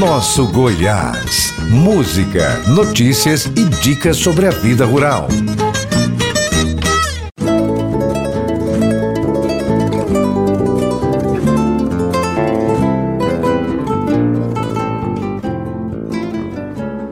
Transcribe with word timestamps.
Nosso 0.00 0.46
Goiás. 0.46 1.52
Música, 1.68 2.58
notícias 2.68 3.44
e 3.44 3.64
dicas 3.82 4.16
sobre 4.16 4.46
a 4.46 4.50
vida 4.50 4.86
rural. 4.86 5.28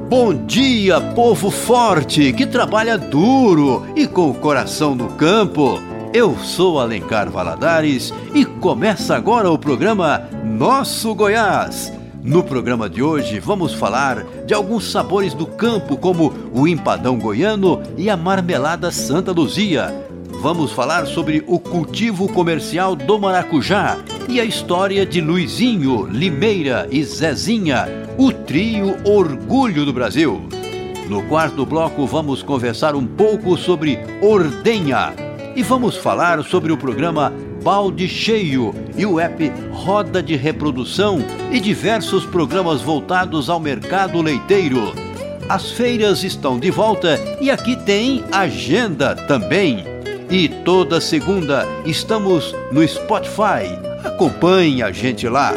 Bom 0.08 0.46
dia, 0.46 0.98
povo 0.98 1.50
forte 1.50 2.32
que 2.32 2.46
trabalha 2.46 2.96
duro 2.96 3.86
e 3.94 4.06
com 4.06 4.30
o 4.30 4.34
coração 4.34 4.94
no 4.94 5.08
campo. 5.08 5.78
Eu 6.14 6.38
sou 6.38 6.80
Alencar 6.80 7.30
Valadares 7.30 8.14
e 8.34 8.46
começa 8.46 9.14
agora 9.14 9.50
o 9.50 9.58
programa 9.58 10.26
Nosso 10.42 11.14
Goiás. 11.14 11.97
No 12.28 12.44
programa 12.44 12.90
de 12.90 13.02
hoje 13.02 13.40
vamos 13.40 13.72
falar 13.72 14.22
de 14.44 14.52
alguns 14.52 14.92
sabores 14.92 15.32
do 15.32 15.46
campo, 15.46 15.96
como 15.96 16.30
o 16.52 16.68
empadão 16.68 17.18
goiano 17.18 17.82
e 17.96 18.10
a 18.10 18.18
marmelada 18.18 18.90
Santa 18.90 19.32
Luzia. 19.32 19.90
Vamos 20.42 20.70
falar 20.70 21.06
sobre 21.06 21.42
o 21.46 21.58
cultivo 21.58 22.28
comercial 22.28 22.94
do 22.94 23.18
maracujá 23.18 23.96
e 24.28 24.38
a 24.38 24.44
história 24.44 25.06
de 25.06 25.22
Luizinho, 25.22 26.04
Limeira 26.04 26.86
e 26.90 27.02
Zezinha, 27.02 27.86
o 28.18 28.30
trio 28.30 28.94
Orgulho 29.06 29.86
do 29.86 29.92
Brasil. 29.94 30.46
No 31.08 31.22
quarto 31.22 31.64
bloco 31.64 32.06
vamos 32.06 32.42
conversar 32.42 32.94
um 32.94 33.06
pouco 33.06 33.56
sobre 33.56 33.98
ordenha 34.20 35.14
e 35.56 35.62
vamos 35.62 35.96
falar 35.96 36.44
sobre 36.44 36.72
o 36.72 36.76
programa 36.76 37.32
Balde 37.62 38.08
Cheio 38.08 38.74
e 38.96 39.04
o 39.04 39.18
app 39.18 39.52
Roda 39.72 40.22
de 40.22 40.36
Reprodução 40.36 41.18
e 41.50 41.60
diversos 41.60 42.24
programas 42.24 42.80
voltados 42.80 43.50
ao 43.50 43.60
mercado 43.60 44.20
leiteiro. 44.22 44.92
As 45.48 45.70
feiras 45.70 46.24
estão 46.24 46.58
de 46.58 46.70
volta 46.70 47.18
e 47.40 47.50
aqui 47.50 47.74
tem 47.76 48.22
agenda 48.30 49.14
também. 49.14 49.84
E 50.30 50.48
toda 50.48 51.00
segunda 51.00 51.66
estamos 51.86 52.54
no 52.70 52.86
Spotify. 52.86 53.78
Acompanhe 54.04 54.82
a 54.82 54.92
gente 54.92 55.26
lá. 55.26 55.54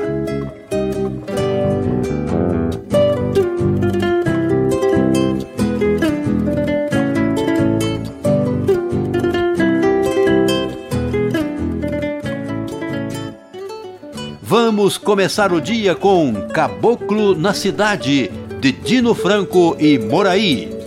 Vamos 14.81 14.97
começar 14.97 15.53
o 15.53 15.61
dia 15.61 15.93
com 15.93 16.33
Caboclo 16.47 17.35
na 17.35 17.53
Cidade, 17.53 18.31
de 18.59 18.71
Dino 18.71 19.13
Franco 19.13 19.77
e 19.79 19.99
Moraí. 19.99 20.80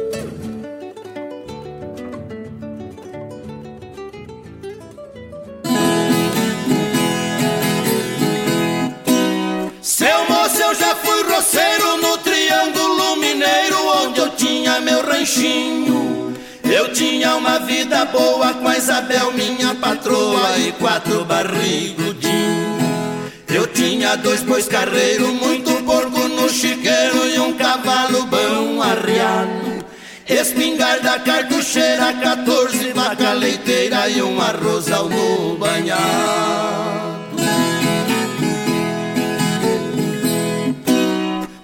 Dois 24.22 24.42
bois 24.42 24.66
carreiro, 24.66 25.34
muito 25.34 25.70
porco 25.84 26.28
no 26.28 26.48
chiqueiro 26.48 27.26
e 27.28 27.38
um 27.40 27.52
cavalo 27.54 28.24
bom 28.26 28.80
arriado. 28.80 29.84
Espingarda 30.26 31.18
cartucheira, 31.18 32.12
14 32.14 32.92
vaca 32.92 33.32
leiteira 33.32 34.08
e 34.08 34.22
um 34.22 34.40
arrozal 34.40 35.08
no 35.08 35.56
banhado. 35.56 36.04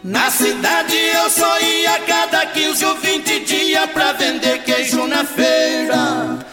Na 0.05 0.31
cidade 0.31 0.97
eu 0.97 1.31
só 1.31 1.60
ia 1.60 1.99
cada 2.00 2.47
15 2.47 2.84
ou 2.84 2.97
20 2.97 3.41
dias 3.44 3.91
pra 3.91 4.12
vender 4.12 4.62
queijo 4.65 5.06
na 5.06 5.25
feira. 5.25 6.50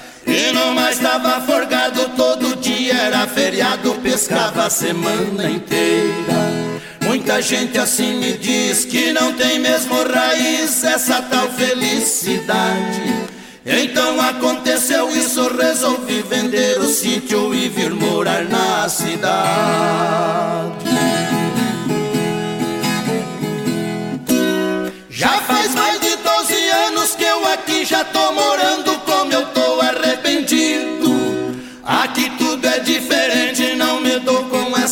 Não 0.54 0.74
mais 0.74 1.00
tava 1.00 1.42
forgado 1.42 2.10
todo 2.16 2.56
dia, 2.58 2.94
era 2.94 3.28
feriado, 3.28 3.96
pescava 3.96 4.66
a 4.66 4.70
semana 4.70 5.50
inteira. 5.50 6.68
Muita 7.02 7.42
gente 7.42 7.78
assim 7.78 8.20
me 8.20 8.34
diz 8.34 8.86
que 8.86 9.14
não 9.14 9.34
tem 9.34 9.60
mesmo 9.60 9.96
raiz 10.04 10.84
essa 10.84 11.22
tal 11.22 11.50
felicidade. 11.50 13.28
Então 13.66 14.22
aconteceu 14.22 15.10
isso, 15.10 15.48
resolvi 15.56 16.22
vender 16.22 16.80
o 16.80 16.88
sítio 16.88 17.54
e 17.54 17.68
vir 17.68 17.92
morar 17.92 18.44
na 18.46 18.88
cidade. 18.88 19.28
Já 25.10 25.42
faz 25.42 25.74
mais 25.76 26.00
de 26.00 26.16
12 26.16 26.70
anos 26.88 27.16
que 27.16 27.24
eu 27.24 27.46
aqui 27.48 27.84
já 27.84 28.06
tô 28.06 28.32
morando 28.32 28.67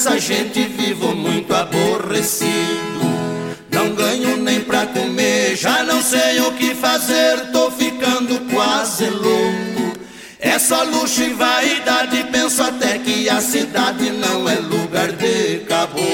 essa 0.06 0.20
gente, 0.20 0.62
vivo 0.62 1.16
muito 1.16 1.52
aborrecido. 1.52 2.46
Não 3.72 3.90
ganho 3.96 4.38
nem 4.38 4.62
pra 4.62 4.86
comer, 4.86 5.56
já 5.56 5.82
não 5.84 6.00
sei 6.00 6.40
o 6.42 6.52
que 6.52 6.76
fazer, 6.76 7.50
tô 7.52 7.72
ficando 7.72 8.40
quase 8.54 9.10
louco. 9.10 9.98
É 10.40 10.60
só 10.60 10.84
luxo 10.84 11.24
e 11.24 11.34
vaidade, 11.34 12.24
penso 12.32 12.62
até 12.62 13.00
que 13.00 13.28
a 13.28 13.42
cidade 13.42 14.12
não 14.12 14.48
é 14.48 14.56
lugar 14.58 15.12
de 15.12 15.66
caboclo. 15.68 16.06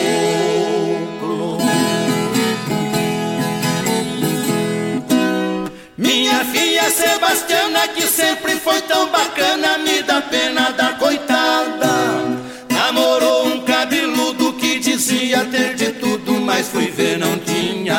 Minha 5.98 6.46
filha 6.46 6.90
Sebastiana, 6.90 7.90
que 7.90 8.08
sempre 8.08 8.56
foi 8.56 8.82
tão 8.84 9.10
bacana, 9.10 9.78
me 9.80 10.02
dá 10.02 10.22
pena 10.22 10.72
da 10.72 10.91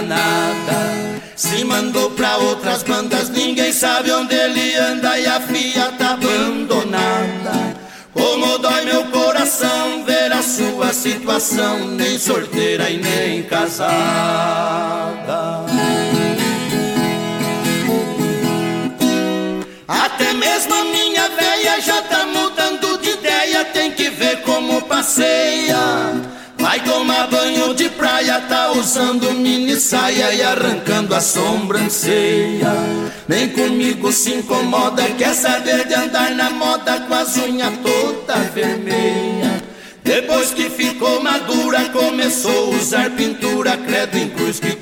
nada. 0.03 1.21
Se 1.37 1.65
mandou 1.65 2.11
pra 2.11 2.37
outras 2.37 2.83
bandas, 2.83 3.29
ninguém 3.29 3.73
sabe 3.73 4.13
onde 4.13 4.35
ele 4.35 4.75
anda 4.77 5.19
e 5.19 5.27
a 5.27 5.41
filha 5.41 5.93
tá 5.99 6.11
abandonada. 6.13 7.83
Como 8.13 8.59
dói 8.59 8.85
meu 8.85 9.07
coração 9.07 10.05
ver 10.05 10.31
a 10.33 10.43
sua 10.43 10.93
situação, 10.93 11.89
nem 11.89 12.19
solteira 12.19 12.91
e 12.91 12.99
nem 12.99 13.43
casada. 13.45 13.93
Até 19.89 20.33
mesmo 20.35 20.75
a 20.75 20.85
minha 20.85 21.29
véia 21.31 21.81
já 21.81 22.03
tá 22.03 22.27
mudando 22.27 22.99
de 22.99 23.11
ideia, 23.11 23.65
tem 23.65 23.93
que 23.93 24.11
ver 24.11 24.43
como 24.43 24.83
passeia. 24.83 25.77
Vai 26.73 26.81
tomar 26.85 27.27
banho 27.27 27.75
de 27.75 27.91
praia, 27.91 28.41
tá 28.49 28.73
usando 28.73 29.31
mini 29.33 29.77
saia 29.77 30.33
e 30.33 30.43
arrancando 30.43 31.15
a 31.15 31.21
sobrancelha. 31.21 32.73
Nem 33.29 33.51
comigo 33.51 34.11
se 34.11 34.37
incomoda, 34.37 35.03
quer 35.19 35.35
saber 35.35 35.87
de 35.87 35.93
andar 35.93 36.31
na 36.31 36.49
moda 36.49 36.99
com 37.01 37.13
as 37.13 37.37
unhas 37.37 37.75
toda 37.83 38.37
vermelha. 38.55 39.63
Depois 40.03 40.55
que 40.55 40.71
ficou 40.71 41.23
madura, 41.23 41.91
começou 41.91 42.73
a 42.73 42.77
usar 42.77 43.11
pintura, 43.11 43.77
credo 43.77 44.17
em 44.17 44.31
cruz, 44.31 44.59
que 44.59 44.75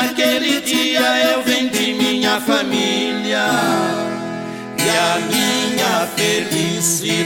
naquele 0.00 0.60
dia 0.62 1.30
eu 1.30 1.42
vendi 1.42 1.92
minha 1.92 2.40
família 2.40 3.46
e 4.78 4.88
a 4.88 5.18
minha 5.28 6.06
felicidade. 6.16 7.20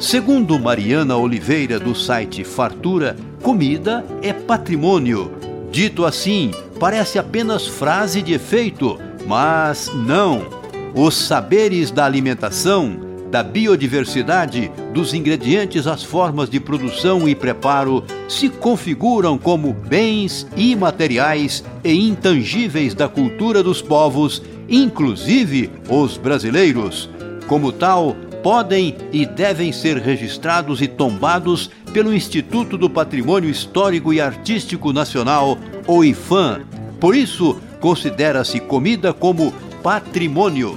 Segundo 0.00 0.58
Mariana 0.58 1.16
Oliveira, 1.16 1.78
do 1.78 1.94
site 1.94 2.42
Fartura, 2.42 3.16
comida 3.42 4.04
é 4.22 4.32
patrimônio. 4.32 5.32
Dito 5.70 6.06
assim, 6.06 6.52
parece 6.78 7.18
apenas 7.18 7.66
frase 7.66 8.22
de 8.22 8.32
efeito, 8.32 8.98
mas 9.26 9.90
não. 9.94 10.46
Os 10.94 11.14
saberes 11.14 11.90
da 11.90 12.04
alimentação, 12.04 12.98
da 13.30 13.42
biodiversidade, 13.42 14.70
dos 14.94 15.12
ingredientes 15.12 15.86
às 15.86 16.02
formas 16.02 16.48
de 16.48 16.58
produção 16.58 17.28
e 17.28 17.34
preparo 17.34 18.04
se 18.28 18.48
configuram 18.48 19.36
como 19.36 19.72
bens 19.72 20.46
imateriais 20.56 21.62
e 21.84 21.92
intangíveis 22.08 22.94
da 22.94 23.08
cultura 23.08 23.62
dos 23.62 23.82
povos, 23.82 24.42
inclusive 24.68 25.70
os 25.88 26.16
brasileiros. 26.16 27.10
Como 27.46 27.72
tal, 27.72 28.16
podem 28.42 28.96
e 29.12 29.26
devem 29.26 29.72
ser 29.72 29.98
registrados 29.98 30.80
e 30.80 30.86
tombados 30.86 31.70
pelo 31.92 32.14
Instituto 32.14 32.78
do 32.78 32.88
Patrimônio 32.88 33.50
Histórico 33.50 34.12
e 34.12 34.20
Artístico 34.20 34.92
Nacional, 34.92 35.58
o 35.86 36.04
IFAM. 36.04 36.60
Por 37.00 37.14
isso, 37.14 37.60
considera-se 37.86 38.58
comida 38.58 39.12
como 39.12 39.52
patrimônio. 39.80 40.76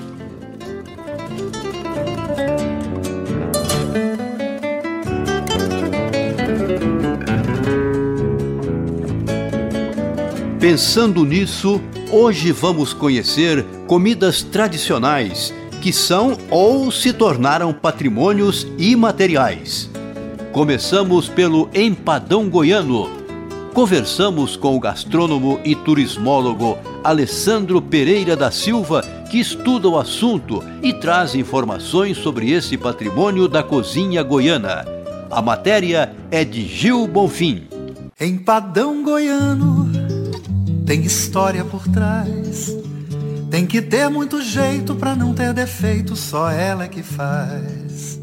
Pensando 10.60 11.26
nisso, 11.26 11.82
hoje 12.12 12.52
vamos 12.52 12.94
conhecer 12.94 13.66
comidas 13.88 14.44
tradicionais 14.44 15.52
que 15.82 15.92
são 15.92 16.38
ou 16.52 16.92
se 16.92 17.12
tornaram 17.12 17.74
patrimônios 17.74 18.68
imateriais. 18.78 19.90
Começamos 20.52 21.28
pelo 21.28 21.72
empadão 21.74 22.48
goiano. 22.48 23.19
Conversamos 23.74 24.56
com 24.56 24.76
o 24.76 24.80
gastrônomo 24.80 25.60
e 25.64 25.76
turismólogo 25.76 26.78
Alessandro 27.04 27.82
Pereira 27.82 28.36
da 28.36 28.52
Silva, 28.52 29.02
que 29.30 29.40
estuda 29.40 29.88
o 29.88 29.98
assunto 29.98 30.64
e 30.82 30.92
traz 30.94 31.36
informações 31.36 32.18
sobre 32.18 32.52
esse 32.52 32.78
patrimônio 32.78 33.48
da 33.48 33.64
cozinha 33.64 34.24
goiana. 34.24 34.86
A 35.30 35.42
matéria 35.42 36.14
é 36.32 36.44
de 36.44 36.66
Gil 36.66 37.08
Bonfim. 37.08 37.68
Empadão 38.20 39.04
goiano 39.04 39.90
tem 40.90 41.04
história 41.04 41.64
por 41.64 41.88
trás. 41.88 42.76
Tem 43.52 43.68
que 43.68 43.80
ter 43.80 44.10
muito 44.10 44.42
jeito 44.42 44.96
para 44.96 45.16
não 45.16 45.36
ter 45.36 45.54
defeito, 45.54 46.16
só 46.16 46.50
ela 46.50 46.86
é 46.86 46.88
que 46.88 47.04
faz. 47.04 48.20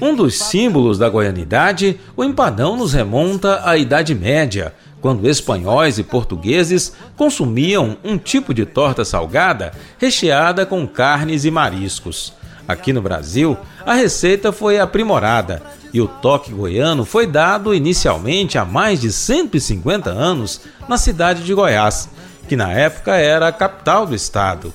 Um 0.00 0.14
dos 0.14 0.36
símbolos 0.36 0.98
da 0.98 1.08
goianidade, 1.08 1.98
o 2.16 2.24
empadão 2.24 2.76
nos 2.76 2.92
remonta 2.92 3.62
à 3.64 3.76
Idade 3.76 4.14
Média, 4.16 4.74
quando 5.00 5.28
espanhóis 5.28 5.98
e 5.98 6.02
portugueses 6.02 6.92
consumiam 7.16 7.96
um 8.02 8.18
tipo 8.18 8.52
de 8.52 8.64
torta 8.64 9.04
salgada 9.04 9.72
recheada 9.98 10.66
com 10.66 10.86
carnes 10.86 11.44
e 11.44 11.50
mariscos. 11.50 12.32
Aqui 12.66 12.92
no 12.92 13.00
Brasil, 13.00 13.56
a 13.86 13.94
receita 13.94 14.52
foi 14.52 14.78
aprimorada 14.78 15.62
e 15.92 16.00
o 16.00 16.06
toque 16.06 16.52
goiano 16.52 17.04
foi 17.04 17.26
dado 17.26 17.74
inicialmente 17.74 18.58
há 18.58 18.64
mais 18.64 19.00
de 19.00 19.10
150 19.10 20.10
anos 20.10 20.60
na 20.86 20.98
cidade 20.98 21.42
de 21.44 21.54
Goiás, 21.54 22.10
que 22.46 22.56
na 22.56 22.72
época 22.72 23.16
era 23.16 23.48
a 23.48 23.52
capital 23.52 24.06
do 24.06 24.14
estado. 24.14 24.72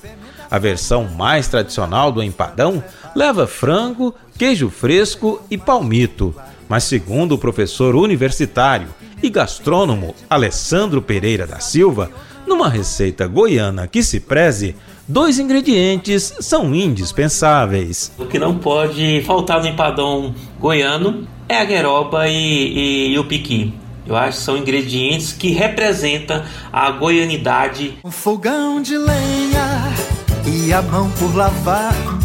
A 0.50 0.58
versão 0.58 1.06
mais 1.06 1.48
tradicional 1.48 2.12
do 2.12 2.24
empadão 2.24 2.84
leva 3.16 3.46
frango, 3.46 4.14
queijo 4.38 4.70
fresco 4.70 5.42
e 5.50 5.58
palmito, 5.58 6.36
mas 6.68 6.84
segundo 6.86 7.34
o 7.34 7.38
professor 7.38 7.96
universitário 7.96 8.88
e 9.24 9.30
gastrônomo 9.30 10.14
Alessandro 10.30 11.02
Pereira 11.02 11.48
da 11.48 11.60
Silva, 11.60 12.12
numa 12.46 12.70
receita 12.70 13.26
goiana 13.26 13.88
que 13.88 14.04
se 14.04 14.20
preze, 14.20 14.76
dois 15.08 15.40
ingredientes 15.40 16.36
são 16.42 16.76
indispensáveis. 16.76 18.12
O 18.18 18.26
que 18.26 18.38
não 18.38 18.58
pode 18.58 19.24
faltar 19.26 19.62
no 19.62 19.68
empadão 19.68 20.36
goiano 20.60 21.26
é 21.48 21.58
a 21.58 21.66
gueroba 21.66 22.28
e, 22.28 22.34
e, 22.34 23.14
e 23.14 23.20
o 23.20 23.24
piqui. 23.24 23.74
Eu 24.06 24.18
acho 24.18 24.38
que 24.38 24.44
são 24.44 24.58
ingredientes 24.58 25.32
que 25.32 25.52
representam 25.52 26.44
a 26.72 26.92
goianidade. 26.92 27.98
Um 28.04 28.12
fogão 28.12 28.82
de 28.82 28.98
lenha 28.98 29.94
e 30.46 30.74
a 30.74 30.82
mão 30.82 31.10
por 31.12 31.34
lavar. 31.34 32.23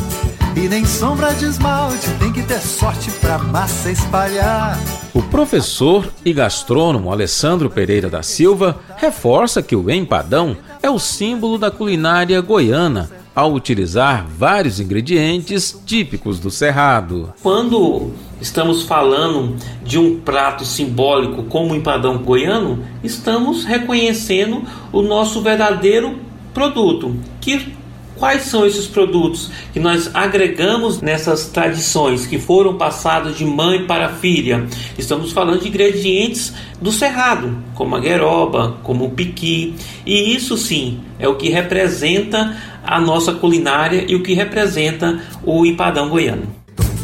E 0.57 0.69
nem 0.69 0.85
sombra 0.85 1.33
de 1.35 1.45
esmalte, 1.45 2.11
tem 2.19 2.33
que 2.33 2.43
ter 2.43 2.61
sorte 2.61 3.11
pra 3.13 3.39
massa 3.39 3.91
espalhar. 3.91 4.79
O 5.15 5.23
professor 5.23 6.09
e 6.25 6.33
gastrônomo 6.33 7.13
Alessandro 7.13 7.71
Pereira 7.71 8.09
da 8.09 8.23
Silva 8.23 8.79
reforça 8.97 9.63
que 9.63 9.77
o 9.77 9.91
empadão 9.91 10.57
é 10.83 10.91
o 10.91 10.99
símbolo 10.99 11.59
da 11.59 11.71
culinária 11.71 12.41
goiana, 12.41 13.11
ao 13.35 13.53
utilizar 13.53 14.27
vários 14.27 14.81
ingredientes 14.81 15.81
típicos 15.87 16.41
do 16.41 16.51
Cerrado. 16.51 17.33
Quando 17.41 18.11
estamos 18.41 18.83
falando 18.83 19.57
de 19.85 19.97
um 19.97 20.19
prato 20.19 20.65
simbólico 20.65 21.45
como 21.45 21.73
o 21.73 21.77
empadão 21.77 22.19
goiano, 22.19 22.85
estamos 23.03 23.65
reconhecendo 23.65 24.65
o 24.93 25.03
nosso 25.03 25.41
verdadeiro 25.41 26.19
produto, 26.53 27.17
que 27.41 27.78
Quais 28.19 28.43
são 28.43 28.67
esses 28.67 28.89
produtos 28.89 29.49
que 29.73 29.79
nós 29.79 30.11
agregamos 30.13 31.01
nessas 31.01 31.47
tradições 31.47 32.27
que 32.27 32.37
foram 32.37 32.77
passadas 32.77 33.39
de 33.39 33.45
mãe 33.45 33.87
para 33.87 34.09
filha? 34.09 34.67
Estamos 34.99 35.31
falando 35.31 35.61
de 35.61 35.69
ingredientes 35.69 36.53
do 36.83 36.91
cerrado, 36.91 37.57
como 37.77 37.95
a 37.95 38.01
gueroba, 38.01 38.77
como 38.83 39.05
o 39.05 39.11
piqui, 39.11 39.77
e 40.05 40.35
isso 40.35 40.57
sim 40.57 41.01
é 41.19 41.29
o 41.29 41.37
que 41.37 41.49
representa 41.49 42.57
a 42.85 43.01
nossa 43.01 43.33
culinária 43.33 44.05
e 44.09 44.17
o 44.17 44.23
que 44.23 44.35
representa 44.35 45.21
o 45.45 45.65
empadão 45.65 46.09
goiano. 46.09 46.43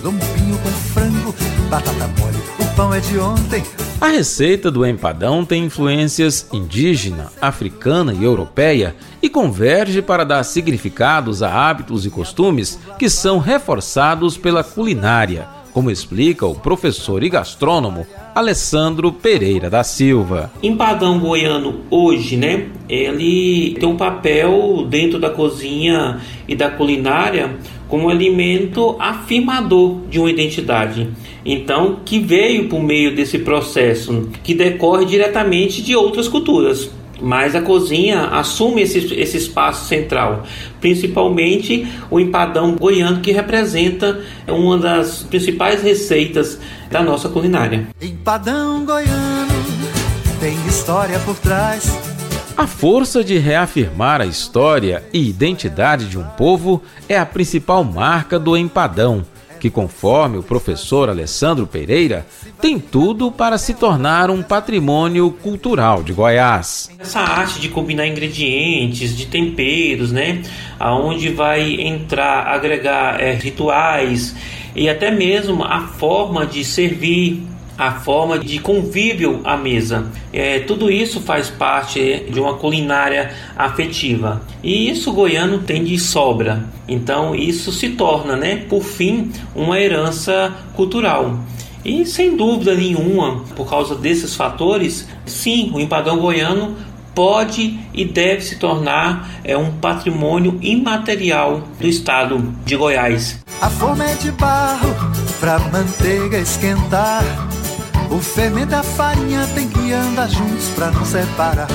Lombinho 0.03 0.59
com 0.59 0.71
frango, 0.93 1.35
batata 1.71 2.11
mole, 2.19 2.39
o 2.59 2.75
pão 2.75 2.93
é 2.93 2.99
de 2.99 3.19
ontem. 3.19 3.63
A 4.01 4.09
receita 4.09 4.71
do 4.71 4.85
empadão 4.85 5.45
tem 5.45 5.65
influências 5.65 6.49
indígena, 6.53 7.31
africana 7.41 8.13
e 8.13 8.25
europeia 8.25 8.95
e 9.23 9.29
converge 9.29 10.03
para 10.03 10.25
dar 10.25 10.43
significados 10.43 11.43
a 11.43 11.51
hábitos 11.51 12.05
e 12.05 12.11
costumes 12.11 12.79
que 12.99 13.09
são 13.09 13.39
reforçados 13.39 14.37
pela 14.37 14.63
culinária, 14.63 15.47
como 15.73 15.91
explica 15.91 16.47
o 16.47 16.55
professor 16.55 17.23
e 17.23 17.29
gastrônomo 17.29 18.07
Alessandro 18.35 19.11
Pereira 19.13 19.71
da 19.71 19.83
Silva. 19.83 20.53
Empadão 20.63 21.19
goiano 21.19 21.81
hoje, 21.89 22.37
né? 22.37 22.67
Ele 22.89 23.77
tem 23.79 23.89
um 23.89 23.97
papel 23.97 24.87
dentro 24.89 25.19
da 25.19 25.31
cozinha 25.31 26.21
e 26.47 26.55
da 26.55 26.69
culinária 26.69 27.57
como 27.89 28.11
alimento 28.11 28.97
afirmador 28.99 30.01
de 30.11 30.19
uma 30.19 30.31
identidade. 30.31 31.09
Então, 31.45 32.01
que 32.05 32.19
veio 32.19 32.69
por 32.69 32.83
meio 32.83 33.15
desse 33.15 33.39
processo 33.39 34.31
que 34.43 34.55
decorre 34.55 35.05
diretamente 35.05 35.83
de 35.83 35.95
outras 35.95 36.27
culturas. 36.27 36.91
Mas 37.21 37.55
a 37.55 37.61
cozinha 37.61 38.23
assume 38.27 38.83
esse, 38.83 39.15
esse 39.15 39.37
espaço 39.37 39.87
central, 39.87 40.45
principalmente 40.81 41.87
o 42.11 42.19
empadão 42.19 42.75
goiano, 42.75 43.21
que 43.21 43.31
representa 43.31 44.21
uma 44.49 44.77
das 44.77 45.23
principais 45.23 45.83
receitas 45.83 46.59
da 46.91 47.03
nossa 47.03 47.29
culinária. 47.29 47.87
Empadão 48.03 48.85
goiano 48.85 49.55
tem 50.41 50.55
história 50.67 51.19
por 51.21 51.37
trás. 51.37 51.91
A 52.57 52.67
força 52.67 53.25
de 53.25 53.39
reafirmar 53.39 54.21
a 54.21 54.27
história 54.27 55.03
e 55.13 55.29
identidade 55.29 56.07
de 56.07 56.19
um 56.19 56.25
povo 56.25 56.83
é 57.09 57.19
a 57.19 57.25
principal 57.25 57.83
marca 57.83 58.39
do 58.39 58.57
empadão 58.57 59.25
que, 59.65 59.71
conforme 59.71 60.37
o 60.37 60.43
professor 60.43 61.09
Alessandro 61.09 61.67
Pereira, 61.67 62.27
tem 62.61 62.79
tudo 62.79 63.33
para 63.33 63.57
se 63.57 63.73
tornar 63.73 64.29
um 64.29 64.43
patrimônio 64.43 65.31
cultural 65.43 66.03
de 66.03 66.13
Goiás. 66.13 66.91
Essa 66.99 67.21
arte 67.21 67.59
de 67.59 67.71
combinar 67.71 68.07
ingredientes, 68.07 69.17
de 69.17 69.25
temperos, 69.25 70.13
né, 70.13 70.43
aonde 70.79 71.31
vai 71.31 71.81
entrar, 71.81 72.47
agregar 72.47 73.19
é, 73.19 73.33
rituais 73.33 74.37
e 74.77 74.87
até 74.87 75.11
mesmo 75.11 75.65
a 75.65 75.81
forma 75.81 76.45
de 76.45 76.63
servir 76.63 77.43
a 77.77 77.93
forma 77.93 78.39
de 78.39 78.59
convívio 78.59 79.41
à 79.45 79.57
mesa. 79.57 80.07
É, 80.33 80.61
tudo 80.61 80.91
isso 80.91 81.21
faz 81.21 81.51
parte 81.51 82.25
de 82.31 82.41
uma 82.41 82.55
culinária 82.55 83.33
afetiva. 83.57 84.43
E 84.63 84.91
isso 84.91 85.11
o 85.11 85.13
goiano 85.13 85.59
tem 85.59 85.85
de 85.85 85.99
sobra. 85.99 86.65
Então 86.89 87.35
isso 87.35 87.73
se 87.73 87.91
torna, 87.91 88.37
né, 88.37 88.65
por 88.69 88.83
fim, 88.83 89.33
uma 89.55 89.79
herança 89.79 90.55
cultural. 90.75 91.39
E 91.85 92.07
sem 92.07 92.37
dúvida 92.37 92.75
nenhuma, 92.75 93.45
por 93.55 93.69
causa 93.69 93.95
desses 93.95 94.35
fatores, 94.35 95.07
sim, 95.27 95.71
o 95.75 95.81
empadão 95.81 96.19
goiano 96.19 96.75
pode 97.15 97.79
e 97.93 98.05
deve 98.05 98.41
se 98.41 98.57
tornar 98.57 99.29
é, 99.45 99.57
um 99.57 99.71
patrimônio 99.73 100.59
imaterial 100.61 101.63
do 101.79 101.87
estado 101.87 102.55
de 102.65 102.77
Goiás. 102.77 103.39
A 103.61 103.71
fome 103.71 104.05
é 104.05 104.15
de 104.15 104.33
barro 104.33 104.95
pra 105.39 105.59
manteiga 105.59 106.39
esquentar. 106.39 107.23
O 108.15 108.21
fermento 108.21 108.71
e 108.71 108.77
a 108.77 108.83
farinha 108.85 109.45
tem 109.57 109.69
que 109.69 109.93
andar 109.93 110.29
juntos 110.29 110.69
pra 110.69 110.89
não 110.93 111.05
separar. 111.05 111.67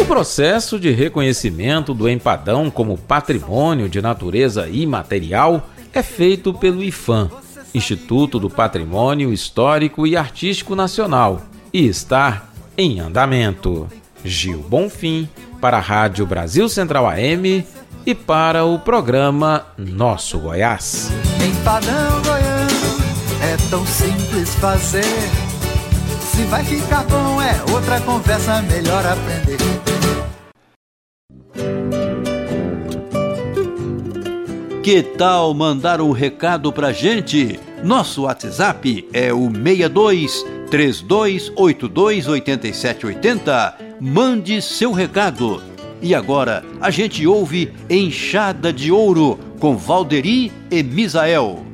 O 0.00 0.04
processo 0.04 0.78
de 0.78 0.92
reconhecimento 0.92 1.92
do 1.92 2.08
empadão 2.08 2.70
como 2.70 2.96
patrimônio 2.96 3.88
de 3.88 4.00
natureza 4.00 4.68
imaterial 4.68 5.68
é 5.92 6.00
feito 6.00 6.54
pelo 6.54 6.84
IFAM, 6.84 7.28
Instituto 7.74 8.38
do 8.38 8.48
Patrimônio 8.48 9.32
Histórico 9.32 10.06
e 10.06 10.16
Artístico 10.16 10.76
Nacional, 10.76 11.42
e 11.72 11.84
está 11.88 12.44
em 12.76 13.00
andamento. 13.00 13.88
Gil 14.24 14.64
Bonfim, 14.68 15.28
para 15.60 15.78
a 15.78 15.80
Rádio 15.80 16.24
Brasil 16.24 16.68
Central 16.68 17.08
AM 17.08 17.66
e 18.06 18.14
para 18.14 18.64
o 18.64 18.78
programa 18.78 19.66
Nosso 19.76 20.38
Goiás. 20.38 21.10
Empadão 21.44 22.22
goiano 22.22 23.02
é 23.42 23.56
tão 23.68 23.84
simples 23.84 24.54
fazer. 24.56 25.47
Se 26.38 26.44
vai 26.44 26.62
ficar 26.62 27.02
bom 27.02 27.42
é 27.42 27.60
outra 27.74 28.00
conversa, 28.00 28.62
melhor 28.62 29.04
aprender. 29.04 29.58
Que 34.84 35.02
tal 35.02 35.52
mandar 35.52 36.00
um 36.00 36.12
recado 36.12 36.72
pra 36.72 36.92
gente? 36.92 37.58
Nosso 37.82 38.22
WhatsApp 38.22 39.08
é 39.12 39.32
o 39.32 39.50
62 39.50 40.46
3282 40.70 42.28
8780. 42.28 43.78
Mande 44.00 44.62
seu 44.62 44.92
recado. 44.92 45.60
E 46.00 46.14
agora 46.14 46.64
a 46.80 46.88
gente 46.88 47.26
ouve 47.26 47.72
Enxada 47.90 48.72
de 48.72 48.92
Ouro 48.92 49.40
com 49.58 49.76
Valderi 49.76 50.52
e 50.70 50.84
Misael. 50.84 51.67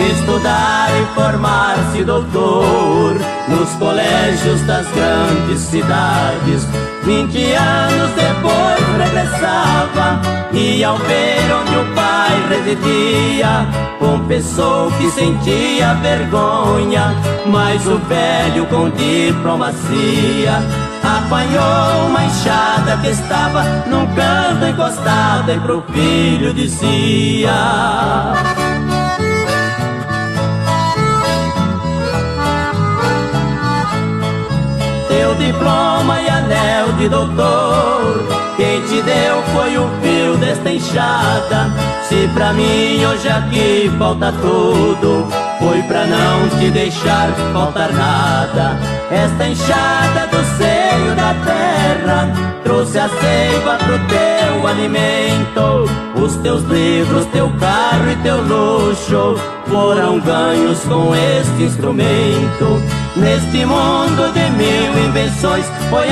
Estudar 0.00 0.88
e 1.00 1.14
formar-se 1.14 2.04
doutor 2.04 3.16
nos 3.48 3.70
colégios 3.74 4.60
das 4.62 4.86
grandes 4.92 5.60
cidades. 5.60 6.66
Vinte 7.04 7.52
anos 7.54 8.10
depois 8.12 8.98
regressava 8.98 10.20
e 10.52 10.82
ao 10.84 10.96
ver 10.98 11.52
onde 11.52 11.76
o 11.76 11.94
pai 11.94 12.18
residia, 12.48 13.66
confessou 13.98 14.90
que 14.92 15.10
sentia 15.10 15.94
vergonha, 15.94 17.14
mas 17.46 17.86
o 17.86 17.98
velho 17.98 18.66
com 18.66 18.90
diplomacia 18.90 20.62
apanhou 21.02 22.08
uma 22.08 22.24
enxada 22.24 22.96
que 23.00 23.08
estava 23.08 23.62
num 23.86 24.06
canto 24.14 24.66
encostado 24.66 25.52
e 25.52 25.60
pro 25.60 25.82
filho 25.92 26.52
dizia 26.52 27.52
diploma 35.52 36.20
e 36.20 36.28
anel 36.28 36.92
de 36.98 37.08
doutor. 37.08 38.22
Quem 38.56 38.82
te 38.82 39.00
deu 39.02 39.42
foi 39.54 39.78
o 39.78 39.88
fio 40.02 40.36
desta 40.36 40.70
enxada. 40.70 41.72
Se 42.02 42.28
pra 42.34 42.52
mim 42.52 43.04
hoje 43.04 43.28
aqui 43.28 43.92
falta 43.98 44.32
tudo 44.40 45.26
Foi 45.58 45.82
pra 45.82 46.06
não 46.06 46.48
te 46.58 46.70
deixar 46.70 47.28
faltar 47.52 47.92
nada. 47.92 48.78
Esta 49.10 49.46
enxada 49.46 50.26
do 50.30 50.42
seio 50.56 51.14
da 51.14 51.34
terra 51.44 52.32
Trouxe 52.64 52.98
a 52.98 53.08
seiva 53.08 53.76
pro 53.76 53.98
teu 54.06 54.66
alimento 54.66 55.17
Os 56.22 56.36
teus 56.36 56.62
livros, 56.64 57.24
teu 57.26 57.48
carro 57.60 58.10
e 58.10 58.16
teu 58.16 58.42
luxo 58.42 59.36
Foram 59.66 60.18
ganhos 60.20 60.80
com 60.80 61.14
este 61.14 61.62
instrumento. 61.62 62.82
Neste 63.16 63.64
mundo 63.64 64.32
de 64.32 64.50
mil 64.50 65.08
invenções 65.08 65.66
Foi 65.90 66.08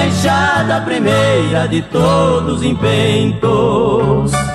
a 0.77 0.81
primeira 0.81 1.67
de 1.69 1.83
todos 1.83 2.59
os 2.59 2.63
inventos 2.63 4.46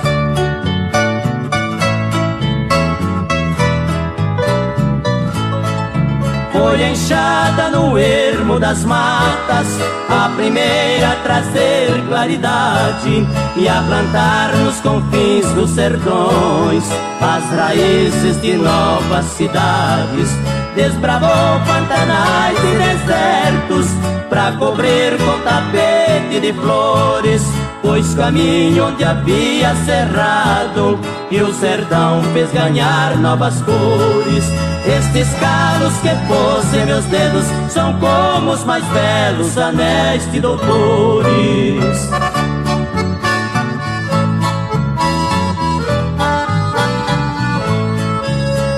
foi 6.62 6.90
enxada 6.90 7.70
no 7.70 7.98
ermo 7.98 8.60
das 8.60 8.84
matas, 8.84 9.66
a 10.08 10.28
primeira 10.36 11.10
a 11.10 11.16
trazer 11.16 11.90
claridade 12.08 13.26
e 13.56 13.68
a 13.68 13.82
plantar 13.82 14.54
nos 14.58 14.80
confins 14.80 15.44
dos 15.54 15.70
sertões 15.70 16.84
as 17.20 17.44
raízes 17.58 18.40
de 18.40 18.54
novas 18.54 19.24
cidades. 19.24 20.30
Desbravou 20.76 21.60
pantanais 21.66 22.58
e 22.58 22.76
desertos 22.78 23.88
para 24.30 24.52
cobrir 24.52 25.18
com 25.18 25.38
tapete 25.40 26.40
de 26.40 26.52
flores, 26.52 27.42
pois 27.82 28.14
caminho 28.14 28.86
onde 28.86 29.04
havia 29.04 29.74
cerrado 29.84 30.98
e 31.30 31.42
o 31.42 31.52
sertão 31.52 32.22
fez 32.32 32.52
ganhar 32.52 33.16
novas 33.18 33.60
cores. 33.62 34.71
Estes 34.86 35.28
calos 35.34 35.94
que 35.98 36.08
pôs 36.26 36.74
em 36.74 36.86
meus 36.86 37.04
dedos 37.04 37.44
são 37.70 37.96
como 38.00 38.50
os 38.50 38.64
mais 38.64 38.84
belos 38.86 39.56
anéis 39.56 40.28
de 40.32 40.40
doutores. 40.40 42.10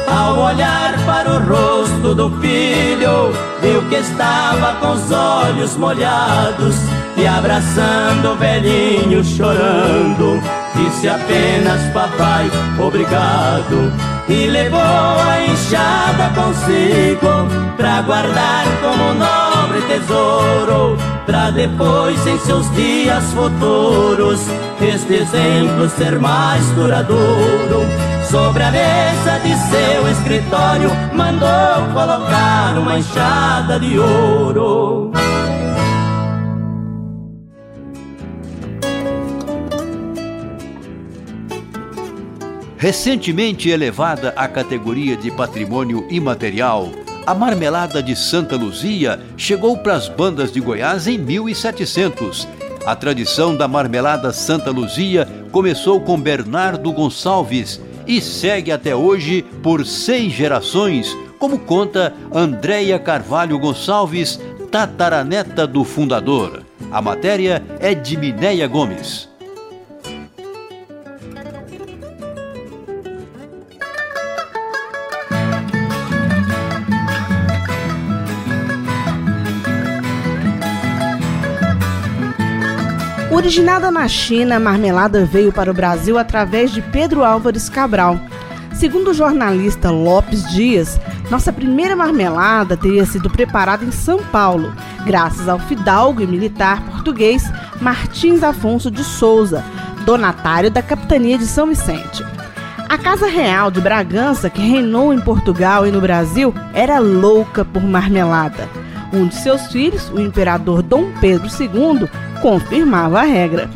Ao 0.06 0.38
olhar 0.38 0.94
para 1.06 1.30
o 1.30 1.38
rosto 1.38 2.14
do 2.14 2.30
filho, 2.38 3.32
viu 3.62 3.82
que 3.88 3.96
estava 3.96 4.74
com 4.80 4.92
os 4.92 5.10
olhos 5.10 5.74
molhados 5.76 6.76
e 7.16 7.26
abraçando 7.26 8.32
o 8.32 8.36
velhinho 8.36 9.24
chorando. 9.24 10.38
Disse 10.74 11.08
apenas 11.08 11.80
papai, 11.94 12.50
obrigado 12.78 14.13
e 14.28 14.46
levou 14.46 14.80
a 14.80 15.44
enxada 15.46 16.30
consigo 16.34 17.74
pra 17.76 18.02
guardar 18.02 18.64
como 18.80 19.14
nobre 19.14 19.82
tesouro, 19.82 20.96
pra 21.26 21.50
depois 21.50 22.26
em 22.26 22.38
seus 22.38 22.70
dias 22.74 23.24
futuros 23.34 24.40
este 24.80 25.14
exemplo 25.14 25.88
ser 25.90 26.18
mais 26.18 26.64
duradouro. 26.70 27.84
Sobre 28.30 28.62
a 28.62 28.70
mesa 28.70 29.38
de 29.44 29.54
seu 29.70 30.08
escritório 30.10 30.90
mandou 31.12 31.92
colocar 31.92 32.74
uma 32.78 32.98
enxada 32.98 33.78
de 33.78 33.98
ouro. 33.98 35.12
Recentemente 42.84 43.70
elevada 43.70 44.34
à 44.36 44.46
categoria 44.46 45.16
de 45.16 45.30
patrimônio 45.30 46.06
imaterial, 46.10 46.90
a 47.26 47.34
marmelada 47.34 48.02
de 48.02 48.14
Santa 48.14 48.56
Luzia 48.56 49.18
chegou 49.38 49.78
para 49.78 49.94
as 49.94 50.06
bandas 50.06 50.52
de 50.52 50.60
Goiás 50.60 51.06
em 51.06 51.16
1700. 51.16 52.46
A 52.84 52.94
tradição 52.94 53.56
da 53.56 53.66
marmelada 53.66 54.34
Santa 54.34 54.70
Luzia 54.70 55.26
começou 55.50 55.98
com 55.98 56.20
Bernardo 56.20 56.92
Gonçalves 56.92 57.80
e 58.06 58.20
segue 58.20 58.70
até 58.70 58.94
hoje 58.94 59.40
por 59.62 59.86
seis 59.86 60.34
gerações, 60.34 61.16
como 61.38 61.60
conta 61.60 62.12
Andréia 62.34 62.98
Carvalho 62.98 63.58
Gonçalves, 63.58 64.38
tataraneta 64.70 65.66
do 65.66 65.84
fundador. 65.84 66.62
A 66.92 67.00
matéria 67.00 67.64
é 67.80 67.94
de 67.94 68.14
Minéia 68.18 68.68
Gomes. 68.68 69.32
Originada 83.44 83.90
na 83.90 84.08
China, 84.08 84.56
a 84.56 84.58
marmelada 84.58 85.26
veio 85.26 85.52
para 85.52 85.70
o 85.70 85.74
Brasil 85.74 86.16
através 86.16 86.70
de 86.70 86.80
Pedro 86.80 87.22
Álvares 87.22 87.68
Cabral. 87.68 88.18
Segundo 88.72 89.10
o 89.10 89.14
jornalista 89.14 89.90
Lopes 89.90 90.50
Dias, 90.50 90.98
Nossa 91.30 91.52
primeira 91.52 91.94
marmelada 91.94 92.74
teria 92.74 93.04
sido 93.04 93.28
preparada 93.28 93.84
em 93.84 93.92
São 93.92 94.18
Paulo, 94.18 94.72
graças 95.04 95.46
ao 95.46 95.58
fidalgo 95.58 96.22
e 96.22 96.26
militar 96.26 96.82
português 96.86 97.44
Martins 97.82 98.42
Afonso 98.42 98.90
de 98.90 99.04
Souza, 99.04 99.62
donatário 100.06 100.70
da 100.70 100.80
capitania 100.80 101.36
de 101.36 101.46
São 101.46 101.66
Vicente. 101.66 102.24
A 102.88 102.96
Casa 102.96 103.26
Real 103.26 103.70
de 103.70 103.78
Bragança, 103.78 104.48
que 104.48 104.62
reinou 104.62 105.12
em 105.12 105.20
Portugal 105.20 105.86
e 105.86 105.90
no 105.90 106.00
Brasil, 106.00 106.54
era 106.72 106.98
louca 106.98 107.62
por 107.62 107.82
marmelada. 107.82 108.66
Um 109.14 109.28
de 109.28 109.36
seus 109.36 109.66
filhos, 109.68 110.10
o 110.10 110.20
imperador 110.20 110.82
Dom 110.82 111.12
Pedro 111.20 111.46
II, 111.48 112.08
confirmava 112.42 113.20
a 113.20 113.22
regra. 113.22 113.70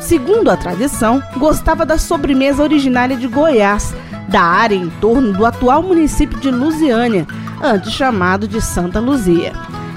Segundo 0.00 0.50
a 0.50 0.56
tradição, 0.56 1.22
gostava 1.36 1.84
da 1.84 1.98
sobremesa 1.98 2.62
originária 2.62 3.16
de 3.16 3.28
Goiás, 3.28 3.94
da 4.28 4.40
área 4.40 4.74
em 4.74 4.88
torno 5.00 5.32
do 5.34 5.44
atual 5.44 5.82
município 5.82 6.40
de 6.40 6.50
Lusiânia, 6.50 7.26
antes 7.62 7.92
chamado 7.92 8.48
de 8.48 8.62
Santa 8.62 8.98
Luzia. 8.98 9.52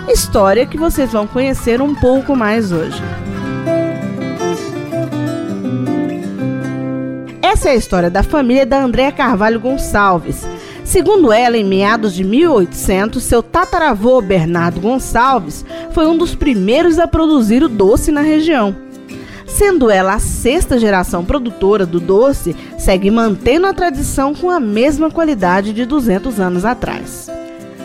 História 0.09 0.65
que 0.65 0.77
vocês 0.77 1.11
vão 1.11 1.25
conhecer 1.25 1.81
um 1.81 1.95
pouco 1.95 2.35
mais 2.35 2.71
hoje. 2.71 3.01
Essa 7.41 7.69
é 7.69 7.71
a 7.71 7.75
história 7.75 8.09
da 8.09 8.21
família 8.21 8.65
da 8.65 8.83
Andréa 8.83 9.11
Carvalho 9.11 9.59
Gonçalves. 9.59 10.45
Segundo 10.85 11.33
ela, 11.33 11.57
em 11.57 11.63
meados 11.63 12.13
de 12.13 12.23
1800, 12.23 13.21
seu 13.21 13.41
tataravô 13.41 14.21
Bernardo 14.21 14.79
Gonçalves 14.79 15.65
foi 15.91 16.05
um 16.05 16.15
dos 16.15 16.35
primeiros 16.35 16.99
a 16.99 17.07
produzir 17.07 17.63
o 17.63 17.67
doce 17.67 18.11
na 18.11 18.21
região. 18.21 18.75
Sendo 19.47 19.89
ela 19.89 20.13
a 20.13 20.19
sexta 20.19 20.77
geração 20.77 21.25
produtora 21.25 21.87
do 21.87 21.99
doce, 21.99 22.55
segue 22.77 23.09
mantendo 23.09 23.65
a 23.65 23.73
tradição 23.73 24.35
com 24.35 24.49
a 24.49 24.59
mesma 24.59 25.09
qualidade 25.09 25.73
de 25.73 25.85
200 25.85 26.39
anos 26.39 26.63
atrás. 26.63 27.29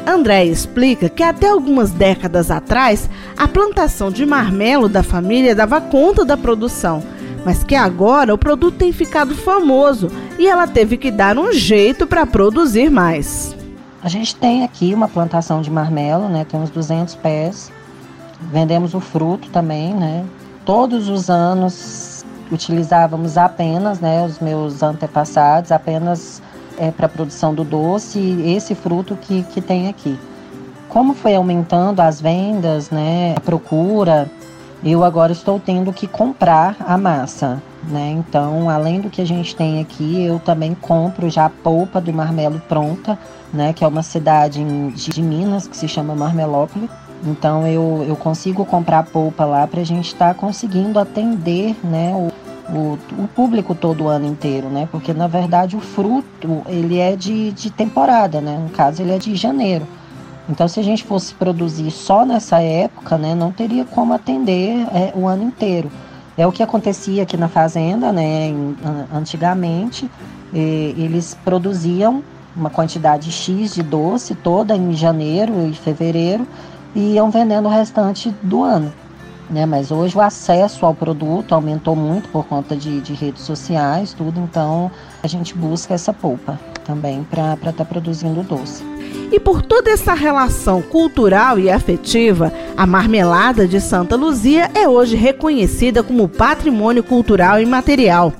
André 0.07 0.45
explica 0.45 1.09
que 1.09 1.23
até 1.23 1.49
algumas 1.49 1.90
décadas 1.90 2.50
atrás, 2.50 3.09
a 3.37 3.49
plantação 3.49 4.11
de 4.11 4.26
marmelo 4.26 4.88
da 4.88 5.02
família 5.02 5.54
dava 5.54 5.80
conta 5.80 6.25
da 6.25 6.37
produção, 6.37 7.02
mas 7.44 7.64
que 7.64 7.75
agora 7.75 8.35
o 8.35 8.38
produto 8.38 8.76
tem 8.76 8.92
ficado 8.92 9.35
famoso 9.35 10.09
e 10.38 10.47
ela 10.47 10.66
teve 10.66 10.97
que 10.97 11.11
dar 11.11 11.38
um 11.38 11.52
jeito 11.52 12.06
para 12.06 12.26
produzir 12.26 12.90
mais. 12.90 13.56
A 14.02 14.09
gente 14.09 14.35
tem 14.35 14.64
aqui 14.64 14.94
uma 14.94 15.09
plantação 15.09 15.61
de 15.61 15.70
marmelo, 15.70 16.28
né? 16.28 16.44
Tem 16.44 16.59
uns 16.59 16.70
200 16.70 17.14
pés. 17.16 17.70
Vendemos 18.50 18.94
o 18.94 19.00
fruto 19.00 19.50
também, 19.50 19.94
né? 19.94 20.25
Todos 20.64 21.09
os 21.09 21.28
anos 21.28 22.25
utilizávamos 22.50 23.38
apenas, 23.38 24.00
né, 24.00 24.25
os 24.25 24.40
meus 24.40 24.82
antepassados, 24.82 25.70
apenas 25.70 26.42
é, 26.78 26.90
para 26.90 27.06
a 27.06 27.09
produção 27.09 27.54
do 27.54 27.62
doce, 27.62 28.18
esse 28.44 28.75
fruto 28.75 29.16
que, 29.16 29.42
que 29.44 29.61
tem 29.61 29.88
aqui. 29.88 30.18
Como 30.88 31.14
foi 31.14 31.35
aumentando 31.37 32.00
as 32.00 32.20
vendas, 32.20 32.90
né, 32.90 33.35
a 33.37 33.40
procura, 33.40 34.28
eu 34.82 35.04
agora 35.04 35.32
estou 35.32 35.60
tendo 35.60 35.92
que 35.92 36.06
comprar 36.06 36.76
a 36.80 36.96
massa, 36.96 37.62
né? 37.84 38.10
Então, 38.16 38.70
além 38.70 39.00
do 39.00 39.10
que 39.10 39.20
a 39.20 39.26
gente 39.26 39.54
tem 39.54 39.80
aqui, 39.80 40.25
eu 40.25 40.38
também 40.38 40.75
compro 40.75 41.28
já 41.28 41.46
a 41.46 41.50
polpa 41.50 42.00
do 42.00 42.12
marmelo 42.12 42.60
pronta, 42.68 43.18
né? 43.52 43.72
Que 43.72 43.84
é 43.84 43.87
uma 43.87 44.02
cidade 44.02 44.64
de, 44.92 45.22
Minas 45.22 45.68
que 45.68 45.76
se 45.76 45.87
chama 45.87 46.14
Marmelópolis. 46.14 46.88
Então, 47.26 47.66
eu, 47.66 48.04
eu 48.08 48.16
consigo 48.16 48.64
comprar 48.64 49.00
a 49.00 49.02
polpa 49.02 49.44
lá 49.44 49.66
para 49.66 49.82
a 49.82 49.84
gente 49.84 50.06
estar 50.06 50.28
tá 50.28 50.34
conseguindo 50.34 50.99
atender, 50.99 51.76
né? 51.84 52.14
O, 52.14 52.30
o, 52.75 52.99
o, 53.25 53.28
público 53.28 53.75
todo 53.75 54.04
o 54.04 54.08
ano 54.08 54.26
inteiro, 54.26 54.68
né? 54.68 54.88
Porque 54.90 55.12
na 55.12 55.26
verdade 55.26 55.76
o 55.76 55.80
fruto 55.80 56.62
ele 56.66 56.99
é 56.99 57.16
de, 57.16 57.52
de 57.52 57.70
temporada, 57.70 58.40
né? 58.40 58.58
No 58.62 58.70
caso 58.70 59.02
ele 59.02 59.12
é 59.12 59.19
de 59.19 59.34
janeiro. 59.34 59.86
Então, 60.50 60.67
se 60.67 60.80
a 60.80 60.82
gente 60.82 61.04
fosse 61.04 61.32
produzir 61.32 61.93
só 61.93 62.26
nessa 62.26 62.60
época, 62.60 63.17
né, 63.17 63.36
não 63.36 63.52
teria 63.52 63.84
como 63.84 64.13
atender 64.13 64.84
é, 64.93 65.13
o 65.15 65.28
ano 65.28 65.45
inteiro. 65.45 65.89
É 66.36 66.45
o 66.45 66.50
que 66.50 66.60
acontecia 66.60 67.23
aqui 67.23 67.36
na 67.36 67.49
fazenda, 67.49 68.13
né, 68.13 68.52
antigamente. 69.15 70.10
E, 70.52 70.93
eles 70.99 71.39
produziam 71.45 72.25
uma 72.56 72.69
quantidade 72.69 73.30
X 73.30 73.75
de 73.75 73.82
doce 73.82 74.34
toda 74.34 74.75
em 74.75 74.93
janeiro 74.93 75.69
e 75.69 75.73
fevereiro 75.73 76.45
e 76.97 77.15
iam 77.15 77.30
vendendo 77.30 77.67
o 77.67 77.71
restante 77.71 78.34
do 78.43 78.65
ano. 78.65 78.93
Né? 79.49 79.65
Mas 79.67 79.93
hoje 79.93 80.17
o 80.17 80.21
acesso 80.21 80.84
ao 80.84 80.95
produto 80.95 81.54
aumentou 81.54 81.95
muito 81.95 82.28
por 82.30 82.45
conta 82.47 82.75
de, 82.75 83.00
de 83.00 83.15
redes 83.15 83.43
sociais, 83.43 84.13
tudo, 84.13 84.41
então 84.41 84.91
a 85.23 85.28
gente 85.28 85.54
busca 85.54 85.95
essa 85.95 86.13
polpa 86.13 86.58
também 86.84 87.23
para 87.23 87.54
estar 87.54 87.73
tá 87.73 87.84
produzindo 87.84 88.43
doce. 88.43 88.82
E 89.32 89.38
por 89.38 89.62
toda 89.62 89.90
essa 89.90 90.12
relação 90.12 90.82
cultural 90.82 91.56
e 91.58 91.71
afetiva, 91.71 92.52
a 92.76 92.84
marmelada 92.84 93.66
de 93.66 93.80
Santa 93.80 94.16
Luzia 94.16 94.69
é 94.75 94.88
hoje 94.88 95.14
reconhecida 95.14 96.02
como 96.02 96.28
patrimônio 96.28 97.04
cultural 97.04 97.60
imaterial. 97.60 98.32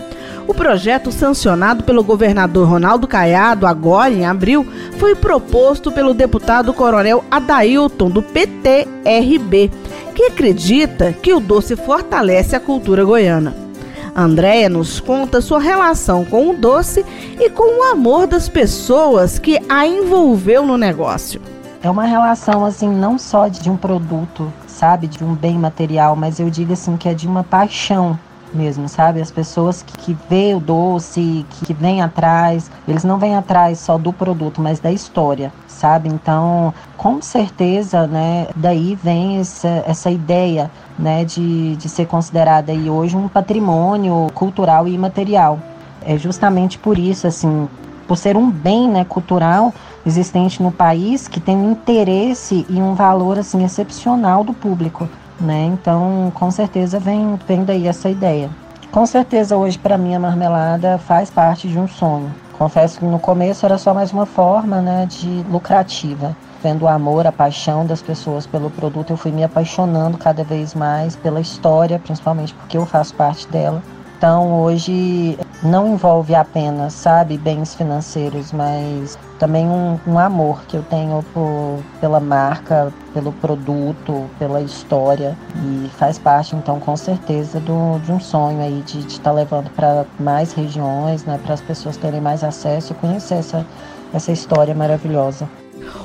O 0.49 0.55
projeto 0.55 1.13
sancionado 1.13 1.85
pelo 1.85 2.03
governador 2.03 2.69
Ronaldo 2.69 3.07
Caiado 3.07 3.69
agora 3.69 4.13
em 4.13 4.27
abril 4.27 4.67
foi 4.99 5.15
proposto 5.15 5.93
pelo 5.93 6.13
deputado 6.13 6.75
coronel 6.75 7.25
Adailton 7.31 8.11
do 8.11 8.21
PTRB, 8.21 9.71
que 10.13 10.25
acredita 10.25 11.13
que 11.13 11.33
o 11.33 11.39
doce 11.39 11.77
fortalece 11.77 12.57
a 12.57 12.61
cultura 12.61 13.05
goiana. 13.05 13.70
Andréia 14.15 14.69
nos 14.69 15.01
conta 15.01 15.41
sua 15.41 15.61
relação 15.61 16.25
com 16.25 16.51
o 16.51 16.57
doce 16.57 17.05
e 17.39 17.49
com 17.51 17.81
o 17.81 17.93
amor 17.93 18.27
das 18.27 18.49
pessoas 18.49 19.39
que 19.39 19.59
a 19.69 19.87
envolveu 19.87 20.65
no 20.65 20.77
negócio. 20.77 21.41
É 21.83 21.89
uma 21.89 22.05
relação 22.05 22.65
assim 22.65 22.89
não 22.89 23.19
só 23.19 23.49
de 23.49 23.71
um 23.71 23.77
produto, 23.77 24.53
sabe, 24.67 25.07
de 25.07 25.25
um 25.25 25.35
bem 25.35 25.59
material, 25.59 26.15
mas 26.15 26.39
eu 26.39 26.51
digo 26.51 26.73
assim 26.73 26.97
que 26.97 27.09
é 27.09 27.15
de 27.15 27.27
uma 27.27 27.43
paixão 27.43 28.19
mesmo, 28.53 28.89
sabe? 28.89 29.21
As 29.21 29.31
pessoas 29.31 29.83
que, 29.83 29.97
que 29.99 30.17
vê 30.29 30.55
o 30.55 30.61
doce, 30.61 31.45
que, 31.51 31.67
que 31.67 31.75
vêm 31.75 32.03
atrás, 32.03 32.71
eles 32.87 33.05
não 33.05 33.19
vêm 33.19 33.37
atrás 33.37 33.79
só 33.79 33.97
do 33.97 34.13
produto, 34.13 34.61
mas 34.61 34.81
da 34.81 34.93
história, 34.93 35.53
sabe? 35.67 36.09
Então, 36.09 36.73
com 36.97 37.21
certeza, 37.23 38.07
né, 38.07 38.49
daí 38.55 38.95
vem 39.03 39.39
essa, 39.39 39.85
essa 39.87 40.11
ideia, 40.11 40.71
né, 40.99 41.25
de, 41.25 41.77
de 41.77 41.89
ser 41.89 42.07
considerada 42.07 42.73
aí 42.73 42.91
hoje 42.91 43.17
um 43.17 43.29
patrimônio 43.29 44.29
cultural 44.35 44.87
e 44.87 44.95
imaterial. 44.95 45.59
É 46.03 46.17
justamente 46.17 46.79
por 46.79 46.99
isso, 46.99 47.27
assim, 47.27 47.69
por 48.07 48.17
ser 48.17 48.37
um 48.37 48.51
bem, 48.51 48.89
né, 48.89 49.05
cultural 49.05 49.73
existente 50.05 50.63
no 50.63 50.73
país 50.73 51.29
que 51.29 51.39
tem 51.39 51.57
um 51.57 51.73
interesse 51.73 52.67
e 52.69 52.81
um 52.81 52.95
valor, 52.95 53.39
assim, 53.39 53.65
excepcional 53.65 54.43
do 54.43 54.53
público 54.53 55.09
né? 55.41 55.65
Então, 55.65 56.31
com 56.35 56.51
certeza 56.51 57.01
vem, 57.01 57.39
vem 57.47 57.65
daí 57.65 57.87
essa 57.87 58.09
ideia. 58.09 58.51
Com 58.91 59.07
certeza 59.07 59.57
hoje 59.57 59.79
para 59.79 59.97
mim 59.97 60.15
a 60.15 60.21
marmelada 60.21 60.99
faz 60.99 61.31
parte 61.31 61.69
de 61.69 61.79
um 61.79 61.87
sonho. 61.87 62.35
Confesso 62.59 62.99
que 62.99 63.05
no 63.05 63.19
começo 63.19 63.65
era 63.65 63.79
só 63.79 63.95
mais 63.95 64.13
uma 64.13 64.27
forma, 64.27 64.83
né, 64.83 65.07
de 65.07 65.45
lucrativa. 65.49 66.37
Vendo 66.63 66.83
o 66.83 66.89
amor, 66.89 67.27
a 67.27 67.33
paixão 67.33 67.87
das 67.87 68.03
pessoas 68.03 68.47
pelo 68.47 68.69
produto, 68.69 69.11
eu 69.11 69.17
fui 69.17 69.31
me 69.31 69.43
apaixonando 69.43 70.19
cada 70.19 70.45
vez 70.45 70.75
mais 70.75 71.17
pela 71.17 71.41
história, 71.41 71.99
principalmente 71.99 72.53
porque 72.53 72.77
eu 72.77 72.85
faço 72.85 73.15
parte 73.15 73.49
dela. 73.49 73.83
Então, 74.21 74.61
hoje 74.61 75.39
não 75.63 75.95
envolve 75.95 76.35
apenas, 76.35 76.93
sabe, 76.93 77.39
bens 77.39 77.75
financeiros, 77.75 78.53
mas 78.53 79.19
também 79.39 79.67
um, 79.67 79.99
um 80.07 80.19
amor 80.19 80.61
que 80.67 80.77
eu 80.77 80.83
tenho 80.83 81.25
por, 81.33 81.79
pela 82.03 82.21
marca, 82.21 82.93
pelo 83.15 83.33
produto, 83.33 84.29
pela 84.39 84.61
história 84.61 85.35
e 85.57 85.89
faz 85.97 86.19
parte, 86.19 86.55
então, 86.55 86.79
com 86.79 86.95
certeza, 86.99 87.61
do, 87.61 87.99
de 88.01 88.13
um 88.13 88.21
sonho 88.21 88.61
aí 88.61 88.83
de 88.83 88.99
estar 88.99 89.31
tá 89.31 89.33
levando 89.33 89.71
para 89.71 90.05
mais 90.19 90.53
regiões, 90.53 91.25
né, 91.25 91.41
para 91.43 91.55
as 91.55 91.63
pessoas 91.63 91.97
terem 91.97 92.21
mais 92.21 92.45
acesso 92.45 92.93
e 92.93 92.97
conhecer 92.97 93.37
essa, 93.37 93.67
essa 94.13 94.31
história 94.31 94.75
maravilhosa. 94.75 95.49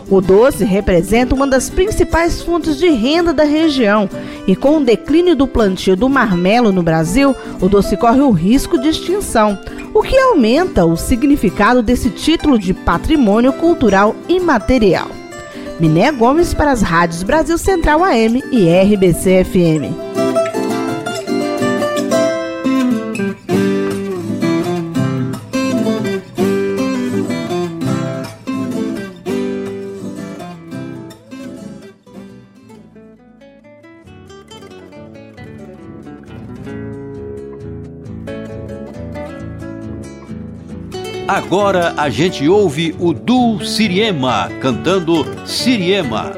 O 0.10 0.22
doce 0.22 0.64
representa 0.64 1.34
uma 1.34 1.48
das 1.48 1.70
principais 1.70 2.42
fontes 2.42 2.78
de 2.78 2.90
renda 2.90 3.34
da 3.34 3.44
região 3.44 4.10
e 4.48 4.56
com 4.56 4.78
o 4.78 4.84
declínio 4.84 5.36
do 5.36 5.48
plantio 5.48 5.96
do 5.96 6.08
marmelo 6.08 6.72
no 6.72 6.84
Brasil, 6.84 7.36
o 7.60 7.68
doce 7.68 7.98
corre 7.98 8.22
o 8.22 8.32
risco 8.32 8.78
de 8.78 8.90
extinção, 8.90 9.58
o 9.94 10.02
que 10.02 10.18
aumenta 10.18 10.86
o 10.86 10.96
significado 10.96 11.82
desse 11.82 12.10
título 12.10 12.60
de 12.60 12.74
patrimônio 12.74 13.54
cultural 13.54 14.16
imaterial. 14.30 15.10
Miné 15.80 16.12
Gomes 16.12 16.54
para 16.54 16.72
as 16.72 16.82
rádios 16.82 17.24
Brasil 17.24 17.58
Central 17.58 18.04
AM 18.04 18.44
e 18.52 18.70
RBC 18.70 19.44
Agora 41.28 41.96
a 41.98 42.08
gente 42.08 42.48
ouve 42.48 42.96
o 43.00 43.12
Du 43.12 43.60
Siriema 43.66 44.48
cantando 44.62 45.26
Siriema. 45.44 46.32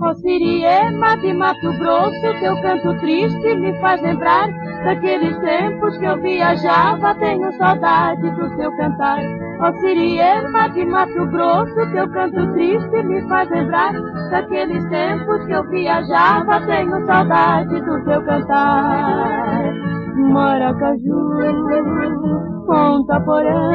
Ó 0.00 0.14
Siriema 0.14 1.16
de 1.16 1.32
Mato 1.34 1.72
Grosso, 1.80 2.40
teu 2.40 2.62
canto 2.62 2.96
triste 3.00 3.56
me 3.56 3.76
faz 3.80 4.00
lembrar 4.02 4.67
daqueles 4.84 5.36
tempos 5.38 5.96
que 5.98 6.04
eu 6.04 6.20
viajava, 6.20 7.14
tenho 7.16 7.52
saudade 7.56 8.30
do 8.30 8.56
teu 8.56 8.76
cantar. 8.76 9.18
Ó 9.60 9.72
Siriema 9.80 10.68
de 10.70 10.84
Mato 10.84 11.26
Grosso, 11.26 11.92
teu 11.92 12.08
canto 12.10 12.52
triste 12.52 13.02
me 13.02 13.20
faz 13.28 13.50
lembrar 13.50 13.92
daqueles 14.30 14.84
tempos 14.88 15.44
que 15.46 15.52
eu 15.52 15.68
viajava, 15.68 16.60
tenho 16.66 17.06
saudade 17.06 17.80
do 17.80 18.04
teu 18.04 18.22
cantar. 18.24 19.72
Maracaju, 20.16 21.38
Ponta 22.66 23.20
Porã, 23.20 23.70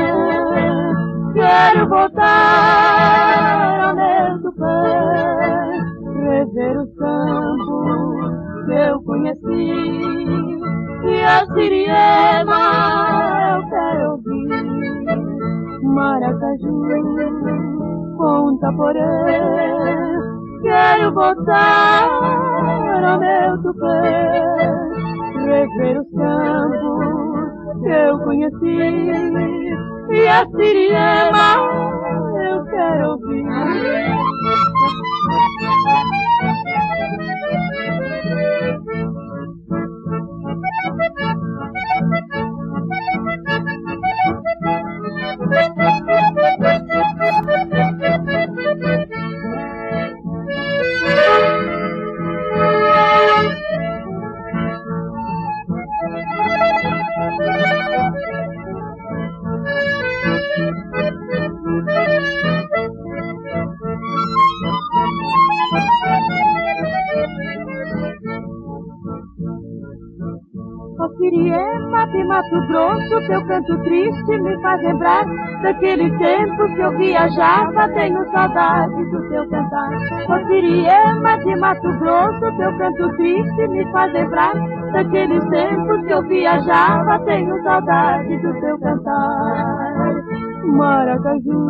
quero 1.33 1.89
voltar 1.89 3.81
ao 3.81 3.95
meu 3.95 4.41
tupã 4.41 5.53
rever 6.23 6.77
os 6.79 6.95
campos 6.95 8.65
que 8.65 8.73
eu 8.73 9.01
conheci 9.03 10.52
a 11.23 11.45
siriema. 11.53 12.61
Eu 13.55 13.69
quero 13.69 14.11
ouvir 14.11 14.49
Maracaju, 15.83 16.73
Ponta 18.17 18.71
Porã 18.73 20.33
quero 20.63 21.13
voltar 21.13 22.09
ao 23.03 23.19
meu 23.19 23.61
tupã 23.61 24.01
rever 25.45 25.99
os 25.99 26.09
campos 26.17 27.83
que 27.83 27.89
eu 27.89 28.19
conheci. 28.19 28.77
E 30.09 30.27
a 30.27 30.45
siriema 30.55 31.57
eu 32.49 32.63
quero 32.65 33.09
ouvir 33.11 33.45
Canto 73.63 73.81
triste 73.83 74.37
me 74.39 74.61
faz 74.61 74.81
lembrar 74.83 75.25
daquele 75.61 76.11
tempo 76.17 76.75
que 76.75 76.81
eu 76.81 76.97
viajava, 76.97 77.87
tenho 77.93 78.29
saudade 78.31 79.05
do 79.05 79.29
teu 79.29 79.49
cantar. 79.49 79.89
Ó 80.27 80.47
Siriema 80.47 81.37
de 81.37 81.55
Mato 81.55 81.97
Grosso, 81.99 82.57
teu 82.57 82.77
canto 82.77 83.09
triste 83.15 83.67
me 83.69 83.89
faz 83.93 84.11
lembrar 84.11 84.53
daqueles 84.91 85.41
tempos 85.47 86.05
que 86.05 86.11
eu 86.11 86.21
viajava, 86.23 87.19
tenho 87.19 87.63
saudade 87.63 88.37
do 88.39 88.53
teu 88.59 88.77
cantar. 88.79 90.13
Maracaju, 90.65 91.69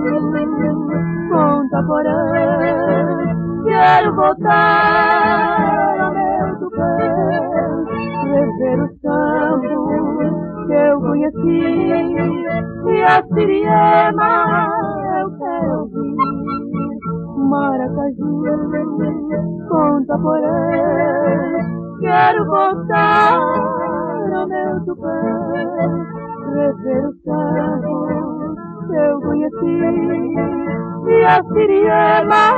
Ponta 1.30 1.84
Porã, 1.84 2.32
quero 3.66 4.16
voltar 4.16 5.13
a 13.04 13.24
siriema 13.34 14.70
eu 15.20 15.38
quero 15.38 15.80
ouvir. 15.80 16.16
Maracaju, 17.50 18.44
Ponta 19.68 20.18
Porã 20.20 21.84
quero 22.00 22.46
voltar 22.46 23.40
ao 24.34 24.48
meu 24.48 24.86
tupã 24.86 25.22
rever 26.54 27.08
os 27.08 27.16
campos 27.24 28.56
que 28.88 28.96
eu 28.96 29.22
conheci. 29.22 29.80
E 31.08 31.26
a 31.26 31.44
siriema 31.54 32.53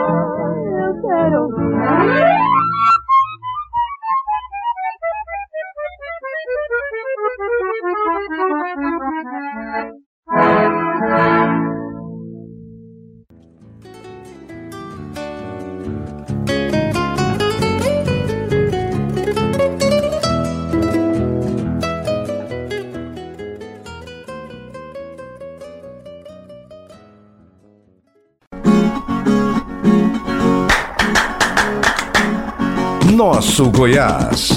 Goiás. 33.86 34.50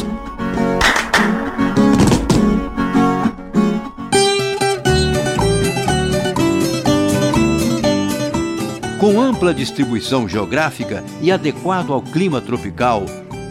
Com 8.99 9.21
ampla 9.21 9.53
distribuição 9.53 10.27
geográfica 10.27 11.05
e 11.21 11.31
adequado 11.31 11.93
ao 11.93 12.01
clima 12.01 12.41
tropical, 12.41 13.05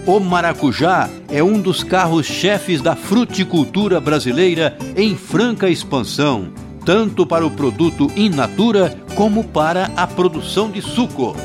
o 0.07 0.19
maracujá 0.19 1.11
é 1.29 1.43
um 1.43 1.61
dos 1.61 1.83
carros-chefes 1.83 2.81
da 2.81 2.95
fruticultura 2.95 4.01
brasileira 4.01 4.75
em 4.95 5.15
franca 5.15 5.69
expansão, 5.69 6.51
tanto 6.83 7.23
para 7.23 7.45
o 7.45 7.51
produto 7.51 8.11
in 8.15 8.29
natura 8.29 8.97
como 9.13 9.43
para 9.43 9.91
a 9.95 10.07
produção 10.07 10.71
de 10.71 10.81
suco. 10.81 11.35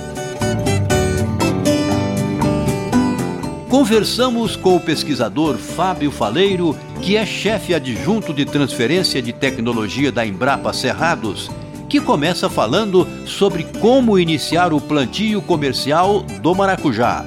Conversamos 3.73 4.55
com 4.55 4.77
o 4.77 4.81
pesquisador 4.81 5.57
Fábio 5.57 6.11
Faleiro, 6.11 6.77
que 7.01 7.17
é 7.17 7.25
chefe 7.25 7.73
adjunto 7.73 8.35
de 8.35 8.45
transferência 8.45 9.23
de 9.23 9.33
tecnologia 9.33 10.13
da 10.13 10.27
Embrapa 10.27 10.75
Cerrados, 10.75 11.51
que 11.89 11.99
começa 11.99 12.51
falando 12.51 13.09
sobre 13.25 13.65
como 13.81 14.19
iniciar 14.19 14.75
o 14.75 14.81
plantio 14.81 15.41
comercial 15.41 16.21
do 16.43 16.55
maracujá. 16.55 17.25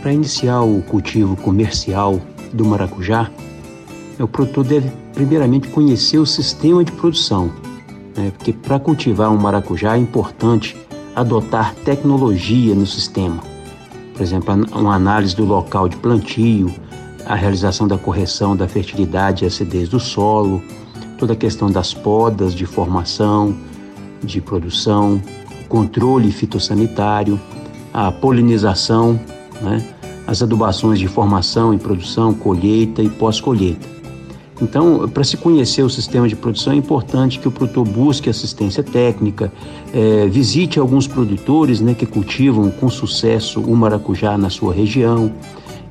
Para 0.00 0.12
iniciar 0.12 0.60
o 0.60 0.82
cultivo 0.82 1.34
comercial 1.34 2.20
do 2.52 2.64
maracujá, 2.64 3.28
o 4.20 4.28
produtor 4.28 4.64
deve 4.66 4.88
primeiramente 5.14 5.66
conhecer 5.66 6.18
o 6.18 6.26
sistema 6.26 6.84
de 6.84 6.92
produção, 6.92 7.52
né? 8.16 8.32
porque 8.36 8.52
para 8.52 8.78
cultivar 8.78 9.32
um 9.32 9.36
maracujá 9.36 9.96
é 9.96 9.98
importante 9.98 10.76
adotar 11.16 11.74
tecnologia 11.84 12.72
no 12.72 12.86
sistema 12.86 13.53
por 14.14 14.22
exemplo, 14.22 14.54
uma 14.72 14.94
análise 14.94 15.34
do 15.34 15.44
local 15.44 15.88
de 15.88 15.96
plantio, 15.96 16.72
a 17.26 17.34
realização 17.34 17.88
da 17.88 17.98
correção 17.98 18.56
da 18.56 18.68
fertilidade 18.68 19.44
e 19.44 19.46
acidez 19.46 19.88
do 19.88 19.98
solo, 19.98 20.62
toda 21.18 21.32
a 21.32 21.36
questão 21.36 21.70
das 21.70 21.92
podas 21.92 22.54
de 22.54 22.64
formação, 22.64 23.56
de 24.22 24.40
produção, 24.40 25.20
controle 25.68 26.30
fitossanitário, 26.30 27.40
a 27.92 28.12
polinização, 28.12 29.18
né? 29.60 29.84
as 30.26 30.42
adubações 30.42 30.98
de 30.98 31.08
formação 31.08 31.74
e 31.74 31.78
produção, 31.78 32.32
colheita 32.32 33.02
e 33.02 33.08
pós-colheita. 33.08 33.86
Então, 34.62 35.08
para 35.08 35.24
se 35.24 35.36
conhecer 35.36 35.82
o 35.82 35.90
sistema 35.90 36.28
de 36.28 36.36
produção, 36.36 36.72
é 36.72 36.76
importante 36.76 37.40
que 37.40 37.48
o 37.48 37.50
produtor 37.50 37.84
busque 37.86 38.30
assistência 38.30 38.82
técnica, 38.82 39.52
é, 39.92 40.26
visite 40.28 40.78
alguns 40.78 41.08
produtores 41.08 41.80
né, 41.80 41.92
que 41.92 42.06
cultivam 42.06 42.70
com 42.70 42.88
sucesso 42.88 43.60
o 43.60 43.76
maracujá 43.76 44.38
na 44.38 44.50
sua 44.50 44.72
região 44.72 45.32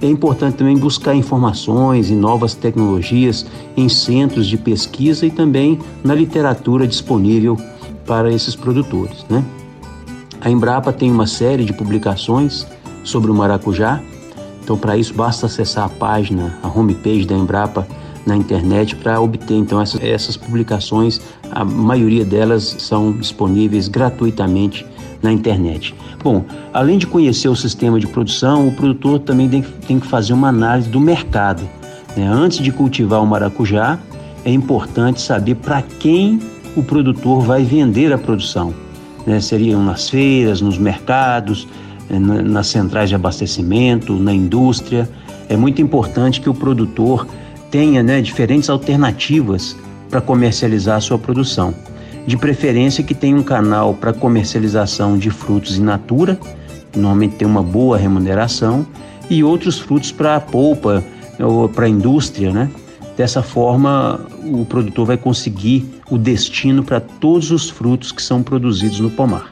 é 0.06 0.10
importante 0.10 0.58
também 0.58 0.78
buscar 0.78 1.15
informações 1.15 2.10
e 2.10 2.13
novas 2.13 2.54
tecnologias 2.54 3.45
em 3.76 3.88
centros 3.88 4.47
de 4.47 4.58
pesquisa 4.58 5.26
e 5.26 5.32
também 5.32 5.80
na 6.04 6.13
literatura 6.13 6.86
disponível 6.86 7.58
para 8.06 8.32
esses 8.32 8.54
produtores. 8.54 9.26
Né? 9.30 9.43
A 10.41 10.49
Embrapa 10.49 10.91
tem 10.91 11.10
uma 11.10 11.26
série 11.26 11.63
de 11.63 11.71
publicações 11.71 12.67
sobre 13.04 13.32
o 13.32 13.34
maracujá, 13.34 14.02
então 14.62 14.78
para 14.78 14.97
isso 14.97 15.13
basta 15.13 15.45
acessar 15.45 15.86
a 15.86 15.89
página, 15.89 16.58
a 16.62 16.67
homepage 16.67 17.26
da 17.26 17.36
Embrapa 17.36 17.88
na 18.25 18.36
internet 18.36 18.95
para 18.95 19.19
obter 19.19 19.55
então 19.55 19.81
essas, 19.81 20.01
essas 20.01 20.38
publicações. 20.38 21.21
A 21.51 21.63
maioria 21.63 22.25
delas 22.25 22.75
são 22.79 23.12
disponíveis 23.12 23.88
gratuitamente 23.88 24.86
na 25.21 25.31
internet. 25.31 25.95
Bom, 26.23 26.43
além 26.73 26.97
de 26.97 27.07
conhecer 27.07 27.47
o 27.47 27.55
sistema 27.55 27.99
de 27.99 28.07
produção, 28.07 28.67
o 28.67 28.71
produtor 28.71 29.19
também 29.19 29.49
tem, 29.49 29.62
tem 29.62 29.99
que 29.99 30.07
fazer 30.07 30.33
uma 30.33 30.49
análise 30.49 30.89
do 30.89 30.99
mercado. 30.99 31.67
Né? 32.15 32.27
Antes 32.27 32.59
de 32.59 32.71
cultivar 32.71 33.21
o 33.21 33.27
maracujá, 33.27 33.97
é 34.45 34.51
importante 34.51 35.21
saber 35.21 35.55
para 35.55 35.81
quem 35.81 36.39
o 36.75 36.83
produtor 36.83 37.41
vai 37.41 37.63
vender 37.63 38.12
a 38.12 38.17
produção. 38.17 38.73
Né? 39.25 39.39
Seriam 39.39 39.83
nas 39.83 40.09
feiras, 40.09 40.62
nos 40.62 40.77
mercados, 40.77 41.67
eh, 42.09 42.19
nas 42.19 42.67
centrais 42.67 43.09
de 43.09 43.15
abastecimento, 43.15 44.13
na 44.13 44.33
indústria. 44.33 45.09
É 45.47 45.55
muito 45.55 45.81
importante 45.81 46.41
que 46.41 46.49
o 46.49 46.53
produtor 46.53 47.27
tenha 47.73 48.03
né, 48.03 48.21
diferentes 48.21 48.69
alternativas 48.69 49.75
para 50.07 50.21
comercializar 50.21 50.97
a 50.97 51.01
sua 51.01 51.17
produção. 51.17 51.73
De 52.27 52.38
preferência 52.38 53.03
que 53.03 53.15
tenha 53.15 53.36
um 53.36 53.41
canal 53.41 53.95
para 53.95 54.13
comercialização 54.13 55.17
de 55.17 55.31
frutos 55.31 55.79
in 55.79 55.81
natura, 55.81 56.39
normalmente 56.95 57.38
tem 57.38 57.47
uma 57.47 57.63
boa 57.63 57.97
remuneração, 57.97 58.86
e 59.27 59.43
outros 59.43 59.79
frutos 59.79 60.12
para 60.12 60.36
a 60.36 60.39
polpa 60.39 61.03
ou 61.39 61.67
para 61.67 61.88
a 61.88 61.89
indústria, 61.89 62.53
né? 62.53 62.69
Dessa 63.17 63.41
forma, 63.41 64.21
o 64.43 64.63
produtor 64.65 65.07
vai 65.07 65.17
conseguir 65.17 65.83
o 66.12 66.17
destino 66.19 66.83
para 66.83 66.99
todos 66.99 67.49
os 67.49 67.71
frutos 67.71 68.12
que 68.12 68.21
são 68.21 68.43
produzidos 68.43 68.99
no 68.99 69.09
pomar. 69.09 69.49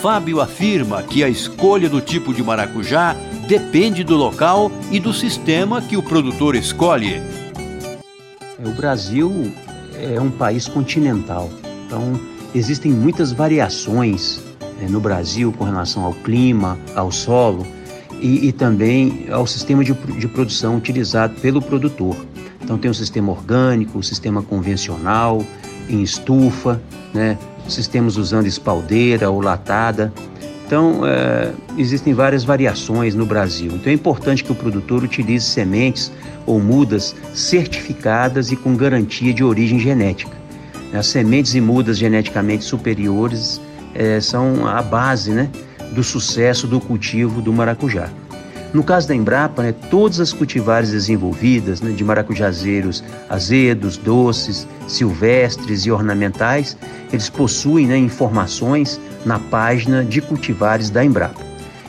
Fábio 0.00 0.40
afirma 0.40 1.02
que 1.02 1.22
a 1.22 1.28
escolha 1.28 1.90
do 1.90 2.00
tipo 2.00 2.32
de 2.32 2.42
maracujá 2.42 3.14
depende 3.50 4.04
do 4.04 4.14
local 4.14 4.70
e 4.92 5.00
do 5.00 5.12
sistema 5.12 5.82
que 5.82 5.96
o 5.96 6.02
produtor 6.04 6.54
escolhe. 6.54 7.20
O 8.64 8.70
Brasil 8.70 9.52
é 10.00 10.20
um 10.20 10.30
país 10.30 10.68
continental, 10.68 11.50
então 11.84 12.12
existem 12.54 12.92
muitas 12.92 13.32
variações 13.32 14.40
é, 14.80 14.86
no 14.86 15.00
Brasil 15.00 15.52
com 15.58 15.64
relação 15.64 16.04
ao 16.04 16.12
clima, 16.12 16.78
ao 16.94 17.10
solo 17.10 17.66
e, 18.20 18.46
e 18.46 18.52
também 18.52 19.26
ao 19.32 19.48
sistema 19.48 19.82
de, 19.82 19.94
de, 19.94 20.28
produção 20.28 20.76
utilizado 20.76 21.34
pelo 21.40 21.60
produtor. 21.60 22.14
Então 22.62 22.78
tem 22.78 22.88
o 22.88 22.94
sistema 22.94 23.32
orgânico, 23.32 23.98
o 23.98 24.02
sistema 24.02 24.42
convencional, 24.42 25.44
em 25.88 26.02
estufa, 26.02 26.80
né? 27.12 27.36
sistemas 27.66 28.16
usando 28.16 28.46
espaldeira 28.46 29.28
ou 29.28 29.40
latada. 29.40 30.12
Então, 30.70 31.04
é, 31.04 31.50
existem 31.76 32.14
várias 32.14 32.44
variações 32.44 33.12
no 33.12 33.26
Brasil. 33.26 33.72
Então, 33.74 33.90
é 33.90 33.92
importante 33.92 34.44
que 34.44 34.52
o 34.52 34.54
produtor 34.54 35.02
utilize 35.02 35.44
sementes 35.44 36.12
ou 36.46 36.60
mudas 36.60 37.12
certificadas 37.34 38.52
e 38.52 38.56
com 38.56 38.76
garantia 38.76 39.34
de 39.34 39.42
origem 39.42 39.80
genética. 39.80 40.30
As 40.94 41.08
sementes 41.08 41.56
e 41.56 41.60
mudas 41.60 41.98
geneticamente 41.98 42.62
superiores 42.62 43.60
é, 43.96 44.20
são 44.20 44.64
a 44.64 44.80
base 44.80 45.32
né, 45.32 45.50
do 45.90 46.04
sucesso 46.04 46.68
do 46.68 46.78
cultivo 46.78 47.42
do 47.42 47.52
maracujá. 47.52 48.08
No 48.72 48.84
caso 48.84 49.08
da 49.08 49.14
Embrapa, 49.16 49.64
né, 49.64 49.74
todas 49.90 50.20
as 50.20 50.32
cultivares 50.32 50.92
desenvolvidas, 50.92 51.80
né, 51.80 51.90
de 51.90 52.04
maracujazeiros 52.04 53.02
azedos, 53.28 53.96
doces, 53.96 54.68
silvestres 54.86 55.84
e 55.84 55.90
ornamentais, 55.90 56.76
eles 57.12 57.28
possuem 57.28 57.88
né, 57.88 57.98
informações 57.98 59.00
na 59.24 59.38
página 59.38 60.04
de 60.04 60.20
cultivares 60.20 60.90
da 60.90 61.04
Embrapa. 61.04 61.40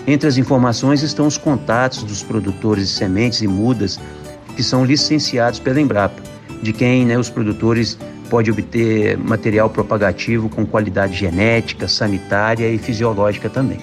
Entre 0.08 0.28
as 0.28 0.38
informações 0.38 1.04
estão 1.04 1.28
os 1.28 1.38
contatos 1.38 2.04
dos 2.04 2.24
produtores 2.24 2.88
de 2.90 2.94
sementes 2.96 3.42
e 3.42 3.48
mudas 3.48 4.00
que 4.56 4.64
são 4.64 4.84
licenciados 4.84 5.60
pela 5.60 5.80
Embrapa, 5.80 6.22
de 6.62 6.74
quem 6.74 7.06
né, 7.06 7.18
os 7.18 7.30
produtores 7.30 7.98
podem 8.30 8.52
obter 8.52 9.18
material 9.18 9.70
propagativo 9.70 10.50
com 10.50 10.66
qualidade 10.66 11.14
genética, 11.14 11.88
sanitária 11.88 12.70
e 12.70 12.78
fisiológica 12.78 13.50
também. 13.50 13.80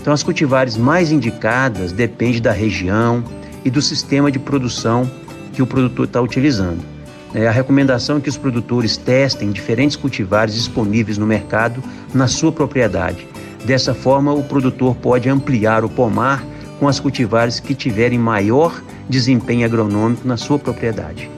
Então, 0.00 0.12
as 0.12 0.22
cultivares 0.22 0.76
mais 0.76 1.10
indicadas 1.10 1.92
dependem 1.92 2.40
da 2.40 2.52
região 2.52 3.22
e 3.64 3.70
do 3.70 3.82
sistema 3.82 4.30
de 4.30 4.38
produção 4.38 5.10
que 5.52 5.60
o 5.60 5.66
produtor 5.66 6.06
está 6.06 6.20
utilizando. 6.20 6.97
É, 7.34 7.46
a 7.46 7.50
recomendação 7.50 8.16
é 8.16 8.20
que 8.20 8.28
os 8.28 8.36
produtores 8.36 8.96
testem 8.96 9.50
diferentes 9.50 9.96
cultivares 9.96 10.54
disponíveis 10.54 11.18
no 11.18 11.26
mercado 11.26 11.82
na 12.14 12.26
sua 12.26 12.50
propriedade. 12.50 13.26
Dessa 13.64 13.94
forma, 13.94 14.32
o 14.32 14.42
produtor 14.42 14.94
pode 14.96 15.28
ampliar 15.28 15.84
o 15.84 15.88
pomar 15.88 16.42
com 16.78 16.88
as 16.88 16.98
cultivares 16.98 17.60
que 17.60 17.74
tiverem 17.74 18.18
maior 18.18 18.80
desempenho 19.08 19.66
agronômico 19.66 20.26
na 20.26 20.36
sua 20.36 20.58
propriedade. 20.58 21.30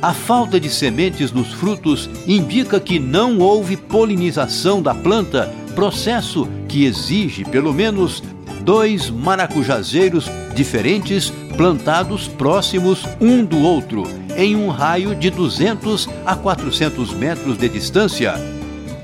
A 0.00 0.12
falta 0.12 0.60
de 0.60 0.68
sementes 0.68 1.32
nos 1.32 1.52
frutos 1.52 2.08
indica 2.26 2.78
que 2.78 2.98
não 2.98 3.38
houve 3.38 3.76
polinização 3.76 4.82
da 4.82 4.94
planta, 4.94 5.52
processo 5.74 6.48
que 6.68 6.84
exige 6.84 7.44
pelo 7.44 7.72
menos 7.72 8.22
dois 8.62 9.10
maracujazeiros 9.10 10.30
diferentes 10.54 11.30
plantados 11.56 12.28
próximos 12.28 13.04
um 13.20 13.44
do 13.44 13.58
outro, 13.58 14.04
em 14.36 14.54
um 14.56 14.68
raio 14.68 15.14
de 15.14 15.30
200 15.30 16.08
a 16.24 16.36
400 16.36 17.14
metros 17.14 17.56
de 17.56 17.68
distância. 17.68 18.34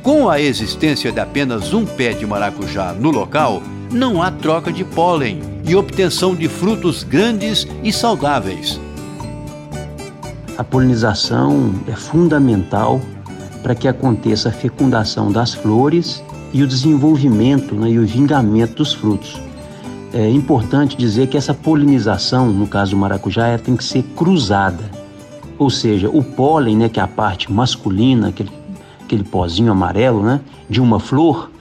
Com 0.02 0.28
a 0.28 0.40
existência 0.40 1.12
de 1.12 1.20
apenas 1.20 1.72
um 1.72 1.86
pé 1.86 2.12
de 2.12 2.26
maracujá 2.26 2.92
no 2.92 3.10
local, 3.10 3.62
não 3.92 4.22
há 4.22 4.30
troca 4.30 4.72
de 4.72 4.84
pólen 4.84 5.40
e 5.64 5.76
obtenção 5.76 6.34
de 6.34 6.48
frutos 6.48 7.02
grandes 7.02 7.66
e 7.82 7.92
saudáveis. 7.92 8.80
A 10.58 10.64
polinização 10.64 11.74
é 11.88 11.92
fundamental 11.92 13.00
para 13.62 13.74
que 13.74 13.88
aconteça 13.88 14.48
a 14.48 14.52
fecundação 14.52 15.30
das 15.32 15.54
flores 15.54 16.22
e 16.52 16.62
o 16.62 16.66
desenvolvimento 16.66 17.74
né, 17.74 17.90
e 17.90 17.98
o 17.98 18.06
vingamento 18.06 18.74
dos 18.76 18.92
frutos. 18.92 19.40
É 20.12 20.28
importante 20.28 20.96
dizer 20.96 21.28
que 21.28 21.38
essa 21.38 21.54
polinização, 21.54 22.52
no 22.52 22.66
caso 22.66 22.90
do 22.90 22.98
maracujá, 22.98 23.46
ela 23.46 23.58
tem 23.58 23.74
que 23.74 23.84
ser 23.84 24.02
cruzada. 24.14 24.84
Ou 25.62 25.70
seja, 25.70 26.10
o 26.10 26.24
pólen, 26.24 26.76
né, 26.76 26.88
que 26.88 26.98
é 26.98 27.02
a 27.04 27.06
parte 27.06 27.52
masculina, 27.52 28.30
aquele, 28.30 28.50
aquele 29.00 29.22
pozinho 29.22 29.70
amarelo 29.70 30.20
né, 30.20 30.40
de 30.68 30.80
uma 30.80 30.98
flor, 30.98 31.52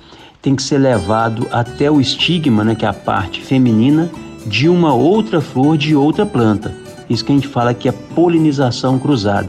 tem 0.42 0.56
que 0.56 0.64
ser 0.64 0.80
levado 0.80 1.48
até 1.52 1.92
o 1.92 2.02
estigma, 2.02 2.64
né, 2.64 2.74
que 2.74 2.84
é 2.84 2.88
a 2.88 2.94
parte 2.94 3.42
feminina, 3.42 4.10
de 4.44 4.68
uma 4.68 4.92
outra 4.92 5.40
flor 5.40 5.78
de 5.78 5.96
outra 5.96 6.26
planta. 6.26 6.74
Isso 7.08 7.24
que 7.24 7.32
a 7.32 7.36
gente 7.36 7.48
fala 7.48 7.76
que 7.76 7.88
é 7.88 7.92
polinização 7.92 8.98
cruzada. 8.98 9.48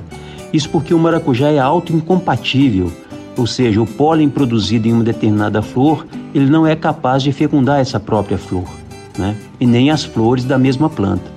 Isso 0.53 0.69
porque 0.69 0.93
o 0.93 0.99
maracujá 0.99 1.49
é 1.49 1.59
autoincompatível 1.59 2.93
ou 3.39 3.47
seja, 3.47 3.81
o 3.81 3.87
pólen 3.87 4.29
produzido 4.29 4.87
em 4.87 4.93
uma 4.93 5.03
determinada 5.03 5.63
flor, 5.63 6.07
ele 6.35 6.51
não 6.51 6.67
é 6.67 6.77
capaz 6.77 7.23
de 7.23 7.33
fecundar 7.33 7.81
essa 7.81 7.99
própria 7.99 8.37
flor, 8.37 8.69
né? 9.17 9.35
E 9.59 9.65
nem 9.65 9.91
as 9.91 10.05
flores 10.05 10.45
da 10.45 10.59
mesma 10.59 10.91
planta. 10.91 11.32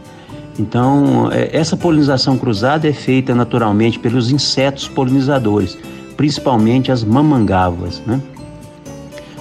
Então, 0.58 1.30
é, 1.32 1.50
essa 1.52 1.76
polinização 1.76 2.38
cruzada 2.38 2.88
é 2.88 2.94
feita 2.94 3.36
naturalmente 3.36 4.00
pelos 4.00 4.32
insetos 4.32 4.88
polinizadores, 4.88 5.78
principalmente 6.16 6.92
as 6.92 7.04
mamangavas, 7.04 8.02
né? 8.06 8.22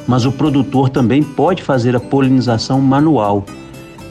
Mas 0.06 0.26
o 0.26 0.32
produtor 0.32 0.88
também 0.90 1.22
pode 1.22 1.62
fazer 1.62 1.96
a 1.96 2.00
polinização 2.00 2.80
manual. 2.80 3.44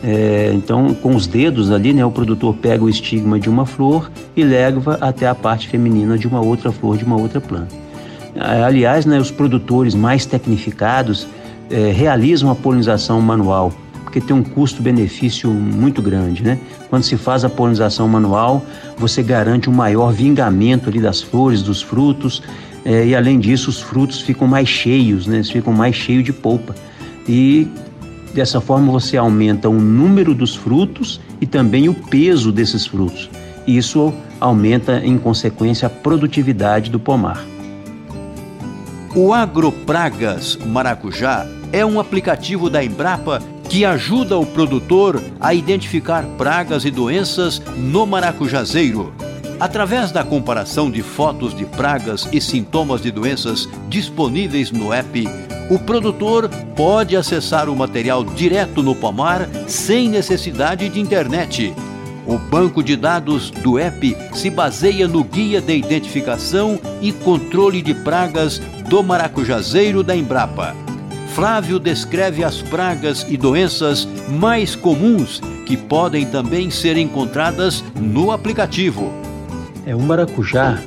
É, 0.03 0.51
então, 0.53 0.93
com 0.93 1.15
os 1.15 1.27
dedos 1.27 1.71
ali, 1.71 1.93
né, 1.93 2.05
o 2.05 2.11
produtor 2.11 2.55
pega 2.55 2.83
o 2.83 2.89
estigma 2.89 3.39
de 3.39 3.49
uma 3.49 3.65
flor 3.65 4.11
e 4.35 4.43
leva 4.43 4.97
até 4.99 5.27
a 5.27 5.35
parte 5.35 5.67
feminina 5.67 6.17
de 6.17 6.27
uma 6.27 6.41
outra 6.41 6.71
flor 6.71 6.97
de 6.97 7.05
uma 7.05 7.15
outra 7.15 7.39
planta. 7.39 7.73
Aliás, 8.35 9.05
né, 9.05 9.19
os 9.19 9.29
produtores 9.29 9.93
mais 9.93 10.25
tecnificados 10.25 11.27
é, 11.69 11.91
realizam 11.91 12.49
a 12.49 12.55
polinização 12.55 13.21
manual, 13.21 13.71
porque 14.13 14.21
tem 14.21 14.35
um 14.35 14.43
custo-benefício 14.43 15.49
muito 15.49 15.99
grande. 15.99 16.43
Né? 16.43 16.59
Quando 16.87 17.01
se 17.01 17.17
faz 17.17 17.43
a 17.43 17.49
polinização 17.49 18.07
manual, 18.07 18.63
você 18.95 19.23
garante 19.23 19.67
um 19.71 19.73
maior 19.73 20.13
vingamento 20.13 20.87
ali 20.87 21.01
das 21.01 21.19
flores, 21.19 21.63
dos 21.63 21.81
frutos, 21.81 22.43
é, 22.85 23.07
e 23.07 23.15
além 23.15 23.39
disso, 23.39 23.71
os 23.71 23.81
frutos 23.81 24.21
ficam 24.21 24.47
mais 24.47 24.69
cheios, 24.69 25.25
né? 25.25 25.37
eles 25.37 25.49
ficam 25.49 25.73
mais 25.73 25.95
cheios 25.95 26.23
de 26.23 26.31
polpa. 26.31 26.75
E 27.27 27.67
dessa 28.35 28.61
forma 28.61 28.91
você 28.91 29.17
aumenta 29.17 29.67
o 29.67 29.79
número 29.79 30.35
dos 30.35 30.55
frutos 30.55 31.19
e 31.41 31.47
também 31.47 31.89
o 31.89 31.95
peso 31.95 32.51
desses 32.51 32.85
frutos. 32.85 33.31
Isso 33.65 34.13
aumenta, 34.39 35.01
em 35.03 35.17
consequência, 35.17 35.87
a 35.87 35.89
produtividade 35.89 36.91
do 36.91 36.99
pomar. 36.99 37.43
O 39.15 39.33
Agropragas 39.33 40.55
Maracujá 40.67 41.47
é 41.71 41.83
um 41.83 41.99
aplicativo 41.99 42.69
da 42.69 42.83
Embrapa 42.83 43.41
que 43.73 43.83
ajuda 43.85 44.37
o 44.37 44.45
produtor 44.45 45.19
a 45.39 45.51
identificar 45.51 46.23
pragas 46.37 46.85
e 46.85 46.91
doenças 46.91 47.59
no 47.75 48.05
maracujazeiro. 48.05 49.11
Através 49.59 50.11
da 50.11 50.23
comparação 50.23 50.91
de 50.91 51.01
fotos 51.01 51.55
de 51.55 51.65
pragas 51.65 52.29
e 52.31 52.39
sintomas 52.39 53.01
de 53.01 53.09
doenças 53.09 53.67
disponíveis 53.89 54.69
no 54.69 54.93
app, 54.93 55.27
o 55.71 55.79
produtor 55.79 56.47
pode 56.75 57.17
acessar 57.17 57.67
o 57.67 57.75
material 57.75 58.23
direto 58.23 58.83
no 58.83 58.93
pomar 58.93 59.49
sem 59.67 60.07
necessidade 60.07 60.87
de 60.87 60.99
internet. 60.99 61.73
O 62.27 62.37
banco 62.37 62.83
de 62.83 62.95
dados 62.95 63.49
do 63.49 63.79
app 63.79 64.15
se 64.35 64.51
baseia 64.51 65.07
no 65.07 65.23
Guia 65.23 65.59
de 65.59 65.75
Identificação 65.75 66.79
e 67.01 67.11
Controle 67.11 67.81
de 67.81 67.95
Pragas 67.95 68.59
do 68.87 69.01
Maracujazeiro 69.01 70.03
da 70.03 70.15
Embrapa. 70.15 70.92
Flávio 71.33 71.79
descreve 71.79 72.43
as 72.43 72.61
pragas 72.61 73.25
e 73.27 73.35
doenças 73.35 74.07
mais 74.29 74.75
comuns 74.75 75.41
que 75.65 75.75
podem 75.75 76.27
também 76.27 76.69
ser 76.69 76.95
encontradas 76.95 77.83
no 77.99 78.31
aplicativo. 78.31 79.11
É, 79.83 79.95
o 79.95 79.99
maracujá 79.99 80.79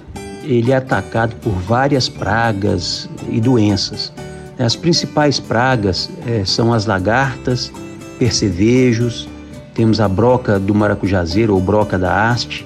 ele 0.44 0.70
é 0.70 0.76
atacado 0.76 1.34
por 1.42 1.50
várias 1.50 2.08
pragas 2.08 3.10
e 3.28 3.40
doenças. 3.40 4.12
As 4.56 4.76
principais 4.76 5.40
pragas 5.40 6.08
é, 6.24 6.44
são 6.44 6.72
as 6.72 6.86
lagartas, 6.86 7.72
percevejos, 8.16 9.28
temos 9.74 10.00
a 10.00 10.08
broca 10.08 10.60
do 10.60 10.72
maracujazeiro 10.72 11.54
ou 11.54 11.60
broca 11.60 11.98
da 11.98 12.30
haste, 12.30 12.64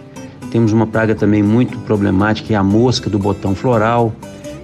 temos 0.51 0.71
uma 0.71 0.87
praga 0.87 1.15
também 1.15 1.43
muito 1.43 1.79
problemática 1.79 2.49
que 2.49 2.55
é 2.55 2.59
a 2.59 2.63
mosca 2.63 3.09
do 3.09 3.19
botão 3.19 3.55
floral, 3.55 4.13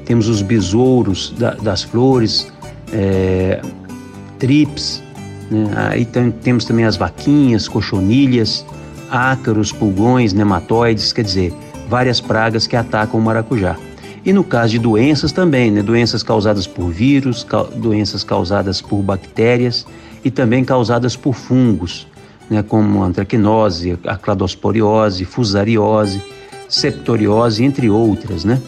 temos 0.04 0.28
os 0.28 0.42
besouros 0.42 1.34
da, 1.38 1.52
das 1.52 1.82
flores, 1.82 2.52
é, 2.92 3.60
trips, 4.38 5.02
né? 5.50 5.70
aí 5.74 6.04
tem, 6.04 6.30
temos 6.30 6.64
também 6.64 6.84
as 6.84 6.96
vaquinhas, 6.96 7.68
cochonilhas, 7.68 8.64
ácaros, 9.10 9.72
pulgões, 9.72 10.32
nematóides, 10.32 11.12
quer 11.12 11.22
dizer, 11.22 11.52
várias 11.88 12.20
pragas 12.20 12.66
que 12.66 12.76
atacam 12.76 13.20
o 13.20 13.22
maracujá. 13.22 13.76
E 14.24 14.32
no 14.32 14.42
caso 14.42 14.72
de 14.72 14.78
doenças 14.80 15.30
também, 15.30 15.70
né? 15.70 15.82
doenças 15.82 16.22
causadas 16.22 16.66
por 16.66 16.90
vírus, 16.90 17.44
ca 17.44 17.62
doenças 17.62 18.24
causadas 18.24 18.82
por 18.82 19.00
bactérias 19.00 19.86
e 20.24 20.32
também 20.32 20.64
causadas 20.64 21.14
por 21.14 21.32
fungos, 21.32 22.08
né? 22.50 22.60
como 22.60 23.04
antracnose, 23.04 23.96
a 24.04 24.16
cladosporiose, 24.16 25.24
fusariose, 25.24 26.20
septoriose, 26.68 27.62
entre 27.62 27.88
outras. 27.88 28.44
Né? 28.44 28.60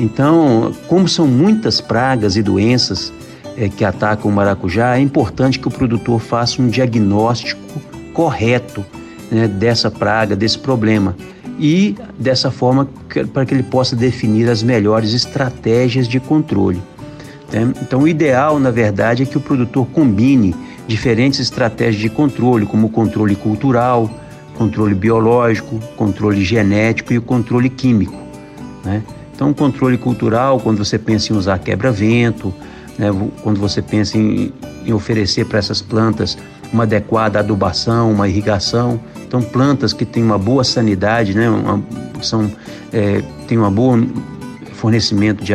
Então, 0.00 0.72
como 0.88 1.06
são 1.06 1.28
muitas 1.28 1.80
pragas 1.80 2.36
e 2.36 2.42
doenças 2.42 3.12
é, 3.58 3.68
que 3.68 3.84
atacam 3.84 4.30
o 4.30 4.34
maracujá, 4.34 4.96
é 4.96 5.00
importante 5.00 5.58
que 5.58 5.66
o 5.66 5.70
produtor 5.70 6.20
faça 6.20 6.62
um 6.62 6.68
diagnóstico 6.68 7.80
correto 8.14 8.84
né, 9.30 9.48
dessa 9.48 9.90
praga, 9.90 10.36
desse 10.36 10.58
problema 10.58 11.16
e 11.58 11.96
dessa 12.16 12.52
forma 12.52 12.88
para 13.32 13.44
que 13.44 13.52
ele 13.52 13.64
possa 13.64 13.96
definir 13.96 14.48
as 14.48 14.62
melhores 14.62 15.12
estratégias 15.12 16.06
de 16.06 16.20
controle. 16.20 16.80
Né? 17.52 17.72
Então, 17.82 18.02
o 18.02 18.08
ideal, 18.08 18.60
na 18.60 18.70
verdade, 18.70 19.24
é 19.24 19.26
que 19.26 19.36
o 19.36 19.40
produtor 19.40 19.86
combine 19.86 20.54
diferentes 20.86 21.40
estratégias 21.40 22.00
de 22.00 22.08
controle, 22.08 22.64
como 22.64 22.86
o 22.86 22.90
controle 22.90 23.34
cultural, 23.34 24.08
controle 24.56 24.94
biológico, 24.94 25.80
controle 25.96 26.44
genético 26.44 27.12
e 27.12 27.18
o 27.18 27.22
controle 27.22 27.68
químico. 27.68 28.16
Né? 28.84 29.02
Então, 29.34 29.50
o 29.50 29.54
controle 29.54 29.98
cultural, 29.98 30.60
quando 30.60 30.84
você 30.84 30.98
pensa 30.98 31.32
em 31.32 31.36
usar 31.36 31.58
quebra-vento, 31.58 32.54
né? 32.98 33.08
quando 33.42 33.60
você 33.60 33.80
pensa 33.80 34.18
em, 34.18 34.52
em 34.84 34.92
oferecer 34.92 35.44
para 35.46 35.58
essas 35.58 35.80
plantas 35.80 36.36
uma 36.72 36.82
adequada 36.82 37.38
adubação, 37.38 38.10
uma 38.12 38.28
irrigação, 38.28 39.00
então, 39.28 39.42
plantas 39.42 39.92
que 39.92 40.06
têm 40.06 40.22
uma 40.22 40.38
boa 40.38 40.64
sanidade, 40.64 41.34
né, 41.34 41.50
uma, 41.50 41.82
são, 42.22 42.50
é, 42.90 43.22
têm 43.46 43.58
um 43.58 43.70
bom 43.70 44.06
fornecimento 44.72 45.44
de, 45.44 45.52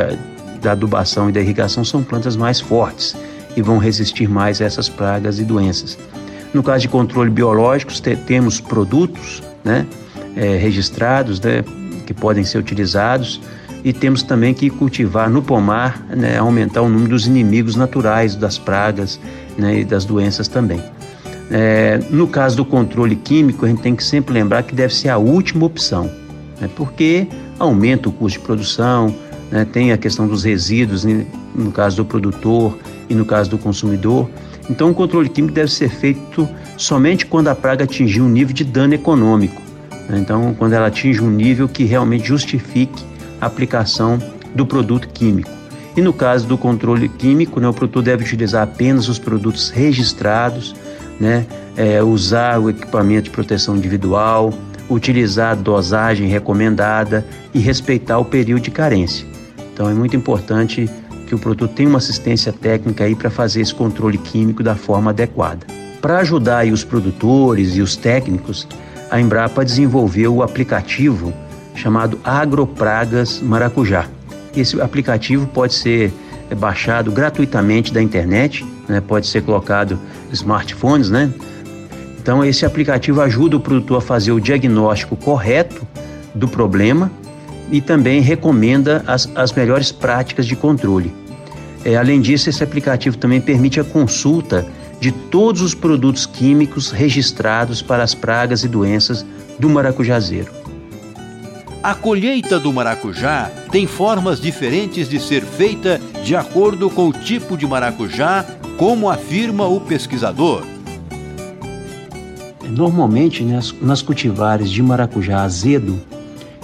da 0.62 0.73
adubação 0.73 1.27
e 1.27 1.32
da 1.32 1.41
irrigação, 1.41 1.84
são 1.84 2.03
plantas 2.03 2.36
mais 2.36 2.60
fortes 2.60 3.15
e 3.58 3.63
vão 3.63 3.79
resistir 3.79 4.29
mais 4.29 4.62
a 4.62 4.65
essas 4.65 4.88
pragas 4.88 5.39
e 5.39 5.43
doenças. 5.43 5.97
No 6.53 6.62
caso 6.62 6.84
de 6.84 6.88
controle 6.88 7.32
biológico, 7.32 7.91
te, 7.91 8.15
temos 8.15 8.62
produtos 8.62 9.41
né, 9.63 9.88
é, 10.36 10.56
registrados 10.58 11.41
né, 11.41 11.63
que 12.06 12.13
podem 12.13 12.43
ser 12.43 12.60
utilizados 12.60 13.41
e 13.84 13.91
temos 13.91 14.24
também 14.24 14.54
que 14.54 14.69
cultivar 14.69 15.30
no 15.30 15.41
pomar, 15.41 16.06
né, 16.10 16.38
aumentar 16.38 16.82
o 16.82 16.89
número 16.89 17.10
dos 17.10 17.28
inimigos 17.28 17.76
naturais 17.76 18.36
das 18.36 18.58
pragas 18.58 19.19
né, 19.58 19.80
e 19.80 19.86
das 19.86 20.06
doenças 20.06 20.48
também. 20.48 20.82
É, 21.52 22.00
no 22.10 22.28
caso 22.28 22.56
do 22.56 22.65
controle 22.65 23.15
químico, 23.15 23.65
a 23.65 23.69
gente 23.69 23.82
tem 23.82 23.96
que 23.96 24.04
sempre 24.04 24.34
lembrar 24.34 24.63
que 24.63 24.74
deve 24.74 24.93
ser 24.96 25.10
a 25.10 25.17
última 25.17 25.65
opção, 25.65 26.10
né, 26.62 26.69
porque 26.76 27.28
aumenta 27.60 28.08
o 28.08 28.12
custo 28.12 28.39
de 28.39 28.46
produção, 28.46 29.13
né, 29.52 29.65
tem 29.65 29.91
a 29.91 29.98
questão 29.98 30.28
dos 30.28 30.43
resíduos, 30.43 31.04
né, 31.04 31.26
no 31.54 31.72
caso 31.72 31.98
do 31.98 32.06
produtor 32.06 32.78
e 33.10 33.13
no 33.13 33.26
caso 33.26 33.50
do 33.50 33.58
consumidor. 33.58 34.30
Então, 34.69 34.89
o 34.89 34.93
controle 34.93 35.28
químico 35.28 35.54
deve 35.54 35.69
ser 35.69 35.89
feito 35.89 36.48
somente 36.78 37.26
quando 37.26 37.50
a 37.50 37.56
praga 37.56 37.84
atingir 37.84 38.22
um 38.22 38.30
nível 38.30 38.54
de 38.54 38.63
dano 38.63 38.93
econômico. 38.93 39.62
Né, 40.08 40.19
então, 40.19 40.56
quando 40.58 40.72
ela 40.72 40.88
atinge 40.88 41.22
um 41.22 41.30
nível 41.30 41.67
que 41.67 41.84
realmente 41.84 42.26
justifique 42.26 43.12
aplicação 43.45 44.19
do 44.53 44.65
produto 44.65 45.08
químico. 45.10 45.49
E 45.95 46.01
no 46.01 46.12
caso 46.12 46.47
do 46.47 46.58
controle 46.58 47.08
químico, 47.08 47.60
né, 47.60 47.67
o 47.67 47.73
produtor 47.73 48.03
deve 48.03 48.23
utilizar 48.23 48.63
apenas 48.63 49.08
os 49.08 49.19
produtos 49.19 49.69
registrados 49.69 50.75
né? 51.19 51.45
É, 51.75 52.03
usar 52.03 52.60
o 52.60 52.69
equipamento 52.69 53.23
de 53.23 53.29
proteção 53.32 53.75
individual, 53.75 54.53
utilizar 54.89 55.51
a 55.51 55.56
dosagem 55.56 56.27
recomendada 56.27 57.25
e 57.53 57.60
respeitar 57.60 58.19
o 58.19 58.25
período 58.25 58.62
de 58.62 58.71
carência. 58.71 59.25
Então 59.73 59.89
é 59.89 59.93
muito 59.93 60.15
importante 60.15 60.89
que 61.27 61.34
o 61.34 61.39
produto 61.39 61.73
tenha 61.73 61.89
uma 61.89 61.97
assistência 61.97 62.53
técnica 62.53 63.06
aí 63.06 63.15
para 63.15 63.29
fazer 63.29 63.62
esse 63.62 63.73
controle 63.73 64.17
químico 64.17 64.62
da 64.62 64.75
forma 64.75 65.10
adequada. 65.10 65.65
Para 65.99 66.19
ajudar 66.19 66.65
os 66.67 66.84
produtores 66.84 67.75
e 67.75 67.82
os 67.82 67.95
técnicos, 67.95 68.67
a 69.10 69.19
Embrapa 69.19 69.63
desenvolveu 69.63 70.36
o 70.36 70.43
aplicativo 70.43 71.34
chamado 71.75 72.19
Agropragas 72.23 73.41
Maracujá. 73.41 74.07
Esse 74.55 74.79
aplicativo 74.79 75.47
pode 75.47 75.73
ser 75.73 76.13
baixado 76.57 77.12
gratuitamente 77.12 77.91
da 77.93 78.01
internet, 78.01 78.65
né? 78.88 79.01
pode 79.01 79.27
ser 79.27 79.41
colocado 79.41 79.97
smartphones, 80.31 81.09
né? 81.09 81.31
Então 82.21 82.43
esse 82.45 82.65
aplicativo 82.65 83.21
ajuda 83.21 83.57
o 83.57 83.59
produtor 83.59 83.97
a 83.97 84.01
fazer 84.01 84.31
o 84.31 84.39
diagnóstico 84.39 85.15
correto 85.15 85.86
do 86.33 86.47
problema 86.47 87.12
e 87.71 87.81
também 87.81 88.21
recomenda 88.21 89.03
as, 89.07 89.29
as 89.36 89.51
melhores 89.51 89.91
práticas 89.91 90.45
de 90.45 90.55
controle. 90.55 91.13
É, 91.83 91.97
além 91.97 92.21
disso, 92.21 92.49
esse 92.49 92.63
aplicativo 92.63 93.17
também 93.17 93.41
permite 93.41 93.79
a 93.79 93.83
consulta 93.83 94.65
de 95.01 95.12
todos 95.12 95.62
os 95.62 95.73
produtos 95.73 96.25
químicos 96.25 96.91
registrados 96.91 97.81
para 97.81 98.03
as 98.03 98.13
pragas 98.15 98.63
e 98.63 98.69
doenças 98.69 99.25
do 99.59 99.69
maracujazeiro. 99.69 100.62
A 101.84 101.93
colheita 101.93 102.58
do 102.62 102.72
maracujá 102.72 103.52
tem 103.69 103.86
formas 103.86 104.39
diferentes 104.39 105.10
de 105.10 105.19
ser 105.19 105.43
feita 105.43 106.00
de 106.24 106.34
acordo 106.34 106.89
com 106.89 107.10
o 107.10 107.12
tipo 107.12 107.58
de 107.58 107.67
maracujá 107.67 108.46
como 108.78 109.10
afirma 109.10 109.67
o 109.67 109.82
pesquisador. 109.82 110.63
Normalmente, 112.69 113.43
nas, 113.43 113.74
nas 113.82 114.02
cultivares 114.02 114.72
de 114.72 114.82
maracujá 114.82 115.43
azedo 115.43 116.00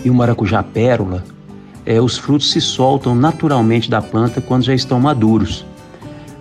e 0.06 0.10
o 0.10 0.14
maracujá 0.14 0.64
pérola, 0.64 1.22
é, 1.86 2.00
os 2.00 2.18
frutos 2.18 2.50
se 2.50 2.62
soltam 2.62 3.14
naturalmente 3.14 3.90
da 3.90 4.02
planta 4.02 4.40
quando 4.40 4.64
já 4.64 4.74
estão 4.74 5.02
maduros. 5.02 5.66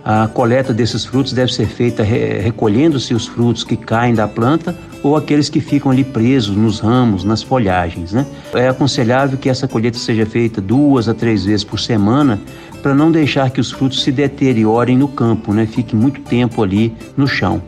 A 0.05 0.29
coleta 0.29 0.73
desses 0.73 1.03
frutos 1.03 1.33
deve 1.33 1.53
ser 1.53 1.67
feita 1.67 2.01
re, 2.01 2.39
recolhendo-se 2.39 3.13
os 3.13 3.27
frutos 3.27 3.65
que 3.65 3.75
caem 3.75 4.13
da 4.13 4.25
planta 4.25 4.73
ou 5.01 5.15
aqueles 5.15 5.49
que 5.49 5.59
ficam 5.59 5.91
ali 5.91 6.03
presos 6.03 6.55
nos 6.55 6.79
ramos, 6.79 7.23
nas 7.23 7.41
folhagens. 7.41 8.11
Né? 8.11 8.25
É 8.53 8.67
aconselhável 8.67 9.37
que 9.37 9.49
essa 9.49 9.67
colheita 9.67 9.97
seja 9.97 10.25
feita 10.25 10.59
duas 10.59 11.07
a 11.07 11.13
três 11.13 11.45
vezes 11.45 11.63
por 11.63 11.79
semana 11.79 12.39
para 12.81 12.93
não 12.93 13.11
deixar 13.11 13.49
que 13.49 13.59
os 13.59 13.71
frutos 13.71 14.03
se 14.03 14.11
deteriorem 14.11 14.97
no 14.97 15.07
campo, 15.07 15.53
né? 15.53 15.65
Fique 15.65 15.95
muito 15.95 16.21
tempo 16.21 16.63
ali 16.63 16.95
no 17.17 17.27
chão. 17.27 17.61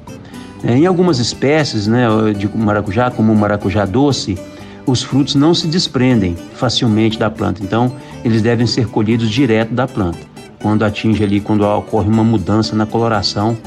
É, 0.63 0.77
em 0.77 0.85
algumas 0.85 1.19
espécies 1.19 1.87
né, 1.87 2.07
de 2.37 2.47
maracujá, 2.55 3.09
como 3.11 3.33
o 3.33 3.35
maracujá 3.35 3.85
doce, 3.85 4.37
os 4.85 5.01
frutos 5.03 5.35
não 5.35 5.53
se 5.53 5.67
desprendem 5.67 6.35
facilmente 6.53 7.17
da 7.17 7.29
planta, 7.29 7.63
então 7.63 7.95
eles 8.23 8.41
devem 8.41 8.67
ser 8.67 8.87
colhidos 8.87 9.29
direto 9.29 9.73
da 9.73 9.87
planta, 9.87 10.19
quando 10.61 10.83
atinge 10.83 11.23
ali, 11.23 11.39
quando 11.39 11.61
ocorre 11.63 12.07
uma 12.07 12.23
mudança 12.23 12.75
na 12.75 12.85
coloração 12.85 13.57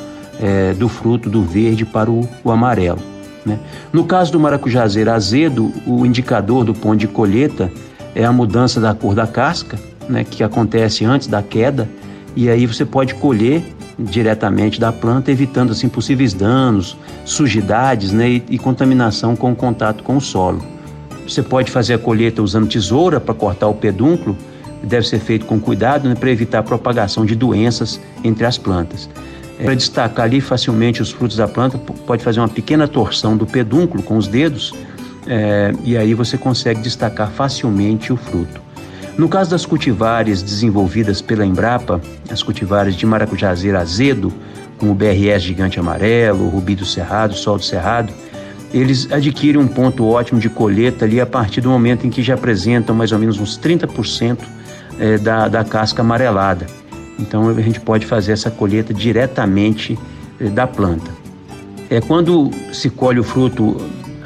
é, 0.40 0.72
do 0.72 0.88
fruto 0.88 1.28
do 1.28 1.42
verde 1.42 1.84
para 1.84 2.10
o, 2.10 2.28
o 2.42 2.50
amarelo. 2.50 3.13
Né? 3.44 3.58
No 3.92 4.04
caso 4.04 4.32
do 4.32 4.40
maracujazeiro 4.40 5.10
azedo, 5.10 5.72
o 5.86 6.06
indicador 6.06 6.64
do 6.64 6.74
ponto 6.74 6.96
de 6.96 7.08
colheita 7.08 7.70
é 8.14 8.24
a 8.24 8.32
mudança 8.32 8.80
da 8.80 8.94
cor 8.94 9.14
da 9.14 9.26
casca, 9.26 9.78
né, 10.08 10.24
que 10.24 10.42
acontece 10.42 11.04
antes 11.04 11.26
da 11.26 11.42
queda, 11.42 11.88
e 12.36 12.48
aí 12.48 12.66
você 12.66 12.84
pode 12.84 13.14
colher 13.14 13.62
diretamente 13.98 14.80
da 14.80 14.92
planta, 14.92 15.30
evitando 15.30 15.72
assim 15.72 15.88
possíveis 15.88 16.34
danos, 16.34 16.96
sujidades 17.24 18.12
né, 18.12 18.28
e, 18.28 18.44
e 18.50 18.58
contaminação 18.58 19.36
com 19.36 19.52
o 19.52 19.56
contato 19.56 20.02
com 20.02 20.16
o 20.16 20.20
solo. 20.20 20.62
Você 21.26 21.42
pode 21.42 21.70
fazer 21.70 21.94
a 21.94 21.98
colheita 21.98 22.42
usando 22.42 22.68
tesoura 22.68 23.20
para 23.20 23.34
cortar 23.34 23.68
o 23.68 23.74
pedúnculo, 23.74 24.36
deve 24.82 25.06
ser 25.06 25.20
feito 25.20 25.46
com 25.46 25.58
cuidado 25.58 26.08
né, 26.08 26.14
para 26.14 26.30
evitar 26.30 26.58
a 26.58 26.62
propagação 26.62 27.24
de 27.24 27.34
doenças 27.34 28.00
entre 28.22 28.44
as 28.44 28.58
plantas. 28.58 29.08
Para 29.62 29.74
destacar 29.74 30.26
ali 30.26 30.40
facilmente 30.40 31.00
os 31.00 31.10
frutos 31.10 31.36
da 31.36 31.46
planta, 31.46 31.78
pode 31.78 32.22
fazer 32.24 32.40
uma 32.40 32.48
pequena 32.48 32.88
torção 32.88 33.36
do 33.36 33.46
pedúnculo 33.46 34.02
com 34.02 34.16
os 34.16 34.26
dedos 34.26 34.74
é, 35.26 35.72
e 35.84 35.96
aí 35.96 36.12
você 36.12 36.36
consegue 36.36 36.80
destacar 36.80 37.30
facilmente 37.30 38.12
o 38.12 38.16
fruto. 38.16 38.60
No 39.16 39.28
caso 39.28 39.50
das 39.50 39.64
cultivares 39.64 40.42
desenvolvidas 40.42 41.22
pela 41.22 41.46
Embrapa, 41.46 42.00
as 42.30 42.42
cultivares 42.42 42.96
de 42.96 43.06
maracujazeiro 43.06 43.78
azedo, 43.78 44.32
como 44.76 44.90
o 44.90 44.94
BRS 44.94 45.42
gigante 45.42 45.78
amarelo, 45.78 46.46
o 46.46 46.48
rubi 46.48 46.74
do 46.74 46.84
cerrado, 46.84 47.34
sol 47.34 47.56
do 47.56 47.64
cerrado, 47.64 48.12
eles 48.72 49.10
adquirem 49.12 49.60
um 49.60 49.68
ponto 49.68 50.04
ótimo 50.04 50.40
de 50.40 50.48
colheita 50.48 51.04
ali 51.04 51.20
a 51.20 51.26
partir 51.26 51.60
do 51.60 51.70
momento 51.70 52.04
em 52.04 52.10
que 52.10 52.24
já 52.24 52.34
apresentam 52.34 52.92
mais 52.92 53.12
ou 53.12 53.20
menos 53.20 53.38
uns 53.38 53.56
30% 53.56 54.38
é, 54.98 55.16
da, 55.16 55.46
da 55.46 55.62
casca 55.62 56.02
amarelada. 56.02 56.66
Então 57.18 57.48
a 57.48 57.60
gente 57.60 57.80
pode 57.80 58.06
fazer 58.06 58.32
essa 58.32 58.50
colheita 58.50 58.92
diretamente 58.92 59.98
é, 60.40 60.48
da 60.48 60.66
planta. 60.66 61.10
É 61.88 62.00
quando 62.00 62.50
se 62.72 62.90
colhe 62.90 63.20
o 63.20 63.24
fruto 63.24 63.76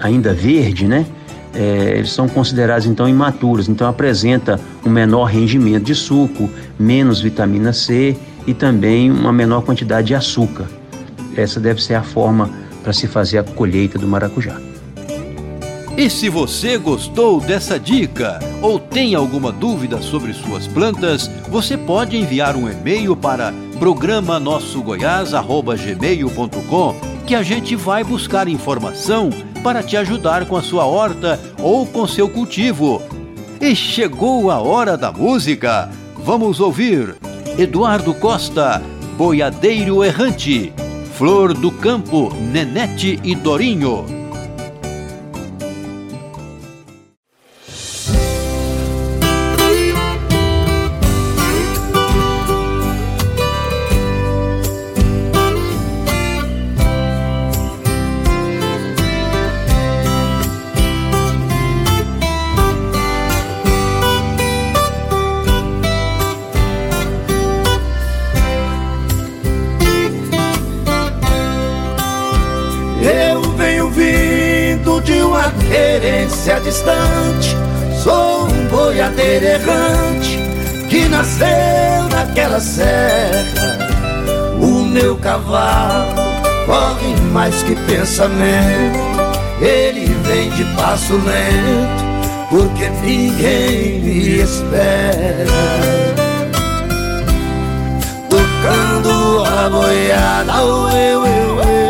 ainda 0.00 0.32
verde, 0.32 0.86
né? 0.86 1.06
É, 1.54 1.94
eles 1.96 2.12
são 2.12 2.28
considerados 2.28 2.86
então 2.86 3.08
imaturos, 3.08 3.68
então 3.68 3.88
apresenta 3.88 4.60
um 4.84 4.90
menor 4.90 5.24
rendimento 5.24 5.84
de 5.84 5.94
suco, 5.94 6.48
menos 6.78 7.20
vitamina 7.20 7.72
C 7.72 8.16
e 8.46 8.54
também 8.54 9.10
uma 9.10 9.32
menor 9.32 9.62
quantidade 9.62 10.08
de 10.08 10.14
açúcar. 10.14 10.66
Essa 11.36 11.58
deve 11.58 11.82
ser 11.82 11.94
a 11.94 12.02
forma 12.02 12.50
para 12.82 12.92
se 12.92 13.06
fazer 13.06 13.38
a 13.38 13.42
colheita 13.42 13.98
do 13.98 14.06
maracujá. 14.06 14.56
E 15.96 16.08
se 16.08 16.28
você 16.28 16.78
gostou 16.78 17.40
dessa 17.40 17.78
dica 17.78 18.38
ou 18.60 18.78
tem 18.78 19.14
alguma 19.14 19.50
dúvida 19.52 20.02
sobre 20.02 20.32
suas 20.32 20.66
plantas, 20.66 21.30
você 21.48 21.76
pode 21.76 22.16
enviar 22.16 22.56
um 22.56 22.70
e-mail 22.70 23.14
para 23.16 23.52
programa 23.78 24.40
nossogoiás@gmail.com 24.40 26.94
que 27.26 27.34
a 27.34 27.42
gente 27.42 27.76
vai 27.76 28.02
buscar 28.02 28.48
informação 28.48 29.28
para 29.62 29.82
te 29.82 29.94
ajudar 29.96 30.46
com 30.46 30.56
a 30.56 30.62
sua 30.62 30.86
horta 30.86 31.38
ou 31.60 31.86
com 31.86 32.06
seu 32.06 32.26
cultivo. 32.28 33.02
E 33.60 33.76
chegou 33.76 34.50
a 34.50 34.60
hora 34.60 34.96
da 34.96 35.12
música. 35.12 35.90
Vamos 36.24 36.58
ouvir 36.58 37.16
Eduardo 37.58 38.14
Costa, 38.14 38.82
Boiadeiro 39.16 40.02
Errante, 40.04 40.72
Flor 41.14 41.52
do 41.52 41.70
Campo, 41.70 42.32
Nenete 42.34 43.20
e 43.22 43.34
Dorinho. 43.34 44.17
Cavalo 85.28 86.14
corre 86.64 87.14
mais 87.32 87.62
que 87.62 87.74
pensamento. 87.74 88.98
Ele 89.60 90.06
vem 90.24 90.48
de 90.50 90.64
passo 90.76 91.14
lento, 91.16 92.04
porque 92.48 92.88
ninguém 93.02 94.00
me 94.00 94.40
espera. 94.40 95.44
Tocando 98.30 99.44
a 99.44 99.68
boiada, 99.68 100.52
eu, 100.62 100.88
eu, 100.88 101.26
eu, 101.26 101.87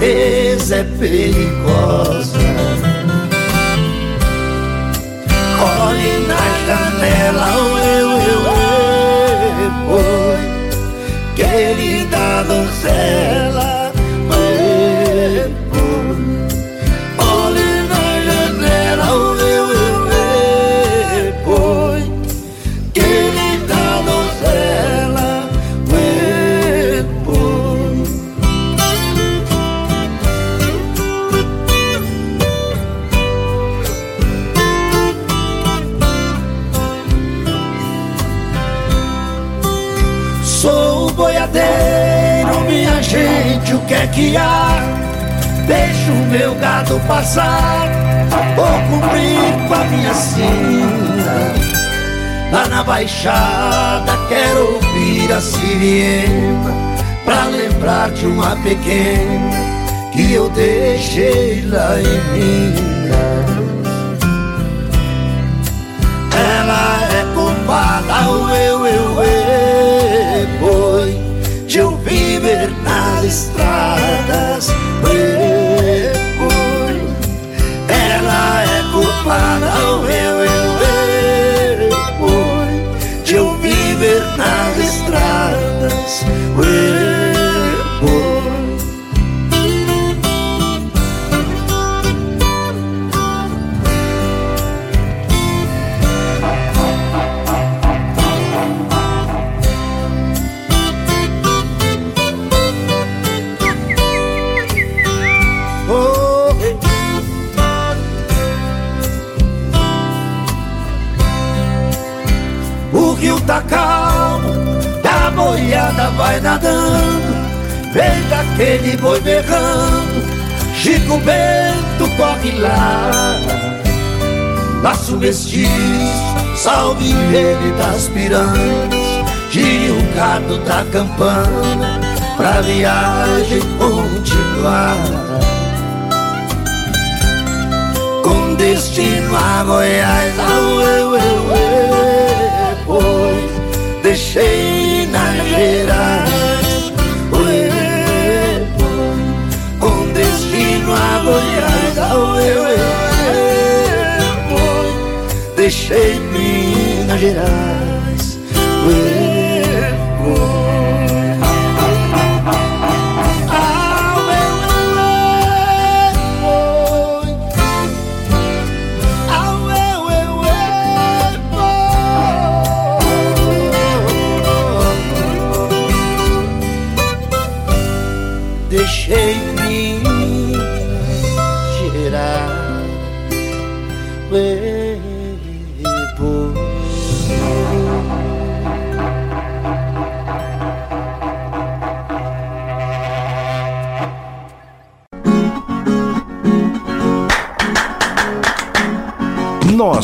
reza 0.00 0.76
é 0.76 0.84
perigosa 0.84 2.27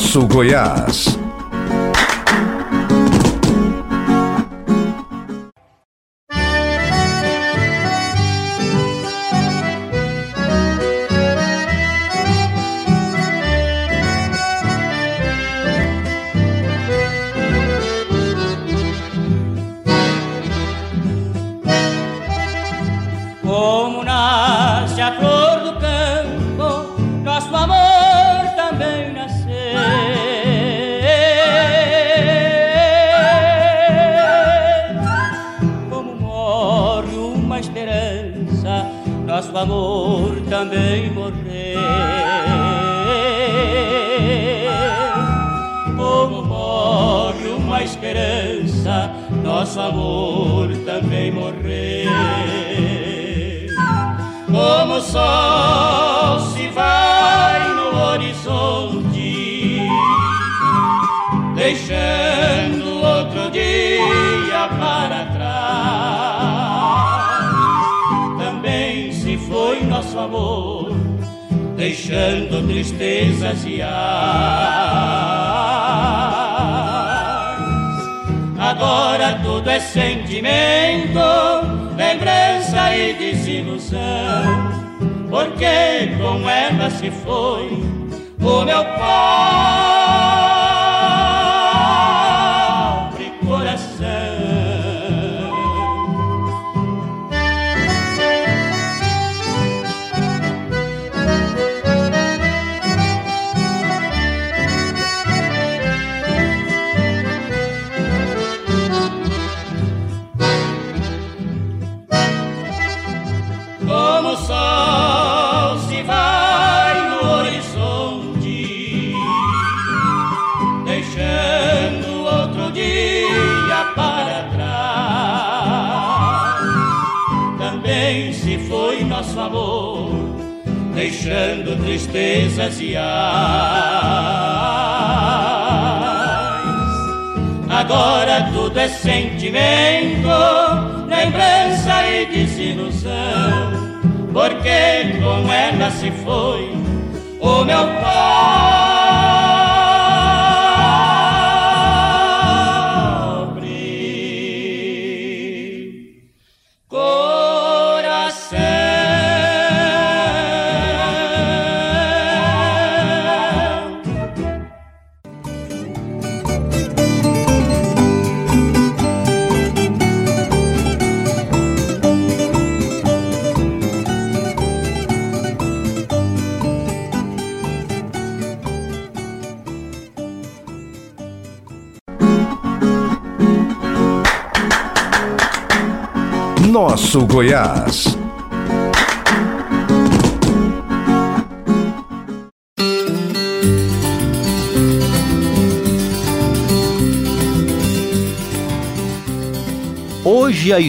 nosso 0.05 0.27
Goiás. 0.27 1.24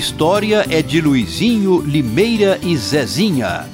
história 0.06 0.64
é 0.70 0.84
de 0.84 1.02
Luizinho, 1.02 1.82
Limeira 1.82 2.60
e 2.62 2.78
Zezinha. 2.78 3.66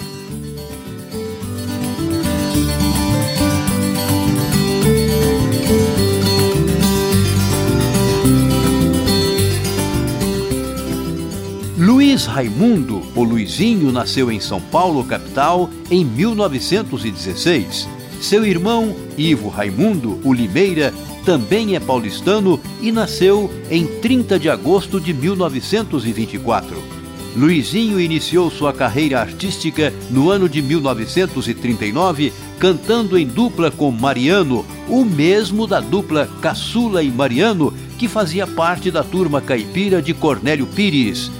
Luiz 11.77 12.25
Raimundo, 12.25 13.01
o 13.13 13.23
Luizinho, 13.25 13.91
nasceu 13.91 14.31
em 14.31 14.39
São 14.39 14.61
Paulo, 14.61 15.03
capital, 15.03 15.69
em 15.91 16.05
1916. 16.05 17.89
Seu 18.21 18.45
irmão, 18.45 18.95
Ivo 19.17 19.49
Raimundo, 19.49 20.17
o 20.23 20.33
Limeira, 20.33 20.93
também 21.25 21.75
é 21.75 21.79
paulistano 21.79 22.59
e 22.81 22.91
nasceu 22.91 23.51
em 23.69 23.85
30 23.85 24.39
de 24.39 24.49
agosto 24.49 24.99
de 24.99 25.13
1924. 25.13 27.01
Luizinho 27.35 27.99
iniciou 27.99 28.51
sua 28.51 28.73
carreira 28.73 29.21
artística 29.21 29.93
no 30.09 30.29
ano 30.29 30.49
de 30.49 30.61
1939, 30.61 32.33
cantando 32.59 33.17
em 33.17 33.25
dupla 33.25 33.71
com 33.71 33.89
Mariano, 33.89 34.65
o 34.89 35.05
mesmo 35.05 35.65
da 35.65 35.79
dupla 35.79 36.29
Caçula 36.41 37.01
e 37.01 37.09
Mariano, 37.09 37.73
que 37.97 38.07
fazia 38.07 38.45
parte 38.45 38.91
da 38.91 39.03
turma 39.03 39.39
caipira 39.39 40.01
de 40.01 40.13
Cornélio 40.13 40.67
Pires. 40.67 41.31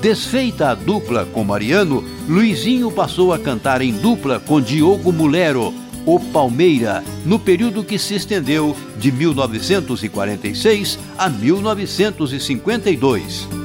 Desfeita 0.00 0.70
a 0.70 0.74
dupla 0.74 1.26
com 1.26 1.44
Mariano, 1.44 2.02
Luizinho 2.28 2.90
passou 2.90 3.32
a 3.32 3.38
cantar 3.38 3.82
em 3.82 3.92
dupla 3.92 4.40
com 4.40 4.60
Diogo 4.60 5.12
Mulero, 5.12 5.74
o 6.06 6.18
Palmeira, 6.20 7.02
no 7.24 7.38
período 7.38 7.84
que 7.84 7.98
se 7.98 8.14
estendeu 8.14 8.76
de 8.96 9.10
1946 9.10 10.98
a 11.18 11.28
1952. 11.28 13.56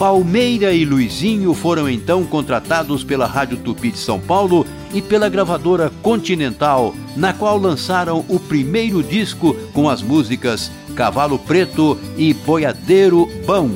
Palmeira 0.00 0.72
e 0.72 0.86
Luizinho 0.86 1.52
foram 1.52 1.86
então 1.86 2.24
contratados 2.24 3.04
pela 3.04 3.26
Rádio 3.26 3.58
Tupi 3.58 3.90
de 3.90 3.98
São 3.98 4.18
Paulo 4.18 4.66
e 4.94 5.02
pela 5.02 5.28
gravadora 5.28 5.92
Continental, 6.00 6.94
na 7.14 7.34
qual 7.34 7.58
lançaram 7.58 8.24
o 8.26 8.40
primeiro 8.40 9.02
disco 9.02 9.54
com 9.74 9.90
as 9.90 10.00
músicas 10.00 10.72
Cavalo 11.00 11.38
Preto 11.38 11.96
e 12.14 12.34
Boiadeiro 12.34 13.26
Bão. 13.46 13.70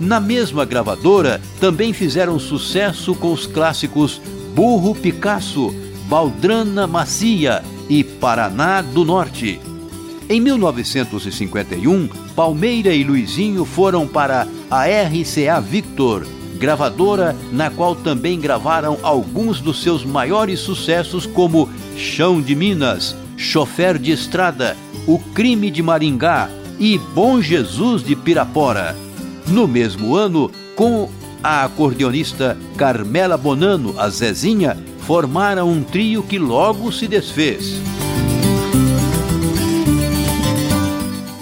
Na 0.00 0.18
mesma 0.18 0.64
gravadora, 0.64 1.40
também 1.60 1.92
fizeram 1.92 2.36
sucesso 2.36 3.14
com 3.14 3.32
os 3.32 3.46
clássicos 3.46 4.20
Burro 4.56 4.92
Picasso, 4.92 5.72
Baldrana 6.08 6.84
Macia 6.88 7.62
e 7.88 8.02
Paraná 8.02 8.82
do 8.82 9.04
Norte. 9.04 9.60
Em 10.28 10.40
1951, 10.40 12.08
Palmeira 12.34 12.92
e 12.92 13.04
Luizinho 13.04 13.64
foram 13.64 14.08
para 14.08 14.48
a 14.68 14.84
RCA 14.84 15.60
Victor, 15.60 16.26
gravadora 16.58 17.36
na 17.52 17.70
qual 17.70 17.94
também 17.94 18.40
gravaram 18.40 18.98
alguns 19.00 19.60
dos 19.60 19.80
seus 19.80 20.04
maiores 20.04 20.58
sucessos, 20.58 21.24
como 21.24 21.70
Chão 21.96 22.42
de 22.42 22.56
Minas, 22.56 23.14
Chofer 23.36 23.96
de 23.96 24.10
Estrada, 24.10 24.76
O 25.06 25.20
Crime 25.20 25.70
de 25.70 25.80
Maringá 25.80 26.50
e 26.78 26.98
Bom 26.98 27.40
Jesus 27.40 28.02
de 28.02 28.16
Pirapora. 28.16 28.96
No 29.46 29.68
mesmo 29.68 30.14
ano, 30.14 30.50
com 30.74 31.10
a 31.42 31.64
acordeonista 31.64 32.56
Carmela 32.76 33.36
Bonano, 33.36 33.94
a 33.98 34.08
Zezinha, 34.08 34.76
formaram 35.00 35.68
um 35.68 35.82
trio 35.82 36.22
que 36.22 36.38
logo 36.38 36.90
se 36.90 37.06
desfez. 37.06 37.74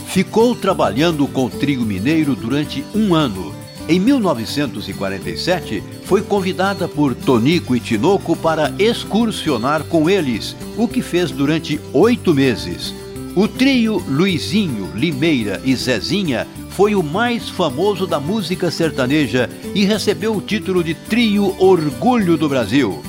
Ficou 0.09 0.55
trabalhando 0.55 1.27
com 1.27 1.47
o 1.47 1.51
trio 1.51 1.83
mineiro 1.83 2.35
durante 2.35 2.85
um 2.95 3.15
ano. 3.15 3.55
Em 3.89 3.99
1947, 3.99 5.83
foi 6.05 6.23
convidada 6.23 6.87
por 6.87 7.15
Tonico 7.15 7.75
e 7.75 7.81
Tinoco 7.81 8.37
para 8.37 8.73
excursionar 8.79 9.85
com 9.85 10.11
eles, 10.11 10.55
o 10.77 10.87
que 10.87 11.01
fez 11.01 11.31
durante 11.31 11.81
oito 11.93 12.35
meses. 12.35 12.95
O 13.35 13.49
trio 13.49 13.97
Luizinho, 14.07 14.91
Limeira 14.95 15.59
e 15.65 15.75
Zezinha 15.75 16.47
foi 16.69 16.95
o 16.95 17.03
mais 17.03 17.49
famoso 17.49 18.07
da 18.07 18.21
música 18.21 18.71
sertaneja 18.71 19.49
e 19.75 19.87
recebeu 19.87 20.37
o 20.37 20.43
título 20.43 20.85
de 20.85 20.93
Trio 20.95 21.57
Orgulho 21.59 22.37
do 22.37 22.47
Brasil. 22.47 23.03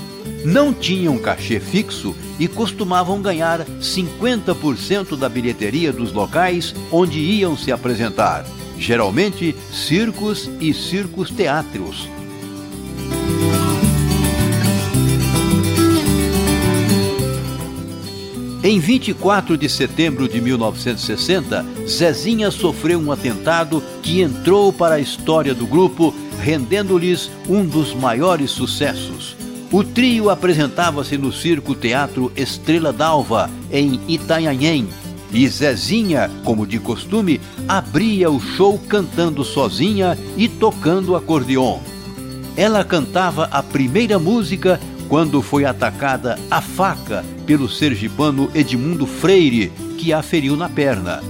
Não 0.46 0.74
tinham 0.74 1.18
cachê 1.18 1.60
fixo 1.60 2.16
e 2.40 2.48
costumavam 2.48 3.22
ganhar 3.22 3.66
50% 3.82 5.18
da 5.18 5.28
bilheteria 5.28 5.92
dos 5.92 6.14
locais 6.14 6.74
onde 6.90 7.20
iam 7.20 7.58
se 7.58 7.70
apresentar, 7.70 8.46
geralmente 8.78 9.54
circos 9.74 10.50
e 10.62 10.74
circos 10.74 11.30
Em 18.64 18.80
24 18.80 19.58
de 19.58 19.68
setembro 19.68 20.26
de 20.26 20.40
1960, 20.40 21.66
Zezinha 21.86 22.50
sofreu 22.50 22.98
um 22.98 23.12
atentado 23.12 23.84
que 24.02 24.22
entrou 24.22 24.72
para 24.72 24.96
a 24.96 25.00
história 25.02 25.54
do 25.54 25.68
grupo, 25.68 26.16
rendendo-lhes 26.40 27.30
um 27.50 27.66
dos 27.66 27.94
maiores 27.94 28.52
sucessos. 28.52 29.36
O 29.70 29.84
trio 29.84 30.30
apresentava-se 30.30 31.18
no 31.18 31.30
Circo 31.34 31.76
Teatro 31.76 32.32
Estrela 32.38 32.94
d'Alva, 32.94 33.52
em 33.70 34.00
Itanhanhém, 34.08 34.88
e 35.34 35.46
Zezinha, 35.46 36.32
como 36.46 36.66
de 36.66 36.80
costume, 36.80 37.42
abria 37.68 38.32
o 38.32 38.40
show 38.40 38.80
cantando 38.88 39.44
sozinha 39.44 40.18
e 40.38 40.48
tocando 40.48 41.18
acordeon. 41.18 41.80
Ela 42.56 42.86
cantava 42.86 43.50
a 43.52 43.62
primeira 43.62 44.18
música 44.18 44.80
quando 45.14 45.44
foi 45.44 45.64
atacada 45.64 46.40
a 46.50 46.60
faca 46.60 47.24
pelo 47.46 47.70
sergipano 47.70 48.50
Edmundo 48.52 49.06
Freire, 49.06 49.72
que 49.96 50.12
a 50.12 50.24
feriu 50.24 50.58
na 50.58 50.68
perna. 50.68 51.22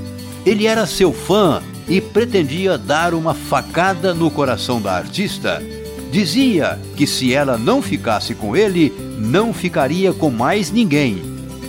Ele 0.45 0.65
era 0.65 0.87
seu 0.87 1.11
fã 1.11 1.61
e 1.85 1.99
pretendia 1.99 2.77
dar 2.77 3.13
uma 3.13 3.33
facada 3.33 4.13
no 4.13 4.31
coração 4.31 4.81
da 4.81 4.93
artista 4.93 5.61
Dizia 6.13 6.79
que 6.95 7.05
se 7.05 7.33
ela 7.33 7.57
não 7.57 7.81
ficasse 7.81 8.33
com 8.33 8.55
ele, 8.55 8.93
não 9.17 9.53
ficaria 9.53 10.13
com 10.13 10.29
mais 10.29 10.71
ninguém. 10.71 11.21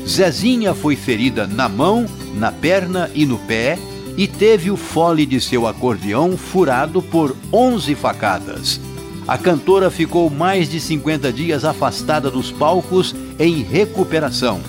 Zezinha 0.07 0.73
foi 0.73 0.95
ferida 0.95 1.49
na 1.49 1.69
mão, 1.69 2.07
na 2.37 2.53
perna 2.53 3.11
e 3.13 3.27
no 3.27 3.39
pé 3.39 3.77
e 4.17 4.29
teve 4.29 4.71
o 4.71 4.77
fole 4.77 5.27
de 5.27 5.41
seu 5.41 5.67
acordeão 5.67 6.37
furado 6.37 7.03
por 7.03 7.35
11 7.53 7.93
facadas. 7.97 8.79
A 9.27 9.39
cantora 9.39 9.91
ficou 9.91 10.29
mais 10.29 10.69
de 10.69 10.81
50 10.81 11.33
dias 11.33 11.65
afastada 11.65 12.31
dos 12.31 12.51
palcos 12.51 13.15
em 13.39 13.63
recuperação. 13.63 14.61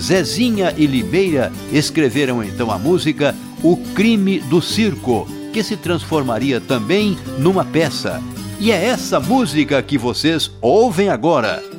Zezinha 0.00 0.74
e 0.76 0.86
Limeira 0.86 1.52
escreveram 1.72 2.42
então 2.42 2.70
a 2.70 2.78
música 2.78 3.34
O 3.62 3.76
Crime 3.94 4.40
do 4.40 4.60
Circo, 4.60 5.28
que 5.52 5.62
se 5.62 5.76
transformaria 5.76 6.60
também 6.60 7.16
numa 7.38 7.64
peça 7.64 8.20
e 8.62 8.70
é 8.70 8.84
essa 8.84 9.18
música 9.18 9.82
que 9.82 9.98
vocês 9.98 10.48
ouvem 10.60 11.08
agora. 11.08 11.71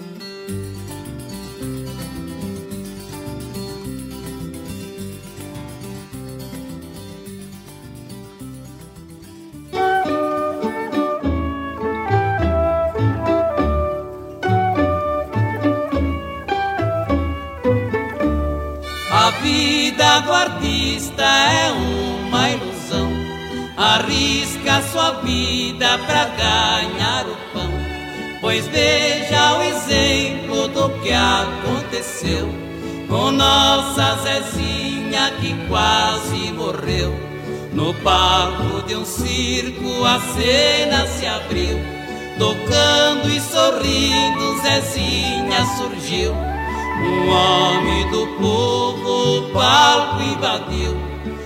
Quase 35.68 36.52
morreu. 36.52 37.14
No 37.74 37.94
palco 37.96 38.86
de 38.86 38.96
um 38.96 39.06
circo 39.06 40.06
a 40.06 40.20
cena 40.20 41.08
se 41.08 41.26
abriu, 41.26 41.80
tocando 42.38 43.30
e 43.30 43.42
sorrindo 43.42 44.62
Zezinha 44.62 45.66
surgiu. 45.78 46.34
Um 46.34 47.30
homem 47.30 48.10
do 48.12 48.28
povo 48.38 49.40
o 49.40 49.52
palco 49.52 50.22
invadiu 50.22 50.96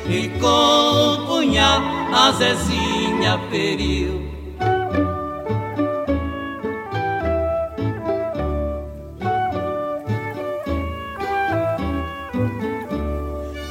e 0.10 0.28
com 0.40 1.14
o 1.14 1.26
punhal 1.28 1.82
a 2.14 2.32
Zezinha 2.32 3.40
feriu. 3.50 4.27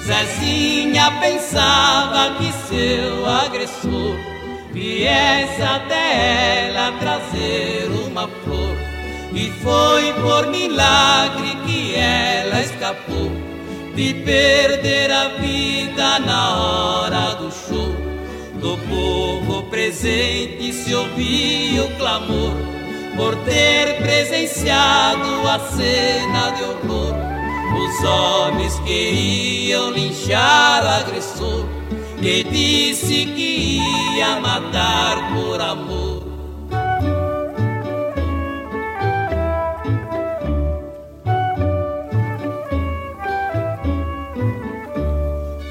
Zezinha 0.06 1.10
pensava 1.20 2.36
que 2.38 2.52
seu 2.68 3.26
agressor 3.26 4.16
viesse 4.72 5.60
até 5.60 6.68
ela 6.68 6.92
trazer 6.92 7.90
uma 8.06 8.28
flor 8.28 8.76
E 9.34 9.50
foi 9.60 10.12
por 10.12 10.46
milagre 10.46 11.56
que 11.66 11.96
ela 11.96 12.60
escapou 12.60 13.32
de 13.96 14.14
perder 14.14 15.10
a 15.10 15.28
vida 15.40 16.20
na 16.20 16.56
hora 16.56 17.34
do 17.34 17.50
show. 17.50 17.92
Do 18.60 18.78
povo 18.88 19.64
presente 19.64 20.72
se 20.72 20.94
ouvia 20.94 21.82
o 21.82 21.96
clamor 21.96 22.54
por 23.16 23.34
ter 23.44 23.96
presenciado 24.02 25.48
a 25.48 25.58
cena 25.58 26.50
de 26.50 26.62
horror. 26.62 27.35
Os 27.76 28.04
homens 28.04 28.78
queriam 28.80 29.90
linchar 29.90 30.84
o 30.84 30.88
agressor 30.88 31.66
que 32.20 32.42
disse 32.44 33.26
que 33.26 33.78
ia 34.16 34.40
matar 34.40 35.32
por 35.34 35.60
amor. 35.60 36.22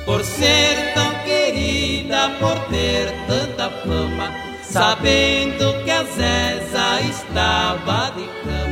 Por 0.06 0.24
ser 0.24 0.94
tão 0.94 1.12
querida, 1.26 2.30
por 2.40 2.58
ter 2.70 3.12
tanta 3.28 3.70
fama, 3.70 4.32
sabendo 4.64 5.84
que 5.84 5.92
a 5.92 6.04
Zeza 6.04 7.02
estava 7.10 8.12
de 8.12 8.26
cama, 8.44 8.65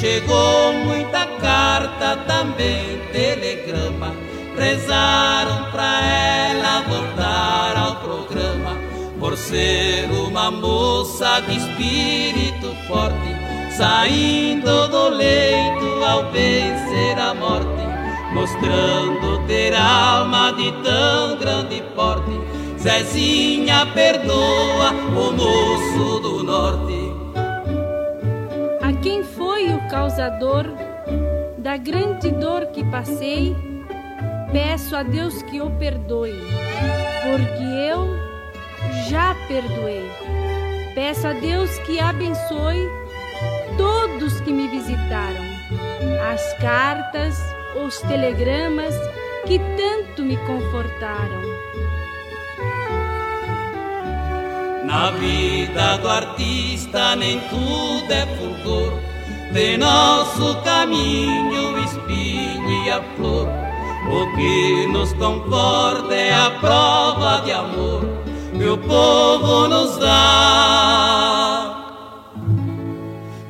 chegou 0.00 0.72
muita 0.72 1.26
carta, 1.26 2.16
também 2.26 2.98
telegrama 3.12 4.14
rezaram 4.56 5.70
pra 5.70 6.00
ela 6.02 6.80
voltar 6.88 7.76
ao 7.76 7.96
programa, 7.96 8.76
por 9.18 9.36
ser 9.36 10.10
uma 10.10 10.50
moça 10.50 11.40
de 11.40 11.56
espírito 11.56 12.74
forte, 12.88 13.36
saindo 13.76 14.88
do 14.88 15.10
leito 15.10 16.04
ao 16.04 16.30
vencer 16.32 17.18
a 17.18 17.34
morte, 17.34 17.84
mostrando 18.32 19.46
ter 19.46 19.74
alma 19.74 20.52
de 20.52 20.72
tão 20.82 21.36
grande 21.38 21.82
porte. 21.94 22.40
Zezinha 22.78 23.86
perdoa 23.92 24.92
o 25.14 25.32
moço 25.32 26.20
do 26.20 26.42
norte. 26.42 26.99
Causador 29.90 30.64
da 31.58 31.76
grande 31.76 32.30
dor 32.30 32.66
que 32.66 32.84
passei? 32.84 33.54
peço 34.52 34.96
a 34.96 35.02
Deus 35.02 35.42
que 35.42 35.60
o 35.60 35.70
perdoe, 35.70 36.34
porque 37.22 37.62
eu 37.62 38.08
já 39.08 39.34
perdoei. 39.46 40.10
Peço 40.94 41.26
a 41.26 41.32
Deus 41.32 41.78
que 41.80 42.00
abençoe 42.00 42.88
todos 43.76 44.40
que 44.40 44.52
me 44.52 44.68
visitaram, 44.68 45.44
as 46.32 46.52
cartas, 46.54 47.38
os 47.86 48.00
telegramas 48.00 48.94
que 49.46 49.58
tanto 49.76 50.22
me 50.24 50.36
confortaram. 50.38 51.40
Na 54.84 55.12
vida 55.12 55.98
do 55.98 56.08
artista 56.08 57.14
nem 57.14 57.38
tudo 57.48 58.12
é 58.12 58.26
fulgor, 58.36 58.92
de 59.52 59.76
nosso 59.76 60.56
caminho 60.62 61.78
espinho 61.84 62.84
e 62.84 62.90
a 62.90 63.02
flor 63.16 63.48
o 64.08 64.36
que 64.36 64.86
nos 64.92 65.12
conforta 65.14 66.14
é 66.14 66.34
a 66.34 66.50
prova 66.52 67.42
de 67.44 67.52
amor 67.52 68.02
que 68.56 68.64
o 68.68 68.78
povo 68.78 69.68
nos 69.68 69.96
dá 69.98 70.90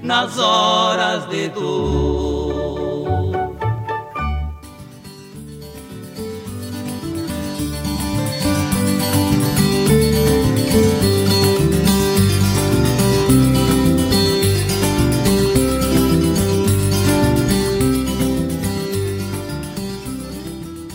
nas 0.02 0.38
horas 0.38 1.28
de 1.28 1.48
dor. 1.50 2.40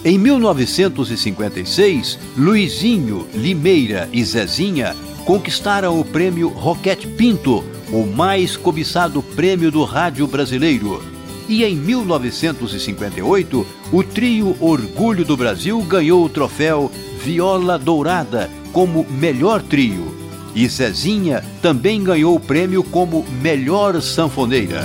Em 0.06 0.18
1956, 0.20 2.20
Luizinho, 2.38 3.28
Limeira 3.34 4.08
e 4.14 4.24
Zezinha 4.24 4.96
conquistaram 5.26 6.00
o 6.00 6.06
prêmio 6.06 6.50
Roquete 6.50 7.08
Pinto, 7.08 7.64
o 7.92 8.06
mais 8.06 8.56
cobiçado 8.56 9.24
prêmio 9.24 9.72
do 9.72 9.84
rádio 9.84 10.28
brasileiro. 10.28 11.02
E 11.50 11.64
em 11.64 11.76
1958, 11.76 13.66
o 13.92 14.04
trio 14.04 14.56
Orgulho 14.60 15.26
do 15.26 15.36
Brasil 15.36 15.82
ganhou 15.82 16.24
o 16.24 16.30
troféu 16.30 16.92
Viola 17.24 17.80
Dourada 17.80 18.52
como 18.72 19.08
melhor 19.10 19.64
trio. 19.64 20.16
E 20.54 20.68
Zezinha 20.68 21.44
também 21.64 22.04
ganhou 22.04 22.36
o 22.36 22.40
prêmio 22.40 22.84
como 22.84 23.26
melhor 23.42 24.00
sanfoneira. 24.04 24.84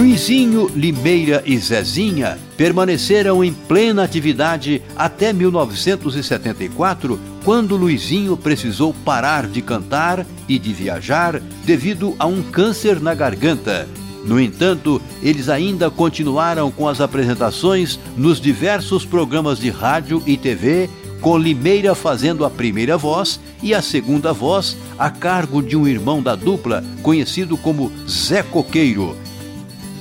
Luizinho, 0.00 0.66
Limeira 0.74 1.42
e 1.44 1.58
Zezinha 1.58 2.38
permaneceram 2.56 3.44
em 3.44 3.52
plena 3.52 4.02
atividade 4.02 4.80
até 4.96 5.30
1974, 5.30 7.20
quando 7.44 7.76
Luizinho 7.76 8.34
precisou 8.34 8.94
parar 9.04 9.46
de 9.46 9.60
cantar 9.60 10.26
e 10.48 10.58
de 10.58 10.72
viajar 10.72 11.38
devido 11.66 12.16
a 12.18 12.24
um 12.24 12.42
câncer 12.42 12.98
na 12.98 13.12
garganta. 13.12 13.86
No 14.24 14.40
entanto, 14.40 15.02
eles 15.22 15.50
ainda 15.50 15.90
continuaram 15.90 16.70
com 16.70 16.88
as 16.88 16.98
apresentações 17.02 18.00
nos 18.16 18.40
diversos 18.40 19.04
programas 19.04 19.58
de 19.58 19.68
rádio 19.68 20.22
e 20.26 20.38
TV, 20.38 20.88
com 21.20 21.36
Limeira 21.36 21.94
fazendo 21.94 22.46
a 22.46 22.48
primeira 22.48 22.96
voz 22.96 23.38
e 23.62 23.74
a 23.74 23.82
segunda 23.82 24.32
voz 24.32 24.78
a 24.98 25.10
cargo 25.10 25.62
de 25.62 25.76
um 25.76 25.86
irmão 25.86 26.22
da 26.22 26.34
dupla 26.34 26.82
conhecido 27.02 27.58
como 27.58 27.92
Zé 28.08 28.42
Coqueiro 28.42 29.14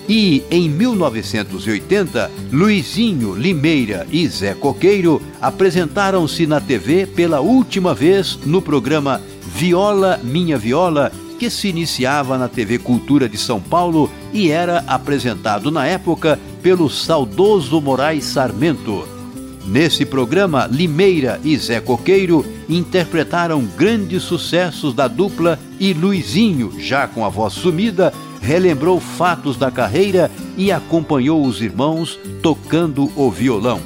e, 0.10 0.44
em 0.50 0.68
1980, 0.68 2.32
Luizinho 2.52 3.36
Limeira 3.36 4.08
e 4.12 4.28
Zé 4.28 4.56
Coqueiro 4.56 5.22
apresentaram-se 5.40 6.48
na 6.48 6.60
TV 6.60 7.06
pela 7.06 7.40
última 7.42 7.94
vez 7.94 8.40
no 8.44 8.60
programa 8.60 9.22
Viola 9.56 10.20
Minha 10.24 10.58
Viola, 10.58 11.12
que 11.38 11.48
se 11.50 11.68
iniciava 11.68 12.40
na 12.40 12.48
TV 12.48 12.80
Cultura 12.80 13.30
de 13.30 13.38
São 13.38 13.62
Paulo 13.62 14.10
e 14.34 14.50
era 14.50 14.84
apresentado 14.88 15.70
na 15.70 15.86
época 15.86 16.40
pelo 16.64 16.90
saudoso 16.90 17.80
Moraes 17.80 18.26
Sarmento. 18.26 19.08
Nesse 19.68 20.04
programa, 20.04 20.68
Limeira 20.70 21.40
e 21.44 21.56
Zé 21.56 21.80
Coqueiro 21.80 22.44
interpretaram 22.68 23.64
grandes 23.78 24.24
sucessos 24.24 24.96
da 24.96 25.08
dupla 25.08 25.60
e 25.80 25.94
Luizinho, 25.94 26.74
já 26.80 27.08
com 27.08 27.24
a 27.24 27.30
voz 27.30 27.54
sumida, 27.54 28.12
relembrou 28.42 29.00
fatos 29.00 29.58
da 29.58 29.70
carreira 29.70 30.32
e 30.58 30.72
acompanhou 30.72 31.46
os 31.46 31.62
irmãos 31.62 32.20
tocando 32.42 33.12
o 33.16 33.30
violão. 33.30 33.80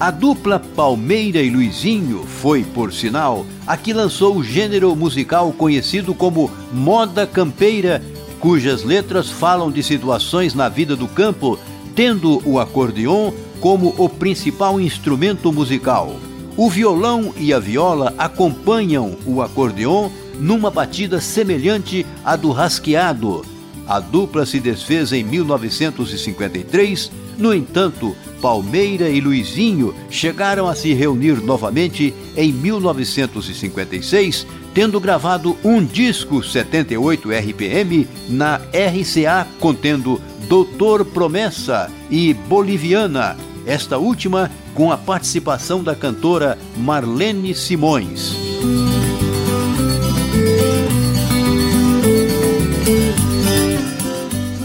A 0.00 0.10
dupla 0.10 0.58
Palmeira 0.58 1.40
e 1.40 1.48
Luizinho 1.48 2.24
foi, 2.26 2.64
por 2.64 2.92
sinal, 2.92 3.46
a 3.64 3.76
que 3.76 3.92
lançou 3.92 4.36
o 4.36 4.42
gênero 4.42 4.96
musical 4.96 5.52
conhecido 5.52 6.12
como 6.12 6.50
moda 6.72 7.24
campeira, 7.24 8.02
cujas 8.40 8.82
letras 8.82 9.30
falam 9.30 9.70
de 9.70 9.80
situações 9.80 10.54
na 10.54 10.68
vida 10.68 10.96
do 10.96 11.06
campo, 11.06 11.56
tendo 11.94 12.42
o 12.44 12.58
acordeon 12.58 13.30
como 13.60 13.94
o 13.96 14.08
principal 14.08 14.80
instrumento 14.80 15.52
musical. 15.52 16.16
O 16.56 16.68
violão 16.68 17.32
e 17.36 17.54
a 17.54 17.60
viola 17.60 18.12
acompanham 18.18 19.16
o 19.24 19.40
acordeon 19.40 20.10
numa 20.42 20.70
batida 20.70 21.20
semelhante 21.20 22.04
à 22.24 22.34
do 22.34 22.50
rasqueado. 22.50 23.46
A 23.86 24.00
dupla 24.00 24.44
se 24.44 24.58
desfez 24.58 25.12
em 25.12 25.22
1953, 25.22 27.10
no 27.38 27.54
entanto, 27.54 28.14
Palmeira 28.40 29.08
e 29.08 29.20
Luizinho 29.20 29.94
chegaram 30.10 30.68
a 30.68 30.74
se 30.74 30.92
reunir 30.92 31.40
novamente 31.42 32.12
em 32.36 32.52
1956, 32.52 34.46
tendo 34.74 34.98
gravado 34.98 35.56
um 35.64 35.84
disco 35.84 36.42
78 36.42 37.30
RPM 37.30 38.08
na 38.28 38.56
RCA 38.56 39.46
contendo 39.60 40.20
Doutor 40.48 41.04
Promessa 41.04 41.90
e 42.10 42.34
Boliviana, 42.34 43.36
esta 43.64 43.96
última 43.96 44.50
com 44.74 44.90
a 44.90 44.98
participação 44.98 45.84
da 45.84 45.94
cantora 45.94 46.58
Marlene 46.76 47.54
Simões. 47.54 49.01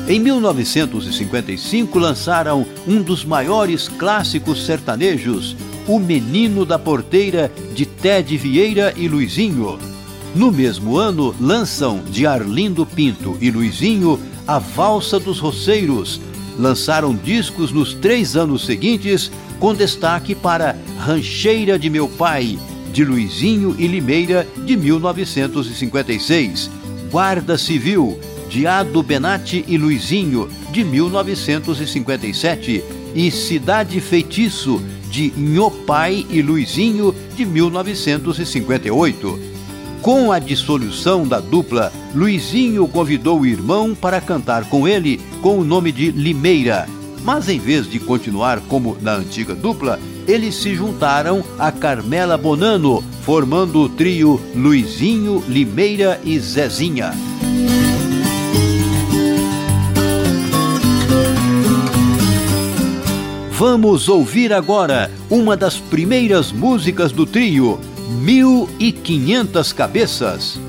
Em 0.07 0.21
1955 0.21 1.99
lançaram 1.99 2.65
um 2.87 3.01
dos 3.01 3.25
maiores 3.25 3.89
clássicos 3.89 4.65
sertanejos, 4.65 5.53
O 5.85 5.99
Menino 5.99 6.65
da 6.65 6.79
Porteira, 6.79 7.51
de 7.75 7.85
Ted 7.85 8.37
Vieira 8.37 8.93
e 8.95 9.09
Luizinho. 9.09 9.77
No 10.33 10.49
mesmo 10.49 10.97
ano, 10.97 11.35
lançam 11.41 12.01
de 12.09 12.25
Arlindo 12.25 12.85
Pinto 12.85 13.37
e 13.41 13.51
Luizinho 13.51 14.17
A 14.47 14.59
Valsa 14.59 15.19
dos 15.19 15.39
Roceiros. 15.39 16.21
Lançaram 16.57 17.13
discos 17.13 17.73
nos 17.73 17.93
três 17.93 18.37
anos 18.37 18.65
seguintes, 18.65 19.29
com 19.59 19.73
destaque 19.73 20.33
para 20.33 20.77
Rancheira 20.99 21.77
de 21.77 21.89
Meu 21.89 22.07
Pai, 22.07 22.57
de 22.93 23.03
Luizinho 23.03 23.75
e 23.77 23.87
Limeira, 23.87 24.47
de 24.65 24.77
1956. 24.77 26.69
Guarda 27.11 27.57
Civil, 27.57 28.17
de 28.49 28.67
Ado 28.67 29.03
Benatti 29.03 29.63
e 29.67 29.77
Luizinho, 29.77 30.49
de 30.71 30.83
1957. 30.83 32.83
E 33.15 33.31
Cidade 33.31 33.99
Feitiço, 33.99 34.81
de 35.09 35.33
Nhopai 35.35 36.25
e 36.29 36.41
Luizinho, 36.41 37.13
de 37.35 37.45
1958. 37.45 39.57
Com 40.01 40.31
a 40.31 40.39
dissolução 40.39 41.27
da 41.27 41.39
dupla, 41.39 41.91
Luizinho 42.13 42.87
convidou 42.87 43.41
o 43.41 43.45
irmão 43.45 43.95
para 43.95 44.21
cantar 44.21 44.69
com 44.69 44.87
ele 44.87 45.19
com 45.41 45.59
o 45.59 45.63
nome 45.63 45.91
de 45.91 46.11
Limeira. 46.11 46.87
Mas 47.23 47.49
em 47.49 47.59
vez 47.59 47.89
de 47.89 47.99
continuar 47.99 48.61
como 48.61 48.97
na 49.01 49.15
antiga 49.15 49.53
dupla, 49.53 49.99
eles 50.27 50.55
se 50.55 50.75
juntaram 50.75 51.43
a 51.57 51.71
Carmela 51.71 52.37
Bonano, 52.37 53.03
formando 53.23 53.81
o 53.81 53.89
trio 53.89 54.39
Luizinho, 54.55 55.43
Limeira 55.47 56.21
e 56.23 56.39
Zezinha. 56.39 57.13
Vamos 63.57 64.07
ouvir 64.07 64.53
agora 64.53 65.09
uma 65.31 65.57
das 65.57 65.79
primeiras 65.79 66.51
músicas 66.51 67.11
do 67.11 67.25
trio, 67.25 67.79
Mil 68.21 68.69
e 68.77 68.91
Quinhentas 68.91 69.73
Cabeças. 69.73 70.59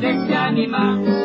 Deja 0.00 0.50
mi 0.50 0.66
mano. 0.66 1.19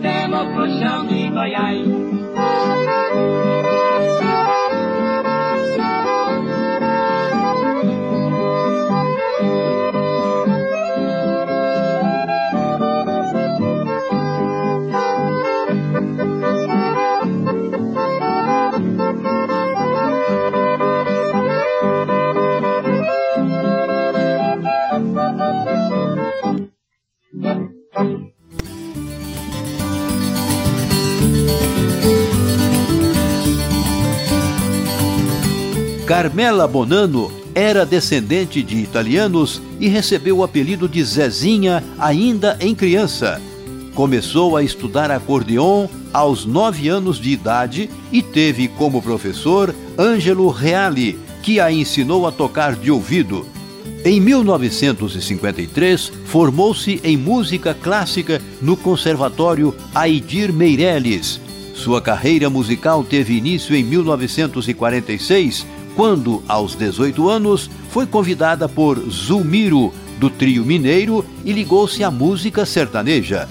אתם 0.00 0.30
עוד 0.34 0.46
פה 0.54 0.68
שם 0.80 1.06
להיוויין 1.10 1.97
Carmela 36.18 36.66
Bonanno 36.66 37.30
era 37.54 37.86
descendente 37.86 38.60
de 38.60 38.76
italianos 38.78 39.62
e 39.78 39.86
recebeu 39.86 40.38
o 40.38 40.42
apelido 40.42 40.88
de 40.88 41.00
Zezinha 41.04 41.84
ainda 41.96 42.58
em 42.58 42.74
criança. 42.74 43.40
Começou 43.94 44.56
a 44.56 44.62
estudar 44.64 45.12
acordeon 45.12 45.86
aos 46.12 46.44
nove 46.44 46.88
anos 46.88 47.20
de 47.20 47.30
idade 47.30 47.88
e 48.10 48.20
teve 48.20 48.66
como 48.66 49.00
professor 49.00 49.72
Ângelo 49.96 50.48
Reale, 50.48 51.16
que 51.40 51.60
a 51.60 51.70
ensinou 51.70 52.26
a 52.26 52.32
tocar 52.32 52.74
de 52.74 52.90
ouvido. 52.90 53.46
Em 54.04 54.20
1953, 54.20 56.10
formou-se 56.24 57.00
em 57.04 57.16
música 57.16 57.74
clássica 57.74 58.42
no 58.60 58.76
Conservatório 58.76 59.72
Aidir 59.94 60.52
Meirelles. 60.52 61.40
Sua 61.74 62.02
carreira 62.02 62.50
musical 62.50 63.04
teve 63.04 63.36
início 63.36 63.76
em 63.76 63.84
1946 63.84 65.77
quando, 65.98 66.44
aos 66.46 66.76
18 66.76 67.28
anos, 67.28 67.68
foi 67.90 68.06
convidada 68.06 68.68
por 68.68 69.00
Zulmiro, 69.10 69.92
do 70.16 70.30
trio 70.30 70.64
mineiro, 70.64 71.24
e 71.44 71.50
ligou-se 71.50 72.04
à 72.04 72.08
música 72.08 72.64
sertaneja. 72.64 73.48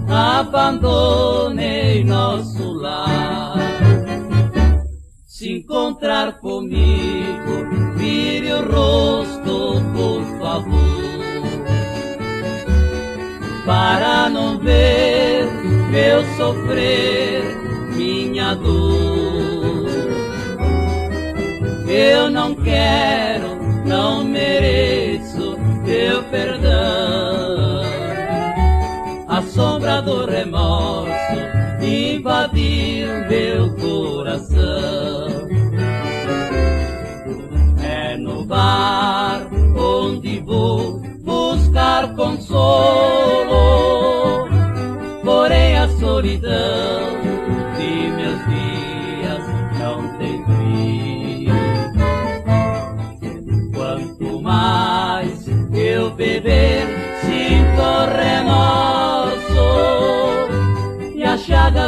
Abandonei 0.08 2.04
nosso 2.04 2.72
lar 2.72 3.58
se 5.40 5.52
encontrar 5.52 6.38
comigo, 6.38 7.64
vire 7.96 8.52
o 8.52 8.70
rosto, 8.70 9.80
por 9.94 10.22
favor, 10.38 11.10
para 13.64 14.28
não 14.28 14.58
ver 14.58 15.48
eu 15.94 16.22
sofrer 16.36 17.42
minha 17.96 18.54
dor. 18.54 19.88
Eu 21.88 22.30
não 22.30 22.54
quero, 22.54 23.56
não 23.86 24.22
mereço 24.22 25.56
teu 25.86 26.22
perdão. 26.24 27.29
Sombra 29.60 30.00
do 30.00 30.24
remorso 30.24 31.36
invadiu 31.82 33.08
meu 33.28 33.76
coração. 33.76 35.28
bar 38.46 39.46
onde 39.76 40.40
vou 40.40 40.98
buscar 41.22 42.16
consolo. 42.16 43.58
Porém 45.22 45.76
a 45.76 45.88
solidão 45.90 47.39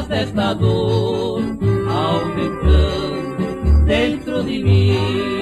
as 0.03 0.09
chagas 0.09 0.09
desta 0.09 0.55
dor 0.55 1.42
aumentando 1.88 3.84
dentro 3.84 4.42
de 4.42 4.59
mim. 4.62 5.41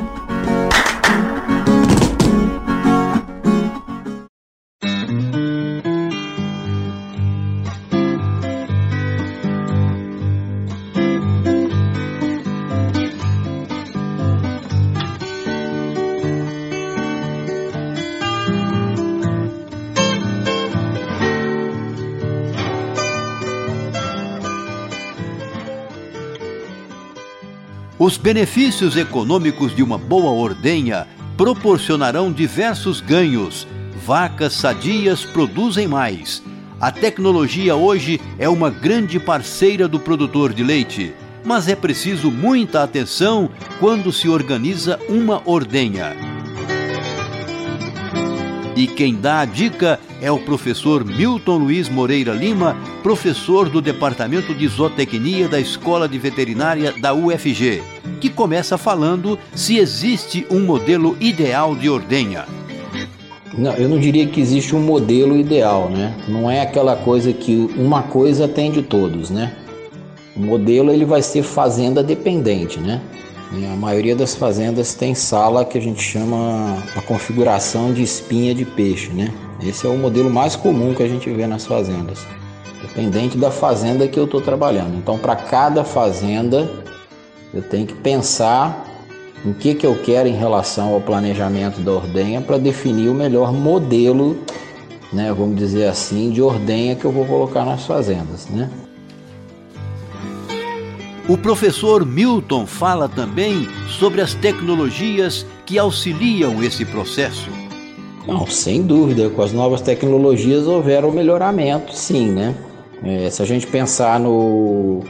benefícios 28.33 28.95
econômicos 28.95 29.75
de 29.75 29.83
uma 29.83 29.97
boa 29.97 30.31
ordenha 30.31 31.05
proporcionarão 31.35 32.31
diversos 32.31 33.01
ganhos. 33.01 33.67
Vacas 34.05 34.53
sadias 34.53 35.25
produzem 35.25 35.85
mais. 35.85 36.41
A 36.79 36.93
tecnologia 36.93 37.75
hoje 37.75 38.21
é 38.39 38.47
uma 38.47 38.69
grande 38.69 39.19
parceira 39.19 39.85
do 39.85 39.99
produtor 39.99 40.53
de 40.53 40.63
leite, 40.63 41.13
mas 41.43 41.67
é 41.67 41.75
preciso 41.75 42.31
muita 42.31 42.81
atenção 42.81 43.49
quando 43.81 44.13
se 44.13 44.29
organiza 44.29 44.97
uma 45.09 45.41
ordenha. 45.43 46.15
E 48.77 48.87
quem 48.87 49.13
dá 49.13 49.41
a 49.41 49.45
dica 49.45 49.99
é 50.21 50.31
o 50.31 50.39
professor 50.39 51.03
Milton 51.03 51.57
Luiz 51.57 51.89
Moreira 51.89 52.31
Lima, 52.31 52.77
professor 53.03 53.67
do 53.67 53.81
Departamento 53.81 54.55
de 54.55 54.69
Zootecnia 54.69 55.49
da 55.49 55.59
Escola 55.59 56.07
de 56.07 56.17
Veterinária 56.17 56.93
da 56.93 57.13
UFG, 57.13 57.90
que 58.21 58.29
começa 58.29 58.77
falando 58.77 59.37
se 59.53 59.77
existe 59.77 60.45
um 60.49 60.61
modelo 60.61 61.17
ideal 61.19 61.75
de 61.75 61.89
ordenha. 61.89 62.45
Não, 63.57 63.73
eu 63.73 63.89
não 63.89 63.99
diria 63.99 64.27
que 64.27 64.39
existe 64.39 64.73
um 64.75 64.79
modelo 64.79 65.35
ideal, 65.35 65.89
né? 65.89 66.15
Não 66.27 66.49
é 66.49 66.61
aquela 66.61 66.95
coisa 66.95 67.33
que 67.33 67.69
uma 67.75 68.03
coisa 68.03 68.45
atende 68.45 68.81
todos, 68.81 69.29
né? 69.29 69.53
O 70.37 70.39
modelo 70.39 70.91
ele 70.91 71.03
vai 71.03 71.21
ser 71.21 71.43
fazenda 71.43 72.01
dependente, 72.01 72.79
né? 72.79 73.01
A 73.73 73.75
maioria 73.75 74.15
das 74.15 74.33
fazendas 74.33 74.93
tem 74.93 75.13
sala 75.13 75.65
que 75.65 75.77
a 75.77 75.81
gente 75.81 76.01
chama 76.01 76.77
a 76.95 77.01
configuração 77.01 77.91
de 77.91 78.01
espinha 78.01 78.55
de 78.55 78.63
peixe, 78.63 79.09
né? 79.09 79.33
Esse 79.61 79.85
é 79.85 79.89
o 79.89 79.97
modelo 79.97 80.29
mais 80.29 80.55
comum 80.55 80.93
que 80.93 81.03
a 81.03 81.07
gente 81.07 81.29
vê 81.29 81.45
nas 81.45 81.65
fazendas, 81.65 82.25
dependente 82.81 83.37
da 83.37 83.51
fazenda 83.51 84.07
que 84.07 84.17
eu 84.17 84.23
estou 84.23 84.39
trabalhando. 84.39 84.95
Então, 84.95 85.17
para 85.17 85.35
cada 85.35 85.83
fazenda, 85.83 86.80
eu 87.53 87.61
tenho 87.61 87.85
que 87.85 87.93
pensar 87.93 88.85
em 89.45 89.53
que, 89.53 89.73
que 89.73 89.85
eu 89.85 89.95
quero 90.03 90.27
em 90.27 90.35
relação 90.35 90.93
ao 90.93 91.01
planejamento 91.01 91.81
da 91.81 91.91
ordenha 91.91 92.41
para 92.41 92.57
definir 92.57 93.09
o 93.09 93.13
melhor 93.13 93.51
modelo, 93.51 94.37
né, 95.11 95.33
vamos 95.33 95.57
dizer 95.57 95.87
assim, 95.87 96.31
de 96.31 96.41
ordenha 96.41 96.95
que 96.95 97.05
eu 97.05 97.11
vou 97.11 97.25
colocar 97.25 97.65
nas 97.65 97.85
fazendas, 97.85 98.47
né? 98.47 98.69
O 101.27 101.37
professor 101.37 102.05
Milton 102.05 102.65
fala 102.65 103.07
também 103.07 103.67
sobre 103.87 104.21
as 104.21 104.33
tecnologias 104.33 105.45
que 105.65 105.77
auxiliam 105.77 106.61
esse 106.63 106.83
processo. 106.83 107.49
Não, 108.27 108.45
sem 108.47 108.81
dúvida, 108.83 109.29
com 109.29 109.41
as 109.41 109.53
novas 109.53 109.81
tecnologias 109.81 110.67
houveram 110.67 111.11
melhoramento, 111.11 111.95
sim, 111.95 112.31
né? 112.31 112.55
É, 113.03 113.29
se 113.29 113.41
a 113.41 113.45
gente 113.45 113.65
pensar 113.65 114.19
no, 114.19 115.03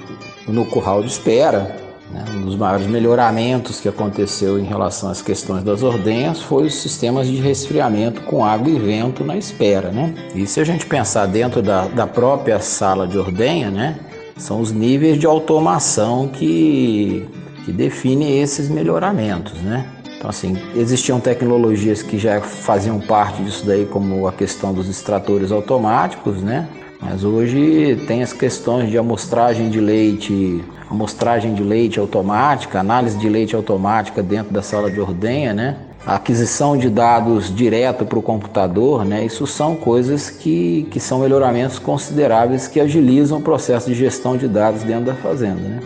no 0.47 0.65
curral 0.65 1.01
de 1.01 1.09
espera, 1.09 1.75
né, 2.11 2.25
um 2.33 2.41
dos 2.41 2.55
maiores 2.55 2.87
melhoramentos 2.87 3.79
que 3.79 3.87
aconteceu 3.87 4.59
em 4.59 4.63
relação 4.63 5.09
às 5.09 5.21
questões 5.21 5.63
das 5.63 5.81
ordenhas 5.81 6.41
foi 6.41 6.65
os 6.65 6.75
sistemas 6.75 7.27
de 7.27 7.35
resfriamento 7.35 8.21
com 8.21 8.43
água 8.43 8.69
e 8.69 8.77
vento 8.77 9.23
na 9.23 9.37
espera, 9.37 9.91
né? 9.91 10.13
E 10.35 10.45
se 10.45 10.59
a 10.59 10.63
gente 10.63 10.85
pensar 10.85 11.25
dentro 11.25 11.61
da, 11.61 11.87
da 11.87 12.05
própria 12.05 12.59
sala 12.59 13.07
de 13.07 13.17
ordenha, 13.17 13.71
né? 13.71 13.97
São 14.37 14.59
os 14.59 14.71
níveis 14.71 15.19
de 15.19 15.25
automação 15.25 16.27
que, 16.27 17.27
que 17.63 17.71
definem 17.71 18.41
esses 18.41 18.69
melhoramentos, 18.69 19.53
né? 19.61 19.85
Então, 20.17 20.29
assim, 20.29 20.55
existiam 20.75 21.19
tecnologias 21.19 22.03
que 22.03 22.19
já 22.19 22.41
faziam 22.41 22.99
parte 22.99 23.41
disso 23.41 23.65
daí, 23.65 23.85
como 23.85 24.27
a 24.27 24.31
questão 24.31 24.71
dos 24.73 24.87
extratores 24.87 25.51
automáticos, 25.51 26.43
né? 26.43 26.67
Mas 27.01 27.23
hoje 27.23 28.03
tem 28.07 28.21
as 28.21 28.31
questões 28.31 28.89
de 28.89 28.97
amostragem 28.97 29.69
de 29.69 29.79
leite, 29.79 30.63
amostragem 30.89 31.55
de 31.55 31.63
leite 31.63 31.99
automática, 31.99 32.79
análise 32.79 33.17
de 33.17 33.27
leite 33.27 33.55
automática 33.55 34.21
dentro 34.21 34.53
da 34.53 34.61
sala 34.61 34.91
de 34.91 34.99
ordenha, 34.99 35.53
né? 35.53 35.77
A 36.05 36.15
aquisição 36.15 36.77
de 36.77 36.89
dados 36.89 37.53
direto 37.53 38.05
para 38.05 38.17
o 38.17 38.21
computador, 38.21 39.03
né? 39.03 39.25
Isso 39.25 39.47
são 39.47 39.75
coisas 39.75 40.29
que, 40.29 40.87
que 40.91 40.99
são 40.99 41.19
melhoramentos 41.19 41.79
consideráveis 41.79 42.67
que 42.67 42.79
agilizam 42.79 43.39
o 43.39 43.41
processo 43.41 43.87
de 43.87 43.95
gestão 43.95 44.37
de 44.37 44.47
dados 44.47 44.83
dentro 44.83 45.05
da 45.05 45.15
fazenda, 45.15 45.61
né? 45.61 45.79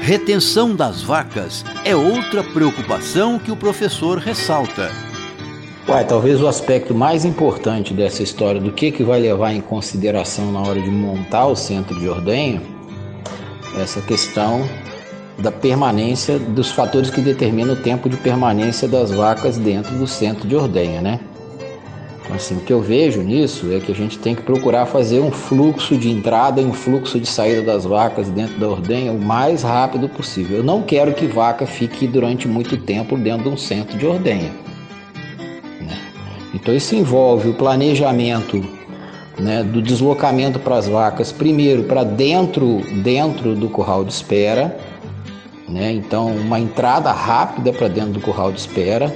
Retenção 0.00 0.74
das 0.74 1.00
vacas 1.00 1.64
é 1.84 1.94
outra 1.94 2.42
preocupação 2.42 3.38
que 3.38 3.52
o 3.52 3.56
professor 3.56 4.18
ressalta. 4.18 5.11
Uai, 5.88 6.04
talvez 6.06 6.40
o 6.40 6.46
aspecto 6.46 6.94
mais 6.94 7.24
importante 7.24 7.92
dessa 7.92 8.22
história 8.22 8.60
do 8.60 8.70
que, 8.70 8.92
que 8.92 9.02
vai 9.02 9.18
levar 9.18 9.52
em 9.52 9.60
consideração 9.60 10.52
na 10.52 10.60
hora 10.60 10.80
de 10.80 10.88
montar 10.88 11.46
o 11.46 11.56
centro 11.56 11.98
de 11.98 12.08
ordenha, 12.08 12.62
é 13.76 13.82
essa 13.82 14.00
questão 14.00 14.62
da 15.38 15.50
permanência 15.50 16.38
dos 16.38 16.70
fatores 16.70 17.10
que 17.10 17.20
determinam 17.20 17.74
o 17.74 17.76
tempo 17.76 18.08
de 18.08 18.16
permanência 18.16 18.86
das 18.86 19.10
vacas 19.10 19.56
dentro 19.56 19.92
do 19.96 20.06
centro 20.06 20.46
de 20.46 20.54
ordenha, 20.54 21.00
né? 21.00 21.18
Então, 22.22 22.36
assim, 22.36 22.56
o 22.56 22.60
que 22.60 22.72
eu 22.72 22.80
vejo 22.80 23.20
nisso 23.20 23.72
é 23.72 23.80
que 23.80 23.90
a 23.90 23.94
gente 23.94 24.18
tem 24.20 24.36
que 24.36 24.42
procurar 24.42 24.86
fazer 24.86 25.18
um 25.18 25.32
fluxo 25.32 25.96
de 25.96 26.08
entrada 26.08 26.60
e 26.60 26.64
um 26.64 26.72
fluxo 26.72 27.18
de 27.18 27.26
saída 27.26 27.60
das 27.60 27.84
vacas 27.84 28.30
dentro 28.30 28.56
da 28.60 28.68
ordenha 28.68 29.10
o 29.10 29.20
mais 29.20 29.64
rápido 29.64 30.08
possível. 30.08 30.58
Eu 30.58 30.62
não 30.62 30.80
quero 30.80 31.12
que 31.12 31.26
vaca 31.26 31.66
fique 31.66 32.06
durante 32.06 32.46
muito 32.46 32.76
tempo 32.76 33.16
dentro 33.16 33.42
de 33.42 33.48
um 33.48 33.56
centro 33.56 33.98
de 33.98 34.06
ordenha. 34.06 34.52
Então, 36.54 36.74
isso 36.74 36.94
envolve 36.94 37.48
o 37.48 37.54
planejamento 37.54 38.62
né, 39.38 39.62
do 39.62 39.80
deslocamento 39.80 40.58
para 40.58 40.76
as 40.76 40.86
vacas, 40.86 41.32
primeiro 41.32 41.84
para 41.84 42.04
dentro, 42.04 42.80
dentro 43.02 43.54
do 43.54 43.68
curral 43.68 44.04
de 44.04 44.12
espera. 44.12 44.76
Né? 45.68 45.92
Então, 45.92 46.26
uma 46.28 46.60
entrada 46.60 47.10
rápida 47.12 47.72
para 47.72 47.88
dentro 47.88 48.12
do 48.12 48.20
curral 48.20 48.52
de 48.52 48.60
espera 48.60 49.14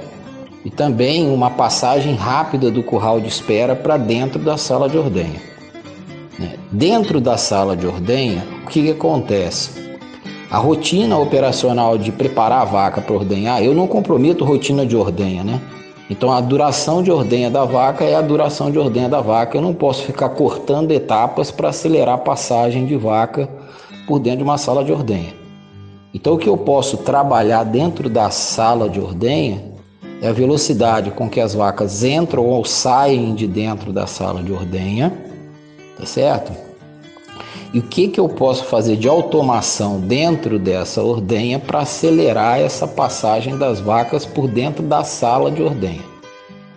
e 0.64 0.70
também 0.70 1.30
uma 1.30 1.50
passagem 1.50 2.14
rápida 2.14 2.70
do 2.70 2.82
curral 2.82 3.20
de 3.20 3.28
espera 3.28 3.76
para 3.76 3.96
dentro 3.96 4.40
da 4.40 4.56
sala 4.56 4.88
de 4.88 4.96
ordenha. 4.96 5.40
Né? 6.38 6.54
Dentro 6.72 7.20
da 7.20 7.36
sala 7.36 7.76
de 7.76 7.86
ordenha, 7.86 8.44
o 8.64 8.68
que, 8.68 8.82
que 8.82 8.90
acontece? 8.90 9.86
A 10.50 10.58
rotina 10.58 11.18
operacional 11.18 11.98
de 11.98 12.10
preparar 12.10 12.62
a 12.62 12.64
vaca 12.64 13.00
para 13.00 13.14
ordenhar, 13.14 13.62
eu 13.62 13.74
não 13.74 13.86
comprometo 13.86 14.44
rotina 14.44 14.86
de 14.86 14.96
ordenha, 14.96 15.42
né? 15.42 15.60
Então 16.08 16.32
a 16.32 16.40
duração 16.40 17.02
de 17.02 17.10
ordenha 17.10 17.50
da 17.50 17.64
vaca 17.64 18.04
é 18.04 18.14
a 18.14 18.20
duração 18.20 18.70
de 18.70 18.78
ordenha 18.78 19.08
da 19.08 19.20
vaca. 19.20 19.56
Eu 19.56 19.62
não 19.62 19.74
posso 19.74 20.02
ficar 20.02 20.28
cortando 20.30 20.92
etapas 20.92 21.50
para 21.50 21.70
acelerar 21.70 22.14
a 22.14 22.18
passagem 22.18 22.86
de 22.86 22.96
vaca 22.96 23.48
por 24.06 24.20
dentro 24.20 24.38
de 24.38 24.44
uma 24.44 24.56
sala 24.56 24.84
de 24.84 24.92
ordenha. 24.92 25.34
Então 26.14 26.34
o 26.34 26.38
que 26.38 26.48
eu 26.48 26.56
posso 26.56 26.98
trabalhar 26.98 27.64
dentro 27.64 28.08
da 28.08 28.30
sala 28.30 28.88
de 28.88 29.00
ordenha 29.00 29.62
é 30.22 30.28
a 30.28 30.32
velocidade 30.32 31.10
com 31.10 31.28
que 31.28 31.40
as 31.40 31.54
vacas 31.54 32.02
entram 32.02 32.46
ou 32.46 32.64
saem 32.64 33.34
de 33.34 33.46
dentro 33.46 33.92
da 33.92 34.06
sala 34.06 34.42
de 34.42 34.52
ordenha, 34.52 35.12
tá 35.98 36.06
certo? 36.06 36.65
E 37.72 37.78
o 37.78 37.82
que, 37.82 38.08
que 38.08 38.20
eu 38.20 38.28
posso 38.28 38.64
fazer 38.64 38.96
de 38.96 39.08
automação 39.08 40.00
dentro 40.00 40.58
dessa 40.58 41.02
ordenha 41.02 41.58
para 41.58 41.80
acelerar 41.80 42.60
essa 42.60 42.86
passagem 42.86 43.56
das 43.58 43.80
vacas 43.80 44.24
por 44.24 44.48
dentro 44.48 44.82
da 44.82 45.04
sala 45.04 45.50
de 45.50 45.62
ordenha? 45.62 46.02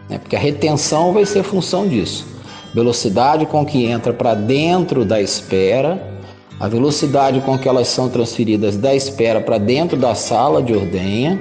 Né? 0.10 0.18
Porque 0.18 0.36
a 0.36 0.40
retenção 0.40 1.14
vai 1.14 1.26
ser 1.26 1.44
função 1.44 1.88
disso. 1.88 2.26
Velocidade 2.74 3.46
com 3.46 3.66
que 3.66 3.86
entra 3.86 4.14
para 4.14 4.34
dentro 4.34 5.06
da 5.06 5.22
espera, 5.22 6.20
a 6.60 6.68
velocidade 6.68 7.40
com 7.42 7.58
que 7.58 7.70
elas 7.70 7.88
são 7.88 8.10
transferidas 8.10 8.76
da 8.76 8.94
espera 8.94 9.40
para 9.40 9.58
dentro 9.58 9.98
da 9.98 10.14
sala 10.14 10.62
de 10.62 10.74
ordenha 10.74 11.40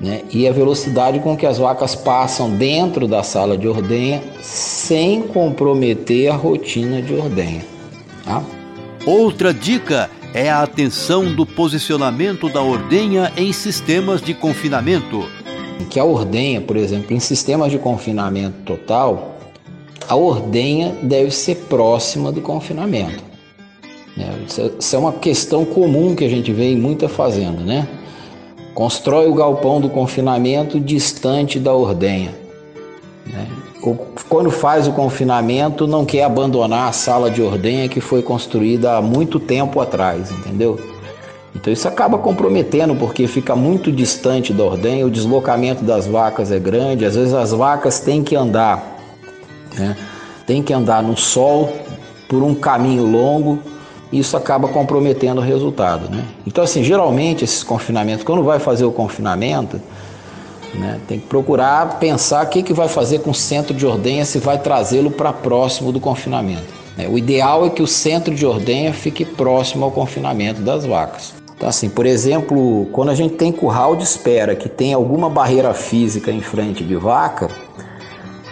né? 0.00 0.22
e 0.32 0.48
a 0.48 0.52
velocidade 0.52 1.20
com 1.20 1.36
que 1.36 1.46
as 1.46 1.58
vacas 1.58 1.94
passam 1.94 2.50
dentro 2.50 3.06
da 3.06 3.22
sala 3.22 3.56
de 3.56 3.68
ordenha 3.68 4.20
sem 4.42 5.22
comprometer 5.22 6.28
a 6.28 6.34
rotina 6.34 7.00
de 7.00 7.14
ordenha. 7.14 7.64
Tá? 8.24 8.42
Outra 9.04 9.52
dica 9.52 10.08
é 10.32 10.48
a 10.48 10.62
atenção 10.62 11.34
do 11.34 11.44
posicionamento 11.44 12.48
da 12.48 12.62
ordenha 12.62 13.32
em 13.36 13.52
sistemas 13.52 14.22
de 14.22 14.32
confinamento. 14.32 15.28
Que 15.90 15.98
a 15.98 16.04
ordenha, 16.04 16.60
por 16.60 16.76
exemplo, 16.76 17.12
em 17.12 17.18
sistemas 17.18 17.72
de 17.72 17.78
confinamento 17.78 18.58
total, 18.64 19.36
a 20.08 20.14
ordenha 20.14 20.94
deve 21.02 21.32
ser 21.32 21.56
próxima 21.68 22.30
do 22.30 22.40
confinamento. 22.40 23.24
Né? 24.16 24.32
Isso 24.78 24.94
é 24.94 24.98
uma 24.98 25.12
questão 25.12 25.64
comum 25.64 26.14
que 26.14 26.24
a 26.24 26.28
gente 26.28 26.52
vê 26.52 26.72
em 26.72 26.76
muita 26.76 27.08
fazenda, 27.08 27.60
né? 27.60 27.88
Constrói 28.72 29.26
o 29.26 29.34
galpão 29.34 29.80
do 29.80 29.88
confinamento 29.88 30.78
distante 30.78 31.58
da 31.58 31.74
ordenha. 31.74 32.32
Né? 33.26 33.48
Quando 34.28 34.50
faz 34.50 34.86
o 34.86 34.92
confinamento, 34.92 35.86
não 35.86 36.04
quer 36.04 36.22
abandonar 36.22 36.88
a 36.88 36.92
sala 36.92 37.30
de 37.30 37.42
ordenha 37.42 37.88
que 37.88 38.00
foi 38.00 38.22
construída 38.22 38.96
há 38.96 39.02
muito 39.02 39.40
tempo 39.40 39.80
atrás, 39.80 40.30
entendeu? 40.30 40.78
Então 41.54 41.72
isso 41.72 41.86
acaba 41.88 42.16
comprometendo 42.16 42.94
porque 42.94 43.26
fica 43.26 43.56
muito 43.56 43.90
distante 43.90 44.52
da 44.52 44.62
ordenha, 44.62 45.06
o 45.06 45.10
deslocamento 45.10 45.84
das 45.84 46.06
vacas 46.06 46.52
é 46.52 46.58
grande, 46.58 47.04
às 47.04 47.16
vezes 47.16 47.34
as 47.34 47.50
vacas 47.50 48.00
têm 48.00 48.22
que 48.22 48.36
andar, 48.36 48.98
né? 49.76 49.96
Tem 50.46 50.62
que 50.62 50.72
andar 50.72 51.02
no 51.02 51.16
sol 51.16 51.72
por 52.28 52.42
um 52.42 52.54
caminho 52.54 53.04
longo 53.04 53.58
isso 54.12 54.36
acaba 54.36 54.68
comprometendo 54.68 55.38
o 55.38 55.40
resultado. 55.40 56.14
Né? 56.14 56.22
Então, 56.46 56.62
assim, 56.62 56.84
geralmente 56.84 57.44
esses 57.44 57.64
confinamentos, 57.64 58.22
quando 58.22 58.42
vai 58.42 58.58
fazer 58.58 58.84
o 58.84 58.92
confinamento, 58.92 59.80
né, 60.74 60.98
tem 61.06 61.18
que 61.18 61.26
procurar 61.26 61.98
pensar 61.98 62.44
o 62.44 62.48
que, 62.48 62.62
que 62.62 62.72
vai 62.72 62.88
fazer 62.88 63.20
com 63.20 63.30
o 63.30 63.34
centro 63.34 63.74
de 63.74 63.86
ordenha, 63.86 64.24
se 64.24 64.38
vai 64.38 64.58
trazê-lo 64.58 65.10
para 65.10 65.32
próximo 65.32 65.92
do 65.92 66.00
confinamento. 66.00 66.82
Né? 66.96 67.08
O 67.08 67.18
ideal 67.18 67.66
é 67.66 67.70
que 67.70 67.82
o 67.82 67.86
centro 67.86 68.34
de 68.34 68.46
ordenha 68.46 68.92
fique 68.92 69.24
próximo 69.24 69.84
ao 69.84 69.90
confinamento 69.90 70.60
das 70.60 70.84
vacas. 70.84 71.34
Então, 71.56 71.68
assim, 71.68 71.88
por 71.88 72.06
exemplo, 72.06 72.88
quando 72.92 73.10
a 73.10 73.14
gente 73.14 73.34
tem 73.34 73.52
curral 73.52 73.94
de 73.94 74.02
espera 74.02 74.56
que 74.56 74.68
tem 74.68 74.92
alguma 74.92 75.30
barreira 75.30 75.72
física 75.72 76.30
em 76.32 76.40
frente 76.40 76.82
de 76.82 76.96
vaca, 76.96 77.48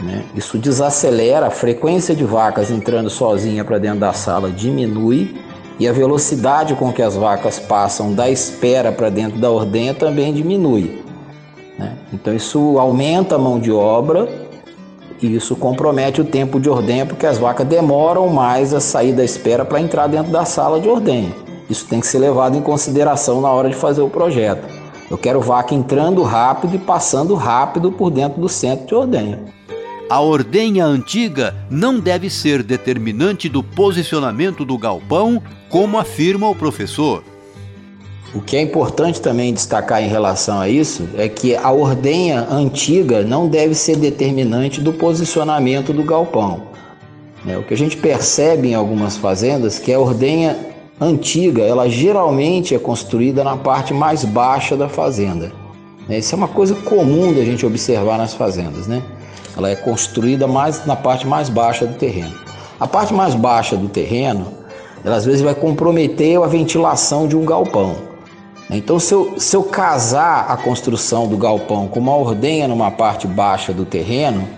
né, 0.00 0.24
isso 0.34 0.56
desacelera 0.58 1.48
a 1.48 1.50
frequência 1.50 2.14
de 2.14 2.24
vacas 2.24 2.70
entrando 2.70 3.10
sozinha 3.10 3.64
para 3.64 3.78
dentro 3.78 3.98
da 3.98 4.12
sala 4.12 4.50
diminui 4.50 5.36
e 5.78 5.88
a 5.88 5.92
velocidade 5.92 6.74
com 6.74 6.92
que 6.92 7.02
as 7.02 7.16
vacas 7.16 7.58
passam 7.58 8.12
da 8.12 8.30
espera 8.30 8.92
para 8.92 9.08
dentro 9.08 9.40
da 9.40 9.50
ordenha 9.50 9.92
também 9.92 10.32
diminui. 10.32 11.02
Né? 11.80 11.96
Então 12.12 12.34
isso 12.34 12.78
aumenta 12.78 13.36
a 13.36 13.38
mão 13.38 13.58
de 13.58 13.72
obra 13.72 14.28
e 15.22 15.34
isso 15.34 15.56
compromete 15.56 16.20
o 16.20 16.24
tempo 16.24 16.60
de 16.60 16.68
ordenha 16.68 17.06
porque 17.06 17.24
as 17.24 17.38
vacas 17.38 17.66
demoram 17.66 18.28
mais 18.28 18.74
a 18.74 18.80
sair 18.80 19.14
da 19.14 19.24
espera 19.24 19.64
para 19.64 19.80
entrar 19.80 20.06
dentro 20.06 20.30
da 20.30 20.44
sala 20.44 20.78
de 20.78 20.88
ordenha. 20.88 21.32
Isso 21.70 21.86
tem 21.86 22.00
que 22.00 22.06
ser 22.06 22.18
levado 22.18 22.56
em 22.56 22.60
consideração 22.60 23.40
na 23.40 23.48
hora 23.48 23.70
de 23.70 23.76
fazer 23.76 24.02
o 24.02 24.10
projeto. 24.10 24.68
Eu 25.10 25.16
quero 25.16 25.40
vaca 25.40 25.74
entrando 25.74 26.22
rápido 26.22 26.76
e 26.76 26.78
passando 26.78 27.34
rápido 27.34 27.90
por 27.90 28.10
dentro 28.10 28.40
do 28.40 28.48
centro 28.48 28.86
de 28.86 28.94
ordenha. 28.94 29.38
A 30.08 30.20
ordenha 30.20 30.84
antiga 30.84 31.54
não 31.70 31.98
deve 31.98 32.28
ser 32.28 32.62
determinante 32.62 33.48
do 33.48 33.62
posicionamento 33.62 34.64
do 34.64 34.76
galpão 34.76 35.42
como 35.70 35.98
afirma 35.98 36.48
o 36.48 36.54
professor. 36.54 37.24
O 38.32 38.40
que 38.40 38.56
é 38.56 38.60
importante 38.60 39.20
também 39.20 39.52
destacar 39.52 40.00
em 40.02 40.08
relação 40.08 40.60
a 40.60 40.68
isso 40.68 41.08
é 41.16 41.28
que 41.28 41.56
a 41.56 41.72
ordenha 41.72 42.46
antiga 42.48 43.22
não 43.22 43.48
deve 43.48 43.74
ser 43.74 43.96
determinante 43.96 44.80
do 44.80 44.92
posicionamento 44.92 45.92
do 45.92 46.04
galpão. 46.04 46.62
É, 47.44 47.58
o 47.58 47.64
que 47.64 47.74
a 47.74 47.76
gente 47.76 47.96
percebe 47.96 48.68
em 48.68 48.74
algumas 48.74 49.16
fazendas 49.16 49.80
que 49.80 49.92
a 49.92 49.98
ordenha 49.98 50.56
antiga, 51.00 51.62
ela 51.62 51.88
geralmente 51.88 52.72
é 52.72 52.78
construída 52.78 53.42
na 53.42 53.56
parte 53.56 53.92
mais 53.92 54.24
baixa 54.24 54.76
da 54.76 54.88
fazenda. 54.88 55.50
É, 56.08 56.18
isso 56.18 56.32
é 56.32 56.38
uma 56.38 56.48
coisa 56.48 56.76
comum 56.76 57.32
da 57.32 57.42
gente 57.42 57.66
observar 57.66 58.16
nas 58.16 58.34
fazendas, 58.34 58.86
né? 58.86 59.02
Ela 59.56 59.70
é 59.70 59.74
construída 59.74 60.46
mais 60.46 60.86
na 60.86 60.94
parte 60.94 61.26
mais 61.26 61.48
baixa 61.48 61.84
do 61.84 61.94
terreno. 61.94 62.34
A 62.78 62.86
parte 62.86 63.12
mais 63.12 63.34
baixa 63.34 63.76
do 63.76 63.88
terreno 63.88 64.60
ela 65.04 65.16
às 65.16 65.24
vezes 65.24 65.40
vai 65.40 65.54
comprometer 65.54 66.40
a 66.40 66.46
ventilação 66.46 67.26
de 67.26 67.34
um 67.34 67.44
galpão. 67.44 68.09
Então, 68.72 69.00
se 69.00 69.12
eu, 69.12 69.34
se 69.36 69.56
eu 69.56 69.64
casar 69.64 70.46
a 70.48 70.56
construção 70.56 71.26
do 71.26 71.36
galpão 71.36 71.88
com 71.88 71.98
uma 71.98 72.14
ordenha 72.14 72.68
numa 72.68 72.90
parte 72.90 73.26
baixa 73.26 73.72
do 73.72 73.84
terreno, 73.84 74.48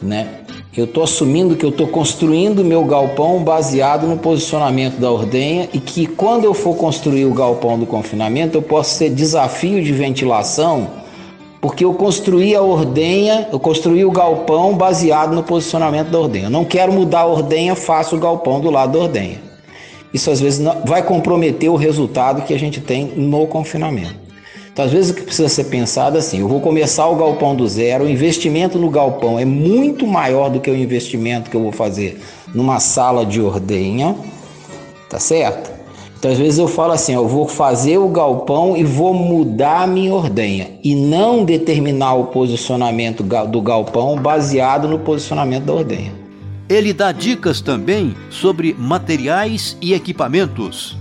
né, 0.00 0.40
eu 0.74 0.86
estou 0.86 1.04
assumindo 1.04 1.54
que 1.54 1.64
eu 1.64 1.68
estou 1.68 1.86
construindo 1.86 2.64
meu 2.64 2.84
galpão 2.84 3.44
baseado 3.44 4.06
no 4.06 4.16
posicionamento 4.16 4.98
da 4.98 5.10
ordenha 5.10 5.68
e 5.74 5.78
que 5.78 6.06
quando 6.06 6.44
eu 6.44 6.54
for 6.54 6.74
construir 6.74 7.26
o 7.26 7.34
galpão 7.34 7.78
do 7.78 7.84
confinamento, 7.84 8.56
eu 8.56 8.62
posso 8.62 8.98
ter 8.98 9.10
desafio 9.10 9.84
de 9.84 9.92
ventilação, 9.92 10.88
porque 11.60 11.84
eu 11.84 11.92
construí 11.92 12.54
a 12.56 12.62
ordenha, 12.62 13.46
eu 13.52 13.60
construí 13.60 14.06
o 14.06 14.10
galpão 14.10 14.74
baseado 14.74 15.34
no 15.34 15.42
posicionamento 15.42 16.08
da 16.08 16.18
ordenha. 16.18 16.46
Eu 16.46 16.50
não 16.50 16.64
quero 16.64 16.92
mudar 16.92 17.20
a 17.20 17.26
ordenha, 17.26 17.74
faço 17.74 18.16
o 18.16 18.18
galpão 18.18 18.58
do 18.58 18.70
lado 18.70 18.92
da 18.92 18.98
ordenha 19.00 19.43
isso 20.14 20.30
às 20.30 20.40
vezes 20.40 20.64
vai 20.86 21.02
comprometer 21.02 21.68
o 21.68 21.74
resultado 21.74 22.42
que 22.42 22.54
a 22.54 22.58
gente 22.58 22.80
tem 22.80 23.06
no 23.16 23.48
confinamento. 23.48 24.14
Então, 24.72 24.84
às 24.84 24.92
vezes 24.92 25.10
o 25.10 25.14
que 25.14 25.22
precisa 25.22 25.48
ser 25.48 25.64
pensado 25.64 26.16
é 26.16 26.20
assim: 26.20 26.40
eu 26.40 26.48
vou 26.48 26.60
começar 26.60 27.06
o 27.08 27.16
galpão 27.16 27.54
do 27.54 27.66
zero, 27.66 28.04
o 28.04 28.08
investimento 28.08 28.78
no 28.78 28.90
galpão 28.90 29.38
é 29.38 29.44
muito 29.44 30.06
maior 30.06 30.48
do 30.48 30.60
que 30.60 30.70
o 30.70 30.76
investimento 30.76 31.50
que 31.50 31.56
eu 31.56 31.62
vou 31.62 31.72
fazer 31.72 32.20
numa 32.54 32.78
sala 32.78 33.26
de 33.26 33.40
ordenha, 33.40 34.16
tá 35.10 35.18
certo? 35.18 35.72
Então, 36.16 36.30
às 36.30 36.38
vezes 36.38 36.58
eu 36.58 36.68
falo 36.68 36.92
assim: 36.92 37.12
eu 37.12 37.28
vou 37.28 37.46
fazer 37.46 37.98
o 37.98 38.08
galpão 38.08 38.76
e 38.76 38.82
vou 38.82 39.12
mudar 39.14 39.82
a 39.82 39.86
minha 39.86 40.14
ordenha 40.14 40.70
e 40.82 40.94
não 40.94 41.44
determinar 41.44 42.14
o 42.14 42.26
posicionamento 42.26 43.22
do 43.22 43.60
galpão 43.60 44.16
baseado 44.16 44.88
no 44.88 45.00
posicionamento 45.00 45.64
da 45.64 45.74
ordenha. 45.74 46.23
Ele 46.68 46.94
dá 46.94 47.12
dicas 47.12 47.60
também 47.60 48.16
sobre 48.30 48.74
materiais 48.78 49.76
e 49.82 49.92
equipamentos. 49.92 50.96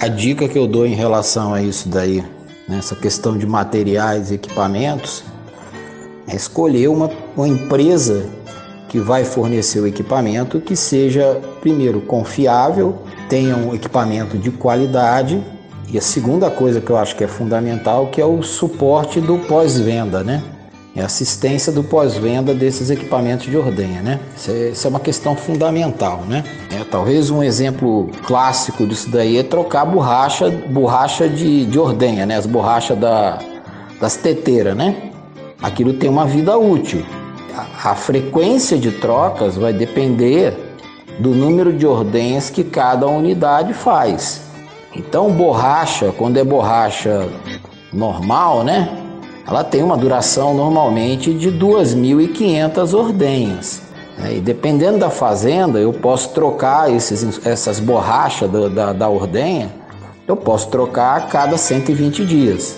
A 0.00 0.08
dica 0.08 0.48
que 0.48 0.58
eu 0.58 0.66
dou 0.66 0.86
em 0.86 0.94
relação 0.94 1.52
a 1.52 1.62
isso 1.62 1.88
daí, 1.88 2.24
nessa 2.66 2.96
questão 2.96 3.36
de 3.36 3.46
materiais 3.46 4.30
e 4.30 4.34
equipamentos, 4.34 5.22
é 6.26 6.34
escolher 6.34 6.88
uma, 6.88 7.10
uma 7.36 7.46
empresa 7.46 8.26
que 8.88 8.98
vai 8.98 9.22
fornecer 9.22 9.80
o 9.80 9.86
equipamento 9.86 10.60
que 10.60 10.74
seja, 10.74 11.42
primeiro, 11.60 12.00
confiável, 12.00 13.02
tenha 13.28 13.54
um 13.54 13.74
equipamento 13.74 14.38
de 14.38 14.50
qualidade 14.50 15.42
e 15.88 15.98
a 15.98 16.02
segunda 16.02 16.50
coisa 16.50 16.80
que 16.80 16.90
eu 16.90 16.96
acho 16.96 17.14
que 17.14 17.24
é 17.24 17.28
fundamental, 17.28 18.06
que 18.06 18.20
é 18.20 18.24
o 18.24 18.42
suporte 18.42 19.20
do 19.20 19.38
pós-venda, 19.40 20.24
né? 20.24 20.42
É 20.96 21.02
assistência 21.02 21.70
do 21.70 21.84
pós-venda 21.84 22.54
desses 22.54 22.88
equipamentos 22.88 23.46
de 23.46 23.56
ordenha, 23.56 24.00
né? 24.00 24.18
Isso 24.34 24.50
é, 24.50 24.68
isso 24.70 24.86
é, 24.86 24.90
uma 24.90 24.98
questão 24.98 25.36
fundamental, 25.36 26.22
né? 26.26 26.42
É, 26.72 26.82
talvez 26.84 27.28
um 27.28 27.42
exemplo 27.42 28.10
clássico 28.26 28.86
disso 28.86 29.10
daí 29.10 29.36
é 29.36 29.42
trocar 29.42 29.84
borracha, 29.84 30.48
borracha 30.48 31.28
de, 31.28 31.66
de 31.66 31.78
ordenha, 31.78 32.24
né? 32.24 32.36
As 32.36 32.46
borrachas 32.46 32.98
da, 32.98 33.38
das 34.00 34.16
teteiras, 34.16 34.74
né? 34.74 35.10
Aquilo 35.62 35.92
tem 35.92 36.08
uma 36.08 36.24
vida 36.24 36.56
útil. 36.56 37.04
A, 37.54 37.90
a 37.90 37.94
frequência 37.94 38.78
de 38.78 38.90
trocas 38.90 39.54
vai 39.54 39.74
depender 39.74 40.54
do 41.18 41.30
número 41.30 41.74
de 41.74 41.86
ordenhas 41.86 42.48
que 42.48 42.64
cada 42.64 43.06
unidade 43.06 43.74
faz. 43.74 44.40
Então, 44.94 45.30
borracha, 45.30 46.10
quando 46.16 46.38
é 46.38 46.44
borracha 46.44 47.28
normal, 47.92 48.64
né? 48.64 49.05
Ela 49.46 49.62
tem 49.62 49.82
uma 49.82 49.96
duração 49.96 50.54
normalmente 50.54 51.32
de 51.32 51.50
2.500 51.52 52.94
ordenhas. 52.94 53.82
Né? 54.18 54.36
E 54.36 54.40
dependendo 54.40 54.98
da 54.98 55.10
fazenda, 55.10 55.78
eu 55.78 55.92
posso 55.92 56.30
trocar 56.30 56.92
esses, 56.92 57.46
essas 57.46 57.78
borrachas 57.78 58.50
da, 58.50 58.68
da, 58.68 58.92
da 58.92 59.08
ordenha, 59.08 59.72
eu 60.26 60.36
posso 60.36 60.68
trocar 60.68 61.16
a 61.16 61.20
cada 61.20 61.56
120 61.56 62.24
dias. 62.24 62.76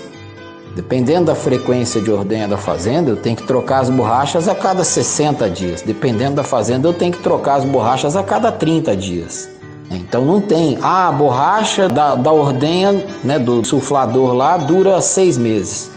Dependendo 0.76 1.24
da 1.26 1.34
frequência 1.34 2.00
de 2.00 2.10
ordenha 2.10 2.46
da 2.46 2.58
fazenda, 2.58 3.10
eu 3.10 3.16
tenho 3.16 3.34
que 3.34 3.42
trocar 3.42 3.80
as 3.80 3.90
borrachas 3.90 4.46
a 4.46 4.54
cada 4.54 4.84
60 4.84 5.48
dias. 5.50 5.82
Dependendo 5.82 6.36
da 6.36 6.44
fazenda, 6.44 6.86
eu 6.86 6.92
tenho 6.92 7.12
que 7.12 7.22
trocar 7.22 7.56
as 7.56 7.64
borrachas 7.64 8.14
a 8.14 8.22
cada 8.22 8.52
30 8.52 8.94
dias. 8.94 9.48
Então 9.90 10.24
não 10.24 10.40
tem, 10.40 10.78
ah, 10.82 11.08
a 11.08 11.12
borracha 11.12 11.88
da, 11.88 12.14
da 12.14 12.30
ordenha, 12.30 12.92
né, 13.24 13.38
do 13.38 13.64
sulflador 13.64 14.34
lá 14.34 14.58
dura 14.58 15.00
seis 15.00 15.38
meses. 15.38 15.90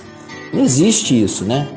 Não 0.54 0.62
existe 0.62 1.22
isso, 1.22 1.46
né? 1.46 1.68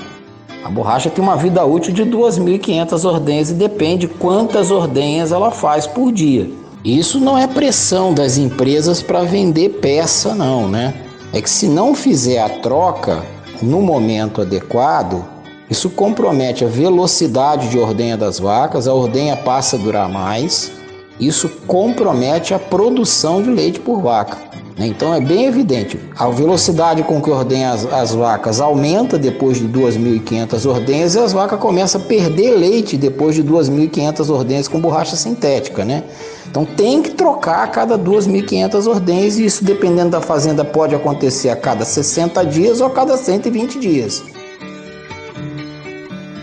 A 0.65 0.69
borracha 0.69 1.11
tem 1.11 1.23
uma 1.23 1.37
vida 1.37 1.65
útil 1.65 1.93
de 1.93 2.05
2.500 2.05 3.05
ordenhas 3.05 3.51
e 3.51 3.55
depende 3.55 4.09
quantas 4.09 4.71
ordenhas 4.71 5.31
ela 5.31 5.51
faz 5.51 5.87
por 5.87 6.11
dia. 6.11 6.51
Isso 6.85 7.21
não 7.21 7.37
é 7.37 7.47
pressão 7.47 8.13
das 8.13 8.37
empresas 8.37 9.03
para 9.03 9.23
vender 9.23 9.81
peça, 9.81 10.35
não, 10.35 10.69
né? 10.69 10.95
É 11.33 11.41
que 11.41 11.51
se 11.51 11.67
não 11.67 11.95
fizer 11.95 12.41
a 12.41 12.49
troca 12.49 13.25
no 13.63 13.81
momento 13.81 14.41
adequado, 14.41 15.25
isso 15.71 15.89
compromete 15.91 16.65
a 16.65 16.69
velocidade 16.69 17.69
de 17.69 17.79
ordenha 17.79 18.17
das 18.17 18.39
vacas, 18.39 18.87
a 18.87 18.95
ordenha 18.95 19.37
passa 19.37 19.77
a 19.77 19.79
durar 19.79 20.09
mais, 20.09 20.73
isso 21.19 21.49
compromete 21.67 22.53
a 22.53 22.59
produção 22.59 23.43
de 23.43 23.51
leite 23.51 23.81
por 23.81 24.01
vaca. 24.01 24.37
Né? 24.77 24.87
Então 24.89 25.15
é 25.15 25.21
bem 25.21 25.47
evidente, 25.47 25.99
a 26.17 26.29
velocidade 26.29 27.03
com 27.05 27.23
que 27.23 27.31
ordenha 27.31 27.71
as, 27.71 27.85
as 27.93 28.15
vacas 28.15 28.61
aumenta 28.61 29.19
depois 29.19 29.59
de 29.59 29.69
2.500 29.69 30.69
ordenhas 30.69 31.15
e 31.15 31.19
as 31.19 31.33
vacas 31.33 31.61
começam 31.61 32.01
a 32.01 32.05
perder 32.05 32.53
leite 32.53 32.97
depois 32.97 33.35
de 33.37 33.45
2.500 33.45 34.29
ordenhas 34.31 34.69
com 34.69 34.81
borracha 34.81 35.17
sintética, 35.17 35.85
né? 35.85 36.03
Então 36.49 36.65
tem 36.65 37.03
que 37.03 37.11
trocar 37.11 37.65
a 37.65 37.69
cada 37.69 37.99
2.500 37.99 38.87
ordenhas 38.87 39.39
e 39.39 39.45
isso 39.45 39.65
dependendo 39.65 40.11
da 40.11 40.21
fazenda 40.21 40.65
pode 40.65 40.95
acontecer 40.95 41.51
a 41.51 41.57
cada 41.57 41.85
60 41.85 42.45
dias 42.47 42.81
ou 42.81 42.87
a 42.87 42.91
cada 42.91 43.17
120 43.17 43.79
dias. 43.79 44.23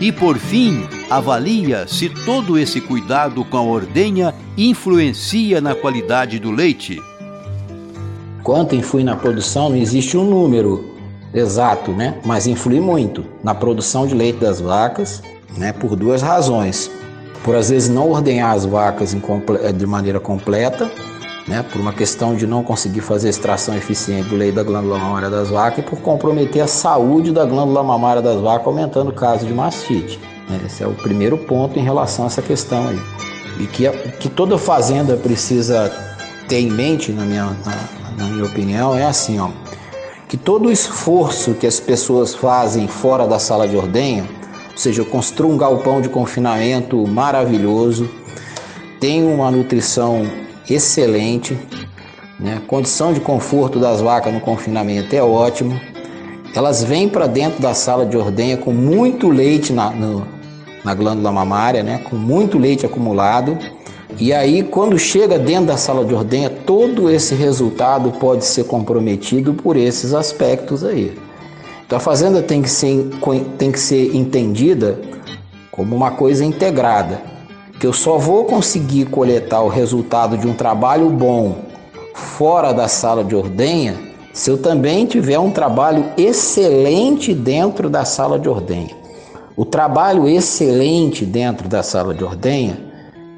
E 0.00 0.10
por 0.10 0.36
fim, 0.36 0.84
avalia 1.08 1.86
se 1.86 2.08
todo 2.08 2.58
esse 2.58 2.80
cuidado 2.80 3.44
com 3.44 3.56
a 3.56 3.62
ordenha 3.62 4.34
influencia 4.58 5.60
na 5.60 5.74
qualidade 5.74 6.40
do 6.40 6.50
leite. 6.50 6.98
Quanto 8.42 8.74
influi 8.74 9.04
na 9.04 9.16
produção, 9.16 9.70
não 9.70 9.76
existe 9.76 10.16
um 10.16 10.24
número 10.24 10.84
exato, 11.32 11.92
né? 11.92 12.18
Mas 12.24 12.46
influi 12.46 12.80
muito 12.80 13.24
na 13.42 13.54
produção 13.54 14.06
de 14.06 14.14
leite 14.14 14.38
das 14.38 14.60
vacas, 14.60 15.22
né? 15.56 15.72
Por 15.72 15.96
duas 15.96 16.22
razões. 16.22 16.90
Por 17.44 17.54
às 17.54 17.70
vezes 17.70 17.88
não 17.88 18.10
ordenhar 18.10 18.54
as 18.54 18.64
vacas 18.64 19.16
de 19.76 19.86
maneira 19.86 20.20
completa 20.20 20.90
né, 21.46 21.64
por 21.70 21.80
uma 21.80 21.92
questão 21.92 22.34
de 22.34 22.46
não 22.46 22.62
conseguir 22.62 23.00
fazer 23.00 23.28
extração 23.28 23.76
eficiente 23.76 24.28
do 24.28 24.36
leite 24.36 24.54
da 24.54 24.62
glândula 24.62 24.98
mamária 24.98 25.30
das 25.30 25.50
vacas 25.50 25.80
e 25.80 25.82
por 25.82 26.00
comprometer 26.00 26.62
a 26.62 26.66
saúde 26.66 27.32
da 27.32 27.44
glândula 27.44 27.82
mamária 27.82 28.22
das 28.22 28.40
vacas, 28.40 28.66
aumentando 28.66 29.10
o 29.10 29.12
caso 29.12 29.46
de 29.46 29.52
mastite. 29.52 30.20
Né? 30.48 30.60
Esse 30.66 30.82
é 30.82 30.86
o 30.86 30.94
primeiro 30.94 31.36
ponto 31.36 31.78
em 31.78 31.82
relação 31.82 32.24
a 32.24 32.28
essa 32.28 32.42
questão 32.42 32.88
aí. 32.88 33.00
E 33.58 33.66
que, 33.66 33.88
que 34.18 34.28
toda 34.28 34.56
fazenda 34.56 35.16
precisa 35.16 35.92
ter 36.48 36.60
em 36.60 36.70
mente, 36.70 37.12
na 37.12 37.24
minha, 37.24 37.44
na, 37.44 38.01
na 38.22 38.28
minha 38.28 38.44
opinião, 38.44 38.94
é 38.94 39.04
assim, 39.04 39.40
ó, 39.40 39.50
que 40.28 40.36
todo 40.36 40.68
o 40.68 40.72
esforço 40.72 41.54
que 41.54 41.66
as 41.66 41.80
pessoas 41.80 42.34
fazem 42.34 42.86
fora 42.86 43.26
da 43.26 43.38
sala 43.38 43.66
de 43.66 43.76
ordenha, 43.76 44.24
ou 44.70 44.78
seja, 44.78 45.04
construir 45.04 45.52
um 45.52 45.58
galpão 45.58 46.00
de 46.00 46.08
confinamento 46.08 47.06
maravilhoso, 47.06 48.08
tem 49.00 49.24
uma 49.24 49.50
nutrição 49.50 50.24
excelente, 50.70 51.58
né? 52.38 52.62
condição 52.68 53.12
de 53.12 53.20
conforto 53.20 53.80
das 53.80 54.00
vacas 54.00 54.32
no 54.32 54.40
confinamento 54.40 55.14
é 55.14 55.22
ótimo. 55.22 55.78
Elas 56.54 56.84
vêm 56.84 57.08
para 57.08 57.26
dentro 57.26 57.60
da 57.60 57.74
sala 57.74 58.06
de 58.06 58.16
ordenha 58.16 58.56
com 58.56 58.72
muito 58.72 59.28
leite 59.28 59.72
na, 59.72 59.90
no, 59.90 60.26
na 60.84 60.94
glândula 60.94 61.32
mamária, 61.32 61.82
né? 61.82 61.98
com 62.08 62.14
muito 62.14 62.58
leite 62.58 62.86
acumulado. 62.86 63.58
E 64.18 64.32
aí, 64.32 64.62
quando 64.62 64.98
chega 64.98 65.38
dentro 65.38 65.66
da 65.66 65.76
sala 65.76 66.04
de 66.04 66.14
ordenha, 66.14 66.50
todo 66.50 67.10
esse 67.10 67.34
resultado 67.34 68.12
pode 68.12 68.44
ser 68.44 68.64
comprometido 68.64 69.54
por 69.54 69.76
esses 69.76 70.14
aspectos 70.14 70.84
aí. 70.84 71.16
Então, 71.84 71.96
a 71.96 72.00
fazenda 72.00 72.40
tem 72.42 72.62
que 72.62 72.70
ser, 72.70 73.10
tem 73.58 73.72
que 73.72 73.80
ser 73.80 74.14
entendida 74.14 74.98
como 75.70 75.96
uma 75.96 76.12
coisa 76.12 76.44
integrada 76.44 77.32
que 77.82 77.86
eu 77.86 77.92
só 77.92 78.16
vou 78.16 78.44
conseguir 78.44 79.06
coletar 79.06 79.60
o 79.60 79.68
resultado 79.68 80.38
de 80.38 80.46
um 80.46 80.54
trabalho 80.54 81.10
bom 81.10 81.56
fora 82.14 82.72
da 82.72 82.86
sala 82.86 83.24
de 83.24 83.34
ordenha 83.34 83.96
se 84.32 84.50
eu 84.50 84.56
também 84.56 85.04
tiver 85.04 85.38
um 85.38 85.50
trabalho 85.50 86.04
excelente 86.16 87.34
dentro 87.34 87.90
da 87.90 88.04
sala 88.04 88.38
de 88.38 88.48
ordenha. 88.48 88.96
O 89.56 89.64
trabalho 89.64 90.28
excelente 90.28 91.26
dentro 91.26 91.68
da 91.68 91.82
sala 91.82 92.14
de 92.14 92.22
ordenha, 92.24 92.91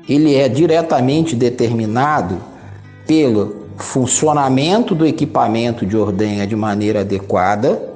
ele 0.08 0.34
é 0.34 0.48
diretamente 0.48 1.34
determinado 1.34 2.38
pelo 3.06 3.64
funcionamento 3.76 4.94
do 4.94 5.06
equipamento 5.06 5.84
de 5.84 5.96
ordenha 5.96 6.46
de 6.46 6.54
maneira 6.54 7.00
adequada 7.00 7.94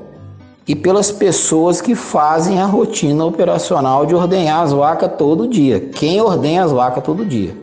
e 0.67 0.75
pelas 0.75 1.11
pessoas 1.11 1.81
que 1.81 1.95
fazem 1.95 2.61
a 2.61 2.67
rotina 2.67 3.25
operacional 3.25 4.05
de 4.05 4.15
ordenhar 4.15 4.63
as 4.63 4.73
vacas 4.73 5.11
todo 5.17 5.49
dia. 5.49 5.81
Quem 5.81 6.21
ordenha 6.21 6.65
as 6.65 6.73
vacas 6.73 7.03
todo 7.03 7.25
dia? 7.25 7.55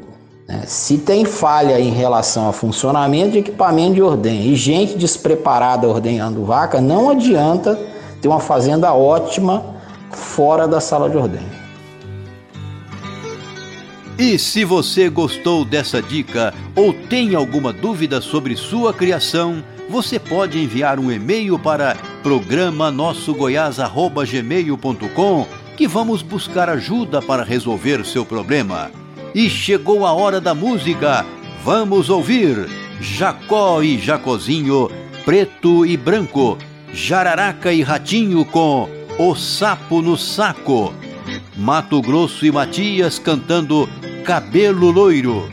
Né? 0.47 0.63
Se 0.65 0.97
tem 0.97 1.25
falha 1.25 1.79
em 1.79 1.91
relação 1.91 2.45
ao 2.45 2.53
funcionamento 2.53 3.31
de 3.31 3.39
equipamento 3.39 3.95
de 3.95 4.01
ordenha 4.01 4.51
e 4.51 4.55
gente 4.55 4.97
despreparada 4.97 5.87
ordenhando 5.87 6.43
vaca, 6.45 6.81
não 6.81 7.09
adianta 7.09 7.79
ter 8.21 8.27
uma 8.27 8.39
fazenda 8.39 8.93
ótima 8.93 9.63
fora 10.11 10.67
da 10.67 10.79
sala 10.79 11.09
de 11.09 11.17
ordenha. 11.17 11.64
E 14.17 14.39
se 14.39 14.63
você 14.63 15.09
gostou 15.09 15.65
dessa 15.65 16.01
dica 16.01 16.53
ou 16.73 16.93
tem 16.93 17.35
alguma 17.35 17.73
dúvida 17.73 18.21
sobre 18.21 18.55
sua 18.55 18.93
criação, 18.93 19.61
você 19.89 20.17
pode 20.17 20.57
enviar 20.57 20.97
um 20.99 21.11
e-mail 21.11 21.59
para 21.59 21.97
programa 22.23 22.89
nossogoiás@gmail.com 22.89 25.45
que 25.75 25.85
vamos 25.85 26.21
buscar 26.21 26.69
ajuda 26.69 27.21
para 27.21 27.43
resolver 27.43 28.05
seu 28.05 28.25
problema. 28.25 28.89
E 29.33 29.49
chegou 29.49 30.05
a 30.05 30.13
hora 30.13 30.39
da 30.39 30.55
música. 30.55 31.25
Vamos 31.61 32.09
ouvir 32.09 32.69
Jacó 33.01 33.83
e 33.83 33.97
Jacozinho, 33.97 34.89
Preto 35.25 35.85
e 35.85 35.97
Branco, 35.97 36.57
Jararaca 36.93 37.73
e 37.73 37.81
Ratinho 37.81 38.45
com 38.45 38.87
O 39.19 39.35
Sapo 39.35 40.01
no 40.01 40.15
Saco. 40.15 40.93
Mato 41.57 42.01
Grosso 42.01 42.45
e 42.45 42.51
Matias 42.51 43.17
cantando 43.17 43.87
Cabelo 44.25 44.91
Loiro. 44.91 45.49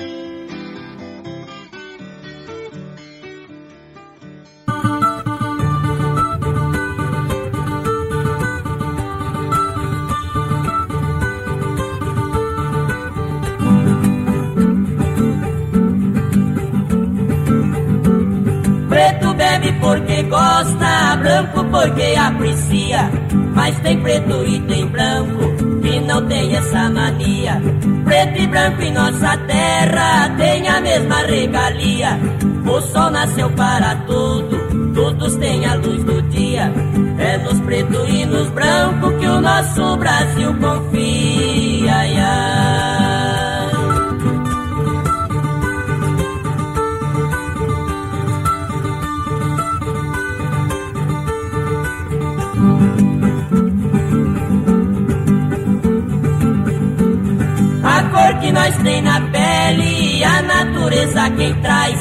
porque 19.81 20.23
gosta, 20.23 21.17
branco 21.17 21.65
porque 21.65 22.15
aprecia. 22.17 23.11
Mas 23.55 23.79
tem 23.81 24.01
preto 24.01 24.45
e 24.47 24.61
tem 24.61 24.87
branco 24.87 25.52
não 26.03 26.27
tem 26.27 26.57
essa 26.57 26.89
mania. 26.91 27.61
Preto 28.05 28.41
e 28.41 28.47
branco 28.47 28.83
em 28.83 28.93
nossa 28.93 29.37
terra 29.37 30.29
tem 30.37 30.69
a 30.69 30.81
mesma 30.81 31.17
regalia. 31.23 32.19
O 32.67 32.81
sol 32.81 33.11
nasceu 33.11 33.51
para 33.51 33.97
tudo, 34.07 34.93
todos 34.95 35.37
têm 35.37 35.67
a 35.67 35.75
luz 35.75 36.05
do 36.05 36.23
dia. 36.23 36.73
É 37.19 37.39
nos 37.39 37.61
preto 37.61 38.07
e 38.09 38.25
nos 38.25 38.49
branco 38.51 39.13
que 39.19 39.27
o 39.27 39.41
nosso 39.41 39.97
Brasil 39.97 40.55
confia. 40.59 40.93
Que 58.43 58.51
nós 58.53 58.77
tem 58.79 59.01
na 59.03 59.21
pele, 59.21 60.25
a 60.25 60.43
natureza 60.43 61.31
quem 61.31 61.55
traz. 61.63 61.97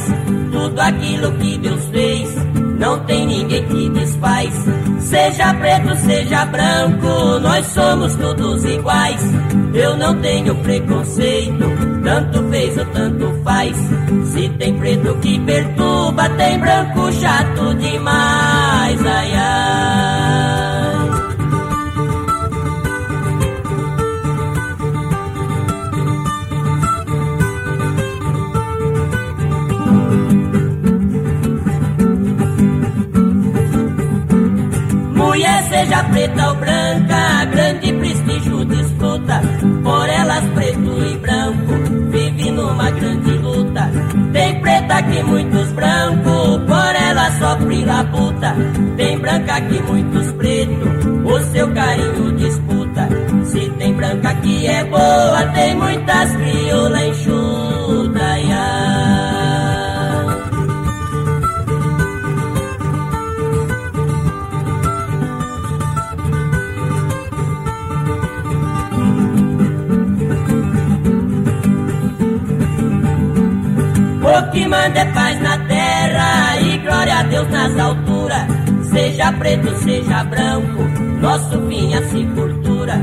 Tudo 0.52 0.80
aquilo 0.80 1.32
que 1.34 1.58
Deus 1.60 1.86
fez, 1.92 2.36
não 2.80 3.00
tem 3.06 3.28
ninguém 3.28 3.64
que 3.68 3.90
desfaz. 3.90 4.54
Seja 5.00 5.54
preto, 5.54 5.96
seja 5.98 6.46
branco, 6.46 7.40
nós 7.42 7.66
somos 7.68 8.16
todos 8.16 8.66
iguais. 8.66 9.22
Eu 9.74 9.96
não 9.98 10.20
tenho 10.20 10.56
preconceito, 10.56 11.66
tanto 12.04 12.44
fez 12.50 12.78
ou 12.78 12.86
tanto 12.86 13.34
faz. 13.44 13.78
Se 14.34 14.50
tem 14.50 14.78
preto 14.78 15.14
que 15.22 15.40
perturba, 15.40 16.28
tem 16.30 16.60
branco 16.60 17.12
chato 17.14 17.74
demais. 17.76 19.00
Ai, 19.06 19.34
ai. 19.36 20.11
Preta 36.06 36.48
ou 36.50 36.56
branca, 36.56 37.46
grande 37.46 37.94
prestígio 37.94 38.66
desfruta. 38.66 39.42
Por 39.84 40.10
elas 40.10 40.44
preto 40.56 41.04
e 41.04 41.18
branco, 41.18 41.74
vive 42.12 42.52
numa 42.52 42.90
grande 42.92 43.32
luta. 43.38 43.90
Tem 44.34 44.62
preta 44.62 45.04
que 45.04 45.24
muitos 45.24 45.72
brancos, 45.74 46.58
por 46.68 46.96
ela 46.96 47.32
sofre 47.40 47.86
labuta. 47.86 48.56
Tem 48.98 49.20
branca 49.20 49.62
que 49.62 49.82
muitos 49.84 50.32
pretos, 50.34 51.06
o 51.26 51.40
seu 51.52 51.74
carinho 51.74 52.32
disputa. 52.34 53.08
Se 53.46 53.70
tem 53.72 53.94
branca 53.94 54.34
que 54.36 54.68
é 54.68 54.84
boa, 54.86 55.44
tem 55.54 55.76
muitas 55.76 56.36
crioula 56.36 57.06
enxuta. 57.06 57.81
Manda 74.72 75.00
é 75.00 75.06
paz 75.14 75.42
na 75.42 75.58
terra 75.68 76.58
e 76.62 76.78
glória 76.78 77.20
a 77.20 77.24
Deus 77.24 77.50
nas 77.50 77.78
alturas. 77.78 78.44
Seja 78.90 79.32
preto, 79.34 79.76
seja 79.84 80.24
branco, 80.24 80.84
nosso 81.22 81.62
fim 81.68 81.94
é 81.94 81.98
a 81.98 82.08
sepultura. 82.08 82.94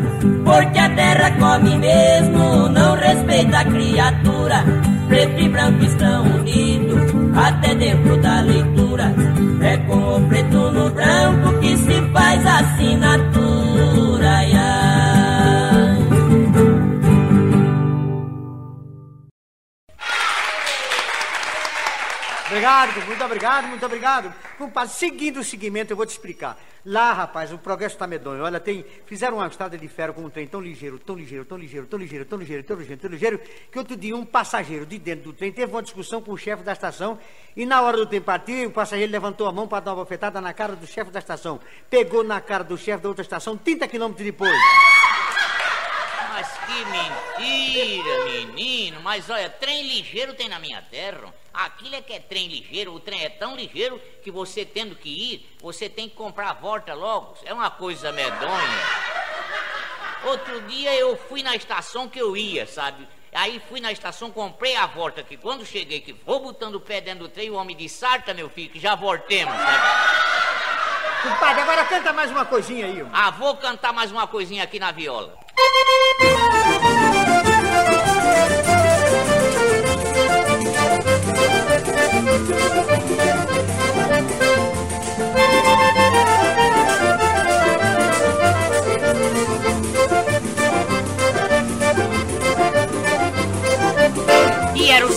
Porque 0.45 0.78
a 0.78 0.89
terra 0.89 1.31
come 1.32 1.77
mesmo, 1.77 2.69
não 2.70 2.97
respeita 2.97 3.59
a 3.59 3.65
criatura. 3.66 4.65
Preto 5.09 5.40
e 5.40 5.49
branco 5.49 5.85
estão 5.85 6.23
unidos, 6.23 7.03
até 7.36 7.74
dentro 7.74 8.16
da 8.16 8.40
leitura. 8.40 9.15
É 9.61 9.77
com 9.77 10.16
o 10.16 10.28
preto 10.28 10.70
no 10.70 10.90
branco 10.90 11.59
que 11.61 11.77
se 11.77 12.01
faz 12.12 12.47
assinatura. 12.47 13.47
Obrigado, 22.69 23.07
muito 23.07 23.24
obrigado, 23.24 23.66
muito 23.69 23.86
obrigado. 23.86 24.35
Compadre, 24.59 24.95
seguindo 24.95 25.40
o 25.40 25.45
seguimento, 25.45 25.93
eu 25.93 25.97
vou 25.97 26.05
te 26.05 26.11
explicar. 26.11 26.59
Lá, 26.85 27.12
rapaz, 27.12 27.53
o 27.53 27.59
progresso 27.59 27.95
está 27.95 28.07
medonho. 28.07 28.43
Olha, 28.43 28.61
tem, 28.61 28.85
fizeram 29.07 29.39
uma 29.39 29.47
estrada 29.47 29.77
de 29.77 29.89
ferro 29.89 30.15
com 30.15 30.23
um 30.23 30.31
trem 30.31 30.47
tão 30.47 30.61
ligeiro, 30.61 30.99
tão 30.99 31.16
ligeiro, 31.16 31.45
tão 31.45 31.57
ligeiro, 31.57 31.86
tão 31.86 31.99
ligeiro, 31.99 32.24
tão 32.24 32.39
ligeiro, 32.39 32.65
tão 32.65 32.77
ligeiro, 32.77 33.01
tão 33.01 33.11
ligeiro, 33.11 33.40
que 33.73 33.78
outro 33.78 33.97
dia 33.97 34.15
um 34.15 34.24
passageiro 34.24 34.85
de 34.85 34.99
dentro 34.99 35.24
do 35.24 35.32
trem 35.32 35.51
teve 35.51 35.73
uma 35.73 35.82
discussão 35.82 36.20
com 36.20 36.32
o 36.32 36.36
chefe 36.36 36.62
da 36.62 36.73
estação 36.73 37.19
e 37.57 37.65
na 37.65 37.81
hora 37.81 37.97
do 37.97 38.07
trem 38.07 38.20
partir, 38.20 38.66
o 38.66 38.70
passageiro 38.70 39.11
levantou 39.11 39.47
a 39.49 39.53
mão 39.53 39.66
para 39.66 39.81
dar 39.81 39.93
uma 39.93 40.05
bofetada 40.05 40.40
na 40.40 40.53
cara 40.53 40.77
do 40.77 40.86
chefe 40.86 41.11
da 41.11 41.19
estação. 41.19 41.59
Pegou 41.89 42.23
na 42.23 42.40
cara 42.40 42.65
do 42.65 42.77
chefe 42.77 43.03
da 43.03 43.09
outra 43.09 43.23
estação 43.23 43.57
30 43.57 43.89
quilômetros 43.89 44.24
depois. 44.24 44.53
Mas 46.31 46.49
que 46.66 46.85
mentira, 46.85 48.24
menino. 48.24 49.01
Mas 49.03 49.28
olha, 49.28 49.51
trem 49.51 49.89
ligeiro 49.89 50.35
tem 50.35 50.49
na 50.49 50.59
minha 50.59 50.81
terra. 50.82 51.35
Aquilo 51.59 51.97
é 51.97 52.01
que 52.01 52.12
é 52.12 52.20
trem 52.20 52.47
ligeiro. 52.47 52.94
O 52.94 53.01
trem 53.01 53.24
é 53.24 53.28
tão 53.28 53.56
ligeiro 53.56 54.01
que 54.22 54.30
você 54.30 54.64
tendo 54.64 54.94
que 54.94 55.09
ir, 55.09 55.56
você 55.60 55.89
tem 55.89 56.09
que 56.09 56.14
comprar 56.14 56.51
a 56.51 56.52
volta 56.52 56.94
logo. 56.94 57.36
É 57.44 57.52
uma 57.52 57.68
coisa 57.68 58.12
medonha. 58.12 58.78
Outro 60.24 60.60
dia 60.62 60.94
eu 60.94 61.16
fui 61.16 61.43
na 61.43 61.56
estação 61.56 62.09
que 62.09 62.20
eu 62.20 62.36
ia, 62.36 62.64
sabe? 62.64 63.09
Aí 63.32 63.60
fui 63.68 63.80
na 63.80 63.90
estação, 63.90 64.30
comprei 64.30 64.76
a 64.76 64.86
volta, 64.86 65.24
que 65.24 65.36
quando 65.36 65.66
cheguei, 65.66 66.01
que 66.01 66.12
vou 66.12 66.39
botando 66.39 66.76
o 66.76 66.80
pé 66.80 67.01
dentro 67.01 67.24
do 67.26 67.28
trem, 67.28 67.51
o 67.51 67.55
homem 67.55 67.76
disse, 67.76 67.98
sarta, 67.98 68.32
meu 68.32 68.48
filho, 68.48 68.70
que 68.70 68.78
já 68.78 68.94
voltemos, 68.94 69.52
sabe? 69.52 69.82
Compadre, 71.24 71.62
agora 71.62 71.85
canta 71.86 72.12
mais 72.12 72.30
uma 72.30 72.44
coisinha 72.44 72.86
aí. 72.86 73.02
ó. 73.02 73.06
Ah, 73.12 73.30
vou 73.32 73.56
cantar 73.56 73.93
mais 73.93 74.12
uma 74.12 74.28
coisinha 74.28 74.62
aqui 74.62 74.78
na 74.78 74.93
viola. 74.93 75.36
E 82.48 82.97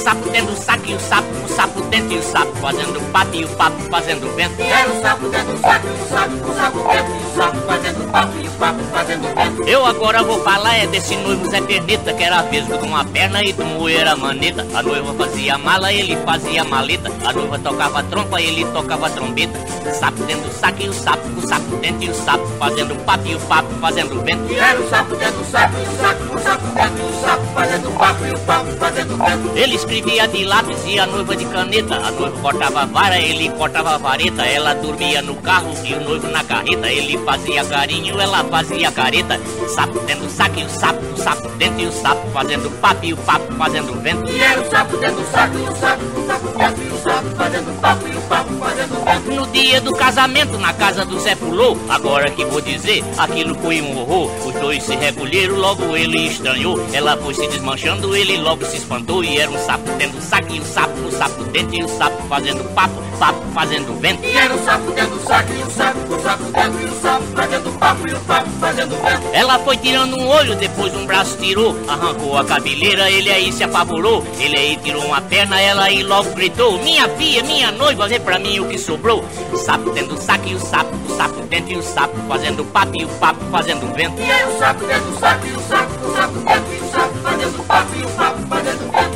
sapo 0.02 0.30
dentro 0.30 0.54
do 0.54 0.62
saco 0.62 0.84
e 0.88 0.94
o 0.96 1.00
sapo, 1.00 1.28
o 1.46 1.48
sapo 1.48 1.82
dentro 1.82 2.14
e 2.14 2.18
o 2.18 2.24
sapo 2.24 2.56
fazendo 2.56 3.12
papo 3.12 3.36
e 3.36 3.46
o 3.46 3.48
papo 3.50 3.82
fazendo 3.90 4.36
vento. 4.36 4.60
E 4.60 4.64
era 4.64 4.92
o 4.92 5.02
sapo 5.02 5.30
dentro 5.30 5.54
do 5.54 5.62
saco 5.62 5.88
e 5.88 5.90
o 5.90 6.08
sapo, 6.08 6.36
o 6.36 6.56
sapo 6.56 6.90
dentro 6.90 7.14
e 7.14 7.26
o 7.26 7.36
sapo 7.36 7.58
fazendo 7.68 8.12
papo 8.12 8.38
e 8.42 8.48
o 8.48 8.52
papo 8.52 8.84
fazendo 8.92 9.36
vento. 9.36 9.64
Eu 9.68 9.86
agora 9.86 10.24
vou 10.24 10.42
falar 10.44 10.76
é 10.78 10.88
desse 10.88 11.16
noivo 11.18 11.50
Zé 11.50 11.62
Pernita, 11.62 12.14
que 12.14 12.24
era 12.24 12.42
vesgo 12.44 12.78
de 12.78 12.84
uma 12.84 13.06
perna 13.06 13.44
e 13.44 13.54
do 13.54 13.64
moer 13.64 14.08
a 14.08 14.16
maneta. 14.16 14.66
A 14.74 14.82
noiva 14.82 15.14
fazia 15.14 15.58
mala, 15.58 15.94
ele 15.94 16.18
fazia 16.26 16.64
maleta. 16.64 17.12
A 17.26 17.34
noiva 17.34 17.60
tocava 17.60 18.04
trompa, 18.04 18.42
ele 18.42 18.66
tocava 18.66 19.10
trombeta. 19.10 19.60
Sapo 19.94 20.24
dentro 20.24 20.50
do 20.50 20.54
saco 20.54 20.82
e 20.82 20.90
o 20.90 20.94
sapo, 20.94 21.28
o 21.38 21.42
sapo 21.48 21.76
dentro 21.78 22.04
e 22.04 22.10
o 22.10 22.16
sapo 22.16 22.48
fazendo 22.58 22.96
papo 23.06 23.28
e 23.28 23.36
o 23.36 23.40
papo 23.42 23.70
fazendo 23.80 24.24
vento. 24.24 24.52
E 24.52 24.56
era 24.56 24.80
o 24.80 24.90
sapo 24.90 25.16
dentro 25.16 25.38
do 25.38 25.52
saco 25.52 25.76
e 25.78 25.82
o 25.82 26.02
sapo, 26.02 26.36
o 26.36 26.40
sapo 26.40 26.66
dentro 26.74 26.98
e 26.98 27.10
o 27.10 27.22
sapo 27.22 27.46
fazendo 27.54 27.98
papo 27.98 28.26
e 28.26 28.32
o 28.32 28.40
papo 28.40 28.72
fazendo 28.78 29.18
vento. 29.18 29.58
Ele 29.58 29.76
escrevia 29.92 30.26
de 30.26 30.46
lápis 30.46 30.78
e 30.88 30.98
a 30.98 31.06
noiva 31.06 31.36
de 31.36 31.44
caneta. 31.46 31.96
A 31.96 32.12
noiva 32.12 32.40
cortava 32.40 32.86
vara, 32.86 33.20
ele 33.20 33.50
cortava 33.50 33.98
vareta. 33.98 34.44
Ela 34.44 34.74
dormia 34.74 35.22
no 35.22 35.36
carro 35.36 35.74
e 35.84 35.94
o 35.94 36.00
noivo 36.00 36.28
na 36.30 36.44
carreta. 36.46 36.90
Ele 36.90 37.18
fazia 37.26 37.66
carinho, 37.66 38.20
ela 38.20 38.42
fazia 38.46 38.90
careta. 38.90 39.38
Sapo 39.76 40.00
dentro 40.02 40.26
do 40.26 40.32
saco 40.32 40.60
e 40.60 40.64
o 40.64 40.70
sapo, 40.70 41.02
o 41.14 41.18
sapo 41.18 41.50
dentro 41.58 41.82
e 41.82 41.88
o 41.88 41.92
sapo 41.92 42.26
fazendo 42.32 42.72
papo 42.80 43.06
e 43.06 43.14
o 43.14 43.18
papo 43.18 43.54
fazendo 43.56 44.02
vento. 44.02 44.32
E 44.32 44.40
era 44.40 44.62
o 44.62 44.70
sapo 44.70 44.98
dentro 44.98 45.22
do 45.22 45.32
saco 45.32 45.58
e 45.58 45.62
o 45.62 45.76
sapo, 45.76 46.04
o 46.04 46.28
sapo 46.28 46.58
dentro 46.58 46.84
e 46.84 46.88
o 46.88 46.98
sapo 46.98 47.36
fazendo 47.36 47.82
papo 47.82 48.08
e 48.08 48.16
o 48.16 48.22
papo 48.22 48.54
fazendo 48.54 49.06
vento. 49.06 49.32
No 49.32 49.48
dia 49.48 49.82
do 49.82 49.94
casamento, 49.94 50.58
na 50.58 50.74
casa 50.74 51.04
do 51.04 51.20
Zé 51.20 51.36
Pulou, 51.36 51.78
agora 51.90 52.30
que 52.32 52.46
vou 52.46 52.62
dizer, 52.62 53.04
aquilo 53.18 53.56
foi 53.56 53.82
um 53.82 54.00
horror. 54.00 54.32
Os 54.46 54.54
dois 54.56 54.84
se 54.84 54.96
recolheram, 54.96 55.56
logo 55.56 55.98
ele 55.98 56.28
estranhou. 56.28 56.80
Ela 56.94 57.18
foi 57.18 57.34
se 57.34 57.48
desmanchando, 57.48 58.16
ele 58.16 58.38
logo 58.38 58.66
se 58.66 58.78
espantou. 58.78 59.24
E 59.24 59.38
era 59.38 59.52
um 59.52 59.58
sapo 59.58 59.81
dentro 59.98 60.20
do 60.20 60.24
saco 60.24 60.54
e 60.54 60.60
o 60.60 60.66
sapo, 60.66 61.00
o 61.00 61.12
sapo 61.12 61.44
dentro 61.46 61.76
e 61.76 61.84
o 61.84 61.88
sapo 61.88 62.24
fazendo 62.28 62.64
papo, 62.74 63.02
papo 63.20 63.42
fazendo 63.54 64.00
vento. 64.00 64.24
E 64.24 64.38
era 64.38 64.54
o 64.54 64.66
sapo 64.66 64.92
dentro 64.92 65.18
do 65.18 65.28
saco 65.28 65.54
e 65.54 65.64
o 65.64 65.70
sapo, 65.70 66.14
o 66.14 66.22
sapo 66.22 66.44
dentro 66.44 66.82
e 66.82 66.86
o 66.86 67.02
sapo 67.02 67.24
fazendo 67.36 67.80
papo 67.80 68.08
e 68.08 68.14
o 68.14 68.20
papo 68.22 68.50
fazendo 68.60 68.96
vento. 69.04 69.30
Ela 69.34 69.60
foi 69.60 69.78
tirando 69.78 70.18
um 70.18 70.28
olho, 70.28 70.56
depois 70.56 70.96
um 70.96 71.06
braço 71.06 71.38
tirou, 71.38 71.76
arrancou 71.88 72.38
a 72.38 72.46
cabeleira, 72.46 73.10
ele 73.10 73.32
aí 73.32 73.52
se 73.52 73.64
apavorou. 73.64 74.24
Ele 74.40 74.58
aí 74.58 74.78
tirou 74.78 75.06
uma 75.06 75.22
perna, 75.22 75.60
ela 75.60 75.84
aí 75.84 76.04
logo 76.04 76.32
gritou: 76.32 76.82
Minha 76.84 77.08
filha, 77.10 77.44
minha 77.44 77.72
noiva, 77.72 78.08
vê 78.08 78.20
pra 78.20 78.40
mim 78.40 78.60
o 78.60 78.68
que 78.68 78.78
sobrou. 78.78 79.24
Sapo 79.56 79.92
dentro 79.92 80.16
do 80.16 80.22
saco 80.22 80.48
e 80.48 80.56
o 80.56 80.60
sapo, 80.60 80.96
o 81.08 81.16
sapo 81.16 81.42
dentro 81.48 81.74
e 81.74 81.78
o 81.78 81.84
sapo 81.84 82.16
fazendo 82.28 82.66
papo 82.66 82.92
e 83.00 83.06
o 83.06 83.08
papo 83.08 83.40
fazendo 83.52 83.94
vento. 83.94 84.20
E 84.20 84.30
era 84.30 84.48
o 84.50 84.58
sapo 84.58 84.86
dentro 84.86 85.12
do 85.12 85.20
saco 85.20 85.48
e 85.48 85.52
o 85.52 85.60
sapo, 85.62 86.06
o 86.06 86.16
sapo 86.16 86.40
dentro 86.40 86.74
e 86.74 86.78
o 86.78 86.92
sapo 86.92 87.14
fazendo 87.22 87.68
papo 87.68 87.96
e 87.96 88.04
o 88.04 88.10
papo 88.10 88.48
fazendo 88.48 88.92
vento. 88.92 89.11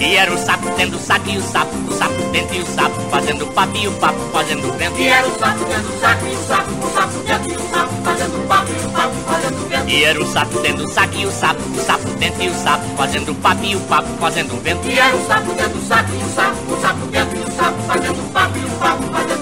E 0.00 0.14
era 0.14 0.32
o 0.32 0.38
sapo 0.38 0.70
dentro 0.76 0.96
do 0.96 1.04
saco 1.04 1.28
e 1.28 1.38
o 1.38 1.42
sapo, 1.42 1.76
o 1.88 1.92
sapo 1.92 2.22
dentro 2.30 2.54
e 2.54 2.60
o 2.60 2.66
sapo 2.66 3.00
fazendo 3.10 3.46
papo 3.48 3.76
e 3.76 3.88
o 3.88 3.92
papo 3.92 4.18
fazendo 4.32 4.72
vento. 4.78 4.96
E 4.96 5.08
era 5.08 5.26
o 5.26 5.38
sapo 5.38 5.64
dentro 5.64 5.90
do 5.90 6.00
saco 6.00 6.26
e 6.26 6.34
o 6.34 6.46
sapo, 6.46 6.70
o 6.70 6.92
sapo 6.92 7.18
dentro 7.24 7.52
e 7.52 7.56
o 7.56 7.70
sapo 7.70 7.94
fazendo 8.04 8.48
papo 8.48 8.70
e 8.70 8.86
o 8.86 8.90
papo 8.90 9.14
fazendo 9.26 9.68
vento. 9.68 9.88
E 9.88 10.04
era 10.04 10.22
o 10.22 10.32
sapo 10.32 10.60
dentro 10.60 10.84
do 10.84 10.92
saco 10.92 11.14
e 11.16 11.26
o 11.26 11.32
sapo, 11.32 11.60
o 11.62 11.84
sapo 11.84 12.08
dentro 12.10 12.42
e 12.42 12.48
o 12.48 12.54
sapo 12.54 12.96
fazendo 12.96 13.34
papo 13.42 13.64
e 13.64 13.74
o 13.74 13.80
papo 13.80 14.08
fazendo 14.20 14.62
vento. 14.62 14.88
E 14.88 14.98
era 14.98 15.16
o 15.16 15.26
sapo 15.26 15.52
dentro 15.54 15.78
do 15.78 15.88
saco 15.88 16.12
e 16.12 16.16
o 16.16 16.34
sapo, 16.34 16.72
o 16.72 16.80
sapo 16.80 17.06
dentro 17.06 17.36
e 17.36 17.42
o 17.42 17.56
sapo 17.56 17.82
fazendo 17.82 18.32
papo 18.32 18.58
e 18.58 18.64
o 18.64 18.70
papo 18.78 19.02
fazendo 19.12 19.37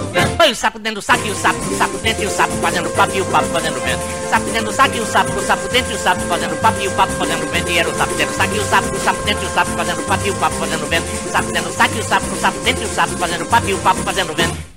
Foi 0.46 0.52
o 0.52 0.54
sapo 0.54 0.78
dentro 0.78 1.00
do 1.00 1.04
saco 1.04 1.26
e 1.26 1.30
o 1.32 1.34
sapo, 1.34 1.58
o 1.58 1.76
sapo 1.76 1.98
dentro 1.98 2.22
e 2.22 2.26
o 2.26 2.30
sapo 2.30 2.52
fazendo 2.62 2.88
papo 2.90 3.16
e 3.16 3.20
o 3.20 3.24
papo 3.24 3.46
fazendo 3.46 3.80
vento. 3.80 4.00
Sapo 4.30 4.46
dentro 4.52 4.66
do 4.66 4.72
saco 4.72 4.96
e 4.96 5.00
o 5.00 5.06
sapo, 5.06 5.32
o 5.32 5.42
sapo 5.42 5.68
dentro 5.70 5.92
e 5.92 5.96
o 5.96 5.98
sapo 5.98 6.20
fazendo 6.20 6.60
papo 6.60 6.80
e 6.80 6.86
o 6.86 6.90
papo 6.92 7.12
fazendo 7.14 7.50
vento. 7.50 7.68
E 7.68 7.78
era 7.78 7.88
o 7.88 7.94
sapo 7.96 8.14
dentro 8.14 8.32
do 8.32 8.36
saco 8.36 8.54
e 8.54 8.58
o 8.60 8.64
sapo, 8.64 8.94
o 8.94 9.00
sapo 9.00 9.22
dentro 9.24 9.42
e 9.42 9.46
o 9.46 9.50
sapo 9.50 9.70
fazendo 9.72 10.06
papo 10.06 10.24
e 10.24 10.30
o 10.30 10.34
papo 10.36 10.54
fazendo 10.54 10.86
vento. 10.86 11.06
Sapo 11.32 11.50
dentro 11.50 11.70
do 11.72 11.76
saco 11.76 11.96
e 11.96 11.98
o 11.98 12.04
sapo, 12.04 12.26
o 12.32 12.36
sapo 12.36 12.60
dentro 12.60 12.82
e 12.84 12.86
o 12.86 12.94
sapo 12.94 13.16
fazendo 13.16 13.46
papo 13.46 13.66
e 13.66 13.74
o 13.74 13.78
papo 13.78 14.02
fazendo 14.04 14.34
vento. 14.34 14.75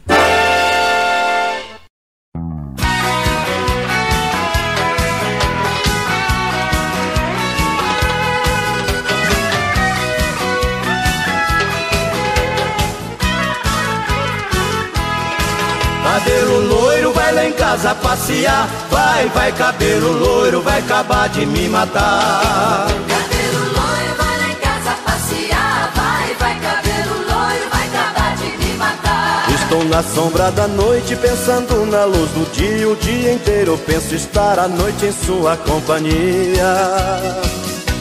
Casa 17.80 17.96
passear. 17.96 18.68
Vai, 18.92 19.30
vai, 19.30 19.52
cabelo 19.54 20.12
loiro 20.12 20.62
vai 20.62 20.80
acabar 20.80 21.30
de 21.30 21.46
me 21.46 21.70
matar. 21.70 22.88
Cabelo 23.08 23.60
loiro 23.60 24.16
vai 24.18 24.38
lá 24.38 24.50
em 24.50 24.56
casa 24.56 24.92
passear. 25.06 25.92
Vai, 25.96 26.34
vai, 26.36 26.60
cabelo 26.60 27.16
loiro 27.16 27.70
vai 27.72 27.88
acabar 27.88 28.36
de 28.36 28.58
me 28.58 28.74
matar. 28.74 29.46
Estou 29.54 29.86
na 29.86 30.04
sombra 30.04 30.52
da 30.52 30.68
noite 30.68 31.16
pensando 31.16 31.86
na 31.86 32.04
luz 32.04 32.30
do 32.32 32.52
dia. 32.52 32.90
O 32.90 32.96
dia 32.98 33.34
inteiro 33.34 33.78
penso 33.86 34.14
estar 34.14 34.60
à 34.60 34.68
noite 34.68 35.06
em 35.06 35.14
sua 35.14 35.56
companhia. 35.56 36.76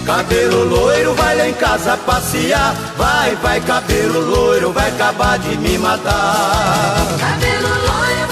Cabelo 0.05 0.65
loiro 0.65 1.15
vai 1.15 1.37
lá 1.37 1.49
em 1.49 1.55
casa 1.55 1.97
passear. 1.99 2.75
Vai, 2.97 3.37
vai, 3.37 3.61
cabelo 3.61 4.21
loiro 4.23 4.73
vai 4.73 4.89
acabar 4.89 5.39
de 5.39 5.57
me 5.57 5.79
matar. 5.79 7.07
Cabelo 7.21 7.69
loiro 7.69 8.28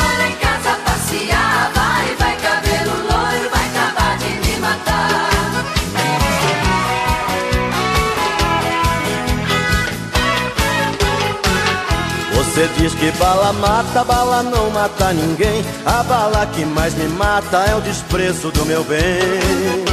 Você 12.56 12.68
diz 12.78 12.94
que 12.94 13.10
bala 13.18 13.52
mata, 13.52 14.02
bala 14.02 14.42
não 14.42 14.70
mata 14.70 15.12
ninguém. 15.12 15.62
A 15.84 16.02
bala 16.02 16.46
que 16.46 16.64
mais 16.64 16.94
me 16.94 17.06
mata 17.06 17.58
é 17.58 17.74
o 17.74 17.82
desprezo 17.82 18.50
do 18.50 18.64
meu 18.64 18.82
bem. 18.82 19.84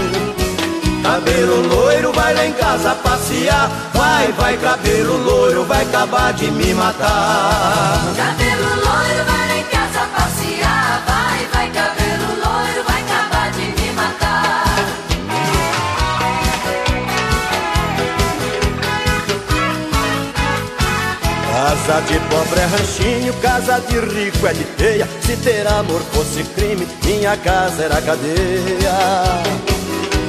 Cabelo 1.03 1.67
loiro 1.67 2.13
vai 2.13 2.33
lá 2.33 2.45
em 2.45 2.53
casa 2.53 2.95
passear. 2.95 3.69
Vai, 3.93 4.31
vai, 4.31 4.55
cabelo 4.55 5.17
loiro 5.25 5.65
vai 5.65 5.83
acabar 5.83 6.31
de 6.31 6.49
me 6.51 6.73
matar. 6.73 7.99
Cabelo 8.15 8.69
loiro 8.69 9.25
vai 9.25 9.47
lá 9.49 9.57
em 9.57 9.63
casa 9.63 10.07
passear. 10.15 11.03
Vai, 11.05 11.47
vai, 11.51 11.69
cabelo 11.69 12.02
Casa 21.85 21.99
de 22.03 22.17
pobre 22.29 22.61
é 22.61 22.65
ranchinho, 22.65 23.33
casa 23.41 23.77
de 23.81 23.99
rico 23.99 24.47
é 24.47 24.53
de 24.53 24.63
teia. 24.63 25.05
Se 25.21 25.35
ter 25.35 25.67
amor 25.67 25.99
fosse 26.13 26.41
crime, 26.55 26.87
minha 27.03 27.35
casa 27.35 27.83
era 27.83 28.01
cadeia. 28.01 29.43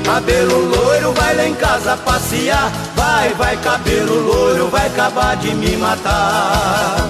Cabelo 0.05 0.59
loiro, 0.67 1.13
vai 1.13 1.37
lá 1.37 1.47
em 1.47 1.55
casa 1.55 1.97
passear. 1.99 2.73
Vai, 2.97 3.33
vai, 3.35 3.57
cabelo 3.59 4.21
loiro, 4.27 4.69
vai 4.69 4.89
acabar 4.89 5.37
de 5.37 5.55
me 5.55 5.77
matar. 5.77 7.07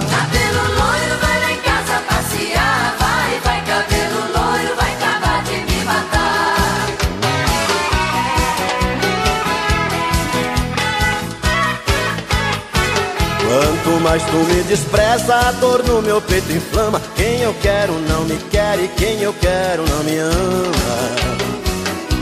Mais 14.05 14.21
tu 14.23 14.37
me 14.37 14.61
despreza, 14.63 15.35
a 15.35 15.51
dor 15.53 15.83
no 15.83 15.99
meu 16.01 16.21
peito 16.21 16.51
inflama. 16.51 17.01
Quem 17.15 17.41
eu 17.41 17.55
quero 17.61 17.93
não 18.07 18.23
me 18.25 18.37
quer 18.51 18.79
e 18.79 18.87
quem 18.89 19.19
eu 19.21 19.33
quero 19.33 19.83
não 19.89 20.03
me 20.03 20.17
ama. 20.19 21.35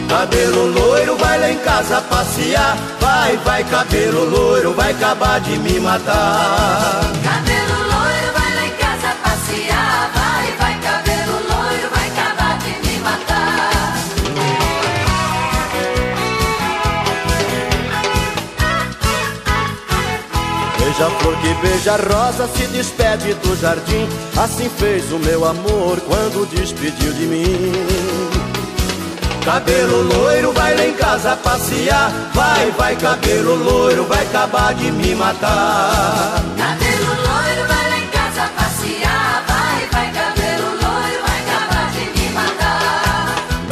Cabelo 0.07 0.68
loiro, 0.68 1.18
vai 1.18 1.40
lá 1.40 1.49
em 1.49 1.57
casa 1.57 1.99
passear. 2.02 2.77
Vai, 3.02 3.35
vai, 3.38 3.64
cabelo 3.65 4.30
loiro, 4.30 4.73
vai 4.73 4.91
acabar 4.91 5.41
de 5.41 5.57
me 5.57 5.80
matar. 5.80 7.02
Cabelo 7.23 7.77
loiro, 7.80 8.34
vai 8.34 8.56
lá 8.56 8.65
em 8.65 8.72
casa 8.77 9.15
passear. 9.22 10.11
Vai, 10.14 10.52
a 21.03 21.09
flor 21.19 21.35
que 21.38 21.53
beija 21.55 21.93
a 21.93 21.97
rosa, 21.97 22.47
se 22.47 22.65
despede 22.67 23.34
do 23.35 23.55
jardim. 23.55 24.07
Assim 24.38 24.69
fez 24.69 25.11
o 25.11 25.19
meu 25.19 25.45
amor 25.45 25.99
quando 26.01 26.47
despediu 26.49 27.11
de 27.13 27.25
mim. 27.25 27.73
Cabelo 29.43 30.03
loiro, 30.03 30.53
vai 30.53 30.75
lá 30.75 30.85
em 30.85 30.93
casa 30.93 31.35
passear. 31.35 32.11
Vai, 32.34 32.71
vai, 32.71 32.95
cabelo 32.95 33.55
loiro, 33.55 34.05
vai 34.05 34.25
acabar 34.25 34.73
de 34.73 34.91
me 34.91 35.13
matar. 35.15 36.41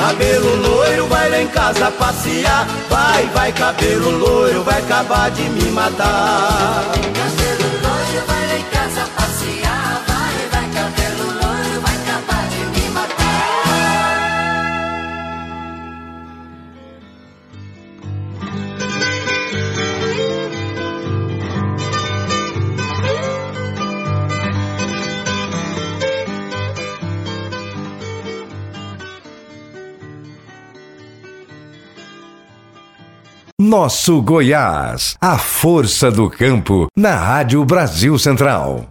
Cabelo 0.01 0.55
loiro, 0.55 1.05
vai 1.09 1.29
lá 1.29 1.41
em 1.43 1.47
casa 1.49 1.91
passear. 1.91 2.67
Vai, 2.89 3.23
vai, 3.27 3.51
cabelo 3.51 4.09
loiro, 4.09 4.63
vai 4.63 4.79
acabar 4.79 5.29
de 5.29 5.43
me 5.43 5.69
matar. 5.69 6.85
Cabelo 6.91 7.69
loiro, 7.83 8.25
vai 8.25 8.47
lá 8.47 8.57
em 8.57 8.63
casa 8.63 8.80
Nosso 33.63 34.19
Goiás, 34.23 35.15
a 35.21 35.37
força 35.37 36.09
do 36.09 36.27
campo, 36.31 36.87
na 36.97 37.13
Rádio 37.13 37.63
Brasil 37.63 38.17
Central. 38.17 38.87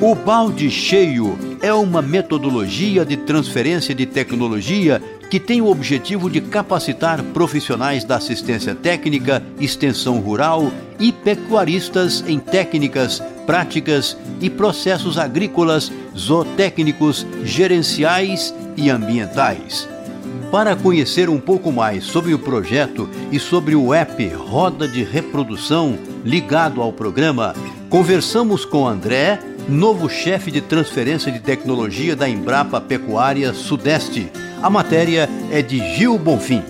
O 0.00 0.14
balde 0.14 0.70
cheio 0.70 1.36
é 1.60 1.74
uma 1.74 2.00
metodologia 2.00 3.04
de 3.04 3.16
transferência 3.16 3.92
de 3.92 4.06
tecnologia 4.06 5.02
que 5.30 5.38
tem 5.38 5.62
o 5.62 5.70
objetivo 5.70 6.28
de 6.28 6.40
capacitar 6.40 7.22
profissionais 7.22 8.02
da 8.02 8.16
assistência 8.16 8.74
técnica, 8.74 9.40
extensão 9.60 10.18
rural 10.18 10.72
e 10.98 11.12
pecuaristas 11.12 12.24
em 12.26 12.40
técnicas, 12.40 13.22
práticas 13.46 14.16
e 14.40 14.50
processos 14.50 15.16
agrícolas, 15.16 15.90
zootécnicos, 16.18 17.24
gerenciais 17.44 18.52
e 18.76 18.90
ambientais. 18.90 19.88
Para 20.50 20.74
conhecer 20.74 21.28
um 21.28 21.38
pouco 21.38 21.70
mais 21.70 22.02
sobre 22.02 22.34
o 22.34 22.38
projeto 22.38 23.08
e 23.30 23.38
sobre 23.38 23.76
o 23.76 23.94
app 23.94 24.26
Roda 24.30 24.88
de 24.88 25.04
Reprodução 25.04 25.96
ligado 26.24 26.82
ao 26.82 26.92
programa, 26.92 27.54
conversamos 27.88 28.64
com 28.64 28.84
André, 28.84 29.38
novo 29.68 30.08
chefe 30.08 30.50
de 30.50 30.60
transferência 30.60 31.30
de 31.30 31.38
tecnologia 31.38 32.16
da 32.16 32.28
Embrapa 32.28 32.80
Pecuária 32.80 33.54
Sudeste. 33.54 34.28
A 34.62 34.68
matéria 34.68 35.26
é 35.50 35.62
de 35.62 35.78
Gil 35.94 36.18
Bonfim. 36.18 36.62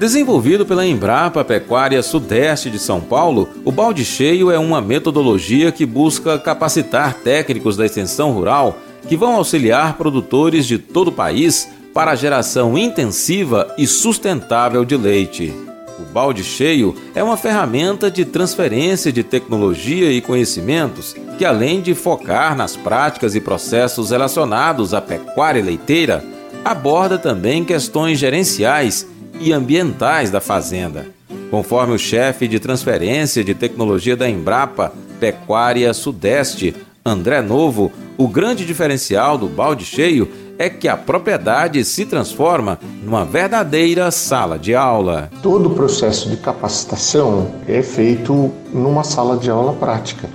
Desenvolvido 0.00 0.66
pela 0.66 0.84
Embrapa 0.84 1.44
Pecuária 1.44 2.02
Sudeste 2.02 2.68
de 2.68 2.80
São 2.80 3.00
Paulo, 3.00 3.48
o 3.64 3.70
balde 3.70 4.04
cheio 4.04 4.50
é 4.50 4.58
uma 4.58 4.80
metodologia 4.80 5.70
que 5.70 5.86
busca 5.86 6.36
capacitar 6.38 7.14
técnicos 7.14 7.76
da 7.76 7.86
extensão 7.86 8.32
rural 8.32 8.78
que 9.08 9.16
vão 9.16 9.36
auxiliar 9.36 9.96
produtores 9.96 10.66
de 10.66 10.78
todo 10.78 11.08
o 11.08 11.12
país 11.12 11.68
para 11.94 12.10
a 12.10 12.16
geração 12.16 12.76
intensiva 12.76 13.72
e 13.78 13.86
sustentável 13.86 14.84
de 14.84 14.96
leite. 14.96 15.67
O 15.98 16.04
balde 16.12 16.44
cheio 16.44 16.94
é 17.14 17.22
uma 17.22 17.36
ferramenta 17.36 18.08
de 18.10 18.24
transferência 18.24 19.12
de 19.12 19.24
tecnologia 19.24 20.12
e 20.12 20.20
conhecimentos 20.20 21.14
que, 21.36 21.44
além 21.44 21.80
de 21.80 21.94
focar 21.94 22.56
nas 22.56 22.76
práticas 22.76 23.34
e 23.34 23.40
processos 23.40 24.10
relacionados 24.10 24.94
à 24.94 25.00
pecuária 25.00 25.62
leiteira, 25.62 26.24
aborda 26.64 27.18
também 27.18 27.64
questões 27.64 28.18
gerenciais 28.18 29.06
e 29.40 29.52
ambientais 29.52 30.30
da 30.30 30.40
fazenda. 30.40 31.06
Conforme 31.50 31.94
o 31.94 31.98
chefe 31.98 32.46
de 32.46 32.60
transferência 32.60 33.42
de 33.42 33.54
tecnologia 33.54 34.16
da 34.16 34.28
Embrapa 34.28 34.92
Pecuária 35.18 35.92
Sudeste, 35.92 36.76
André 37.04 37.40
Novo, 37.40 37.90
o 38.16 38.28
grande 38.28 38.64
diferencial 38.64 39.38
do 39.38 39.48
balde 39.48 39.84
cheio 39.84 40.28
é 40.58 40.68
que 40.68 40.88
a 40.88 40.96
propriedade 40.96 41.84
se 41.84 42.04
transforma 42.04 42.78
numa 43.02 43.24
verdadeira 43.24 44.10
sala 44.10 44.58
de 44.58 44.74
aula. 44.74 45.30
Todo 45.40 45.68
o 45.68 45.74
processo 45.74 46.28
de 46.28 46.36
capacitação 46.36 47.52
é 47.68 47.80
feito 47.80 48.50
numa 48.72 49.04
sala 49.04 49.36
de 49.36 49.48
aula 49.48 49.72
prática. 49.74 50.28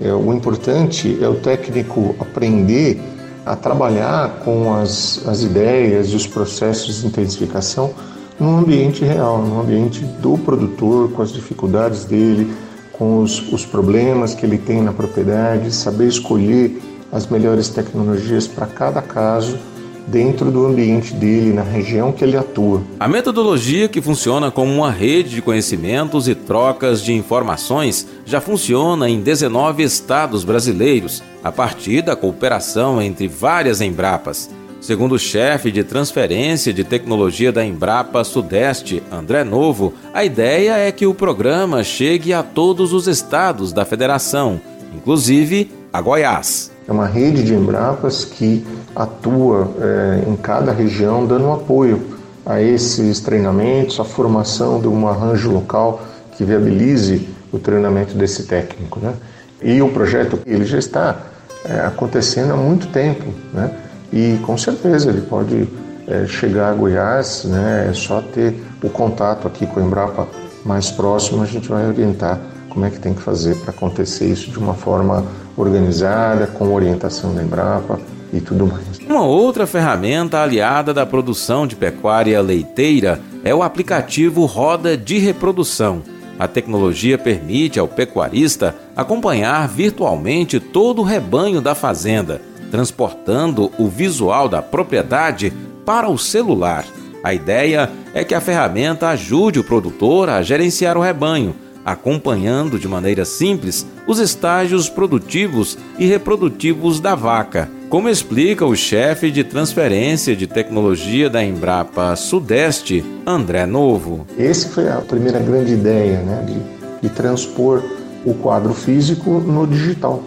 É, 0.00 0.12
o 0.12 0.32
importante 0.32 1.18
é 1.20 1.28
o 1.28 1.34
técnico 1.34 2.14
aprender 2.20 3.00
a 3.44 3.56
trabalhar 3.56 4.40
com 4.44 4.72
as, 4.74 5.26
as 5.26 5.42
ideias 5.42 6.08
e 6.08 6.16
os 6.16 6.26
processos 6.26 7.00
de 7.00 7.08
intensificação 7.08 7.92
num 8.38 8.58
ambiente 8.58 9.04
real, 9.04 9.42
num 9.42 9.60
ambiente 9.60 10.04
do 10.20 10.38
produtor, 10.38 11.10
com 11.10 11.22
as 11.22 11.32
dificuldades 11.32 12.04
dele, 12.04 12.52
com 12.92 13.18
os, 13.22 13.52
os 13.52 13.66
problemas 13.66 14.34
que 14.34 14.46
ele 14.46 14.58
tem 14.58 14.82
na 14.82 14.92
propriedade, 14.92 15.72
saber 15.72 16.08
escolher 16.08 16.80
as 17.12 17.26
melhores 17.26 17.68
tecnologias 17.68 18.46
para 18.46 18.66
cada 18.66 19.00
caso 19.00 19.58
dentro 20.06 20.50
do 20.50 20.66
ambiente 20.66 21.14
dele, 21.14 21.52
na 21.52 21.62
região 21.62 22.12
que 22.12 22.22
ele 22.22 22.36
atua. 22.36 22.82
A 23.00 23.08
metodologia, 23.08 23.88
que 23.88 24.02
funciona 24.02 24.50
como 24.50 24.72
uma 24.72 24.90
rede 24.90 25.30
de 25.30 25.42
conhecimentos 25.42 26.28
e 26.28 26.34
trocas 26.34 27.02
de 27.02 27.12
informações, 27.12 28.06
já 28.24 28.40
funciona 28.40 29.08
em 29.08 29.20
19 29.20 29.82
estados 29.82 30.44
brasileiros, 30.44 31.22
a 31.42 31.50
partir 31.50 32.02
da 32.02 32.16
cooperação 32.16 33.00
entre 33.00 33.28
várias 33.28 33.80
Embrapas. 33.80 34.50
Segundo 34.80 35.14
o 35.14 35.18
chefe 35.18 35.72
de 35.72 35.82
transferência 35.82 36.70
de 36.70 36.84
tecnologia 36.84 37.50
da 37.50 37.64
Embrapa 37.64 38.22
Sudeste, 38.22 39.02
André 39.10 39.42
Novo, 39.42 39.94
a 40.12 40.22
ideia 40.26 40.76
é 40.76 40.92
que 40.92 41.06
o 41.06 41.14
programa 41.14 41.82
chegue 41.82 42.34
a 42.34 42.42
todos 42.42 42.92
os 42.92 43.08
estados 43.08 43.72
da 43.72 43.86
federação, 43.86 44.60
inclusive 44.94 45.70
a 45.90 46.02
Goiás. 46.02 46.73
É 46.86 46.92
uma 46.92 47.06
rede 47.06 47.42
de 47.42 47.54
Embrapas 47.54 48.24
que 48.24 48.64
atua 48.94 49.70
é, 49.80 50.28
em 50.28 50.36
cada 50.36 50.72
região 50.72 51.26
dando 51.26 51.50
apoio 51.50 52.14
a 52.44 52.60
esses 52.60 53.20
treinamentos, 53.20 53.98
a 53.98 54.04
formação 54.04 54.80
de 54.80 54.86
um 54.86 55.08
arranjo 55.08 55.50
local 55.50 56.02
que 56.36 56.44
viabilize 56.44 57.28
o 57.52 57.58
treinamento 57.58 58.16
desse 58.16 58.44
técnico. 58.44 59.00
Né? 59.00 59.14
E 59.62 59.80
o 59.80 59.88
projeto 59.88 60.38
ele 60.46 60.64
já 60.64 60.78
está 60.78 61.18
é, 61.64 61.80
acontecendo 61.80 62.52
há 62.52 62.56
muito 62.56 62.88
tempo, 62.88 63.24
né? 63.52 63.70
e 64.12 64.38
com 64.44 64.58
certeza 64.58 65.08
ele 65.08 65.22
pode 65.22 65.68
é, 66.06 66.26
chegar 66.26 66.70
a 66.70 66.74
Goiás, 66.74 67.44
né? 67.44 67.88
é 67.90 67.94
só 67.94 68.20
ter 68.20 68.62
o 68.82 68.90
contato 68.90 69.48
aqui 69.48 69.66
com 69.66 69.80
a 69.80 69.82
Embrapa 69.82 70.28
mais 70.64 70.90
próximo, 70.90 71.42
a 71.42 71.46
gente 71.46 71.68
vai 71.68 71.86
orientar 71.86 72.38
como 72.68 72.84
é 72.84 72.90
que 72.90 72.98
tem 72.98 73.14
que 73.14 73.22
fazer 73.22 73.56
para 73.56 73.70
acontecer 73.70 74.26
isso 74.26 74.50
de 74.50 74.58
uma 74.58 74.74
forma 74.74 75.24
organizada, 75.56 76.46
com 76.46 76.72
orientação 76.72 77.34
da 77.34 77.42
Embrapa 77.42 77.98
e 78.32 78.40
tudo 78.40 78.66
mais. 78.66 78.98
Uma 79.08 79.24
outra 79.24 79.66
ferramenta 79.66 80.40
aliada 80.42 80.92
da 80.92 81.06
produção 81.06 81.66
de 81.66 81.76
pecuária 81.76 82.40
leiteira 82.40 83.20
é 83.44 83.54
o 83.54 83.62
aplicativo 83.62 84.44
Roda 84.44 84.96
de 84.96 85.18
Reprodução. 85.18 86.02
A 86.38 86.48
tecnologia 86.48 87.16
permite 87.16 87.78
ao 87.78 87.86
pecuarista 87.86 88.74
acompanhar 88.96 89.68
virtualmente 89.68 90.58
todo 90.58 91.00
o 91.00 91.04
rebanho 91.04 91.60
da 91.60 91.74
fazenda, 91.74 92.40
transportando 92.70 93.70
o 93.78 93.86
visual 93.86 94.48
da 94.48 94.60
propriedade 94.60 95.52
para 95.86 96.08
o 96.08 96.18
celular. 96.18 96.84
A 97.22 97.32
ideia 97.32 97.90
é 98.12 98.24
que 98.24 98.34
a 98.34 98.40
ferramenta 98.40 99.08
ajude 99.08 99.60
o 99.60 99.64
produtor 99.64 100.28
a 100.28 100.42
gerenciar 100.42 100.96
o 100.96 101.00
rebanho, 101.00 101.54
acompanhando 101.84 102.78
de 102.78 102.88
maneira 102.88 103.24
simples 103.24 103.86
os 104.06 104.18
estágios 104.18 104.88
produtivos 104.88 105.76
e 105.98 106.06
reprodutivos 106.06 107.00
da 107.00 107.14
vaca, 107.14 107.68
como 107.88 108.08
explica 108.08 108.64
o 108.64 108.74
chefe 108.74 109.30
de 109.30 109.44
transferência 109.44 110.34
de 110.34 110.46
tecnologia 110.46 111.28
da 111.30 111.44
Embrapa 111.44 112.16
Sudeste, 112.16 113.04
André 113.26 113.66
Novo. 113.66 114.26
Essa 114.38 114.68
foi 114.68 114.88
a 114.88 114.96
primeira 114.96 115.38
grande 115.38 115.74
ideia, 115.74 116.18
né, 116.20 116.44
de, 116.46 117.08
de 117.08 117.14
transpor 117.14 117.82
o 118.24 118.34
quadro 118.34 118.72
físico 118.72 119.30
no 119.40 119.66
digital. 119.66 120.22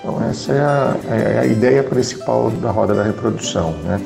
Então 0.00 0.22
essa 0.24 0.52
é 0.52 0.60
a, 0.60 0.96
é 1.10 1.38
a 1.40 1.46
ideia 1.46 1.82
principal 1.82 2.50
da 2.50 2.70
roda 2.70 2.94
da 2.94 3.02
reprodução, 3.02 3.72
né? 3.84 4.00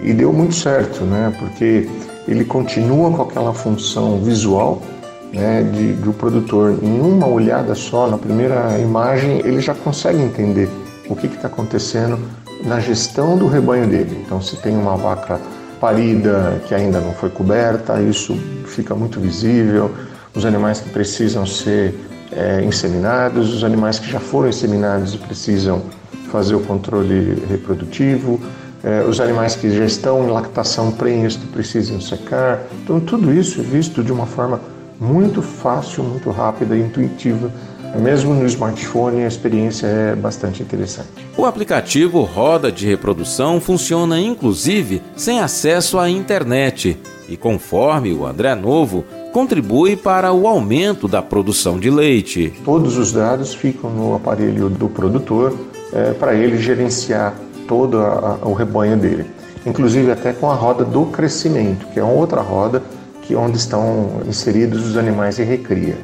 E 0.00 0.12
deu 0.12 0.32
muito 0.32 0.54
certo, 0.54 1.04
né? 1.04 1.32
Porque 1.38 1.88
ele 2.28 2.44
continua 2.44 3.10
com 3.10 3.22
aquela 3.22 3.52
função 3.52 4.20
visual 4.20 4.80
né, 5.32 5.62
de, 5.62 5.92
do 5.94 6.12
produtor. 6.12 6.78
Em 6.82 7.00
uma 7.00 7.26
olhada 7.26 7.74
só, 7.74 8.08
na 8.08 8.18
primeira 8.18 8.78
imagem, 8.78 9.38
ele 9.44 9.60
já 9.60 9.74
consegue 9.74 10.20
entender 10.20 10.68
o 11.08 11.16
que 11.16 11.26
está 11.26 11.48
acontecendo 11.48 12.18
na 12.64 12.78
gestão 12.80 13.36
do 13.36 13.46
rebanho 13.46 13.86
dele. 13.86 14.22
Então, 14.24 14.40
se 14.40 14.56
tem 14.56 14.76
uma 14.76 14.96
vaca 14.96 15.40
parida 15.80 16.60
que 16.66 16.74
ainda 16.74 17.00
não 17.00 17.12
foi 17.14 17.30
coberta, 17.30 18.00
isso 18.02 18.34
fica 18.66 18.94
muito 18.94 19.18
visível. 19.18 19.90
Os 20.34 20.44
animais 20.44 20.80
que 20.80 20.90
precisam 20.90 21.46
ser 21.46 21.94
é, 22.32 22.62
inseminados, 22.62 23.52
os 23.52 23.64
animais 23.64 23.98
que 23.98 24.10
já 24.10 24.20
foram 24.20 24.48
inseminados 24.48 25.14
e 25.14 25.18
precisam 25.18 25.82
fazer 26.30 26.54
o 26.54 26.60
controle 26.60 27.42
reprodutivo, 27.48 28.40
é, 28.84 29.02
os 29.02 29.20
animais 29.20 29.56
que 29.56 29.70
já 29.70 29.84
estão 29.84 30.24
em 30.24 30.30
lactação 30.30 30.92
prenhes 30.92 31.36
que 31.36 31.46
precisam 31.46 32.00
secar. 32.00 32.60
Então, 32.84 33.00
tudo 33.00 33.32
isso 33.32 33.60
é 33.60 33.64
visto 33.64 34.02
de 34.04 34.12
uma 34.12 34.26
forma 34.26 34.60
muito 35.00 35.40
fácil, 35.40 36.04
muito 36.04 36.30
rápida 36.30 36.76
e 36.76 36.80
intuitiva. 36.80 37.50
Mesmo 37.98 38.34
no 38.34 38.46
smartphone, 38.46 39.24
a 39.24 39.26
experiência 39.26 39.86
é 39.86 40.14
bastante 40.14 40.62
interessante. 40.62 41.08
O 41.36 41.44
aplicativo 41.44 42.22
Roda 42.22 42.70
de 42.70 42.86
Reprodução 42.86 43.60
funciona 43.60 44.20
inclusive 44.20 45.02
sem 45.16 45.40
acesso 45.40 45.98
à 45.98 46.08
internet 46.08 46.96
e, 47.28 47.36
conforme 47.36 48.12
o 48.12 48.24
André 48.24 48.54
Novo, 48.54 49.04
contribui 49.32 49.96
para 49.96 50.32
o 50.32 50.46
aumento 50.46 51.08
da 51.08 51.20
produção 51.20 51.80
de 51.80 51.90
leite. 51.90 52.52
Todos 52.64 52.96
os 52.96 53.12
dados 53.12 53.54
ficam 53.54 53.90
no 53.90 54.14
aparelho 54.14 54.68
do 54.68 54.88
produtor 54.88 55.56
é, 55.92 56.12
para 56.12 56.34
ele 56.34 56.58
gerenciar 56.58 57.34
todo 57.66 57.98
a, 57.98 58.38
a, 58.42 58.48
o 58.48 58.52
rebanho 58.52 58.96
dele, 58.96 59.26
inclusive 59.66 60.12
até 60.12 60.32
com 60.32 60.48
a 60.48 60.54
roda 60.54 60.84
do 60.84 61.06
crescimento, 61.06 61.86
que 61.88 61.98
é 61.98 62.04
outra 62.04 62.40
roda 62.40 62.82
que 63.30 63.36
onde 63.36 63.58
estão 63.58 64.22
inseridos 64.26 64.84
os 64.88 64.96
animais 64.96 65.36
de 65.36 65.44
recria. 65.44 65.96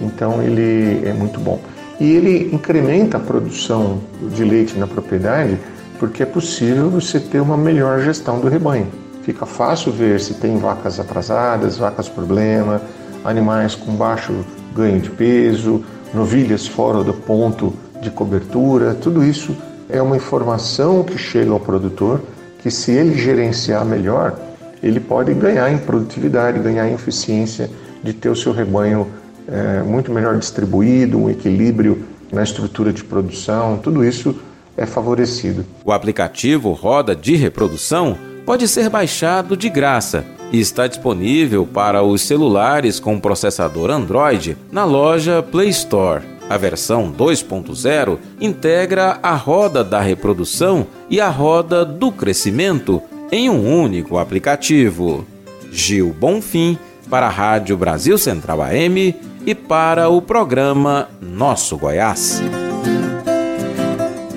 Então 0.00 0.42
ele 0.42 1.06
é 1.06 1.12
muito 1.12 1.38
bom. 1.38 1.60
E 2.00 2.12
ele 2.12 2.54
incrementa 2.54 3.18
a 3.18 3.20
produção 3.20 4.00
de 4.34 4.42
leite 4.42 4.78
na 4.78 4.86
propriedade 4.86 5.58
porque 5.98 6.22
é 6.22 6.26
possível 6.26 6.88
você 6.88 7.20
ter 7.20 7.38
uma 7.38 7.58
melhor 7.58 8.00
gestão 8.00 8.40
do 8.40 8.48
rebanho. 8.48 8.86
Fica 9.22 9.44
fácil 9.44 9.92
ver 9.92 10.18
se 10.20 10.32
tem 10.32 10.56
vacas 10.56 10.98
atrasadas, 10.98 11.76
vacas 11.76 12.08
problema, 12.08 12.80
animais 13.22 13.74
com 13.74 13.92
baixo 13.92 14.32
ganho 14.74 15.00
de 15.00 15.10
peso, 15.10 15.84
novilhas 16.14 16.66
fora 16.66 17.04
do 17.04 17.12
ponto 17.12 17.74
de 18.00 18.10
cobertura. 18.10 18.94
Tudo 18.94 19.22
isso 19.22 19.54
é 19.86 20.00
uma 20.00 20.16
informação 20.16 21.04
que 21.04 21.18
chega 21.18 21.52
ao 21.52 21.60
produtor 21.60 22.22
que 22.62 22.70
se 22.70 22.92
ele 22.92 23.18
gerenciar 23.18 23.84
melhor, 23.84 24.34
ele 24.82 25.00
pode 25.00 25.32
ganhar 25.34 25.70
em 25.70 25.78
produtividade, 25.78 26.58
ganhar 26.58 26.88
em 26.88 26.94
eficiência 26.94 27.70
de 28.02 28.12
ter 28.12 28.28
o 28.28 28.36
seu 28.36 28.52
rebanho 28.52 29.06
é, 29.46 29.82
muito 29.82 30.12
melhor 30.12 30.38
distribuído, 30.38 31.18
um 31.18 31.30
equilíbrio 31.30 32.04
na 32.32 32.42
estrutura 32.42 32.92
de 32.92 33.02
produção, 33.02 33.78
tudo 33.78 34.04
isso 34.04 34.34
é 34.76 34.86
favorecido. 34.86 35.66
O 35.84 35.92
aplicativo 35.92 36.72
Roda 36.72 37.14
de 37.14 37.34
Reprodução 37.36 38.16
pode 38.46 38.66
ser 38.68 38.88
baixado 38.88 39.56
de 39.56 39.68
graça 39.68 40.24
e 40.52 40.58
está 40.58 40.86
disponível 40.86 41.66
para 41.66 42.02
os 42.02 42.22
celulares 42.22 42.98
com 42.98 43.20
processador 43.20 43.90
Android 43.90 44.56
na 44.72 44.84
loja 44.84 45.42
Play 45.42 45.68
Store. 45.68 46.22
A 46.48 46.56
versão 46.56 47.12
2.0 47.12 48.18
integra 48.40 49.20
a 49.22 49.36
roda 49.36 49.84
da 49.84 50.00
reprodução 50.00 50.86
e 51.08 51.20
a 51.20 51.28
roda 51.28 51.84
do 51.84 52.10
crescimento 52.10 53.00
em 53.30 53.48
um 53.48 53.82
único 53.82 54.18
aplicativo. 54.18 55.26
Gil 55.72 56.12
Bonfim 56.12 56.78
para 57.08 57.26
a 57.26 57.30
Rádio 57.30 57.76
Brasil 57.76 58.18
Central 58.18 58.62
AM 58.62 59.14
e 59.46 59.54
para 59.54 60.08
o 60.08 60.20
programa 60.20 61.08
Nosso 61.20 61.76
Goiás. 61.76 62.42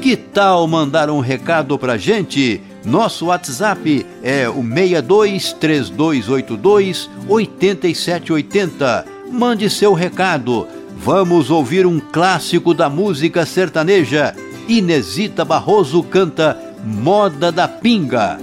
Que 0.02 0.18
tal 0.18 0.68
mandar 0.68 1.10
um 1.10 1.20
recado 1.20 1.78
pra 1.80 1.98
gente? 1.98 2.61
Nosso 2.84 3.28
WhatsApp 3.28 4.06
é 4.22 4.49
o 4.49 4.61
62 4.61 5.53
3282 5.53 7.10
8780. 7.28 9.06
Mande 9.32 9.70
seu 9.70 9.94
recado. 9.94 10.68
Vamos 10.98 11.49
ouvir 11.49 11.86
um 11.86 11.99
clássico 11.99 12.74
da 12.74 12.90
música 12.90 13.45
sertaneja. 13.45 14.36
Inesita 14.68 15.45
Barroso 15.45 16.03
canta 16.03 16.57
Moda 16.84 17.52
da 17.52 17.68
Pinga. 17.68 18.38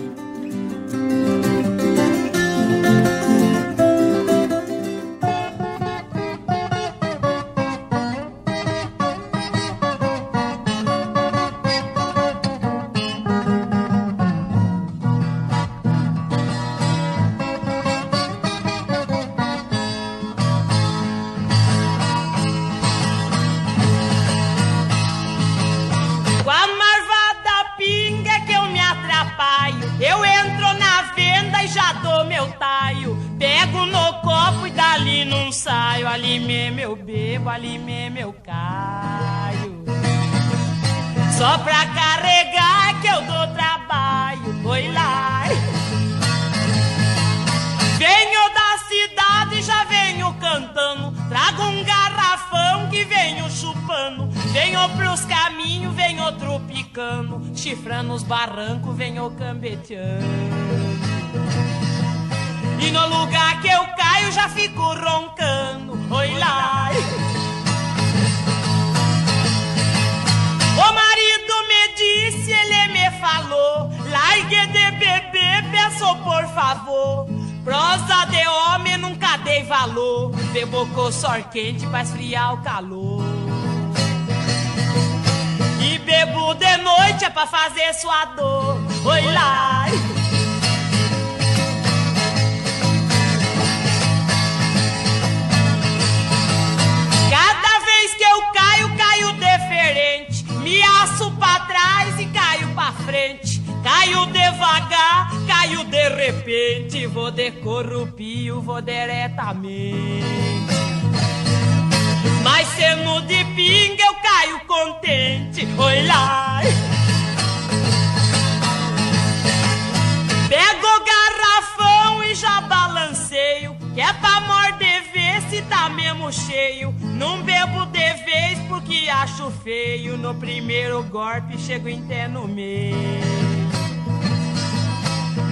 No 130.17 130.35
primeiro 130.35 131.05
golpe 131.05 131.57
chego 131.57 131.89
até 131.89 132.27
no 132.27 132.49
meio. 132.49 132.97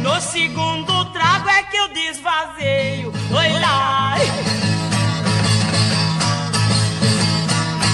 No 0.02 0.20
segundo 0.20 1.04
trago 1.12 1.48
é 1.48 1.62
que 1.62 1.76
eu 1.76 1.88
desvazeio. 1.88 3.12
Oi 3.12 3.60
lá. 3.60 4.16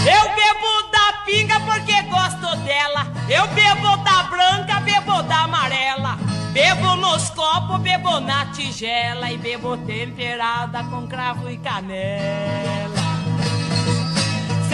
Eu 0.07 0.35
bebo 0.35 0.91
da 0.91 1.13
pinga 1.27 1.61
porque 1.61 2.03
gosto 2.05 2.57
dela. 2.65 3.07
Eu 3.29 3.47
bebo 3.49 3.97
da 3.99 4.23
branca, 4.23 4.81
bebo 4.81 5.23
da 5.25 5.45
amarela. 5.45 6.17
Bebo 6.53 6.97
nos 6.97 7.29
copos, 7.31 7.81
bebo 7.81 8.21
na 8.21 8.47
tigela 8.47 9.31
e 9.31 9.37
bebo 9.37 9.77
temperada 9.77 10.85
com 10.85 11.07
cravo 11.07 11.51
e 11.51 11.59
canela. 11.59 13.04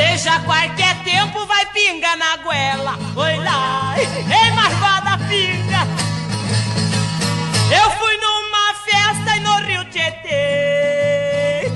Seja 0.01 0.41
qualquer 0.41 0.97
tempo, 1.05 1.45
vai 1.45 1.67
pinga 1.67 2.17
na 2.17 2.39
goela. 2.39 2.99
Oi 3.17 3.37
lá, 3.37 3.95
ei, 3.99 4.51
marvada 4.53 5.19
pinga. 5.29 5.87
Eu 7.71 7.91
fui 7.91 8.17
numa 8.17 8.73
festa 8.83 9.37
e 9.37 9.41
no 9.41 9.57
Rio 9.57 9.85
Tietê. 9.91 11.71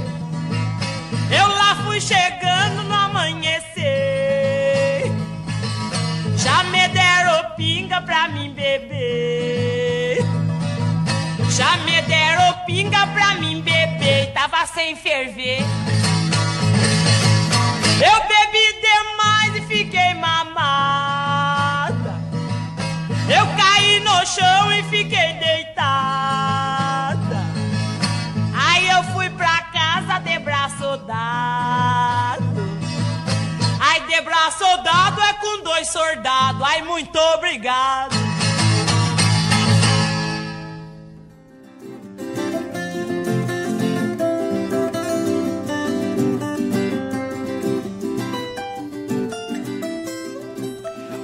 Eu 1.30 1.48
lá 1.48 1.76
fui 1.84 2.00
chegando 2.00 2.84
no 2.84 2.94
amanhecer. 2.94 3.82
Já 6.38 6.62
me 6.62 6.88
deram 6.88 7.50
pinga 7.56 8.00
pra 8.00 8.28
mim 8.28 8.54
beber. 8.54 10.24
Já 11.50 11.76
me 11.76 12.00
deram 12.00 12.54
pinga 12.64 13.06
pra 13.08 13.34
mim 13.34 13.60
beber. 13.60 14.32
Tava 14.32 14.66
sem 14.66 14.96
ferver. 14.96 15.62
Eu 18.04 18.20
bebi 18.28 18.80
demais 18.82 19.56
e 19.56 19.62
fiquei 19.62 20.12
mamada. 20.14 22.20
Eu 23.28 23.46
caí 23.56 24.00
no 24.00 24.26
chão 24.26 24.72
e 24.72 24.82
fiquei 24.84 25.34
deitada. 25.34 27.44
Aí 28.54 28.88
eu 28.88 29.02
fui 29.14 29.30
pra 29.30 29.62
casa 29.72 30.18
de 30.18 30.38
braço 30.38 30.98
dado. 31.06 32.44
Ai, 33.80 34.00
de 34.06 34.20
braço 34.20 34.76
dado 34.82 35.22
é 35.22 35.32
com 35.34 35.62
dois 35.62 35.88
soldados. 35.88 36.62
Ai, 36.62 36.82
muito 36.82 37.18
obrigado. 37.18 38.33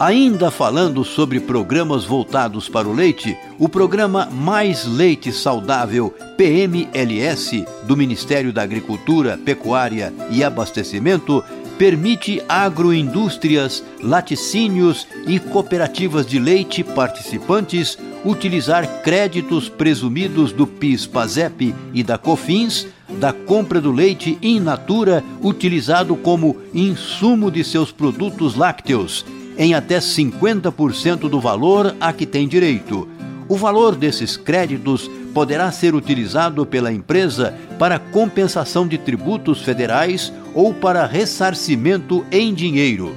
Ainda 0.00 0.50
falando 0.50 1.04
sobre 1.04 1.38
programas 1.38 2.06
voltados 2.06 2.70
para 2.70 2.88
o 2.88 2.92
leite, 2.94 3.36
o 3.58 3.68
programa 3.68 4.30
Mais 4.32 4.86
Leite 4.86 5.30
Saudável 5.30 6.14
PMLS 6.38 7.66
do 7.86 7.94
Ministério 7.94 8.50
da 8.50 8.62
Agricultura, 8.62 9.36
Pecuária 9.36 10.10
e 10.30 10.42
Abastecimento 10.42 11.44
permite 11.76 12.42
agroindústrias, 12.48 13.84
laticínios 14.02 15.06
e 15.26 15.38
cooperativas 15.38 16.24
de 16.24 16.38
leite 16.38 16.82
participantes 16.82 17.98
utilizar 18.24 19.02
créditos 19.02 19.68
presumidos 19.68 20.50
do 20.50 20.66
PIS/PASEP 20.66 21.74
e 21.92 22.02
da 22.02 22.16
COFINS 22.16 22.86
da 23.18 23.34
compra 23.34 23.82
do 23.82 23.92
leite 23.92 24.38
in 24.40 24.60
natura 24.60 25.22
utilizado 25.42 26.16
como 26.16 26.56
insumo 26.72 27.50
de 27.50 27.62
seus 27.62 27.92
produtos 27.92 28.54
lácteos 28.54 29.26
em 29.56 29.74
até 29.74 29.98
50% 29.98 31.28
do 31.28 31.40
valor 31.40 31.94
a 32.00 32.12
que 32.12 32.26
tem 32.26 32.48
direito. 32.48 33.08
O 33.48 33.56
valor 33.56 33.96
desses 33.96 34.36
créditos 34.36 35.10
poderá 35.34 35.70
ser 35.72 35.94
utilizado 35.94 36.64
pela 36.64 36.92
empresa 36.92 37.54
para 37.78 37.98
compensação 37.98 38.86
de 38.86 38.98
tributos 38.98 39.62
federais 39.62 40.32
ou 40.54 40.72
para 40.72 41.06
ressarcimento 41.06 42.24
em 42.30 42.54
dinheiro. 42.54 43.16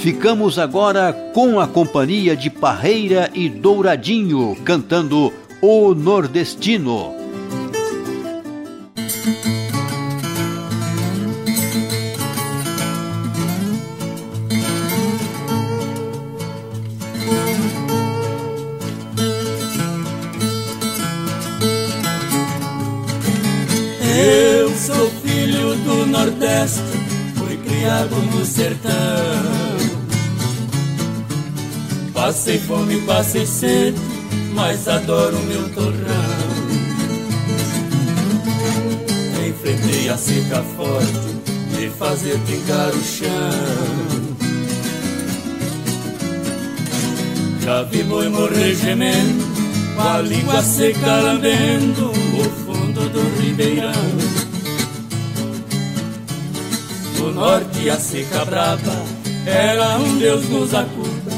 Ficamos 0.00 0.58
agora 0.58 1.12
com 1.34 1.60
a 1.60 1.68
companhia 1.68 2.34
de 2.34 2.48
Parreira 2.48 3.30
e 3.34 3.50
Douradinho 3.50 4.56
cantando 4.64 5.30
O 5.60 5.94
Nordestino. 5.94 7.19
Sertão. 28.60 28.92
Passei 32.12 32.58
fome, 32.58 33.00
passei 33.06 33.46
sede, 33.46 33.98
mas 34.52 34.86
adoro 34.86 35.38
meu 35.44 35.66
torrão. 35.70 36.50
Enfrentei 39.48 40.10
a 40.10 40.16
seca 40.18 40.62
forte 40.76 41.30
de 41.74 41.88
fazer 41.98 42.38
pingar 42.40 42.90
o 42.90 43.02
chão. 43.02 44.36
Já 47.64 47.82
vi 47.84 48.02
boi 48.02 48.28
morrer 48.28 48.74
gemendo, 48.74 49.44
com 49.96 50.02
a 50.02 50.20
língua 50.20 50.60
seca 50.60 51.20
lambendo 51.22 52.10
o 52.10 52.44
fundo 52.62 53.08
do 53.08 53.40
ribeirão. 53.40 53.92
No 57.18 57.32
norte 57.32 57.69
a 57.88 57.98
seca 57.98 58.44
brava 58.44 58.92
era 59.46 59.96
um 59.98 60.18
Deus 60.18 60.48
nos 60.48 60.74
acuda. 60.74 61.30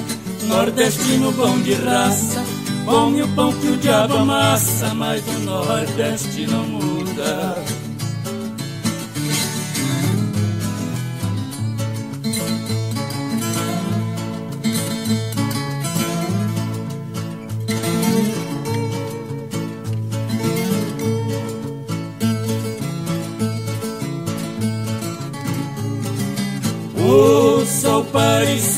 Nordestino 0.44 1.31
bom 1.32 1.59
de 1.60 1.74
raça, 1.74 2.43
come 2.85 3.23
o 3.23 3.28
pão 3.28 3.52
que 3.52 3.69
o 3.69 3.77
diabo 3.77 4.16
amassa, 4.16 4.93
mas 4.94 5.23
o 5.28 5.39
Nordeste 5.40 6.47
não 6.47 6.64
muda. 6.64 7.55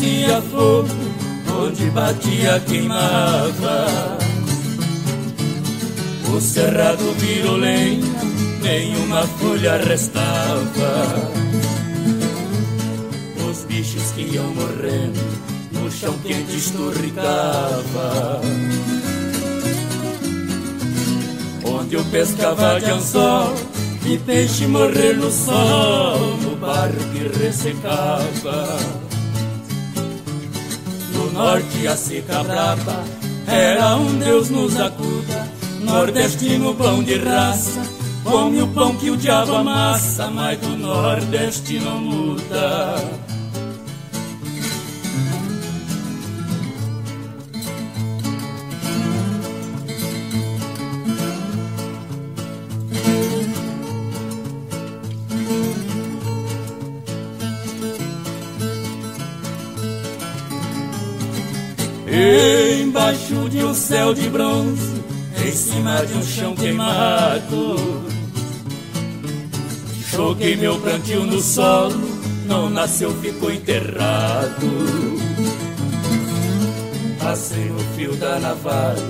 Parecia 0.04 0.42
fogo, 0.42 0.88
onde 1.62 1.90
batia 1.90 2.60
queimava. 2.66 4.18
O 6.34 6.40
cerrado 6.40 7.12
virou 7.18 7.56
lenha, 7.56 8.04
nenhuma 8.60 9.22
folha 9.22 9.76
restava. 9.78 11.30
Os 13.48 13.64
bichos 13.64 14.10
que 14.12 14.22
iam 14.22 14.46
morrendo, 14.54 15.20
no 15.72 15.90
chão 15.90 16.14
quente 16.22 16.56
esturricava. 16.56 18.40
Onde 21.64 21.94
eu 21.94 22.04
pescava 22.06 22.78
de 22.80 22.90
anzol, 22.90 23.54
e 24.06 24.18
peixe 24.18 24.66
morrer 24.66 25.14
no 25.14 25.30
sol, 25.30 26.36
no 26.42 26.56
barro 26.56 26.92
que 27.12 27.38
ressecava. 27.38 29.03
No 31.34 31.40
norte 31.40 31.84
a 31.88 31.96
seca 31.96 32.44
brava, 32.44 33.04
era 33.48 33.96
um 33.96 34.20
Deus 34.20 34.50
nos 34.50 34.78
acuda. 34.78 35.48
Nordestino 35.80 36.72
pão 36.76 37.02
de 37.02 37.16
raça, 37.16 37.82
come 38.22 38.62
o 38.62 38.68
pão 38.68 38.94
que 38.94 39.10
o 39.10 39.16
diabo 39.16 39.56
amassa, 39.56 40.28
mas 40.30 40.60
do 40.60 40.76
Nordeste 40.76 41.80
não 41.80 41.98
muda. 41.98 43.23
Um 63.74 63.76
céu 63.76 64.14
de 64.14 64.30
bronze, 64.30 65.02
em 65.44 65.50
cima 65.50 66.06
de 66.06 66.14
um 66.14 66.22
chão 66.22 66.54
queimado. 66.54 68.04
Joguei 70.12 70.54
meu 70.54 70.78
plantio 70.78 71.26
no 71.26 71.40
solo, 71.40 72.08
não 72.46 72.70
nasceu, 72.70 73.10
ficou 73.20 73.50
enterrado. 73.50 74.70
Passei 77.18 77.64
no 77.64 77.80
fio 77.96 78.14
da 78.14 78.38
navalha, 78.38 79.02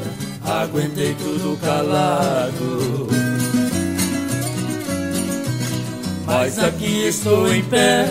aguentei 0.42 1.14
tudo 1.16 1.60
calado. 1.60 3.06
Mas 6.24 6.58
aqui 6.58 7.08
estou 7.08 7.52
em 7.52 7.62
pé 7.64 8.06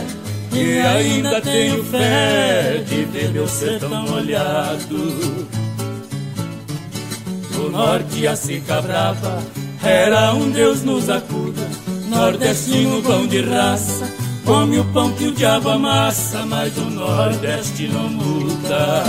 e 0.52 0.78
ainda 0.78 1.42
tenho 1.42 1.84
fé 1.84 2.84
de 2.88 3.06
ver 3.06 3.32
meu 3.32 3.48
sertão 3.48 4.04
molhado. 4.04 5.63
Do 7.64 7.72
norte 7.72 8.28
a 8.28 8.36
Sica 8.36 8.82
Brava 8.82 9.42
era 9.82 10.34
um 10.34 10.52
Deus 10.52 10.84
nos 10.84 11.10
acuda. 11.10 11.62
Nordestino 12.10 13.02
pão 13.02 13.26
de 13.26 13.40
raça, 13.40 14.06
come 14.44 14.80
o 14.80 14.86
pão 14.92 15.14
que 15.14 15.28
o 15.28 15.32
diabo 15.32 15.70
amassa, 15.70 16.46
mas 16.46 16.78
o 16.78 16.90
Nordeste 16.90 17.88
não 17.88 18.10
muda. 18.10 19.04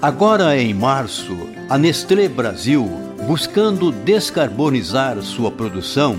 Agora 0.00 0.56
em 0.56 0.72
março, 0.72 1.53
a 1.74 1.78
Nestlé 1.78 2.28
Brasil, 2.28 2.88
buscando 3.26 3.90
descarbonizar 3.90 5.20
sua 5.22 5.50
produção, 5.50 6.16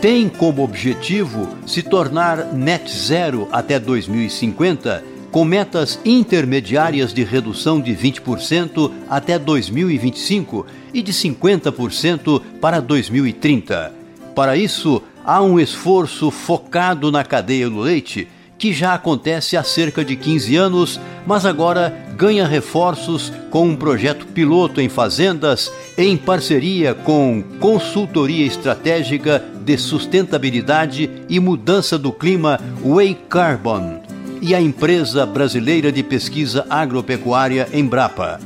tem 0.00 0.28
como 0.28 0.62
objetivo 0.62 1.48
se 1.66 1.82
tornar 1.82 2.54
net 2.54 2.88
zero 2.88 3.48
até 3.50 3.80
2050, 3.80 5.02
com 5.32 5.44
metas 5.44 5.98
intermediárias 6.04 7.12
de 7.12 7.24
redução 7.24 7.80
de 7.80 7.96
20% 7.96 8.92
até 9.10 9.40
2025 9.40 10.66
e 10.94 11.02
de 11.02 11.12
50% 11.12 12.40
para 12.60 12.78
2030. 12.78 13.92
Para 14.36 14.56
isso, 14.56 15.02
há 15.24 15.42
um 15.42 15.58
esforço 15.58 16.30
focado 16.30 17.10
na 17.10 17.24
cadeia 17.24 17.68
do 17.68 17.80
leite 17.80 18.28
que 18.62 18.72
já 18.72 18.94
acontece 18.94 19.56
há 19.56 19.64
cerca 19.64 20.04
de 20.04 20.14
15 20.14 20.54
anos, 20.54 21.00
mas 21.26 21.44
agora 21.44 21.92
ganha 22.16 22.46
reforços 22.46 23.32
com 23.50 23.66
um 23.66 23.74
projeto 23.74 24.24
piloto 24.24 24.80
em 24.80 24.88
fazendas 24.88 25.72
em 25.98 26.16
parceria 26.16 26.94
com 26.94 27.42
Consultoria 27.58 28.46
Estratégica 28.46 29.42
de 29.64 29.76
Sustentabilidade 29.76 31.10
e 31.28 31.40
Mudança 31.40 31.98
do 31.98 32.12
Clima 32.12 32.60
Way 32.84 33.18
Carbon 33.28 34.00
e 34.40 34.54
a 34.54 34.60
empresa 34.60 35.26
brasileira 35.26 35.90
de 35.90 36.04
pesquisa 36.04 36.64
agropecuária 36.70 37.68
Embrapa. 37.72 38.38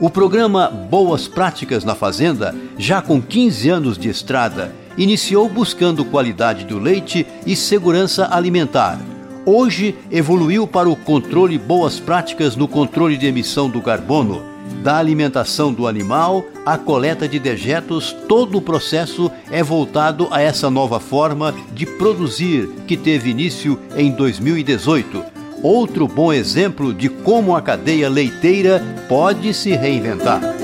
O 0.00 0.08
programa 0.08 0.68
Boas 0.68 1.28
Práticas 1.28 1.84
na 1.84 1.94
Fazenda, 1.94 2.54
já 2.78 3.02
com 3.02 3.20
15 3.20 3.68
anos 3.68 3.98
de 3.98 4.08
estrada, 4.08 4.72
iniciou 4.96 5.46
buscando 5.46 6.06
qualidade 6.06 6.64
do 6.64 6.78
leite 6.78 7.26
e 7.44 7.54
segurança 7.54 8.28
alimentar 8.30 8.98
hoje 9.48 9.94
evoluiu 10.10 10.66
para 10.66 10.88
o 10.88 10.96
controle 10.96 11.56
boas 11.56 11.98
práticas 11.98 12.54
no 12.54 12.68
controle 12.68 13.16
de 13.16 13.26
emissão 13.26 13.68
do 13.68 13.80
carbono, 13.80 14.42
da 14.82 14.98
alimentação 14.98 15.72
do 15.72 15.86
animal 15.86 16.44
à 16.66 16.76
coleta 16.76 17.26
de 17.26 17.38
dejetos, 17.38 18.14
todo 18.28 18.58
o 18.58 18.62
processo 18.62 19.30
é 19.50 19.62
voltado 19.62 20.28
a 20.30 20.42
essa 20.42 20.68
nova 20.68 21.00
forma 21.00 21.54
de 21.72 21.86
produzir 21.86 22.68
que 22.86 22.96
teve 22.96 23.30
início 23.30 23.78
em 23.96 24.10
2018. 24.10 25.24
Outro 25.62 26.06
bom 26.06 26.32
exemplo 26.32 26.92
de 26.92 27.08
como 27.08 27.56
a 27.56 27.62
cadeia 27.62 28.08
leiteira 28.08 28.84
pode 29.08 29.52
se 29.54 29.70
reinventar. 29.70 30.57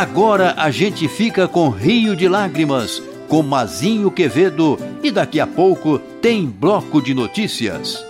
Agora 0.00 0.54
a 0.56 0.70
gente 0.70 1.06
fica 1.08 1.46
com 1.46 1.68
Rio 1.68 2.16
de 2.16 2.26
Lágrimas, 2.26 3.02
com 3.28 3.42
Mazinho 3.42 4.10
Quevedo 4.10 4.78
e 5.02 5.10
daqui 5.10 5.38
a 5.38 5.46
pouco 5.46 5.98
tem 5.98 6.46
bloco 6.46 7.02
de 7.02 7.12
notícias. 7.12 8.02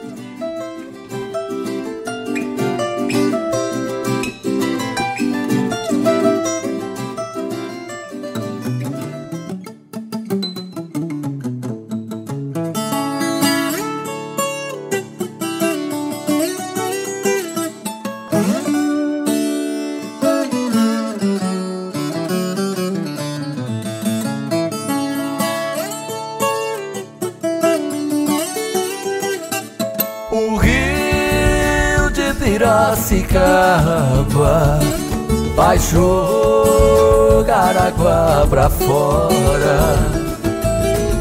Jogar 35.91 37.77
água 37.77 38.47
pra 38.49 38.71
fora. 38.71 39.99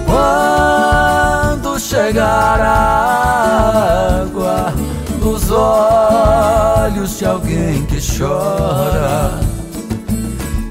Quando 0.06 1.80
chegar 1.80 2.62
a 2.62 4.22
água 4.22 4.74
nos 5.20 5.50
olhos 5.52 7.18
de 7.18 7.26
alguém 7.26 7.86
que 7.86 7.98
chora. 8.00 9.40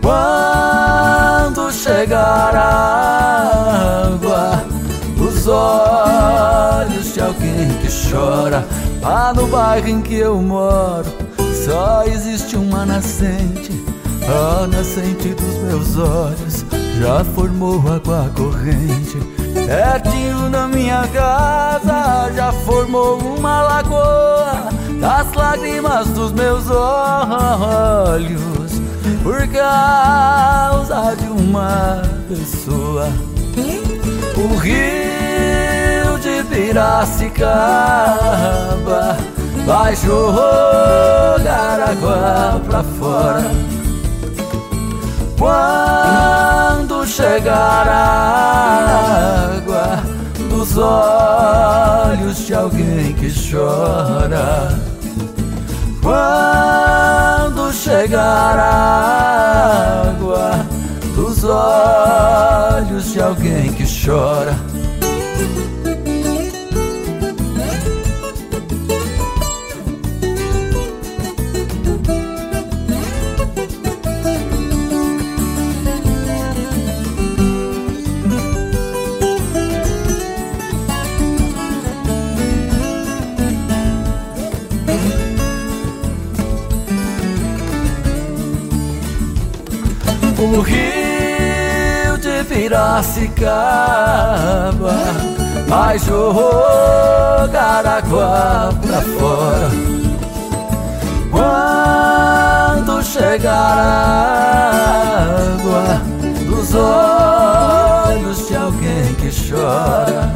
Quando 0.01 1.73
chegar 1.73 2.55
a 2.55 4.13
água 4.15 4.65
nos 5.17 5.47
olhos 5.49 7.15
de 7.15 7.21
alguém 7.21 7.69
que 7.81 7.89
chora. 8.11 8.65
Lá 9.03 9.33
no 9.35 9.47
bairro 9.49 9.89
em 9.89 10.01
que 10.01 10.17
eu 10.17 10.41
moro, 10.41 11.07
só 11.65 12.05
existe 12.05 12.57
uma 12.57 12.85
nascente. 12.85 13.78
A 14.31 14.67
nascente 14.67 15.31
dos 15.31 15.57
meus 15.63 15.97
olhos 15.97 16.63
já 17.01 17.25
formou 17.35 17.83
água 17.91 18.31
corrente. 18.37 19.17
Pertinho 19.55 20.51
da 20.51 20.69
minha 20.69 21.09
casa 21.09 22.31
já 22.37 22.53
formou 22.67 23.19
uma 23.19 23.63
lagoa 23.63 24.69
das 25.01 25.33
lágrimas 25.33 26.09
dos 26.09 26.33
meus 26.33 26.71
olhos 26.71 28.73
por 29.23 29.49
causa 29.49 31.17
de 31.17 31.29
uma 31.29 32.03
pessoa. 32.29 33.09
O 34.37 34.57
rio 34.59 36.19
de 36.21 36.45
Piracicaba 36.55 39.17
vai 39.65 39.97
jogar 39.97 41.81
água 41.89 42.61
pra 42.67 42.83
fora. 42.83 43.68
Quando 45.39 47.07
chegar 47.07 47.89
a 47.89 49.55
água 49.57 50.03
dos 50.51 50.77
olhos 50.77 52.39
de 52.45 52.55
alguém 52.55 53.13
que 53.15 53.31
chora. 53.31 54.77
Quando 56.03 57.73
chegar 57.73 58.59
a 58.59 60.09
água 60.11 60.67
dos 61.15 61.45
olhos 61.45 63.13
de 63.13 63.23
alguém 63.23 63.73
que 63.73 63.85
chora. 63.85 64.68
O 90.51 90.61
rio 90.63 92.17
de 92.19 92.43
Piracicaba 92.45 93.45
vai 95.69 95.99
jogar 95.99 97.87
água 97.87 98.73
pra 98.81 99.03
fora. 99.03 99.71
Quando 101.31 103.03
chegar 103.05 103.53
a 103.53 105.21
água 105.53 106.01
dos 106.47 106.75
olhos 106.75 108.49
de 108.49 108.57
alguém 108.57 109.15
que 109.17 109.31
chora. 109.31 110.35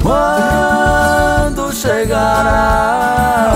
Quando 0.00 1.72
chegar 1.72 2.46
a 2.46 3.50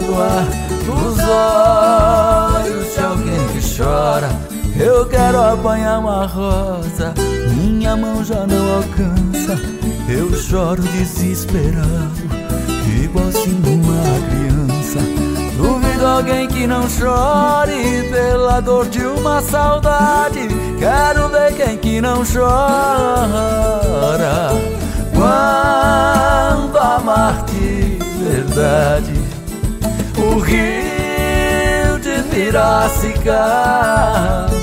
água 0.00 0.44
dos 0.84 1.18
olhos 1.20 1.75
eu 4.96 5.06
quero 5.06 5.40
apanhar 5.42 5.98
uma 5.98 6.24
rosa, 6.26 7.12
minha 7.54 7.94
mão 7.94 8.24
já 8.24 8.46
não 8.46 8.76
alcança. 8.76 9.60
Eu 10.08 10.34
choro 10.34 10.82
desesperado, 10.82 12.22
igualzinho 13.04 13.74
uma 13.74 14.02
criança. 14.30 15.00
Duvido 15.58 16.06
alguém 16.06 16.48
que 16.48 16.66
não 16.66 16.88
chore 16.88 18.08
pela 18.10 18.60
dor 18.60 18.88
de 18.88 19.04
uma 19.04 19.42
saudade. 19.42 20.48
Quero 20.78 21.28
ver 21.28 21.52
quem 21.54 21.76
que 21.76 22.00
não 22.00 22.24
chora 22.24 23.28
quando 25.12 26.78
amar 26.78 27.44
de 27.44 27.98
verdade. 28.24 29.12
O 30.16 30.38
rio 30.38 31.98
de 32.00 32.22
Piracicaba 32.30 34.55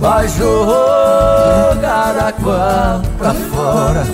vai 0.00 0.28
jogar 0.28 2.16
água 2.18 3.02
pra 3.16 3.32
fora. 3.34 4.04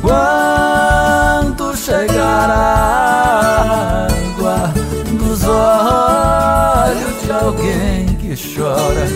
Quando 0.00 1.76
chegar 1.76 2.50
a 2.50 4.06
água 4.06 4.72
dos 5.18 5.44
olhos 5.44 7.22
de 7.24 7.32
alguém 7.32 8.06
que 8.16 8.34
chora. 8.36 9.08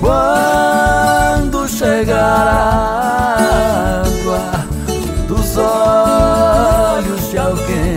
Quando 0.00 1.68
chegar 1.68 2.46
a 2.48 3.38
água 4.06 4.40
dos 5.26 5.56
olhos 5.58 7.30
de 7.30 7.38
alguém 7.38 7.87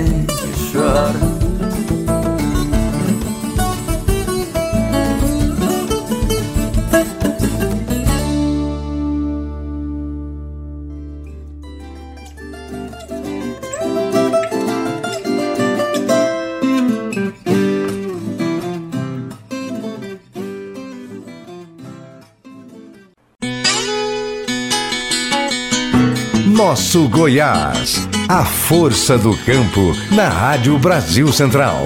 Nosso 26.63 27.09
Goiás. 27.09 28.07
A 28.29 28.45
força 28.45 29.17
do 29.17 29.35
campo 29.35 29.95
na 30.15 30.29
Rádio 30.29 30.77
Brasil 30.77 31.33
Central. 31.33 31.83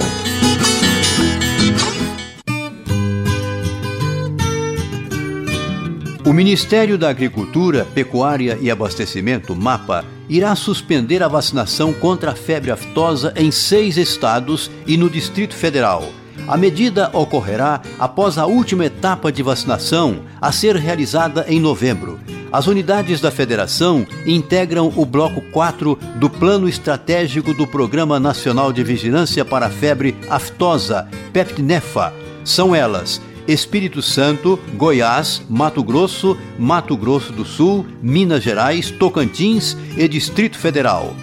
O 6.26 6.32
Ministério 6.34 6.98
da 6.98 7.08
Agricultura, 7.08 7.86
Pecuária 7.86 8.58
e 8.60 8.70
Abastecimento, 8.70 9.56
MAPA, 9.56 10.04
irá 10.28 10.54
suspender 10.54 11.22
a 11.22 11.28
vacinação 11.28 11.94
contra 11.94 12.32
a 12.32 12.34
febre 12.34 12.70
aftosa 12.70 13.32
em 13.34 13.50
seis 13.50 13.96
estados 13.96 14.70
e 14.86 14.98
no 14.98 15.08
Distrito 15.08 15.54
Federal. 15.54 16.06
A 16.48 16.56
medida 16.56 17.10
ocorrerá 17.12 17.80
após 17.98 18.38
a 18.38 18.46
última 18.46 18.84
etapa 18.84 19.32
de 19.32 19.42
vacinação 19.42 20.20
a 20.40 20.52
ser 20.52 20.76
realizada 20.76 21.44
em 21.48 21.58
novembro. 21.58 22.20
As 22.52 22.68
unidades 22.68 23.20
da 23.20 23.32
federação 23.32 24.06
integram 24.24 24.92
o 24.96 25.04
bloco 25.04 25.40
4 25.50 25.98
do 26.16 26.30
Plano 26.30 26.68
Estratégico 26.68 27.52
do 27.52 27.66
Programa 27.66 28.20
Nacional 28.20 28.72
de 28.72 28.84
Vigilância 28.84 29.44
para 29.44 29.66
a 29.66 29.70
Febre 29.70 30.16
Aftosa, 30.30 31.08
PEPNEFA. 31.32 32.14
São 32.44 32.72
elas: 32.72 33.20
Espírito 33.48 34.00
Santo, 34.00 34.56
Goiás, 34.76 35.42
Mato 35.50 35.82
Grosso, 35.82 36.38
Mato 36.56 36.96
Grosso 36.96 37.32
do 37.32 37.44
Sul, 37.44 37.84
Minas 38.00 38.44
Gerais, 38.44 38.92
Tocantins 38.92 39.76
e 39.96 40.06
Distrito 40.06 40.56
Federal. 40.56 41.16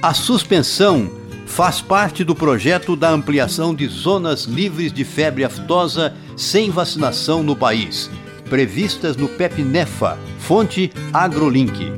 A 0.00 0.14
suspensão 0.14 1.17
faz 1.48 1.80
parte 1.80 2.22
do 2.22 2.34
projeto 2.34 2.94
da 2.94 3.10
ampliação 3.10 3.74
de 3.74 3.88
zonas 3.88 4.44
livres 4.44 4.92
de 4.92 5.02
febre 5.02 5.42
aftosa 5.42 6.14
sem 6.36 6.70
vacinação 6.70 7.42
no 7.42 7.56
país, 7.56 8.08
previstas 8.48 9.16
no 9.16 9.28
PEPNEFA, 9.28 10.18
fonte 10.38 10.92
AgroLink. 11.12 11.90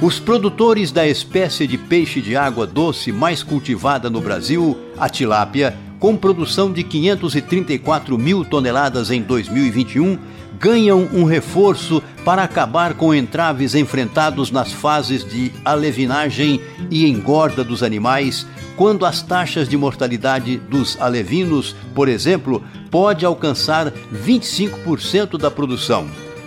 Os 0.00 0.18
produtores 0.18 0.90
da 0.90 1.06
espécie 1.06 1.66
de 1.66 1.76
peixe 1.76 2.20
de 2.20 2.34
água 2.34 2.66
doce 2.66 3.12
mais 3.12 3.42
cultivada 3.42 4.08
no 4.08 4.20
Brasil, 4.20 4.76
a 4.96 5.08
tilápia, 5.08 5.76
com 5.98 6.16
produção 6.16 6.72
de 6.72 6.82
534 6.82 8.16
mil 8.16 8.44
toneladas 8.44 9.10
em 9.10 9.20
2021, 9.20 10.18
ganham 10.58 11.08
um 11.12 11.24
reforço 11.24 12.02
para 12.24 12.42
acabar 12.42 12.94
com 12.94 13.14
entraves 13.14 13.74
enfrentados 13.74 14.50
nas 14.50 14.72
fases 14.72 15.24
de 15.24 15.52
alevinagem 15.64 16.60
e 16.90 17.06
engorda 17.06 17.62
dos 17.62 17.82
animais, 17.82 18.46
quando 18.76 19.06
as 19.06 19.22
taxas 19.22 19.68
de 19.68 19.76
mortalidade 19.76 20.56
dos 20.56 21.00
alevinos, 21.00 21.74
por 21.94 22.08
exemplo, 22.08 22.62
pode 22.90 23.24
alcançar 23.24 23.92
25% 24.12 25.38
da 25.38 25.50
produção. 25.50 26.06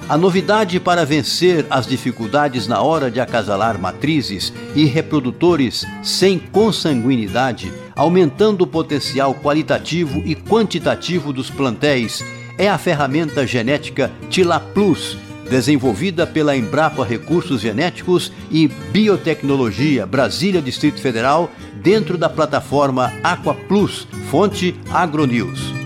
A 0.09 0.17
novidade 0.17 0.79
para 0.79 1.05
vencer 1.05 1.65
as 1.69 1.88
dificuldades 1.88 2.67
na 2.67 2.81
hora 2.81 3.09
de 3.09 3.21
acasalar 3.21 3.79
matrizes 3.79 4.51
e 4.75 4.83
reprodutores 4.83 5.85
sem 6.03 6.38
consanguinidade, 6.38 7.71
aumentando 7.95 8.63
o 8.63 8.67
potencial 8.67 9.33
qualitativo 9.33 10.21
e 10.25 10.35
quantitativo 10.35 11.31
dos 11.31 11.49
plantéis, 11.49 12.23
é 12.61 12.69
a 12.69 12.77
ferramenta 12.77 13.47
genética 13.47 14.11
Tila 14.29 14.59
Plus, 14.59 15.17
desenvolvida 15.49 16.27
pela 16.27 16.55
Embrapa 16.55 17.03
Recursos 17.03 17.59
Genéticos 17.59 18.31
e 18.51 18.67
Biotecnologia 18.67 20.05
Brasília 20.05 20.61
Distrito 20.61 21.01
Federal, 21.01 21.49
dentro 21.81 22.19
da 22.19 22.29
plataforma 22.29 23.11
Aqua 23.23 23.55
Plus, 23.55 24.07
fonte 24.29 24.75
Agronews. 24.91 25.80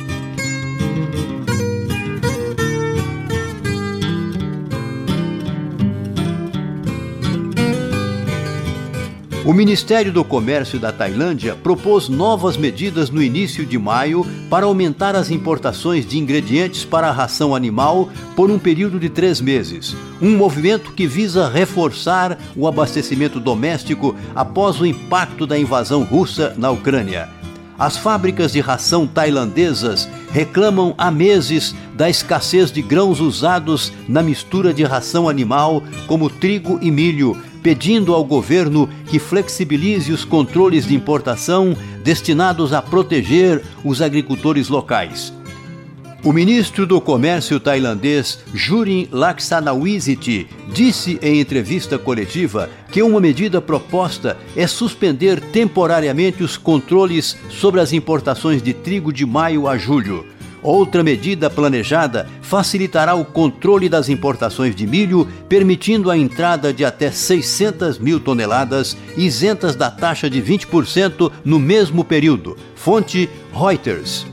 O 9.45 9.53
Ministério 9.53 10.11
do 10.11 10.23
Comércio 10.23 10.80
da 10.80 10.91
Tailândia 10.91 11.55
propôs 11.55 12.09
novas 12.09 12.57
medidas 12.57 13.11
no 13.11 13.22
início 13.22 13.63
de 13.63 13.77
maio 13.77 14.26
para 14.49 14.65
aumentar 14.65 15.15
as 15.15 15.30
importações 15.30 16.03
de 16.03 16.17
ingredientes 16.17 16.84
para 16.84 17.09
a 17.09 17.11
ração 17.11 17.53
animal 17.53 18.09
por 18.35 18.49
um 18.49 18.57
período 18.57 18.99
de 18.99 19.07
três 19.07 19.39
meses. 19.39 19.95
Um 20.19 20.35
movimento 20.35 20.93
que 20.93 21.05
visa 21.05 21.47
reforçar 21.47 22.39
o 22.55 22.67
abastecimento 22.67 23.39
doméstico 23.39 24.15
após 24.34 24.81
o 24.81 24.85
impacto 24.85 25.45
da 25.45 25.59
invasão 25.59 26.01
russa 26.01 26.55
na 26.57 26.72
Ucrânia. 26.72 27.30
As 27.77 27.97
fábricas 27.97 28.51
de 28.51 28.61
ração 28.61 29.05
tailandesas 29.05 30.09
reclamam 30.31 30.95
há 30.97 31.11
meses 31.11 31.76
da 31.93 32.09
escassez 32.09 32.72
de 32.72 32.81
grãos 32.81 33.19
usados 33.19 33.93
na 34.07 34.23
mistura 34.23 34.73
de 34.73 34.84
ração 34.84 35.30
animal, 35.30 35.84
como 36.07 36.30
trigo 36.31 36.80
e 36.81 36.89
milho, 36.89 37.38
pedindo 37.65 38.13
ao 38.13 38.23
governo 38.23 38.87
que 39.07 39.17
flexibilize 39.17 40.11
os 40.11 40.23
controles 40.23 40.85
de 40.85 40.93
importação 40.93 41.75
destinados 42.03 42.71
a 42.71 42.79
proteger 42.79 43.59
os 43.83 44.03
agricultores 44.03 44.69
locais. 44.69 45.33
O 46.23 46.31
ministro 46.31 46.85
do 46.85 47.01
Comércio 47.01 47.59
tailandês 47.59 48.37
Jurin 48.53 49.07
Laksanawiziti 49.11 50.47
disse 50.71 51.17
em 51.23 51.39
entrevista 51.39 51.97
coletiva 51.97 52.69
que 52.91 53.01
uma 53.01 53.19
medida 53.19 53.59
proposta 53.59 54.37
é 54.55 54.67
suspender 54.67 55.41
temporariamente 55.41 56.43
os 56.43 56.57
controles 56.57 57.35
sobre 57.49 57.81
as 57.81 57.91
importações 57.91 58.61
de 58.61 58.75
trigo 58.75 59.11
de 59.11 59.25
maio 59.25 59.67
a 59.67 59.75
julho. 59.75 60.35
Outra 60.65 61.03
medida 61.03 61.47
planejada 61.47 62.27
facilitará 62.41 63.13
o 63.13 63.23
controle 63.23 63.87
das 63.87 64.09
importações 64.09 64.75
de 64.75 64.87
milho, 64.87 65.27
permitindo 65.47 66.09
a 66.09 66.17
entrada 66.17 66.73
de 66.73 66.83
até 66.83 67.11
600 67.11 67.99
mil 67.99 68.19
toneladas 68.19 68.97
isentas 69.15 69.75
da 69.75 69.91
taxa 69.91 70.27
de 70.27 70.41
20% 70.41 71.31
no 71.45 71.59
mesmo 71.59 72.03
período. 72.03 72.57
Fonte 72.73 73.29
Reuters. 73.53 74.25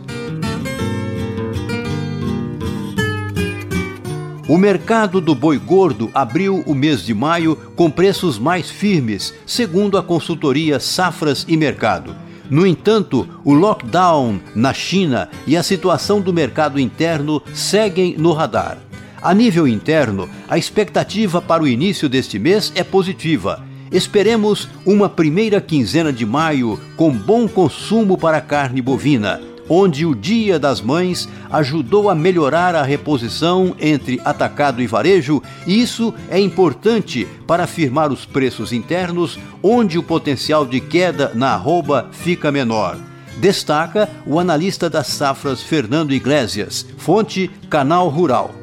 O 4.49 4.57
mercado 4.57 5.21
do 5.21 5.35
boi 5.35 5.59
gordo 5.59 6.11
abriu 6.15 6.63
o 6.67 6.75
mês 6.75 7.05
de 7.05 7.13
maio 7.13 7.57
com 7.77 7.91
preços 7.91 8.39
mais 8.39 8.71
firmes, 8.71 9.35
segundo 9.45 9.99
a 9.99 10.03
consultoria 10.03 10.81
Safras 10.81 11.45
e 11.47 11.59
Mercado 11.59 12.32
no 12.53 12.67
entanto, 12.67 13.27
o 13.47 13.55
lockdown 13.55 14.39
na 14.55 14.75
China 14.75 15.27
e 15.47 15.57
a 15.57 15.63
situação 15.63 16.21
do 16.21 16.35
mercado 16.35 16.79
interno 16.79 17.41
seguem 17.55 18.15
no 18.19 18.31
radar. 18.35 18.77
A 19.23 19.33
nível 19.33 19.67
interno, 19.67 20.29
a 20.47 20.59
expectativa 20.59 21.41
para 21.41 21.63
o 21.63 21.67
início 21.67 22.11
deste 22.11 22.39
mês 22.39 22.71
é 22.75 22.85
positiva. 22.85 23.65
Esperemos 23.91 24.69
uma 24.85 25.09
primeira 25.09 25.63
quinzena 25.63 26.13
de 26.13 26.27
maio 26.27 26.79
com 26.95 27.11
bom 27.11 27.49
consumo 27.49 28.19
para 28.19 28.39
carne 28.43 28.83
bovina, 28.83 29.41
onde 29.69 30.05
o 30.05 30.15
Dia 30.15 30.59
das 30.59 30.81
Mães 30.81 31.29
ajudou 31.51 32.09
a 32.11 32.15
melhorar 32.15 32.75
a 32.75 32.83
reposição 32.83 33.75
entre 33.79 34.21
atacado 34.25 34.83
e 34.83 34.87
varejo, 34.87 35.43
e 35.67 35.81
isso 35.81 36.15
é 36.29 36.39
importante 36.39 37.27
para 37.47 37.65
afirmar 37.65 38.13
os 38.13 38.25
preços 38.25 38.73
internos, 38.73 39.39
onde 39.63 39.99
o 39.99 40.03
potencial 40.03 40.67
de 40.67 40.81
queda 40.81 41.33
na 41.35 41.55
arroba 41.55 42.09
fica 42.13 42.51
menor. 42.51 42.99
Destaca 43.39 44.09
o 44.27 44.39
analista 44.39 44.91
das 44.91 45.09
safras 45.09 45.63
Fernando 45.63 46.13
Iglesias, 46.13 46.87
fonte 46.99 47.51
Canal 47.69 48.09
Rural. 48.09 48.55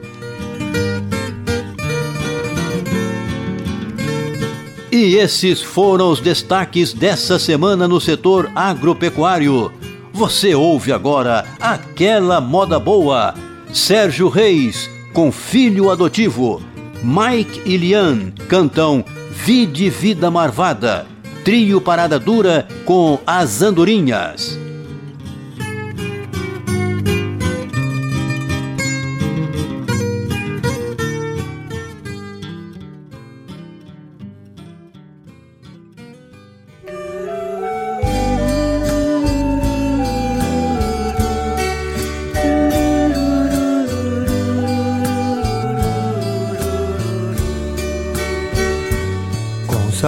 E 4.91 5.15
esses 5.15 5.61
foram 5.61 6.09
os 6.11 6.19
destaques 6.19 6.93
dessa 6.93 7.37
semana 7.37 7.87
no 7.87 8.01
setor 8.01 8.51
agropecuário. 8.55 9.71
Você 10.19 10.53
ouve 10.53 10.91
agora 10.91 11.45
aquela 11.61 12.41
moda 12.41 12.77
boa. 12.77 13.33
Sérgio 13.71 14.27
Reis, 14.27 14.89
com 15.13 15.31
filho 15.31 15.89
adotivo. 15.89 16.61
Mike 17.01 17.61
e 17.63 17.77
Lian 17.77 18.33
cantam 18.49 19.01
Vide 19.31 19.89
Vida 19.89 20.29
Marvada. 20.29 21.07
Trio 21.45 21.79
Parada 21.79 22.19
Dura 22.19 22.67
com 22.83 23.17
as 23.25 23.61
Andorinhas. 23.61 24.59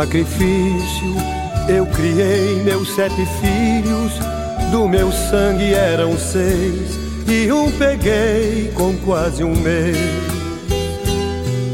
Sacrifício 0.02 1.16
eu 1.70 1.86
criei 1.86 2.56
meus 2.64 2.96
sete 2.96 3.24
filhos, 3.40 4.14
do 4.72 4.88
meu 4.88 5.12
sangue 5.12 5.76
eram 5.76 6.18
seis, 6.18 6.98
e 7.28 7.52
um 7.52 7.70
peguei 7.72 8.72
com 8.74 8.98
quase 9.06 9.44
um 9.44 9.56
mês. 9.56 9.96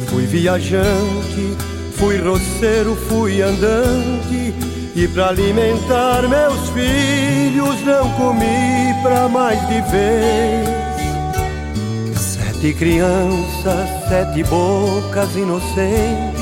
Fui 0.07 0.25
viajante, 0.25 1.55
fui 1.93 2.17
roceiro, 2.17 2.97
fui 3.07 3.41
andante, 3.41 4.53
e 4.93 5.07
para 5.07 5.29
alimentar 5.29 6.27
meus 6.27 6.69
filhos 6.71 7.81
não 7.85 8.11
comi 8.11 8.93
pra 9.01 9.29
mais 9.29 9.59
de 9.69 9.81
vez. 9.89 10.67
Sete 12.19 12.73
crianças, 12.73 13.89
sete 14.09 14.43
bocas 14.43 15.33
inocentes, 15.35 16.36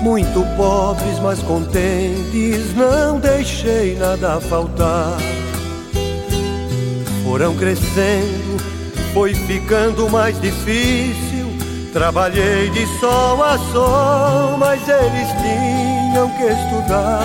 muito 0.00 0.44
pobres, 0.56 1.18
mas 1.22 1.40
contentes, 1.42 2.74
não 2.74 3.18
deixei 3.18 3.96
nada 3.96 4.40
faltar. 4.40 5.16
Foram 7.24 7.54
crescendo, 7.56 8.56
foi 9.12 9.34
ficando 9.34 10.08
mais 10.08 10.40
difícil. 10.40 11.46
Trabalhei 11.92 12.70
de 12.70 12.86
sol 12.98 13.42
a 13.42 13.58
sol, 13.72 14.56
mas 14.58 14.80
eles 14.88 15.28
tinham 15.42 16.30
que 16.36 16.44
estudar. 16.44 17.20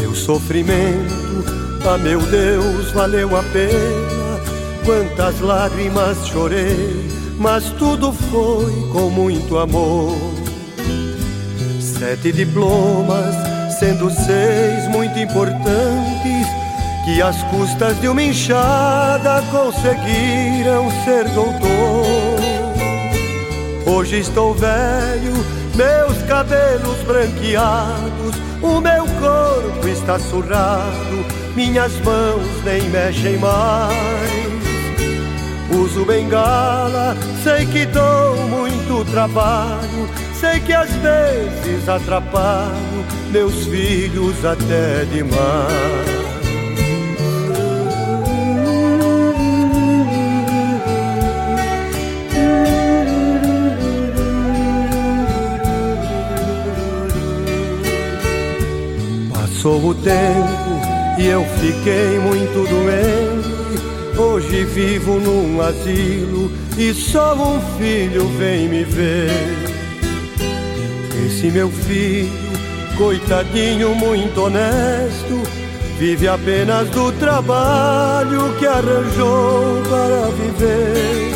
Meu 0.00 0.14
sofrimento, 0.14 1.44
ah 1.88 1.98
meu 1.98 2.20
Deus, 2.20 2.90
valeu 2.92 3.36
a 3.36 3.42
pena. 3.44 4.14
Quantas 4.84 5.40
lágrimas 5.40 6.26
chorei, 6.26 7.08
mas 7.38 7.70
tudo 7.78 8.12
foi 8.12 8.72
com 8.92 9.08
muito 9.08 9.56
amor. 9.58 10.33
Sete 11.98 12.32
diplomas, 12.32 13.34
sendo 13.78 14.10
seis 14.10 14.88
muito 14.88 15.18
importantes, 15.18 16.46
que 17.04 17.22
às 17.22 17.40
custas 17.44 18.00
de 18.00 18.08
uma 18.08 18.22
enxada 18.22 19.42
conseguiram 19.50 20.90
ser 21.04 21.28
doutor. 21.30 22.34
Hoje 23.86 24.18
estou 24.18 24.54
velho, 24.54 25.32
meus 25.76 26.20
cabelos 26.26 26.98
branqueados, 27.06 28.34
o 28.60 28.80
meu 28.80 29.04
corpo 29.20 29.86
está 29.86 30.18
surrado, 30.18 31.24
minhas 31.54 31.92
mãos 32.00 32.64
nem 32.64 32.82
mexem 32.90 33.38
mais. 33.38 33.94
Uso 35.70 36.04
bengala, 36.04 37.16
sei 37.42 37.66
que 37.66 37.86
dou 37.86 38.36
muito 38.48 39.04
trabalho, 39.10 40.08
sei 40.44 40.60
que 40.60 40.74
às 40.74 40.90
vezes 40.90 41.88
atrapalho 41.88 43.06
meus 43.30 43.64
filhos 43.64 44.44
até 44.44 45.06
demais. 45.06 45.34
Passou 59.32 59.82
o 59.82 59.94
tempo 59.94 61.18
e 61.18 61.26
eu 61.26 61.42
fiquei 61.58 62.18
muito 62.18 62.68
doente. 62.68 64.18
Hoje 64.18 64.64
vivo 64.64 65.18
num 65.18 65.60
asilo 65.62 66.52
e 66.76 66.92
só 66.92 67.34
um 67.34 67.60
filho 67.78 68.26
vem 68.36 68.68
me 68.68 68.84
ver. 68.84 69.63
Esse 71.44 71.52
meu 71.52 71.70
filho, 71.70 72.32
coitadinho, 72.96 73.94
muito 73.94 74.44
honesto, 74.44 75.42
vive 75.98 76.26
apenas 76.26 76.88
do 76.88 77.12
trabalho 77.12 78.56
que 78.58 78.66
arranjou 78.66 79.82
para 79.82 80.30
viver. 80.30 81.34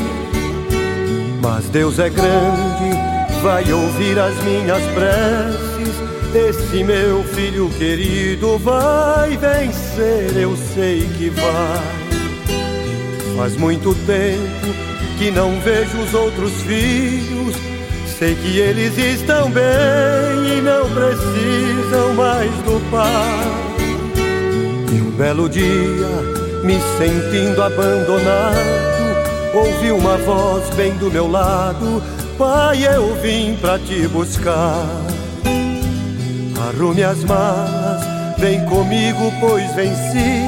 Mas 1.43 1.68
Deus 1.68 1.98
é 1.98 2.09
grande, 2.09 2.97
vai 3.43 3.70
ouvir 3.70 4.18
as 4.18 4.35
minhas 4.44 4.82
preces. 4.94 5.94
Esse 6.35 6.82
meu 6.82 7.22
filho 7.24 7.68
querido 7.76 8.56
vai 8.60 9.36
vencer, 9.36 10.35
eu 10.39 10.56
sei 10.56 11.06
que 11.18 11.28
vai. 11.28 11.82
Faz 13.36 13.55
muito 13.59 13.94
tempo 14.06 14.74
que 15.18 15.30
não 15.30 15.60
vejo 15.60 15.98
os 15.98 16.14
outros 16.14 16.62
filhos. 16.62 17.78
Sei 18.19 18.35
que 18.35 18.59
eles 18.59 18.99
estão 18.99 19.49
bem 19.49 19.62
e 20.59 20.61
não 20.61 20.90
precisam 20.90 22.15
mais 22.15 22.51
do 22.65 22.81
pai. 22.90 23.39
E 24.93 25.01
um 25.01 25.12
belo 25.12 25.49
dia, 25.49 26.09
me 26.65 26.81
sentindo 26.99 27.62
abandonado, 27.62 29.55
ouvi 29.55 29.93
uma 29.93 30.16
voz 30.16 30.69
bem 30.70 30.97
do 30.97 31.12
meu 31.12 31.31
lado: 31.31 32.03
Pai, 32.36 32.85
eu 32.93 33.15
vim 33.23 33.57
pra 33.61 33.78
te 33.78 34.09
buscar. 34.09 34.85
Arrume 36.69 37.05
as 37.05 37.23
malas, 37.23 38.05
vem 38.36 38.65
comigo, 38.65 39.32
pois 39.39 39.73
venci. 39.77 40.43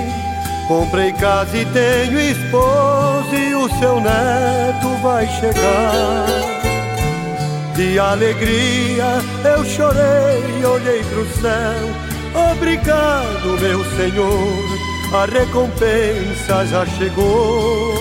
Comprei 0.67 1.13
casa 1.13 1.57
e 1.57 1.65
tenho 1.67 2.21
esposa 2.21 3.33
e 3.33 3.55
o 3.55 3.69
seu 3.79 4.01
neto 4.01 4.89
vai 5.05 5.25
chegar. 5.39 6.60
De 7.81 7.99
alegria 7.99 9.23
eu 9.43 9.65
chorei, 9.65 10.67
olhei 10.67 11.03
pro 11.03 11.27
céu. 11.41 12.53
Obrigado, 12.53 13.59
meu 13.59 13.83
Senhor, 13.97 15.15
a 15.15 15.25
recompensa 15.25 16.67
já 16.67 16.85
chegou. 16.85 17.95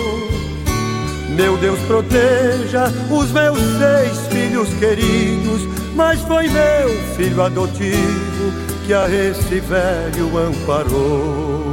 Meu 1.30 1.56
Deus 1.56 1.80
proteja 1.86 2.92
os 3.10 3.32
meus 3.32 3.58
seis 3.58 4.26
filhos 4.30 4.68
queridos, 4.74 5.62
mas 5.96 6.20
foi 6.24 6.46
meu 6.50 6.90
filho 7.16 7.42
adotivo 7.42 8.52
que 8.84 8.92
a 8.92 9.08
esse 9.08 9.60
velho 9.60 10.36
amparou. 10.36 11.69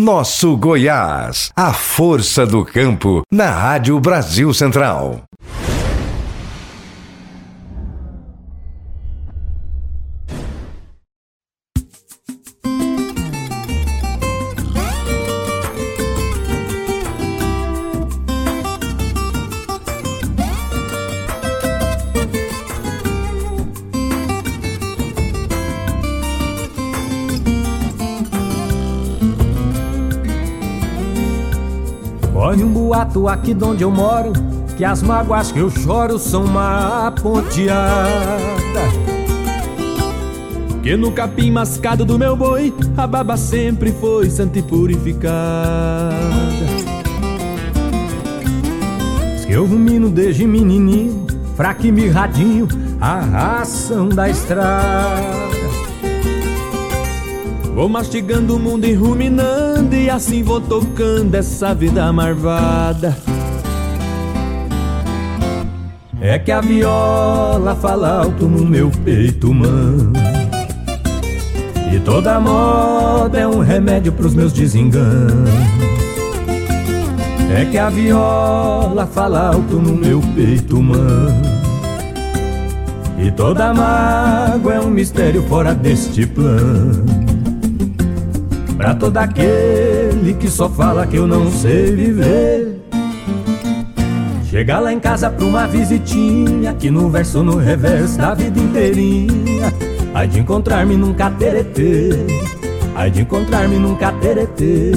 Nosso 0.00 0.56
Goiás. 0.56 1.52
A 1.54 1.74
força 1.74 2.46
do 2.46 2.64
campo 2.64 3.22
na 3.30 3.50
Rádio 3.50 4.00
Brasil 4.00 4.54
Central. 4.54 5.29
Boato 33.10 33.28
aqui 33.28 33.52
de 33.52 33.64
onde 33.64 33.82
eu 33.82 33.90
moro 33.90 34.32
Que 34.76 34.84
as 34.84 35.02
mágoas 35.02 35.50
que 35.50 35.58
eu 35.58 35.68
choro 35.68 36.18
são 36.18 36.44
uma 36.44 37.12
ponteada. 37.20 38.10
Que 40.82 40.96
no 40.96 41.12
capim 41.12 41.50
mascado 41.50 42.04
do 42.04 42.18
meu 42.18 42.36
boi 42.36 42.72
A 42.96 43.06
baba 43.06 43.36
sempre 43.36 43.92
foi 43.92 44.30
santa 44.30 44.58
e 44.58 44.62
purificada. 44.62 46.20
Diz 49.34 49.44
que 49.44 49.52
eu 49.52 49.66
rumino 49.66 50.08
desde 50.08 50.46
menininho 50.46 51.26
Fraco 51.56 51.84
e 51.86 51.92
mirradinho 51.92 52.68
A 53.00 53.20
ração 53.20 54.08
da 54.08 54.28
estrada 54.28 55.49
Vou 57.80 57.88
mastigando 57.88 58.56
o 58.56 58.58
mundo 58.58 58.84
e 58.84 58.92
ruminando 58.92 59.96
E 59.96 60.10
assim 60.10 60.42
vou 60.42 60.60
tocando 60.60 61.34
essa 61.34 61.74
vida 61.74 62.12
marvada 62.12 63.16
É 66.20 66.38
que 66.38 66.52
a 66.52 66.60
viola 66.60 67.74
fala 67.74 68.18
alto 68.18 68.46
no 68.46 68.66
meu 68.66 68.90
peito, 69.02 69.54
mano. 69.54 70.12
E 71.90 71.98
toda 72.00 72.38
moda 72.38 73.38
é 73.38 73.48
um 73.48 73.60
remédio 73.60 74.12
pros 74.12 74.34
meus 74.34 74.52
desenganos. 74.52 75.48
É 77.50 77.64
que 77.64 77.78
a 77.78 77.88
viola 77.88 79.06
fala 79.06 79.54
alto 79.54 79.76
no 79.76 79.94
meu 79.94 80.20
peito, 80.34 80.82
mano. 80.82 81.42
E 83.18 83.30
toda 83.30 83.72
mágoa 83.72 84.74
é 84.74 84.80
um 84.80 84.90
mistério 84.90 85.42
fora 85.44 85.74
deste 85.74 86.26
plano 86.26 87.19
Pra 88.80 88.94
todo 88.94 89.14
aquele 89.18 90.32
que 90.40 90.48
só 90.48 90.66
fala 90.66 91.06
que 91.06 91.16
eu 91.16 91.26
não 91.26 91.52
sei 91.52 91.94
viver. 91.94 92.80
Chegar 94.46 94.80
lá 94.80 94.90
em 94.90 94.98
casa 94.98 95.28
pra 95.28 95.44
uma 95.44 95.66
visitinha 95.66 96.72
Que 96.72 96.90
no 96.90 97.08
verso 97.08 97.42
no 97.42 97.56
reverso 97.56 98.18
da 98.18 98.34
vida 98.34 98.58
inteirinha 98.58 99.72
Ai 100.12 100.26
de 100.26 100.40
encontrar-me 100.40 100.96
num 100.96 101.14
cateretê 101.14 102.08
Ai 102.96 103.10
de 103.10 103.20
encontrar-me 103.20 103.76
num 103.76 103.94
cateretê 103.94 104.92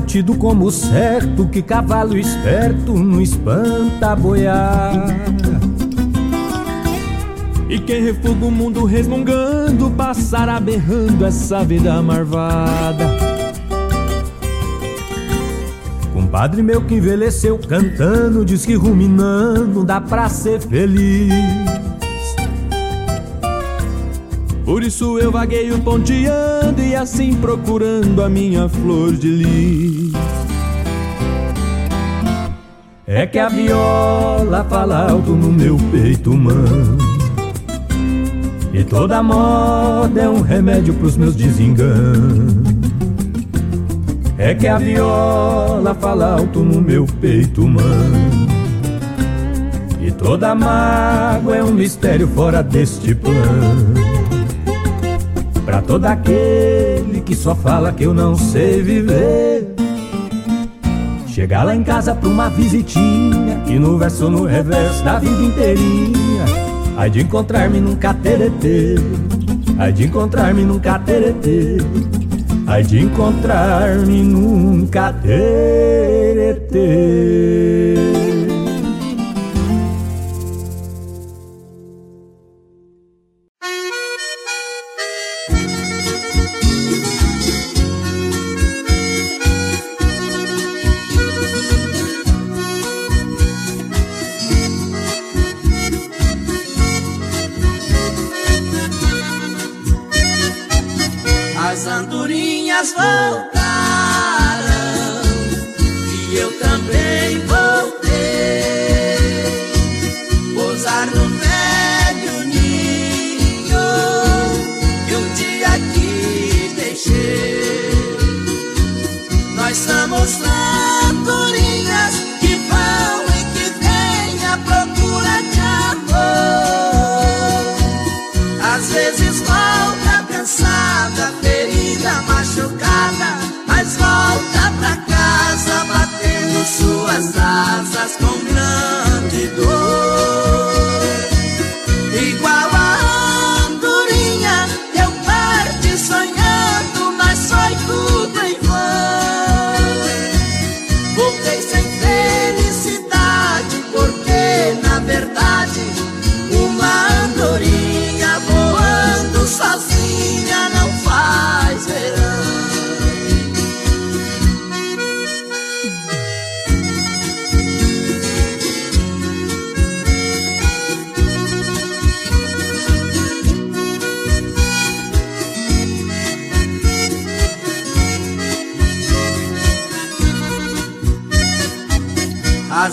tido 0.00 0.34
como 0.34 0.70
certo 0.70 1.46
Que 1.46 1.62
cavalo 1.62 2.16
esperto 2.16 2.94
não 2.94 3.20
espanta 3.20 4.12
a 4.12 4.16
boiada 4.16 5.60
E 7.68 7.78
quem 7.78 8.02
refuga 8.02 8.46
o 8.46 8.50
mundo 8.50 8.84
resmungando 8.84 9.90
Passará 9.90 10.58
berrando 10.58 11.24
essa 11.24 11.64
vida 11.64 12.02
marvada 12.02 13.04
Compadre 16.12 16.62
meu 16.62 16.84
que 16.84 16.96
envelheceu 16.96 17.58
cantando 17.58 18.44
Diz 18.44 18.66
que 18.66 18.74
ruminando 18.74 19.84
dá 19.84 20.00
pra 20.00 20.28
ser 20.28 20.60
feliz 20.60 21.87
Por 24.68 24.82
isso 24.82 25.18
eu 25.18 25.32
vagueio 25.32 25.78
ponteando 25.78 26.82
e 26.82 26.94
assim 26.94 27.32
procurando 27.32 28.22
a 28.22 28.28
minha 28.28 28.68
flor 28.68 29.16
de 29.16 29.26
lis. 29.26 30.12
É 33.06 33.26
que 33.26 33.38
a 33.38 33.48
viola 33.48 34.62
fala 34.68 35.10
alto 35.10 35.30
no 35.30 35.50
meu 35.50 35.78
peito, 35.90 36.34
mano. 36.34 36.98
E 38.70 38.84
toda 38.84 39.22
moda 39.22 40.20
é 40.20 40.28
um 40.28 40.42
remédio 40.42 40.92
pros 40.92 41.16
meus 41.16 41.34
desenganos. 41.34 42.52
É 44.36 44.54
que 44.54 44.68
a 44.68 44.76
viola 44.76 45.94
fala 45.94 46.34
alto 46.34 46.60
no 46.60 46.82
meu 46.82 47.06
peito, 47.22 47.66
mano. 47.66 48.48
E 49.98 50.12
toda 50.12 50.54
mágoa 50.54 51.56
é 51.56 51.64
um 51.64 51.72
mistério 51.72 52.28
fora 52.28 52.62
deste 52.62 53.14
plano. 53.14 54.17
Pra 55.68 55.82
todo 55.82 56.06
aquele 56.06 57.20
que 57.20 57.36
só 57.36 57.54
fala 57.54 57.92
que 57.92 58.04
eu 58.04 58.14
não 58.14 58.34
sei 58.34 58.80
viver. 58.80 59.66
Chegar 61.26 61.62
lá 61.62 61.76
em 61.76 61.84
casa 61.84 62.14
pra 62.14 62.26
uma 62.26 62.48
visitinha 62.48 63.60
Que 63.66 63.78
no 63.78 63.98
verso 63.98 64.30
no 64.30 64.44
reverso 64.44 65.04
da 65.04 65.18
vida 65.18 65.40
inteirinha 65.42 66.46
Ai 66.96 67.10
de 67.10 67.20
encontrar-me 67.20 67.80
num 67.80 67.94
cateretê 67.94 68.94
Ai 69.78 69.92
de 69.92 70.06
encontrar-me 70.06 70.64
num 70.64 70.78
cateretê 70.78 71.76
Ai 72.66 72.82
de 72.82 73.00
encontrar-me 73.00 74.22
num 74.22 74.86
cateretê 74.86 75.28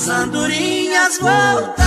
as 0.06 0.10
andorinhas 0.10 1.18
voltarão 1.18 1.85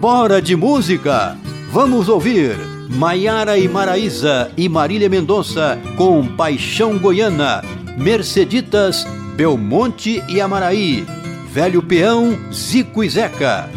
Bora 0.00 0.40
de 0.40 0.54
música! 0.54 1.36
Vamos 1.72 2.08
ouvir 2.08 2.56
Maiara 2.88 3.58
e 3.58 3.66
Maraísa 3.66 4.48
e 4.56 4.68
Marília 4.68 5.08
Mendonça 5.08 5.76
com 5.96 6.24
Paixão 6.36 6.96
Goiana, 6.96 7.64
Merceditas, 7.96 9.04
Belmonte 9.34 10.22
e 10.28 10.40
Amaraí, 10.40 11.04
Velho 11.50 11.82
Peão, 11.82 12.38
Zico 12.52 13.02
e 13.02 13.10
Zeca. 13.10 13.68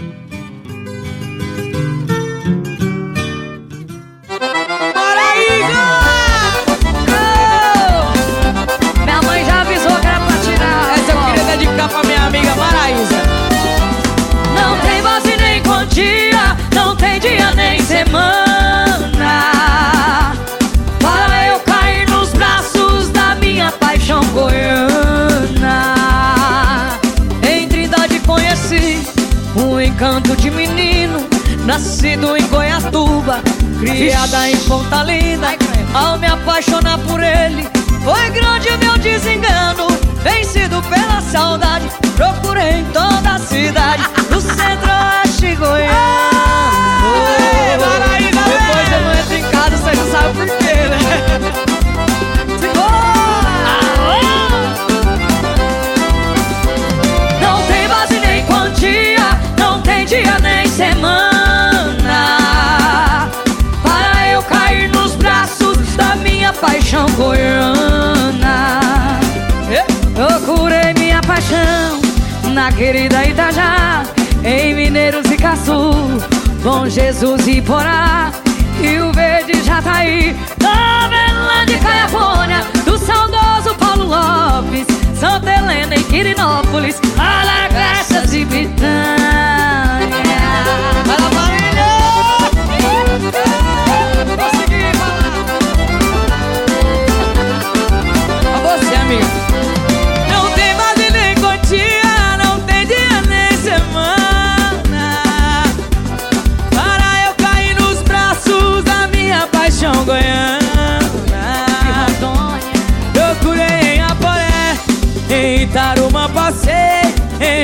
Nascido 32.01 32.35
em 32.35 32.47
Goiatuba, 32.47 33.41
criada 33.79 34.49
em 34.49 34.57
Ponta 34.61 35.03
Linda. 35.03 35.49
Ao 35.93 36.17
me 36.17 36.25
apaixonar 36.25 36.97
por 36.99 37.21
ele, 37.21 37.69
foi 38.03 38.29
grande 38.31 38.75
meu 38.77 38.97
desengano. 38.97 39.85
Vencido 40.23 40.81
pela 40.83 41.21
saudade, 41.21 41.85
procurei 42.15 42.79
em 42.79 42.85
toda 42.85 43.35
a 43.35 43.39
cidade, 43.39 44.03
do 44.31 44.41
centro-oeste 44.41 45.55
goiano. 45.55 45.91
Depois 48.47 48.91
eu 48.91 49.01
não 49.01 49.13
entro 49.13 49.35
em 49.35 49.43
casa, 49.51 49.77
você 49.77 49.95
já 49.95 50.05
sabe 50.05 50.33
por 50.33 50.47
quê, 50.57 50.73
né? 50.89 50.97
Não 57.41 57.61
tem 57.67 57.87
base 57.87 58.19
nem 58.19 58.43
quantia, 58.45 59.39
não 59.57 59.81
tem 59.81 60.05
dia 60.05 60.39
nem 60.39 60.50
querida 72.81 73.23
Itajá 73.23 74.03
Em 74.43 74.73
Mineiros 74.73 75.29
e 75.29 75.37
Caçu, 75.37 75.91
Bom 76.63 76.89
Jesus 76.89 77.47
e 77.47 77.61
Porá. 77.61 78.31
E 78.81 78.97
o 78.97 79.13
verde 79.13 79.61
já 79.63 79.79
tá 79.83 80.03
Belândia 81.07 81.75
e 81.75 81.79
Caiapônia 81.79 82.61
Do 82.83 82.97
saudoso 82.97 83.75
Paulo 83.75 84.05
Lopes 84.05 84.87
Santa 85.19 85.51
Helena 85.51 85.95
e 85.95 86.03
Quirinópolis 86.05 86.99
Alagraças 87.19 88.33
e 88.33 88.43
Bitânia 88.45 89.20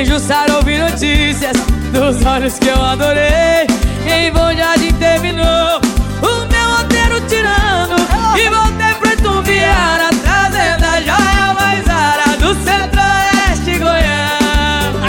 Jussara 0.04 0.56
ouvi 0.56 0.78
notícias 0.78 1.56
dos 1.92 2.24
olhos 2.24 2.58
que 2.58 2.68
eu 2.68 2.82
adorei. 2.82 3.66
Em 4.06 4.30
Bom 4.32 4.54
Jardim 4.54 4.92
terminou 4.94 5.80
o 6.22 6.46
meu 6.46 6.70
roteiro 6.76 7.20
tirando 7.22 7.96
e 8.38 8.48
voltei 8.48 8.94
pro 8.94 9.12
Itumbiara, 9.12 10.08
trazendo 10.22 10.84
a 10.84 11.00
joia 11.00 11.54
mais 11.54 11.88
ara 11.88 12.36
do 12.36 12.54
centro-oeste 12.64 13.78
goiano. 13.78 15.00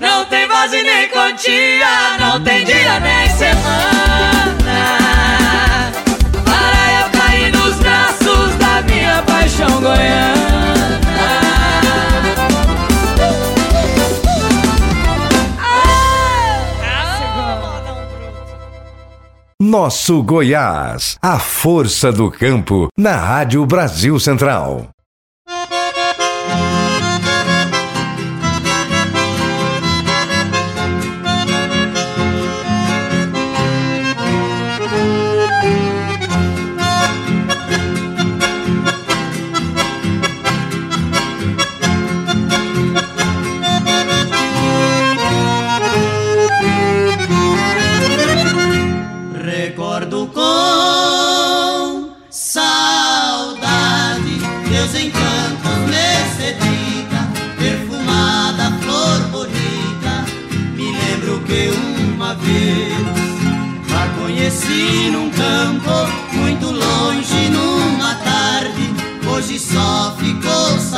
Não 0.00 0.24
tem 0.26 0.48
base 0.48 0.82
nem 0.82 1.08
quantia, 1.08 2.18
não 2.18 2.40
tem 2.42 2.64
dia 2.64 2.98
nem 3.00 3.28
semana. 3.30 4.80
Para 6.44 6.92
eu 7.02 7.10
cair 7.20 7.52
nos 7.52 7.76
braços 7.76 8.54
da 8.56 8.82
minha 8.82 9.22
paixão 9.22 9.80
goiana. 9.80 10.79
Nosso 19.70 20.20
Goiás, 20.20 21.16
a 21.22 21.38
força 21.38 22.10
do 22.10 22.28
campo, 22.28 22.88
na 22.98 23.14
Rádio 23.14 23.64
Brasil 23.64 24.18
Central. 24.18 24.88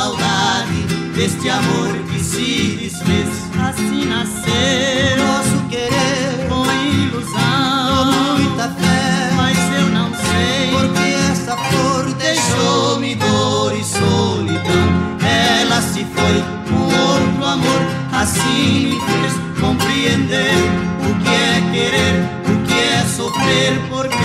Saudade 0.03 0.81
deste 1.15 1.49
amor 1.49 1.93
que 2.09 2.19
se 2.19 2.77
desfez. 2.77 3.29
Assim 3.57 4.05
nasceu 4.05 5.17
nosso 5.17 5.65
querer 5.69 6.47
com 6.49 6.65
ilusão, 6.65 8.11
com 8.11 8.41
muita 8.41 8.67
fé. 8.67 9.31
Mas 9.37 9.57
eu 9.79 9.89
não 9.91 10.11
sei 10.13 10.71
porque 10.71 11.09
essa 11.31 11.55
flor 11.55 12.13
deixou-me 12.15 13.15
dor 13.15 13.73
e 13.77 13.83
solidão. 13.85 14.87
Ela 15.61 15.81
se 15.81 16.03
foi 16.03 16.43
com 16.67 16.83
outro 16.83 17.45
amor, 17.45 17.81
assim 18.11 18.89
me 18.89 18.99
fez 18.99 19.33
compreender 19.61 20.57
o 20.99 21.23
que 21.23 21.29
é 21.29 21.61
querer, 21.71 22.15
o 22.51 22.67
que 22.67 22.73
é 22.73 23.05
sofrer, 23.05 23.79
porque 23.89 24.22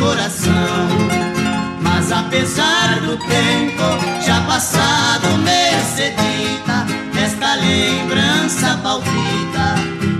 coração. 0.00 0.88
Mas 1.82 2.10
apesar 2.10 3.00
do 3.00 3.16
tempo 3.18 4.22
já 4.26 4.40
passado, 4.42 5.28
Mercedita, 5.44 6.86
esta 7.22 7.54
lembrança 7.56 8.80
palpita 8.82 9.74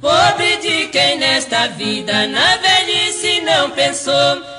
Pobre 0.00 0.58
de 0.58 0.86
quem 0.92 1.18
nesta 1.18 1.66
vida 1.70 2.28
na 2.28 2.56
velhice 2.58 3.40
não 3.40 3.68
pensou, 3.72 4.14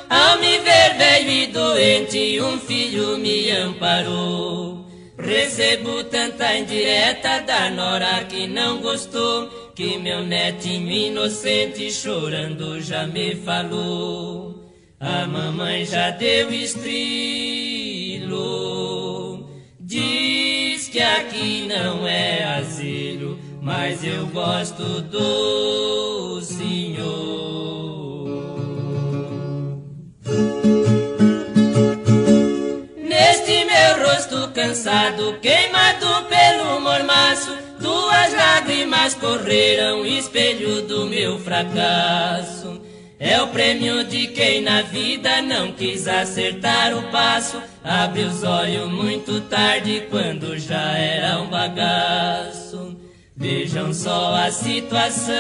ao 0.10 0.38
me 0.38 0.58
ver 0.58 0.98
velho 0.98 1.30
e 1.30 1.48
doente, 1.48 2.42
um 2.42 2.60
filho 2.60 3.18
me 3.18 3.50
amparou. 3.52 4.81
Recebo 5.24 6.04
tanta 6.06 6.58
indireta 6.58 7.42
da 7.42 7.70
nora 7.70 8.24
que 8.26 8.48
não 8.48 8.82
gostou, 8.82 9.48
que 9.76 9.98
meu 9.98 10.24
netinho 10.24 10.90
inocente 10.90 11.92
chorando 11.92 12.82
já 12.82 13.06
me 13.06 13.36
falou. 13.36 14.72
A 15.00 15.26
mamãe 15.28 15.86
já 15.86 16.10
deu 16.12 16.52
estrilo, 16.52 16.90
diz 19.80 20.90
que 20.90 21.00
aqui 21.00 21.68
não 21.68 22.08
é 22.08 22.44
asilo, 22.60 23.40
mas 23.62 24.04
eu 24.04 24.28
gosto 24.28 25.02
do 25.02 26.42
senhor. 26.42 27.42
Neste 33.52 33.66
meu 33.66 34.08
rosto 34.08 34.48
cansado, 34.54 35.38
queimado 35.42 36.08
pelo 36.30 36.80
mormaço, 36.80 37.54
duas 37.82 38.34
lágrimas 38.34 39.14
correram, 39.16 40.06
espelho 40.06 40.84
do 40.84 41.06
meu 41.06 41.38
fracasso. 41.38 42.82
É 43.20 43.42
o 43.42 43.48
prêmio 43.50 44.06
de 44.06 44.28
quem 44.28 44.62
na 44.62 44.84
vida 44.84 45.42
não 45.42 45.74
quis 45.74 46.08
acertar 46.08 46.98
o 46.98 47.12
passo. 47.12 47.62
Abre 47.84 48.22
os 48.22 48.42
olhos 48.42 48.90
muito 48.90 49.42
tarde, 49.42 50.08
quando 50.10 50.58
já 50.58 50.98
era 50.98 51.42
um 51.42 51.50
bagaço. 51.50 52.96
Vejam 53.36 53.94
só 53.94 54.34
a 54.34 54.50
situação, 54.50 55.34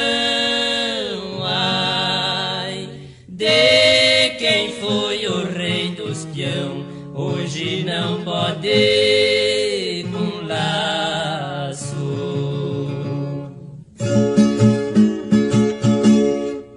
ai, 1.46 2.90
de 3.26 4.30
quem 4.38 4.74
foi 4.74 5.28
o 5.28 5.46
rei 5.46 5.92
dos 5.92 6.26
peão. 6.26 6.91
Hoje 7.14 7.84
não 7.84 8.24
pode 8.24 10.06
com 10.12 10.48
laço. 10.48 11.96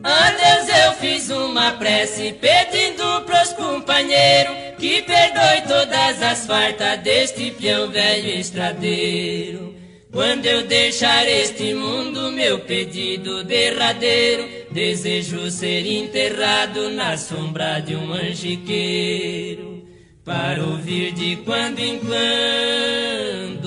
A 0.03 0.31
Deus 0.31 0.69
eu 0.85 0.93
fiz 0.95 1.31
uma 1.31 1.73
prece 1.73 2.33
pedindo 2.41 3.23
pros 3.25 3.53
companheiros 3.53 4.55
que 4.79 5.03
perdoe 5.03 5.63
todas 5.69 6.23
as 6.23 6.47
fartas 6.47 7.01
deste 7.01 7.53
peão 7.53 7.89
velho 7.91 8.29
estradeiro. 8.41 9.75
Quando 10.15 10.47
eu 10.47 10.65
deixar 10.65 11.27
este 11.29 11.75
mundo, 11.75 12.31
meu 12.31 12.61
pedido 12.61 13.43
derradeiro, 13.43 14.49
desejo 14.71 15.51
ser 15.51 15.85
enterrado 15.87 16.91
na 16.91 17.17
sombra 17.17 17.81
de 17.81 17.97
um 17.97 18.13
angiqueiro, 18.13 19.84
para 20.25 20.65
ouvir 20.65 21.13
de 21.13 21.37
quando 21.45 21.79
em 21.81 21.99
quando 21.99 23.65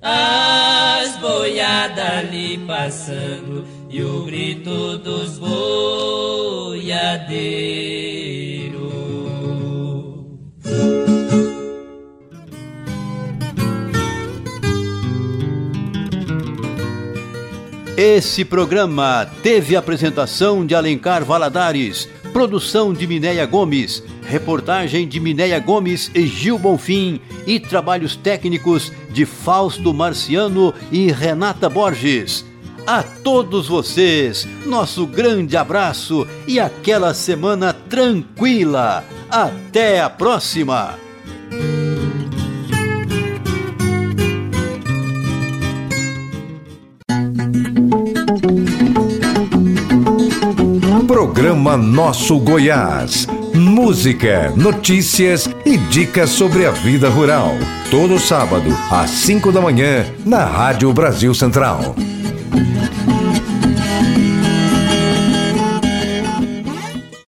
as 0.00 1.16
boiadas 1.18 2.04
ali 2.04 2.58
passando 2.66 3.66
e 3.90 4.02
o 4.02 4.24
grito 4.24 4.98
dos 4.98 5.38
boiadeiros. 5.38 7.04
Esse 17.96 18.44
programa 18.44 19.30
teve 19.42 19.76
apresentação 19.76 20.66
de 20.66 20.74
Alencar 20.74 21.24
Valadares, 21.24 22.08
produção 22.34 22.92
de 22.92 23.06
Minéia 23.06 23.46
Gomes, 23.46 24.02
reportagem 24.26 25.06
de 25.06 25.20
Minéia 25.20 25.60
Gomes 25.60 26.10
e 26.12 26.26
Gil 26.26 26.58
Bonfim 26.58 27.20
e 27.46 27.60
trabalhos 27.60 28.16
técnicos 28.16 28.92
de 29.12 29.24
Fausto 29.24 29.94
Marciano 29.94 30.74
e 30.90 31.12
Renata 31.12 31.68
Borges. 31.68 32.44
A 32.84 33.04
todos 33.04 33.68
vocês, 33.68 34.48
nosso 34.66 35.06
grande 35.06 35.56
abraço 35.56 36.26
e 36.46 36.58
aquela 36.58 37.14
semana 37.14 37.72
tranquila. 37.72 39.04
Até 39.30 40.00
a 40.00 40.10
próxima! 40.10 41.03
Programa 51.24 51.74
Nosso 51.74 52.38
Goiás. 52.38 53.26
Música, 53.54 54.52
notícias 54.54 55.48
e 55.64 55.78
dicas 55.78 56.28
sobre 56.28 56.66
a 56.66 56.70
vida 56.70 57.08
rural. 57.08 57.48
Todo 57.90 58.18
sábado, 58.18 58.68
às 58.90 59.08
5 59.08 59.50
da 59.50 59.58
manhã, 59.58 60.04
na 60.26 60.44
Rádio 60.44 60.92
Brasil 60.92 61.32
Central. 61.32 61.96